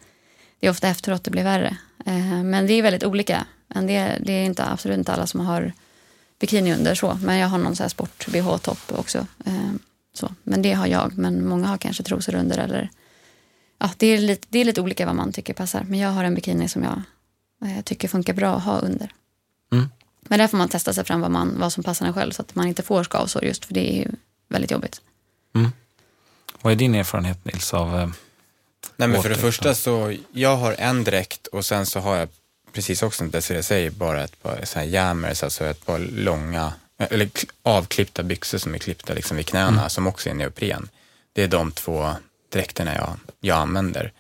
det 0.61 0.67
är 0.67 0.71
ofta 0.71 0.89
efteråt 0.89 1.25
det 1.25 1.31
blir 1.31 1.45
värre. 1.45 1.77
Eh, 2.07 2.43
men 2.43 2.67
det 2.67 2.73
är 2.73 2.83
väldigt 2.83 3.05
olika. 3.05 3.47
Men 3.69 3.87
det, 3.87 4.19
det 4.21 4.33
är 4.33 4.45
inte, 4.45 4.65
absolut 4.65 4.99
inte 4.99 5.13
alla 5.13 5.27
som 5.27 5.41
har 5.41 5.73
bikini 6.39 6.75
under 6.75 6.95
så. 6.95 7.19
Men 7.23 7.39
jag 7.39 7.49
har 7.49 7.59
någon 7.59 7.77
så 7.77 7.89
sport-bh-topp 7.89 8.93
också. 8.93 9.27
Eh, 9.47 9.73
så. 10.15 10.35
Men 10.43 10.63
det 10.63 10.73
har 10.73 10.87
jag. 10.87 11.19
Men 11.19 11.49
många 11.49 11.67
har 11.67 11.79
kanske 11.79 12.03
trosor 12.03 12.35
under 12.35 12.59
eller 12.59 12.91
ja, 13.79 13.91
det, 13.97 14.07
är 14.07 14.19
lite, 14.19 14.47
det 14.51 14.59
är 14.59 14.65
lite 14.65 14.81
olika 14.81 15.07
vad 15.07 15.15
man 15.15 15.33
tycker 15.33 15.55
passar. 15.55 15.85
Men 15.89 15.99
jag 15.99 16.11
har 16.11 16.25
en 16.25 16.35
bikini 16.35 16.69
som 16.69 16.83
jag 16.83 17.03
eh, 17.71 17.83
tycker 17.83 18.09
funkar 18.09 18.35
bra 18.35 18.57
att 18.57 18.65
ha 18.65 18.79
under. 18.79 19.13
Mm. 19.73 19.89
Men 20.21 20.39
där 20.39 20.49
får 20.49 20.59
man 20.59 20.69
testa 20.69 20.93
sig 20.93 21.05
fram 21.05 21.21
vad, 21.21 21.31
man, 21.31 21.55
vad 21.59 21.73
som 21.73 21.85
passar 21.85 22.07
en 22.07 22.15
själv 22.15 22.33
så 22.33 22.43
att 22.43 22.55
man 22.55 22.67
inte 22.67 22.83
får 22.83 23.05
skavsår 23.05 23.45
just 23.45 23.65
för 23.65 23.75
det 23.75 23.93
är 23.93 23.99
ju 23.99 24.11
väldigt 24.49 24.71
jobbigt. 24.71 25.01
Vad 26.63 26.73
är 26.73 26.77
din 26.77 26.95
erfarenhet 26.95 27.45
Nils 27.45 27.75
av... 27.75 28.13
Nej, 28.97 29.09
men 29.09 29.23
för 29.23 29.29
det 29.29 29.35
första 29.35 29.75
så, 29.75 30.15
jag 30.33 30.57
har 30.57 30.75
en 30.79 31.05
dräkt 31.05 31.47
och 31.47 31.65
sen 31.65 31.87
så 31.87 32.01
har 32.01 32.17
jag 32.17 32.29
precis 32.73 33.03
också 33.03 33.19
som 33.19 33.31
Desiree 33.31 33.63
säger, 33.63 33.91
bara 33.91 34.25
ett 34.25 34.43
par 34.43 34.61
så 34.65 34.79
här 34.79 34.87
jammers, 34.87 35.43
alltså 35.43 35.65
ett 35.65 35.87
par 35.87 35.99
långa, 35.99 36.73
eller 36.99 37.27
kl- 37.27 37.51
avklippta 37.63 38.23
byxor 38.23 38.59
som 38.59 38.75
är 38.75 38.79
klippta 38.79 39.15
liksom 39.15 39.37
vid 39.37 39.47
knäna, 39.47 39.89
som 39.89 40.07
också 40.07 40.29
är 40.31 40.35
neopren. 40.35 40.89
Det 41.33 41.43
är 41.43 41.49
de 41.49 41.73
två 41.73 42.11
dräkterna 42.53 42.95
jag, 42.95 43.17
jag 43.41 43.59
använder. 43.59 44.13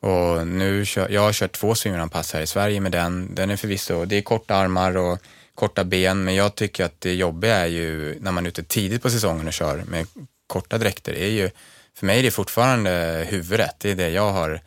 Och 0.00 0.46
nu 0.46 0.84
kör, 0.86 1.08
jag 1.08 1.20
har 1.20 1.32
kört 1.32 1.52
två 1.52 1.74
swimrunpass 1.74 2.32
här 2.32 2.40
i 2.40 2.46
Sverige 2.46 2.80
med 2.80 2.92
den. 2.92 3.34
Den 3.34 3.50
är 3.50 3.56
förvisso, 3.56 4.04
det 4.04 4.16
är 4.16 4.22
korta 4.22 4.54
armar 4.54 4.96
och 4.96 5.18
korta 5.54 5.84
ben, 5.84 6.24
men 6.24 6.34
jag 6.34 6.54
tycker 6.54 6.84
att 6.84 7.00
det 7.00 7.14
jobbiga 7.14 7.56
är 7.56 7.66
ju 7.66 8.18
när 8.20 8.32
man 8.32 8.44
är 8.46 8.48
ute 8.48 8.62
tidigt 8.62 9.02
på 9.02 9.10
säsongen 9.10 9.46
och 9.46 9.52
kör 9.52 9.82
med 9.88 10.06
korta 10.46 10.78
dräkter, 10.78 11.12
är 11.12 11.28
ju, 11.28 11.50
för 11.96 12.06
mig 12.06 12.18
är 12.18 12.22
det 12.22 12.30
fortfarande 12.30 13.24
huvudet. 13.28 13.74
Det 13.78 13.90
är 13.90 13.94
det 13.94 14.10
jag 14.10 14.32
har, 14.32 14.60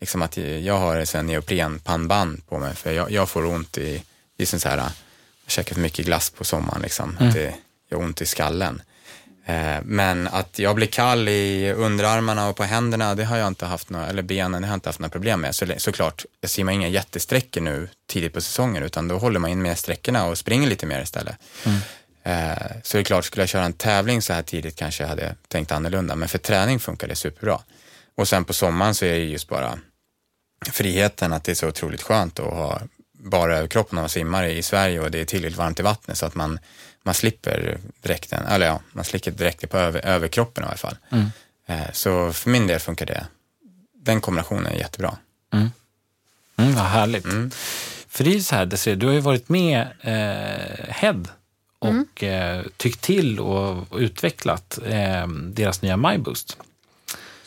liksom 0.00 0.22
att 0.22 0.36
jag 0.36 0.78
har 0.78 1.16
en 1.16 1.26
neoprenpannband 1.26 2.46
på 2.48 2.58
mig, 2.58 2.74
för 2.74 2.92
jag, 2.92 3.10
jag 3.10 3.28
får 3.28 3.44
ont 3.46 3.78
i, 3.78 4.02
i 4.38 4.46
sån 4.46 4.60
så 4.60 4.68
här, 4.68 4.76
jag 4.76 4.90
käkar 5.46 5.74
för 5.74 5.82
mycket 5.82 6.06
glass 6.06 6.30
på 6.30 6.44
sommaren 6.44 6.82
liksom, 6.82 7.16
att 7.20 7.34
det 7.34 7.54
gör 7.90 7.98
ont 7.98 8.20
i 8.22 8.26
skallen. 8.26 8.82
Eh, 9.46 9.76
Men 9.82 10.28
att 10.28 10.58
jag 10.58 10.76
blir 10.76 10.86
kall 10.86 11.28
i 11.28 11.72
underarmarna 11.76 12.48
och 12.48 12.56
på 12.56 12.62
händerna, 12.64 13.14
det 13.14 13.24
har 13.24 13.36
jag 13.36 13.48
inte 13.48 13.66
haft 13.66 13.90
några, 13.90 14.06
eller 14.06 14.22
benen, 14.22 14.62
det 14.62 14.68
har 14.68 14.72
jag 14.72 14.76
inte 14.76 14.88
haft 14.88 14.98
några 14.98 15.10
problem 15.10 15.40
med. 15.40 15.54
Så, 15.54 15.66
såklart, 15.76 16.24
jag 16.40 16.50
simmar 16.50 16.72
inga 16.72 16.88
jättesträckor 16.88 17.60
nu 17.60 17.88
tidigt 18.06 18.32
på 18.32 18.40
säsongen, 18.40 18.82
utan 18.82 19.08
då 19.08 19.18
håller 19.18 19.40
man 19.40 19.50
in 19.50 19.62
med 19.62 19.78
sträckorna 19.78 20.26
och 20.26 20.38
springer 20.38 20.68
lite 20.68 20.86
mer 20.86 21.02
istället. 21.02 21.36
Eh, 21.66 21.72
Så 22.82 22.96
det 22.96 23.00
är 23.00 23.04
klart, 23.04 23.24
skulle 23.24 23.42
jag 23.42 23.48
köra 23.48 23.64
en 23.64 23.72
tävling 23.72 24.22
så 24.22 24.32
här 24.32 24.42
tidigt 24.42 24.76
kanske 24.76 25.02
jag 25.02 25.08
hade 25.08 25.34
tänkt 25.48 25.72
annorlunda, 25.72 26.14
men 26.16 26.28
för 26.28 26.38
träning 26.38 26.78
funkar 26.80 27.08
det 27.08 27.16
superbra. 27.16 27.60
Och 28.14 28.28
sen 28.28 28.44
på 28.44 28.52
sommaren 28.52 28.94
så 28.94 29.04
är 29.04 29.12
det 29.12 29.24
just 29.24 29.48
bara 29.48 29.78
friheten 30.72 31.32
att 31.32 31.44
det 31.44 31.52
är 31.52 31.54
så 31.56 31.68
otroligt 31.68 32.02
skönt 32.02 32.38
att 32.40 32.44
ha 32.54 32.80
bara 33.12 33.56
överkroppen 33.58 33.94
när 33.96 34.02
man 34.02 34.08
simmar 34.08 34.44
i 34.44 34.62
Sverige 34.62 35.00
och 35.00 35.10
det 35.10 35.18
är 35.20 35.24
tillräckligt 35.24 35.58
varmt 35.58 35.80
i 35.80 35.82
vattnet 35.82 36.18
så 36.18 36.26
att 36.26 36.34
man, 36.34 36.58
man 37.02 37.14
slipper 37.14 37.78
dräkten, 38.02 38.46
eller 38.46 38.66
ja, 38.66 38.80
man 38.92 39.04
slipper 39.04 39.30
dräkten 39.30 39.68
på 39.68 39.78
över, 39.78 40.06
överkroppen 40.06 40.64
i 40.64 40.66
alla 40.66 40.76
fall. 40.76 40.96
Eh, 41.66 41.80
Så 41.92 42.32
för 42.32 42.50
min 42.50 42.66
del 42.66 42.80
funkar 42.80 43.06
det, 43.06 43.26
den 43.96 44.20
kombinationen 44.20 44.66
är 44.66 44.76
jättebra. 44.78 45.16
Mm, 46.58 46.74
vad 46.74 46.84
härligt. 46.84 47.26
För 48.08 48.24
det 48.24 48.30
är 48.30 48.34
ju 48.34 48.42
så 48.42 48.54
här, 48.54 48.66
Desiree, 48.66 48.96
du 48.96 49.06
har 49.06 49.12
ju 49.14 49.20
varit 49.20 49.48
med 49.48 49.80
eh, 50.00 50.88
Head 50.94 51.22
och 51.82 52.22
eh, 52.22 52.64
tyckt 52.76 53.00
till 53.00 53.40
och, 53.40 53.92
och 53.92 53.98
utvecklat 53.98 54.78
eh, 54.86 55.26
deras 55.28 55.82
nya 55.82 55.96
MyBoost. 55.96 56.56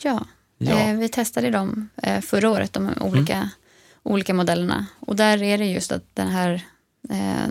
Ja, 0.02 0.24
Ja. 0.58 0.72
Mm. 0.72 0.94
Eh, 0.94 1.00
vi 1.00 1.08
testade 1.08 1.50
dem 1.50 1.88
eh, 2.02 2.20
förra 2.20 2.50
året, 2.50 2.72
de 2.72 2.90
olika, 3.00 3.50
olika 4.02 4.34
modellerna. 4.34 4.86
Och 5.00 5.16
där 5.16 5.42
är 5.42 5.58
det 5.58 5.64
just 5.66 5.92
att 5.92 6.02
den 6.14 6.28
här, 6.28 6.52
eh, 7.10 7.48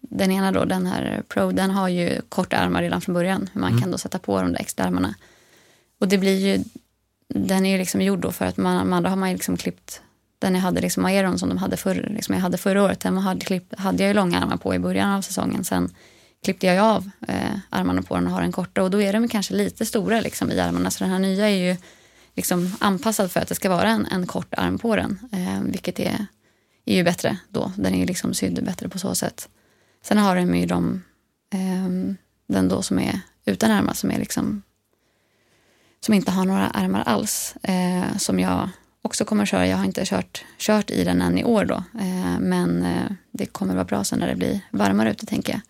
den 0.00 0.30
ena 0.30 0.52
då, 0.52 0.64
den 0.64 0.86
här 0.86 1.22
Pro, 1.28 1.50
den 1.52 1.70
har 1.70 1.88
ju 1.88 2.20
korta 2.28 2.56
armar 2.56 2.82
redan 2.82 3.00
från 3.00 3.14
början. 3.14 3.48
Man 3.52 3.68
Mm. 3.70 3.80
kan 3.82 3.90
då 3.90 3.98
sätta 3.98 4.18
på 4.18 4.40
de 4.42 4.52
där 4.52 4.60
extra 4.60 4.84
armarna. 4.84 5.14
Och 6.00 6.08
det 6.08 6.18
blir 6.18 6.38
ju, 6.38 6.64
den 7.28 7.66
är 7.66 7.70
ju 7.72 7.78
liksom 7.78 8.00
gjord 8.02 8.20
då 8.20 8.32
för 8.32 8.44
att 8.46 8.56
man, 8.56 8.88
man, 8.88 9.02
då 9.02 9.08
har 9.08 9.16
man 9.16 9.28
ju 9.28 9.34
liksom 9.34 9.56
klippt, 9.56 10.00
den 10.38 10.54
jag 10.54 10.62
hade 10.62 10.80
liksom 10.80 11.04
Aeron 11.04 11.38
som 11.38 11.48
de 11.48 11.58
hade 11.58 11.76
förr, 11.76 12.08
liksom 12.16 12.34
jag 12.34 12.42
hade 12.42 12.58
förra 12.58 12.82
året, 12.82 13.00
den 13.00 13.18
hade, 13.18 13.40
klippt, 13.40 13.78
hade 13.78 14.02
jag 14.02 14.08
ju 14.08 14.14
långa 14.14 14.40
armar 14.40 14.56
på 14.56 14.74
i 14.74 14.78
början 14.78 15.10
av 15.12 15.22
säsongen. 15.22 15.64
Sen 15.64 15.94
klippte 16.44 16.66
jag 16.66 16.74
ju 16.74 16.80
av 16.80 17.10
eh, 17.28 17.58
armarna 17.70 18.02
på 18.02 18.14
den 18.14 18.26
och 18.26 18.32
har 18.32 18.40
den 18.40 18.52
korta 18.52 18.82
och 18.82 18.90
då 18.90 19.02
är 19.02 19.12
de 19.12 19.28
kanske 19.28 19.54
lite 19.54 19.86
stora 19.86 20.20
liksom 20.20 20.50
i 20.50 20.60
armarna. 20.60 20.90
Så 20.90 21.04
den 21.04 21.12
här 21.12 21.18
nya 21.18 21.50
är 21.50 21.70
ju 21.70 21.76
liksom 22.34 22.76
anpassad 22.78 23.32
för 23.32 23.40
att 23.40 23.48
det 23.48 23.54
ska 23.54 23.68
vara 23.68 23.88
en, 23.88 24.06
en 24.06 24.26
kort 24.26 24.54
arm 24.54 24.78
på 24.78 24.96
den. 24.96 25.18
Eh, 25.32 25.60
vilket 25.62 26.00
är, 26.00 26.26
är 26.84 26.96
ju 26.96 27.04
bättre 27.04 27.38
då. 27.48 27.72
Den 27.76 27.94
är 27.94 27.98
ju 27.98 28.06
liksom 28.06 28.34
sydd 28.34 28.64
bättre 28.64 28.88
på 28.88 28.98
så 28.98 29.14
sätt. 29.14 29.48
Sen 30.02 30.18
har 30.18 30.36
de 30.36 30.54
ju 30.54 30.66
de, 30.66 31.02
eh, 31.52 32.16
den 32.46 32.68
då 32.68 32.82
som 32.82 32.98
är 32.98 33.20
utan 33.44 33.70
armar 33.70 33.94
som 33.94 34.10
är 34.10 34.18
liksom 34.18 34.62
som 36.00 36.14
inte 36.14 36.30
har 36.30 36.44
några 36.44 36.68
armar 36.68 37.02
alls. 37.02 37.54
Eh, 37.62 38.16
som 38.16 38.40
jag 38.40 38.68
också 39.02 39.24
kommer 39.24 39.42
att 39.42 39.48
köra. 39.48 39.66
Jag 39.66 39.76
har 39.76 39.84
inte 39.84 40.04
kört, 40.04 40.44
kört 40.58 40.90
i 40.90 41.04
den 41.04 41.22
än 41.22 41.38
i 41.38 41.44
år 41.44 41.64
då. 41.64 41.74
Eh, 42.00 42.38
men 42.40 42.82
eh, 42.82 43.12
det 43.30 43.46
kommer 43.46 43.74
vara 43.74 43.84
bra 43.84 44.04
sen 44.04 44.18
när 44.18 44.28
det 44.28 44.36
blir 44.36 44.60
varmare 44.70 45.10
ute 45.10 45.26
tänker 45.26 45.52
jag. 45.52 45.60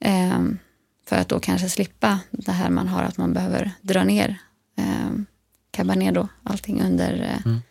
Eh, 0.00 0.40
för 1.06 1.16
att 1.16 1.28
då 1.28 1.40
kanske 1.40 1.68
slippa 1.68 2.20
det 2.30 2.52
här 2.52 2.70
man 2.70 2.88
har 2.88 3.02
att 3.02 3.16
man 3.16 3.32
behöver 3.32 3.70
dra 3.80 4.04
ner 4.04 4.36
eh, 4.78 5.10
kabbar 5.70 5.94
ner 5.96 6.12
då 6.12 6.28
allting 6.42 6.82
under, 6.82 7.12
eh, 7.22 7.46
Mm. 7.46 7.62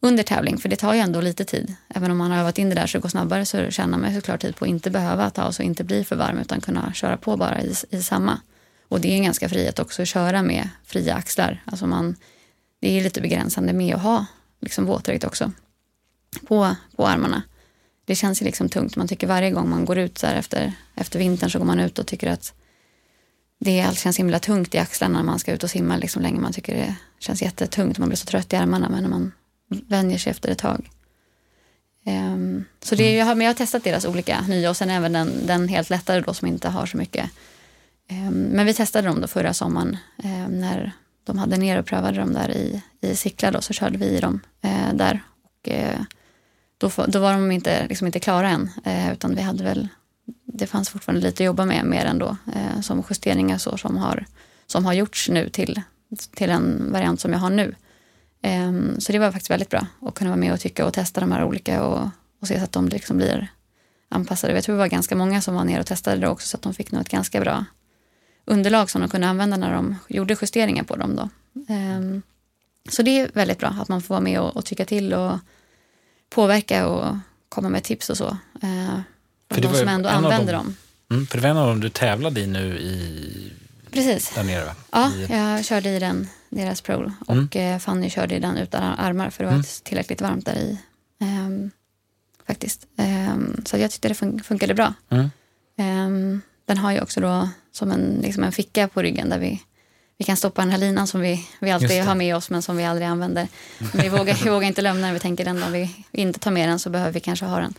under 0.00 0.22
tävling. 0.22 0.58
För 0.58 0.68
det 0.68 0.76
tar 0.76 0.94
ju 0.94 1.00
ändå 1.00 1.20
lite 1.20 1.44
tid. 1.44 1.74
Även 1.88 2.10
om 2.10 2.18
man 2.18 2.30
har 2.30 2.38
övat 2.38 2.58
in 2.58 2.68
det 2.68 2.74
där 2.74 2.86
så 2.86 2.98
det 2.98 3.02
går 3.02 3.08
snabbare 3.08 3.44
så 3.46 3.70
tjänar 3.70 3.98
man 3.98 4.14
såklart 4.14 4.40
tid 4.40 4.56
på 4.56 4.64
att 4.64 4.68
inte 4.68 4.90
behöva 4.90 5.30
ta 5.30 5.46
och 5.46 5.60
inte 5.60 5.84
bli 5.84 6.04
för 6.04 6.16
varm 6.16 6.38
utan 6.38 6.60
kunna 6.60 6.92
köra 6.92 7.16
på 7.16 7.36
bara 7.36 7.62
i, 7.62 7.74
i 7.90 8.02
samma. 8.02 8.40
Och 8.88 9.00
det 9.00 9.08
är 9.08 9.16
en 9.16 9.24
ganska 9.24 9.48
frihet 9.48 9.78
också 9.78 10.02
att 10.02 10.08
köra 10.08 10.42
med 10.42 10.68
fria 10.84 11.14
axlar. 11.14 11.62
Alltså 11.64 11.86
man, 11.86 12.16
det 12.80 12.98
är 12.98 13.02
lite 13.02 13.20
begränsande 13.20 13.72
med 13.72 13.94
att 13.94 14.02
ha 14.02 14.26
liksom 14.60 14.84
våtdräkt 14.86 15.24
också 15.24 15.52
på, 16.48 16.76
på 16.96 17.06
armarna. 17.06 17.42
Det 18.06 18.14
känns 18.14 18.42
ju 18.42 18.46
liksom 18.46 18.68
tungt. 18.68 18.96
Man 18.96 19.08
tycker 19.08 19.26
varje 19.26 19.50
gång 19.50 19.70
man 19.70 19.84
går 19.84 19.98
ut 19.98 20.18
så 20.18 20.26
efter, 20.26 20.72
efter 20.94 21.18
vintern 21.18 21.50
så 21.50 21.58
går 21.58 21.66
man 21.66 21.80
ut 21.80 21.98
och 21.98 22.06
tycker 22.06 22.30
att 22.30 22.54
det 23.60 23.80
allt 23.82 23.98
känns 23.98 24.18
himla 24.18 24.38
tungt 24.38 24.74
i 24.74 24.78
axlarna 24.78 25.18
när 25.18 25.24
man 25.24 25.38
ska 25.38 25.52
ut 25.52 25.62
och 25.62 25.70
simma 25.70 25.96
liksom 25.96 26.22
länge. 26.22 26.40
Man 26.40 26.52
tycker 26.52 26.74
det 26.74 26.94
känns 27.18 27.42
jättetungt. 27.42 27.98
Man 27.98 28.08
blir 28.08 28.16
så 28.16 28.26
trött 28.26 28.52
i 28.52 28.56
armarna 28.56 28.88
men 28.88 29.02
när 29.02 29.10
man 29.10 29.32
vänjer 29.68 30.18
sig 30.18 30.30
efter 30.30 30.48
ett 30.50 30.58
tag. 30.58 30.90
Ehm, 32.06 32.64
så 32.82 32.94
det, 32.94 33.04
är- 33.04 33.18
jag, 33.18 33.26
har, 33.26 33.34
men 33.34 33.44
jag 33.44 33.52
har 33.52 33.56
testat 33.56 33.84
deras 33.84 34.04
olika 34.04 34.40
nya 34.40 34.70
och 34.70 34.76
sen 34.76 34.90
även 34.90 35.12
den, 35.12 35.46
den 35.46 35.68
helt 35.68 35.90
lättare 35.90 36.20
då 36.20 36.34
som 36.34 36.48
inte 36.48 36.68
har 36.68 36.86
så 36.86 36.96
mycket. 36.96 37.30
Ehm, 38.08 38.34
men 38.42 38.66
vi 38.66 38.74
testade 38.74 39.08
dem 39.08 39.20
då 39.20 39.26
förra 39.26 39.54
sommaren 39.54 39.96
ehm, 40.24 40.60
när 40.60 40.92
de 41.24 41.38
hade 41.38 41.56
ner 41.56 41.78
och 41.78 41.86
prövade 41.86 42.18
dem 42.20 42.32
där 42.32 42.50
i, 42.50 42.82
i 43.00 43.16
Sickla 43.16 43.50
då 43.50 43.60
så 43.60 43.72
körde 43.72 43.98
vi 43.98 44.06
i 44.06 44.20
dem 44.20 44.40
eh, 44.62 44.94
där. 44.94 45.20
Och, 45.44 45.68
eh, 45.68 46.00
då, 46.78 46.90
då 47.06 47.20
var 47.20 47.32
de 47.32 47.50
inte, 47.50 47.86
liksom 47.88 48.06
inte 48.06 48.20
klara 48.20 48.48
än 48.48 48.70
eh, 48.84 49.12
utan 49.12 49.34
vi 49.34 49.42
hade 49.42 49.64
väl 49.64 49.88
det 50.44 50.66
fanns 50.66 50.88
fortfarande 50.88 51.26
lite 51.26 51.42
att 51.42 51.46
jobba 51.46 51.64
med 51.64 51.84
mer 51.84 52.04
ändå 52.04 52.36
eh, 52.54 52.80
som 52.80 53.04
justeringar 53.10 53.58
så 53.58 53.76
som 53.76 53.96
har, 53.96 54.24
som 54.66 54.84
har 54.84 54.92
gjorts 54.92 55.28
nu 55.28 55.48
till, 55.48 55.82
till 56.34 56.50
en 56.50 56.92
variant 56.92 57.20
som 57.20 57.32
jag 57.32 57.38
har 57.38 57.50
nu. 57.50 57.74
Eh, 58.42 58.72
så 58.98 59.12
det 59.12 59.18
var 59.18 59.32
faktiskt 59.32 59.50
väldigt 59.50 59.70
bra 59.70 59.86
att 60.02 60.14
kunna 60.14 60.30
vara 60.30 60.40
med 60.40 60.52
och 60.52 60.60
tycka 60.60 60.86
och 60.86 60.92
testa 60.92 61.20
de 61.20 61.32
här 61.32 61.44
olika 61.44 61.84
och, 61.84 62.08
och 62.40 62.48
se 62.48 62.58
så 62.58 62.64
att 62.64 62.72
de 62.72 62.88
liksom 62.88 63.16
blir 63.16 63.48
anpassade. 64.08 64.52
Jag 64.52 64.64
tror 64.64 64.74
det 64.74 64.78
var 64.78 64.88
ganska 64.88 65.16
många 65.16 65.40
som 65.40 65.54
var 65.54 65.64
ner 65.64 65.80
och 65.80 65.86
testade 65.86 66.16
det 66.16 66.28
också 66.28 66.48
så 66.48 66.56
att 66.56 66.62
de 66.62 66.74
fick 66.74 66.92
nog 66.92 67.02
ett 67.02 67.08
ganska 67.08 67.40
bra 67.40 67.64
underlag 68.44 68.90
som 68.90 69.00
de 69.00 69.10
kunde 69.10 69.26
använda 69.26 69.56
när 69.56 69.74
de 69.74 69.96
gjorde 70.08 70.36
justeringar 70.40 70.84
på 70.84 70.96
dem. 70.96 71.16
Då. 71.16 71.28
Ehm, 71.68 72.22
så 72.88 73.02
det 73.02 73.20
är 73.20 73.30
väldigt 73.34 73.58
bra 73.58 73.68
att 73.68 73.88
man 73.88 74.02
får 74.02 74.14
vara 74.14 74.20
med 74.20 74.40
och, 74.40 74.56
och 74.56 74.64
tycka 74.64 74.84
till 74.84 75.14
och 75.14 75.38
påverka 76.30 76.86
och 76.88 77.16
komma 77.48 77.68
med 77.68 77.84
tips 77.84 78.10
och 78.10 78.16
så. 78.16 78.28
Eh, 78.62 79.00
För 79.50 79.60
de 79.60 79.74
som 79.74 79.88
ändå 79.88 80.08
använder 80.08 80.52
dem- 80.52 80.64
dem. 80.64 80.76
Mm, 81.16 81.26
för 81.26 81.36
det 81.38 81.42
var 81.42 81.50
en 81.50 81.56
av 81.56 81.66
dem 81.68 81.80
du 81.80 81.88
tävlade 81.88 82.40
i 82.40 82.46
nu 82.46 82.78
i, 82.78 83.52
Precis. 83.90 84.32
där 84.34 84.44
nere 84.44 84.64
va? 84.64 84.74
Ja, 84.92 85.12
I, 85.12 85.26
jag 85.30 85.64
körde 85.64 85.88
i 85.90 85.98
den, 85.98 86.28
deras 86.50 86.80
Pro. 86.80 87.12
Och 87.26 87.56
eh, 87.56 87.78
Fanny 87.78 88.10
körde 88.10 88.34
i 88.36 88.38
den 88.40 88.56
utan 88.56 88.82
armar 88.82 89.30
för 89.30 89.44
det 89.44 89.48
var 89.50 89.54
Mm. 89.54 89.64
tillräckligt 89.82 90.20
varmt 90.20 90.46
där 90.46 90.56
i. 90.56 90.78
Ehm, 91.20 91.70
faktiskt. 92.46 92.86
Ehm, 92.96 93.62
så 93.66 93.78
jag 93.78 93.90
tyckte 93.90 94.08
det 94.08 94.14
fun- 94.14 94.42
funkade 94.42 94.74
bra. 94.74 94.94
Mm. 95.10 95.30
Ehm, 95.78 96.40
den 96.66 96.78
har 96.78 96.92
ju 96.92 97.00
också 97.00 97.20
då 97.20 97.48
som 97.72 97.90
en, 97.90 98.18
liksom 98.22 98.44
en 98.44 98.52
ficka 98.52 98.88
på 98.88 99.02
ryggen 99.02 99.28
där 99.28 99.38
vi, 99.38 99.62
vi 100.18 100.24
kan 100.24 100.36
stoppa 100.36 100.62
den 100.62 100.70
här 100.70 100.78
linan 100.78 101.06
som 101.06 101.20
vi, 101.20 101.48
vi 101.60 101.70
alltid 101.70 102.02
har 102.02 102.14
med 102.14 102.36
oss 102.36 102.50
men 102.50 102.62
som 102.62 102.76
vi 102.76 102.84
aldrig 102.84 103.08
använder. 103.08 103.48
Men 103.78 104.02
vi 104.02 104.08
vågar, 104.08 104.44
vi 104.44 104.50
vågar 104.50 104.66
inte 104.68 104.82
lämna 104.82 105.06
den. 105.06 105.14
Vi 105.14 105.20
tänker 105.20 105.44
den 105.44 105.60
dagen 105.60 105.72
vi 105.72 105.90
inte 106.12 106.40
tar 106.40 106.50
med 106.50 106.68
den 106.68 106.78
så 106.78 106.90
behöver 106.90 107.12
vi 107.12 107.20
kanske 107.20 107.46
ha 107.46 107.60
den. 107.60 107.74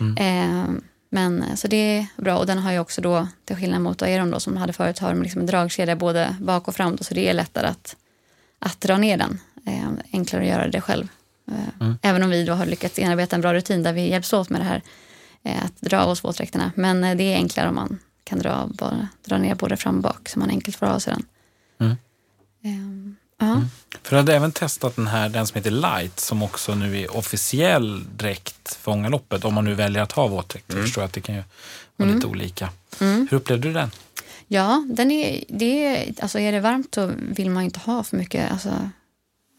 Mm. 0.00 0.16
Ehm, 0.20 0.82
men 1.10 1.56
så 1.56 1.68
det 1.68 1.76
är 1.76 2.06
bra 2.16 2.36
och 2.38 2.46
den 2.46 2.58
har 2.58 2.72
ju 2.72 2.78
också 2.78 3.00
då 3.00 3.28
till 3.44 3.56
skillnad 3.56 3.80
mot 3.80 4.02
Aeron 4.02 4.30
då 4.30 4.40
som 4.40 4.56
hade 4.56 4.72
förut 4.72 4.98
har 4.98 5.14
liksom 5.14 5.40
en 5.40 5.46
dragkedja 5.46 5.96
både 5.96 6.36
bak 6.40 6.68
och 6.68 6.76
fram 6.76 6.96
då, 6.96 7.04
så 7.04 7.14
det 7.14 7.28
är 7.28 7.34
lättare 7.34 7.66
att, 7.66 7.96
att 8.58 8.80
dra 8.80 8.98
ner 8.98 9.16
den. 9.16 9.40
Ehm, 9.66 9.98
enklare 10.12 10.42
att 10.42 10.48
göra 10.48 10.68
det 10.68 10.80
själv. 10.80 11.08
Ehm, 11.50 11.70
Mm. 11.80 11.98
Även 12.02 12.22
om 12.22 12.30
vi 12.30 12.44
då 12.44 12.52
har 12.52 12.66
lyckats 12.66 12.98
inarbeta 12.98 13.36
en 13.36 13.42
bra 13.42 13.54
rutin 13.54 13.82
där 13.82 13.92
vi 13.92 14.10
hjälps 14.10 14.32
åt 14.32 14.50
med 14.50 14.60
det 14.60 14.64
här 14.64 14.82
eh, 15.42 15.64
att 15.64 15.80
dra 15.80 16.00
av 16.00 16.08
oss 16.10 16.24
våtdräkterna. 16.24 16.72
Men 16.74 17.04
eh, 17.04 17.16
det 17.16 17.24
är 17.32 17.36
enklare 17.36 17.68
om 17.68 17.74
man 17.74 17.98
kan 18.24 18.38
dra, 18.38 18.68
bara, 18.78 19.08
dra 19.24 19.38
ner 19.38 19.54
både 19.54 19.76
fram 19.76 19.96
och 19.96 20.02
bak 20.02 20.28
så 20.28 20.38
man 20.38 20.50
enkelt 20.50 20.76
får 20.76 20.86
av 20.86 20.98
sig 20.98 21.12
den. 21.14 21.22
Mm. 22.64 23.16
Ehm, 23.38 23.48
ja. 23.48 23.62
För 24.02 24.10
du 24.10 24.16
hade 24.16 24.36
även 24.36 24.52
testat 24.52 24.96
den 24.96 25.06
här, 25.06 25.28
den 25.28 25.46
som 25.46 25.56
heter 25.56 25.70
Light, 25.70 26.20
som 26.20 26.42
också 26.42 26.74
nu 26.74 27.00
är 27.00 27.16
officiell 27.16 28.04
dräkt 28.16 28.74
för 28.74 28.92
Ångaloppet. 28.92 29.44
Om 29.44 29.54
man 29.54 29.64
nu 29.64 29.74
väljer 29.74 30.02
att 30.02 30.12
ha 30.12 30.26
våtdräkt. 30.26 30.72
Jag 30.74 30.82
förstår 30.82 31.02
att 31.02 31.12
det 31.12 31.20
kan 31.20 31.34
ju 31.34 31.42
vara 31.96 32.10
lite 32.10 32.26
olika. 32.26 32.70
Mm. 33.00 33.28
Hur 33.30 33.36
upplevde 33.36 33.68
du 33.68 33.74
den? 33.74 33.90
Ja, 34.48 34.84
den 34.88 35.10
är, 35.10 35.44
det 35.48 35.86
är, 35.86 36.14
alltså 36.22 36.38
är 36.38 36.52
det 36.52 36.60
varmt 36.60 36.94
så 36.94 37.12
vill 37.16 37.50
man 37.50 37.62
ju 37.62 37.64
inte 37.64 37.80
ha 37.80 38.04
för 38.04 38.16
mycket, 38.16 38.52
alltså, 38.52 38.90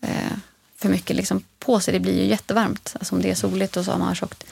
eh, 0.03 0.37
för 0.75 0.89
mycket 0.89 1.15
liksom 1.15 1.43
på 1.59 1.79
sig. 1.79 1.93
Det 1.93 1.99
blir 1.99 2.21
ju 2.21 2.25
jättevarmt. 2.25 2.95
Alltså 2.99 3.15
om 3.15 3.21
det 3.21 3.31
är 3.31 3.35
soligt 3.35 3.77
och 3.77 3.85
så 3.85 3.91
har 3.91 3.99
man 3.99 4.15
tjockt 4.15 4.43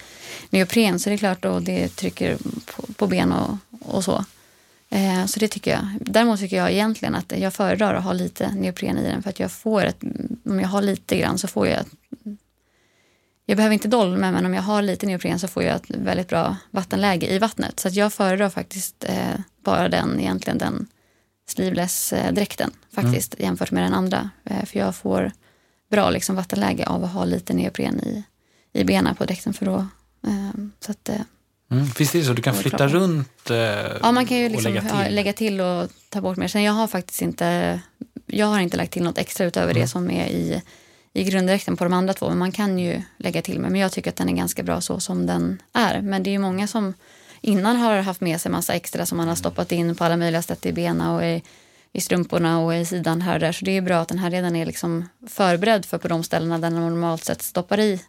neopren 0.52 0.99
så 0.99 1.10
är 1.10 1.12
det 1.12 1.18
klart 1.18 1.45
och 1.45 1.62
det 1.62 1.88
trycker 1.88 2.38
på, 2.66 2.93
på 2.93 3.08
ben 3.08 3.32
och, 3.32 3.58
och 3.80 4.04
så. 4.04 4.26
Eh, 4.92 5.26
så 5.26 5.39
det 5.39 5.48
tycker 5.48 5.72
jag. 5.72 5.88
Däremot 6.00 6.39
tycker 6.39 6.58
jag 6.58 6.72
egentligen 6.72 7.16
att 7.16 7.34
jag 7.38 7.54
föredrar 7.54 7.94
att 7.94 8.04
ha 8.04 8.14
lite 8.14 8.56
neopren 8.56 8.98
i 8.98 9.04
den 9.04 9.24
för 9.24 9.30
att 9.30 9.39
jag 9.39 9.52
får 9.52 9.86
ett, 9.86 10.04
om 10.46 10.60
jag 10.60 10.68
har 10.68 10.82
lite 10.82 11.18
grann 11.18 11.38
så 11.38 11.48
får 11.48 11.68
jag 11.68 11.80
ett, 11.80 11.88
jag 13.46 13.58
behöver 13.58 13.74
inte 13.74 13.88
dolme 13.88 14.32
men 14.32 14.46
om 14.46 14.54
jag 14.54 14.62
har 14.62 14.82
lite 14.82 15.06
neopren 15.06 15.39
så 15.39 15.48
får 15.48 15.64
jag 15.64 15.76
ett 15.76 15.89
väldigt 15.89 16.28
bra 16.28 16.58
vattenläge 16.72 17.28
i 17.28 17.39
vattnet. 17.39 17.80
Så 17.80 17.89
jag 17.92 18.14
föredrar 18.14 18.50
faktiskt 18.50 19.04
eh, 19.04 19.39
bara 19.64 19.89
den, 19.89 20.20
egentligen 20.20 20.58
den 20.58 20.88
sleeveless-dräkten 21.48 22.72
faktiskt 22.96 23.36
jämfört 23.39 23.72
med 23.72 23.84
den 23.84 23.94
andra. 23.94 24.30
Eh, 24.44 24.66
för 24.66 24.80
jag 24.80 24.96
får 24.96 25.32
bra 25.92 26.10
liksom, 26.10 26.36
vattenläge 26.36 26.86
av 26.86 27.04
att 27.04 27.12
ha 27.12 27.26
lite 27.26 27.54
neopren 27.54 28.00
i, 28.00 28.24
i 28.74 28.84
benen 28.84 29.16
på 29.16 29.26
dräkten 29.26 29.54
för 29.54 29.66
då. 29.66 29.88
Eh, 30.28 30.52
så 30.80 30.92
att, 30.92 31.10
eh, 31.10 31.22
Mm. 31.72 31.86
Visst 31.99 32.15
är 32.15 32.19
det 32.19 32.26
så? 32.26 32.34
Du 32.34 32.41
kan 32.41 32.55
flytta 32.55 32.88
runt 32.88 33.49
eh, 33.49 33.57
ja, 34.01 34.11
man 34.11 34.26
kan 34.26 34.38
ju 34.38 34.49
liksom 34.49 34.74
lägga 34.74 34.82
till? 34.82 34.99
ja, 35.03 35.09
lägga 35.09 35.34
till 35.34 35.61
och 35.61 35.89
ta 36.09 36.22
bort 36.22 36.38
mer. 36.38 36.47
Sen 36.47 36.63
jag 36.63 36.74
har 36.74 36.88
faktiskt 36.88 37.22
inte, 37.22 37.80
jag 38.26 38.47
har 38.47 38.59
inte 38.59 38.78
lagt 38.78 38.91
till 38.93 39.03
något 39.03 39.17
extra 39.17 39.45
utöver 39.45 39.72
Mm. 39.72 39.82
det 39.82 39.88
som 39.88 40.11
är 40.11 40.28
i, 40.28 40.61
i 41.13 41.24
grunddräkten 41.24 41.78
på 41.78 41.84
de 41.84 41.93
andra 41.93 42.13
två. 42.13 42.30
Men 42.30 42.38
man 42.38 42.51
kan 42.51 42.80
ju 42.80 43.01
lägga 43.17 43.41
till 43.41 43.59
med. 43.59 43.72
Men 43.72 43.82
jag 43.82 43.91
tycker 43.91 44.09
att 44.09 44.15
den 44.15 44.30
är 44.30 44.34
ganska 44.34 44.63
bra 44.63 44.82
så 44.82 44.99
som 44.99 45.26
den 45.26 45.61
är. 45.74 46.01
Men 46.01 46.24
det 46.24 46.30
är 46.30 46.32
ju 46.32 46.39
många 46.39 46.67
som 46.67 46.93
innan 47.41 47.76
har 47.76 48.01
haft 48.01 48.22
med 48.22 48.41
sig 48.41 48.51
massa 48.51 48.74
extra 48.74 49.05
som 49.05 49.17
man 49.17 49.28
har 49.28 49.36
stoppat 49.36 49.72
in 49.72 49.95
på 49.95 50.03
alla 50.03 50.17
möjliga 50.17 50.41
sätt 50.41 50.65
i 50.65 50.74
benen 50.74 51.07
och 51.07 51.24
i, 51.26 51.43
i 51.93 52.01
strumporna 52.01 52.59
och 52.59 52.76
i 52.76 52.86
sidan 52.86 53.22
här 53.22 53.34
och 53.34 53.39
där. 53.39 53.51
Så 53.51 53.65
det 53.65 53.78
är 53.78 53.82
bra 53.82 53.99
att 54.01 54.07
den 54.07 54.19
här 54.19 54.32
redan 54.32 54.55
är 54.55 54.65
liksom 54.65 55.09
förberedd 55.28 55.86
för 55.86 55.97
på 55.97 56.07
de 56.07 56.24
ställena 56.24 56.57
där 56.57 56.69
man 56.69 56.82
normalt 56.82 57.24
sett 57.24 57.41
stoppar 57.41 57.80
i 57.80 58.01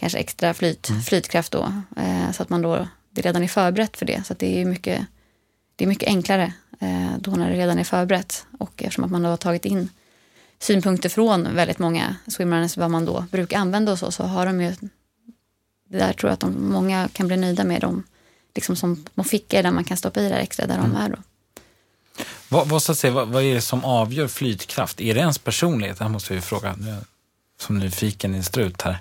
kanske 0.00 0.18
extra 0.18 0.54
flyt, 0.54 0.90
flytkraft 1.06 1.52
då. 1.52 1.72
Eh, 1.96 2.32
så 2.32 2.42
att 2.42 2.48
man 2.48 2.62
då, 2.62 2.88
det 3.10 3.20
redan 3.20 3.42
är 3.42 3.48
förberett 3.48 3.96
för 3.96 4.06
det. 4.06 4.26
Så 4.26 4.34
det 4.34 4.60
är 4.60 4.64
mycket, 4.64 5.06
det 5.76 5.84
är 5.84 5.88
mycket 5.88 6.08
enklare 6.08 6.52
eh, 6.80 7.10
då 7.18 7.30
när 7.30 7.50
det 7.50 7.56
redan 7.56 7.78
är 7.78 7.84
förberett. 7.84 8.46
Och 8.58 8.82
eftersom 8.82 9.04
att 9.04 9.10
man 9.10 9.22
då 9.22 9.28
har 9.28 9.36
tagit 9.36 9.64
in 9.64 9.88
synpunkter 10.58 11.08
från 11.08 11.54
väldigt 11.54 11.78
många 11.78 12.16
swimrunners 12.26 12.76
vad 12.76 12.90
man 12.90 13.04
då 13.04 13.26
brukar 13.30 13.58
använda 13.58 13.92
och 13.92 13.98
så, 13.98 14.10
så 14.10 14.22
har 14.22 14.46
de 14.46 14.60
ju 14.60 14.74
det 15.90 15.98
där 15.98 16.12
tror 16.12 16.30
jag 16.30 16.34
att 16.34 16.40
de, 16.40 16.72
många 16.72 17.08
kan 17.12 17.26
bli 17.26 17.36
nöjda 17.36 17.64
med 17.64 17.80
dem. 17.80 18.02
Liksom 18.54 18.76
som 18.76 19.04
små 19.14 19.24
fickor 19.24 19.62
där 19.62 19.70
man 19.70 19.84
kan 19.84 19.96
stoppa 19.96 20.20
i 20.20 20.28
det 20.28 20.34
extra 20.34 20.66
där 20.66 20.78
de 20.78 20.96
är 20.96 21.08
då. 21.08 21.16
Vad, 22.48 22.68
vad, 22.68 22.82
så 22.82 22.92
att 22.92 22.98
säga, 22.98 23.12
vad, 23.12 23.28
vad 23.28 23.42
är 23.42 23.54
det 23.54 23.60
som 23.60 23.84
avgör 23.84 24.28
flytkraft? 24.28 25.00
Är 25.00 25.14
det 25.14 25.20
ens 25.20 25.38
personlighet? 25.38 25.98
Det 25.98 26.04
här 26.04 26.10
måste 26.10 26.34
ju 26.34 26.40
fråga. 26.40 26.74
Nu 26.78 26.96
Som 27.60 27.78
nyfiken 27.78 28.34
i 28.34 28.38
en 28.38 28.44
strut 28.44 28.82
här. 28.82 28.98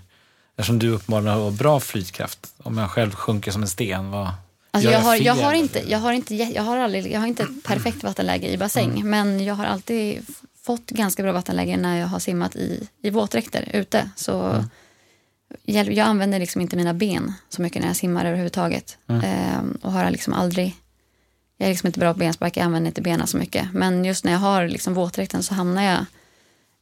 Eftersom 0.60 0.80
du 0.80 0.90
uppenbarligen 0.90 1.38
har 1.40 1.52
bra 1.52 1.80
flytkraft. 1.80 2.54
Om 2.64 2.78
jag 2.78 2.90
själv 2.92 3.12
sjunker 3.12 3.52
som 3.52 3.62
en 3.62 3.68
sten, 3.68 4.12
vad 4.12 4.30
Alltså 4.72 4.92
gör 4.92 4.98
jag, 4.98 5.04
har, 5.06 5.16
jag, 5.16 5.36
fel? 5.36 5.46
har 5.46 5.54
inte, 5.54 5.92
jag, 5.92 6.00
har 6.00 6.14
inte, 6.14 6.36
jag, 6.36 6.64
har 6.64 6.78
aldrig, 6.78 7.12
jag 7.12 7.20
har 7.20 7.28
inte 7.28 7.44
ett 7.44 7.64
perfekt 7.64 8.04
vattenläge 8.04 8.48
i 8.48 8.58
bassäng 8.58 8.90
Mm. 8.92 9.10
men 9.10 9.46
jag 9.46 9.56
har 9.56 9.66
alltid 9.66 10.26
fått 10.64 10.90
ganska 10.90 11.24
bra 11.24 11.32
vattenläge 11.32 11.78
när 11.78 11.98
jag 12.00 12.08
har 12.08 12.20
simmat 12.20 12.56
i, 12.56 12.88
i 13.02 13.10
våtdräkter 13.10 13.70
ute. 13.74 14.10
Så 14.16 14.42
Mm. 14.42 14.66
jag, 15.66 15.94
jag 15.94 16.08
använder 16.08 16.40
liksom 16.40 16.62
inte 16.62 16.76
mina 16.76 16.94
ben 16.94 17.34
så 17.50 17.62
mycket 17.62 17.82
när 17.82 17.88
jag 17.90 17.96
simmar 17.98 18.26
överhuvudtaget. 18.26 18.98
Mm. 19.10 19.22
Ehm, 19.26 19.78
och 19.82 19.92
har 19.92 20.12
liksom 20.12 20.34
aldrig... 20.34 20.76
Jag 21.58 21.66
är 21.66 21.70
liksom 21.72 21.88
inte 21.88 22.00
bra 22.00 22.14
på 22.14 22.20
benspark, 22.20 22.58
jag 22.58 22.64
använder 22.64 22.88
inte 22.88 23.02
benen 23.02 23.28
så 23.28 23.38
mycket. 23.38 23.74
Men 23.74 24.06
just 24.06 24.26
när 24.26 24.32
jag 24.32 24.40
har 24.40 24.68
liksom 24.68 24.94
våtdräkten 24.94 25.44
så 25.44 25.54
hamnar 25.54 25.84
jag... 25.84 26.06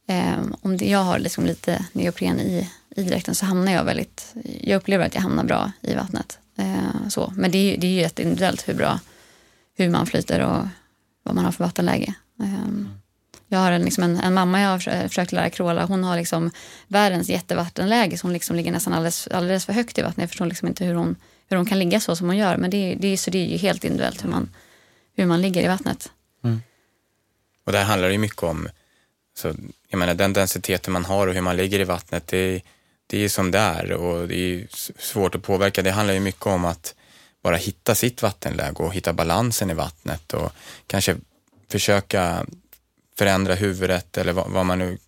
ehm, 0.08 0.54
om 0.62 0.76
det, 0.76 0.84
jag 0.90 0.98
har 1.04 1.18
liksom 1.18 1.46
lite 1.46 1.84
neopren 1.92 2.40
i, 2.40 2.70
i 2.98 3.02
dräkten 3.02 3.34
så 3.34 3.46
hamnar 3.46 3.72
jag 3.72 3.84
väldigt... 3.84 4.34
Jag 4.60 4.76
upplever 4.76 5.06
att 5.06 5.14
jag 5.14 5.22
hamnar 5.22 5.44
bra 5.44 5.72
i 5.82 5.94
vattnet. 5.94 6.38
Eh, 6.58 7.08
så. 7.08 7.32
Men 7.36 7.50
det 7.50 7.58
är, 7.58 7.70
ju- 7.70 7.76
det 7.76 7.86
är 7.86 7.90
ju 7.90 8.00
jätteindividuellt 8.00 8.68
hur 8.68 8.74
bra 8.74 9.00
hur 9.76 9.90
man 9.90 10.06
flyter 10.06 10.40
och 10.40 10.66
vad 11.22 11.34
man 11.34 11.44
har 11.44 11.52
för 11.52 11.64
vattenläge. 11.64 12.14
Eh, 12.40 12.68
Jag 13.48 13.58
har 13.58 13.72
en, 13.72 13.82
liksom 13.82 14.02
en, 14.04 14.20
en 14.20 14.34
mamma 14.34 14.60
jag 14.60 14.68
har 14.68 14.78
försökt 15.08 15.32
lära 15.32 15.50
kråla. 15.50 15.84
Hon 15.86 16.04
har 16.04 16.16
liksom 16.16 16.50
världens 16.88 17.28
jättevattenläge. 17.28 18.18
Så 18.18 18.26
hon 18.26 18.32
liksom 18.32 18.56
ligger 18.56 18.72
nästan 18.72 18.92
alldeles, 18.92 19.26
alldeles 19.28 19.64
för 19.66 19.72
högt 19.72 19.98
i 19.98 20.02
vattnet. 20.02 20.22
Jag 20.22 20.28
förstår 20.30 20.46
liksom 20.46 20.68
inte 20.68 20.84
hur 20.84 20.94
hon, 20.94 21.16
hur 21.48 21.56
hon 21.56 21.66
kan 21.66 21.78
ligga 21.78 22.00
så 22.00 22.16
som 22.16 22.26
hon 22.26 22.36
gör. 22.36 22.56
Men 22.56 22.70
det, 22.70 22.76
är- 22.92 22.96
det, 22.96 23.18
så 23.18 23.30
det 23.30 23.38
är 23.38 23.46
ju 23.46 23.56
helt 23.56 23.84
individuellt 23.84 24.24
hur 24.24 24.28
man, 24.30 24.50
hur 25.16 25.26
man 25.26 25.42
ligger 25.42 25.62
i 25.64 25.68
vattnet. 25.68 26.12
Mm. 26.44 26.62
Och 27.66 27.72
där 27.72 27.84
handlar 27.84 28.08
det 28.08 28.12
ju 28.12 28.18
mycket 28.18 28.42
om 28.42 28.68
Så 29.36 29.54
jag 29.88 29.98
menar 29.98 30.14
den 30.14 30.32
densiteten 30.32 30.92
man 30.92 31.04
har 31.04 31.26
och 31.26 31.34
hur 31.34 31.40
man 31.40 31.56
ligger 31.56 31.80
i 31.80 31.84
vattnet, 31.84 32.26
det, 32.26 32.60
det 33.10 33.24
är 33.24 33.28
som 33.28 33.50
det 33.50 33.58
är 33.58 33.92
och 33.92 34.28
det 34.28 34.34
är 34.34 34.66
svårt 34.98 35.34
att 35.34 35.42
påverka. 35.42 35.82
Det 35.82 35.90
handlar 35.90 36.14
ju 36.14 36.20
mycket 36.20 36.46
om 36.46 36.64
att 36.64 36.94
bara 37.42 37.56
hitta 37.56 37.94
sitt 37.94 38.22
vattenläge 38.22 38.82
och 38.82 38.94
hitta 38.94 39.12
balansen 39.12 39.70
i 39.70 39.74
vattnet 39.74 40.34
och 40.34 40.52
kanske 40.86 41.16
försöka 41.70 42.46
förändra 43.18 43.54
huvudet 43.54 44.18
eller 44.18 44.32
vad, 44.32 44.50
vad 44.50 44.66
man 44.66 44.78
nu, 44.78 44.98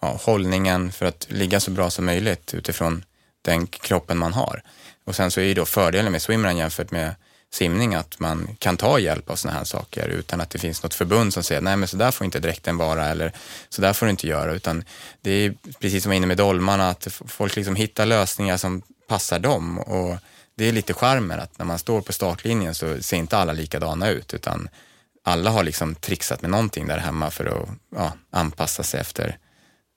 ja, 0.00 0.18
hållningen 0.22 0.92
för 0.92 1.06
att 1.06 1.26
ligga 1.30 1.60
så 1.60 1.70
bra 1.70 1.90
som 1.90 2.04
möjligt 2.04 2.54
utifrån 2.54 3.04
den 3.42 3.66
kroppen 3.66 4.18
man 4.18 4.32
har. 4.32 4.62
Och 5.04 5.16
sen 5.16 5.30
så 5.30 5.40
är 5.40 5.44
ju 5.44 5.54
då 5.54 5.64
fördelen 5.64 6.12
med 6.12 6.22
swimrun 6.22 6.56
jämfört 6.56 6.90
med 6.90 7.14
simning 7.54 7.94
att 7.94 8.20
man 8.20 8.56
kan 8.58 8.76
ta 8.76 8.98
hjälp 8.98 9.30
av 9.30 9.36
sådana 9.36 9.58
här 9.58 9.64
saker 9.64 10.08
utan 10.08 10.40
att 10.40 10.50
det 10.50 10.58
finns 10.58 10.82
något 10.82 10.94
förbund 10.94 11.34
som 11.34 11.42
säger 11.42 11.60
nej 11.60 11.76
men 11.76 11.88
så 11.88 11.96
där 11.96 12.10
får 12.10 12.24
inte 12.24 12.38
dräkten 12.38 12.76
vara 12.76 13.08
eller 13.08 13.32
så 13.68 13.82
där 13.82 13.92
får 13.92 14.06
du 14.06 14.10
inte 14.10 14.26
göra 14.26 14.52
utan 14.52 14.84
det 15.20 15.30
är 15.30 15.54
precis 15.80 16.02
som 16.02 16.10
var 16.10 16.16
inne 16.16 16.26
med 16.26 16.36
dolmarna 16.36 16.90
att 16.90 17.08
folk 17.26 17.56
liksom 17.56 17.76
hittar 17.76 18.06
lösningar 18.06 18.56
som 18.56 18.82
passar 19.08 19.38
dem 19.38 19.78
och 19.78 20.16
det 20.54 20.68
är 20.68 20.72
lite 20.72 20.94
charmen 20.94 21.40
att 21.40 21.58
när 21.58 21.66
man 21.66 21.78
står 21.78 22.00
på 22.00 22.12
startlinjen 22.12 22.74
så 22.74 23.02
ser 23.02 23.16
inte 23.16 23.38
alla 23.38 23.52
likadana 23.52 24.08
ut 24.08 24.34
utan 24.34 24.68
alla 25.24 25.50
har 25.50 25.64
liksom 25.64 25.94
trixat 25.94 26.42
med 26.42 26.50
någonting 26.50 26.86
där 26.86 26.98
hemma 26.98 27.30
för 27.30 27.44
att 27.44 27.68
ja, 27.96 28.12
anpassa 28.30 28.82
sig 28.82 29.00
efter 29.00 29.38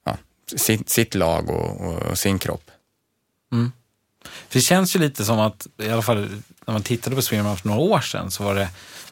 ja, 0.04 0.16
sitt, 0.56 0.90
sitt, 0.90 1.14
lag 1.14 1.50
och, 1.50 1.80
och, 1.80 2.02
och 2.02 2.18
sin 2.18 2.38
kropp. 2.38 2.70
Mm. 3.52 3.72
För 4.22 4.58
det 4.58 4.60
känns 4.60 4.96
ju 4.96 5.00
lite 5.00 5.24
som 5.24 5.38
att, 5.38 5.66
i 5.78 5.90
alla 5.90 6.02
fall 6.02 6.28
när 6.68 6.72
man 6.72 6.82
tittade 6.82 7.16
på 7.16 7.22
Swimrun 7.22 7.56
för 7.56 7.68
några 7.68 7.80
år 7.80 8.00
sedan, 8.00 8.30
så 8.30 8.44
var 8.44 8.54
det 8.54 8.68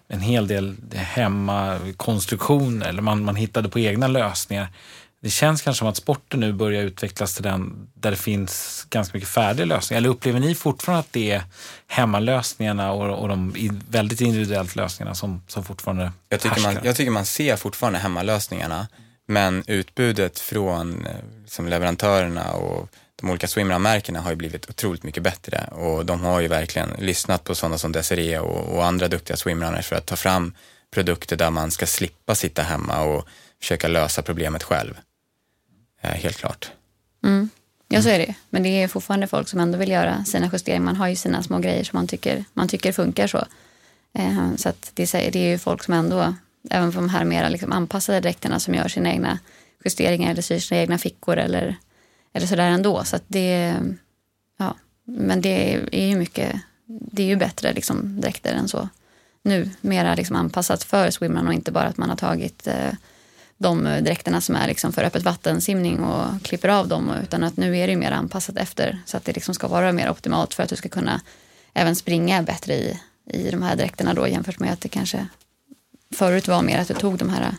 en 0.08 0.20
hel 0.20 0.46
del 0.46 0.76
hemmakonstruktioner, 0.94 2.88
eller 2.88 3.02
man, 3.02 3.24
man 3.24 3.36
hittade 3.36 3.68
på 3.68 3.78
egna 3.78 4.08
lösningar. 4.08 4.68
Det 5.22 5.30
känns 5.30 5.62
kanske 5.62 5.78
som 5.78 5.88
att 5.88 5.96
sporten 5.96 6.40
nu 6.40 6.52
börjar 6.52 6.82
utvecklas 6.82 7.34
till 7.34 7.42
den 7.42 7.88
där 7.94 8.10
det 8.10 8.16
finns 8.16 8.86
ganska 8.90 9.16
mycket 9.16 9.30
färdiga 9.30 9.66
lösningar. 9.66 9.98
Eller 9.98 10.08
upplever 10.08 10.40
ni 10.40 10.54
fortfarande 10.54 11.00
att 11.00 11.12
det 11.12 11.30
är 11.30 11.42
hemmalösningarna 11.86 12.92
och, 12.92 13.18
och 13.22 13.28
de 13.28 13.54
väldigt 13.88 14.20
individuellt 14.20 14.76
lösningarna 14.76 15.14
som, 15.14 15.42
som 15.46 15.64
fortfarande 15.64 16.12
jag 16.28 16.40
tycker, 16.40 16.60
man, 16.60 16.78
jag 16.82 16.96
tycker 16.96 17.10
man 17.10 17.26
ser 17.26 17.56
fortfarande 17.56 17.98
hemmalösningarna, 17.98 18.88
men 19.26 19.64
utbudet 19.66 20.38
från 20.38 21.06
liksom 21.42 21.68
leverantörerna 21.68 22.52
och 22.52 22.88
de 23.16 23.30
olika 23.30 23.46
swimrun-märkena 23.46 24.20
har 24.20 24.30
ju 24.30 24.36
blivit 24.36 24.70
otroligt 24.70 25.02
mycket 25.02 25.22
bättre 25.22 25.68
och 25.72 26.06
de 26.06 26.20
har 26.20 26.40
ju 26.40 26.48
verkligen 26.48 26.90
lyssnat 26.98 27.44
på 27.44 27.54
sådana 27.54 27.78
som 27.78 27.92
Desiree 27.92 28.38
och, 28.38 28.76
och 28.76 28.84
andra 28.84 29.08
duktiga 29.08 29.36
swimrunners 29.36 29.86
för 29.86 29.96
att 29.96 30.06
ta 30.06 30.16
fram 30.16 30.54
produkter 30.90 31.36
där 31.36 31.50
man 31.50 31.70
ska 31.70 31.86
slippa 31.86 32.34
sitta 32.34 32.62
hemma 32.62 33.00
och 33.00 33.28
försöka 33.60 33.88
lösa 33.88 34.22
problemet 34.22 34.62
själv. 34.62 34.98
Eh, 36.00 36.10
helt 36.10 36.36
klart. 36.36 36.70
Mm. 37.24 37.50
Ja, 37.88 38.02
så 38.02 38.08
är 38.08 38.18
det 38.18 38.34
Men 38.50 38.62
det 38.62 38.68
är 38.82 38.88
fortfarande 38.88 39.26
folk 39.26 39.48
som 39.48 39.60
ändå 39.60 39.78
vill 39.78 39.90
göra 39.90 40.24
sina 40.24 40.50
justeringar. 40.52 40.84
Man 40.84 40.96
har 40.96 41.08
ju 41.08 41.16
sina 41.16 41.42
små 41.42 41.58
grejer 41.58 41.84
som 41.84 41.96
man 41.96 42.06
tycker, 42.06 42.44
man 42.52 42.68
tycker 42.68 42.92
funkar 42.92 43.26
så. 43.26 43.46
Eh, 44.18 44.54
så 44.56 44.68
att 44.68 44.90
det, 44.94 45.12
det 45.12 45.36
är 45.36 45.50
ju 45.50 45.58
folk 45.58 45.82
som 45.82 45.94
ändå, 45.94 46.34
även 46.70 46.92
på 46.92 46.96
de 46.96 47.08
här 47.08 47.24
mer 47.24 47.50
liksom 47.50 47.72
anpassade 47.72 48.20
dräkterna 48.20 48.60
som 48.60 48.74
gör 48.74 48.88
sina 48.88 49.12
egna 49.12 49.38
justeringar 49.84 50.30
eller 50.30 50.42
syr 50.42 50.58
sina 50.58 50.80
egna 50.80 50.98
fickor 50.98 51.36
eller 51.36 51.76
eller 52.36 52.46
sådär 52.46 52.70
ändå. 52.70 53.04
Så 53.04 53.18
det, 53.26 53.76
ja, 54.56 54.76
men 55.04 55.40
det 55.40 55.74
är 55.92 56.06
ju 56.06 56.16
mycket, 56.16 56.60
det 56.86 57.22
är 57.22 57.26
ju 57.26 57.36
bättre 57.36 57.72
liksom 57.72 58.20
dräkter 58.20 58.54
än 58.54 58.68
så 58.68 58.88
nu. 59.42 59.70
Mera 59.80 60.14
liksom 60.14 60.36
anpassat 60.36 60.84
för 60.84 61.10
swimrun 61.10 61.46
och 61.46 61.54
inte 61.54 61.72
bara 61.72 61.84
att 61.84 61.96
man 61.96 62.08
har 62.08 62.16
tagit 62.16 62.66
eh, 62.66 62.92
de 63.58 63.84
dräkterna 63.84 64.40
som 64.40 64.54
är 64.54 64.68
liksom 64.68 64.92
för 64.92 65.04
öppet 65.04 65.22
vattensimning 65.22 66.00
och 66.00 66.42
klipper 66.42 66.68
av 66.68 66.88
dem. 66.88 67.12
Utan 67.22 67.44
att 67.44 67.56
nu 67.56 67.78
är 67.78 67.86
det 67.86 67.96
mer 67.96 68.12
anpassat 68.12 68.56
efter 68.56 68.98
så 69.06 69.16
att 69.16 69.24
det 69.24 69.32
liksom 69.32 69.54
ska 69.54 69.68
vara 69.68 69.92
mer 69.92 70.10
optimalt 70.10 70.54
för 70.54 70.62
att 70.62 70.68
du 70.68 70.76
ska 70.76 70.88
kunna 70.88 71.20
även 71.74 71.96
springa 71.96 72.42
bättre 72.42 72.74
i, 72.74 73.00
i 73.30 73.50
de 73.50 73.62
här 73.62 73.76
dräkterna 73.76 74.14
då 74.14 74.28
jämfört 74.28 74.58
med 74.58 74.72
att 74.72 74.80
det 74.80 74.88
kanske 74.88 75.26
förut 76.14 76.48
var 76.48 76.62
mer 76.62 76.78
att 76.78 76.88
du 76.88 76.94
tog 76.94 77.18
de 77.18 77.30
här 77.30 77.54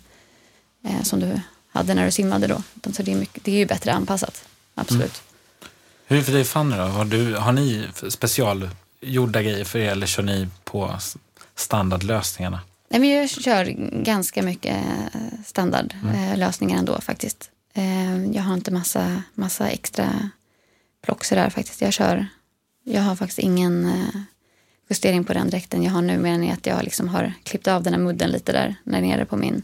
eh, 0.88 1.04
som 1.04 1.20
du 1.20 1.42
hade 1.70 1.94
när 1.94 2.06
du 2.06 2.12
simmade 2.12 2.48
då. 2.48 2.64
Så 2.94 3.04
det 3.04 3.12
är, 3.12 3.16
mycket, 3.16 3.44
det 3.44 3.52
är 3.52 3.58
ju 3.58 3.66
bättre 3.66 3.94
anpassat 3.94 4.44
absolut. 4.78 5.02
Mm. 5.02 5.72
Hur 6.06 6.16
är 6.16 6.20
det 6.20 6.26
för 6.26 6.34
dig 6.34 6.44
Fanny 6.44 6.78
då? 6.78 6.84
Har, 6.84 7.06
du, 7.06 7.36
har 7.36 7.52
ni 7.52 7.88
specialgjorda 8.10 9.42
grejer 9.42 9.66
för 9.66 9.80
er 9.80 9.92
eller 9.92 10.08
kör 10.08 10.24
ni 10.24 10.48
på 10.64 10.96
standardlösningarna? 11.56 12.60
Nej, 12.90 13.00
men 13.00 13.10
jag 13.10 13.30
kör 13.30 13.66
ganska 14.04 14.44
mycket 14.44 14.76
eh, 15.14 15.22
standardlösningar 15.46 16.74
mm. 16.74 16.80
ändå 16.80 17.02
faktiskt. 17.02 17.52
Eh, 17.74 18.26
jag 18.26 18.44
har 18.44 18.54
inte 18.54 18.72
massa, 18.72 19.24
massa 19.34 19.70
extra 19.70 20.30
plock 21.06 21.30
där 21.30 21.50
faktiskt. 21.50 21.82
Jag 21.82 21.94
kör, 21.94 22.28
jag 22.84 23.02
har 23.02 23.16
faktiskt 23.16 23.40
ingen 23.40 23.86
eh, 23.86 24.22
justering 24.90 25.24
på 25.24 25.34
den 25.34 25.50
dräkten 25.50 25.84
jag 25.84 25.92
har 25.92 26.02
nu 26.02 26.18
mer 26.18 26.34
än 26.34 26.52
att 26.52 26.66
jag 26.66 26.84
liksom 26.84 27.08
har 27.08 27.34
klippt 27.44 27.68
av 27.68 27.84
den 27.84 27.94
här 27.94 28.00
mudden 28.00 28.30
lite 28.30 28.52
där, 28.52 28.76
där 28.84 29.02
nere 29.02 29.26
på 29.26 29.38
min 29.38 29.64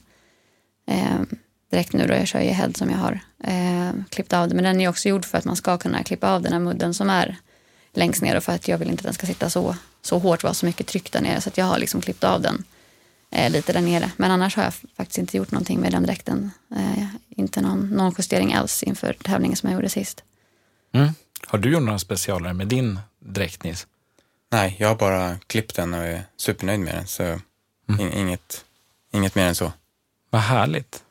direkt 1.74 1.94
nu 1.94 2.08
då. 2.08 2.14
Jag 2.14 2.28
kör 2.28 2.42
ju 2.42 2.50
head 2.50 2.72
som 2.76 2.90
jag 2.90 2.98
har 2.98 3.20
eh, 3.44 3.92
klippt 4.10 4.34
av 4.34 4.50
det. 4.50 4.56
Men 4.56 4.64
den 4.64 4.82
är 4.82 4.88
också 4.88 5.10
gjord 5.10 5.26
för 5.26 5.38
att 5.38 5.46
man 5.46 5.56
ska 5.56 5.78
kunna 5.78 6.04
klippa 6.04 6.32
av 6.32 6.42
den 6.42 6.54
här 6.54 6.60
mudden 6.60 6.94
som 6.94 7.10
är 7.10 7.38
längst 7.94 8.22
ner 8.22 8.38
och 8.38 8.44
för 8.44 8.52
att 8.52 8.68
jag 8.68 8.78
vill 8.78 8.90
inte 8.90 9.02
att 9.02 9.06
den 9.06 9.14
ska 9.14 9.28
sitta 9.28 9.50
så, 9.50 9.76
så 10.02 10.20
hårt, 10.20 10.44
vara 10.44 10.54
så 10.54 10.66
mycket 10.66 10.88
tryck 10.88 11.12
där 11.12 11.22
nere. 11.22 11.42
Så 11.42 11.50
att 11.50 11.58
jag 11.58 11.66
har 11.66 11.78
liksom 11.78 12.02
klippt 12.02 12.24
av 12.24 12.42
den 12.42 12.64
eh, 13.32 13.52
lite 13.52 13.74
där 13.74 13.82
nere. 13.82 14.12
Men 14.18 14.32
annars 14.32 14.56
har 14.56 14.64
jag 14.64 14.74
faktiskt 14.74 15.18
inte 15.18 15.38
gjort 15.38 15.52
någonting 15.52 15.80
med 15.80 15.92
den 15.92 16.04
dräkten. 16.04 16.52
Eh, 16.76 17.06
inte 17.30 17.62
någon, 17.62 17.90
någon 17.90 18.16
justering 18.18 18.54
alls 18.54 18.84
inför 18.84 19.14
tävlingen 19.24 19.58
som 19.58 19.70
jag 19.70 19.76
gjorde 19.76 19.90
sist. 19.90 20.24
Mm. 20.94 21.10
Har 21.48 21.58
du 21.58 21.72
gjort 21.72 21.84
några 21.84 22.00
specialare 22.00 22.54
med 22.54 22.68
din 22.68 23.00
dräkt 23.20 23.64
Nils? 23.64 23.88
Nej, 24.52 24.76
jag 24.80 24.88
har 24.88 24.96
bara 24.96 25.38
klippt 25.48 25.76
den 25.76 25.94
och 25.94 26.04
är 26.04 26.24
supernöjd 26.38 26.80
med 26.80 26.96
den. 26.96 27.08
Så 27.08 27.24
mm. 27.24 28.14
inget, 28.14 28.66
inget 29.12 29.36
mer 29.36 29.46
än 29.46 29.56
så. 29.56 29.72
Vad 30.30 30.42
härligt. 30.42 31.03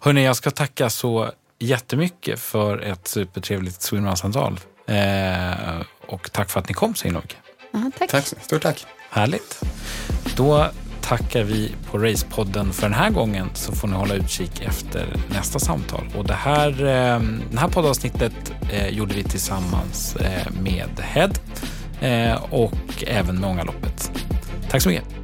Hörni, 0.00 0.24
jag 0.24 0.36
ska 0.36 0.50
tacka 0.50 0.90
så 0.90 1.30
jättemycket 1.58 2.40
för 2.40 2.78
ett 2.78 3.08
supertrevligt 3.08 3.82
swimrun-samtal. 3.82 4.60
Eh, 4.86 5.80
och 6.06 6.32
tack 6.32 6.50
för 6.50 6.60
att 6.60 6.68
ni 6.68 6.74
kom 6.74 6.94
så 6.94 7.04
himla 7.04 7.20
mycket. 7.20 7.38
Aha, 7.74 7.90
tack. 7.98 8.10
tack. 8.10 8.24
Stort 8.24 8.62
tack. 8.62 8.86
Härligt. 9.10 9.62
Då 10.36 10.70
tackar 11.00 11.42
vi 11.44 11.72
på 11.90 11.98
Racepodden 11.98 12.72
för 12.72 12.82
den 12.82 12.94
här 12.94 13.10
gången 13.10 13.50
så 13.54 13.72
får 13.72 13.88
ni 13.88 13.94
hålla 13.94 14.14
utkik 14.14 14.60
efter 14.60 15.06
nästa 15.28 15.58
samtal. 15.58 16.04
Och 16.16 16.24
det 16.26 16.34
här, 16.34 16.70
eh, 16.70 17.20
det 17.50 17.58
här 17.58 17.68
poddavsnittet 17.68 18.52
eh, 18.72 18.88
gjorde 18.88 19.14
vi 19.14 19.24
tillsammans 19.24 20.16
eh, 20.16 20.52
med 20.62 21.00
Head 21.00 21.32
eh, 22.00 22.42
och 22.42 23.04
även 23.06 23.40
med 23.40 23.50
Ångaloppet. 23.50 24.10
Tack 24.70 24.82
så 24.82 24.88
mycket. 24.88 25.19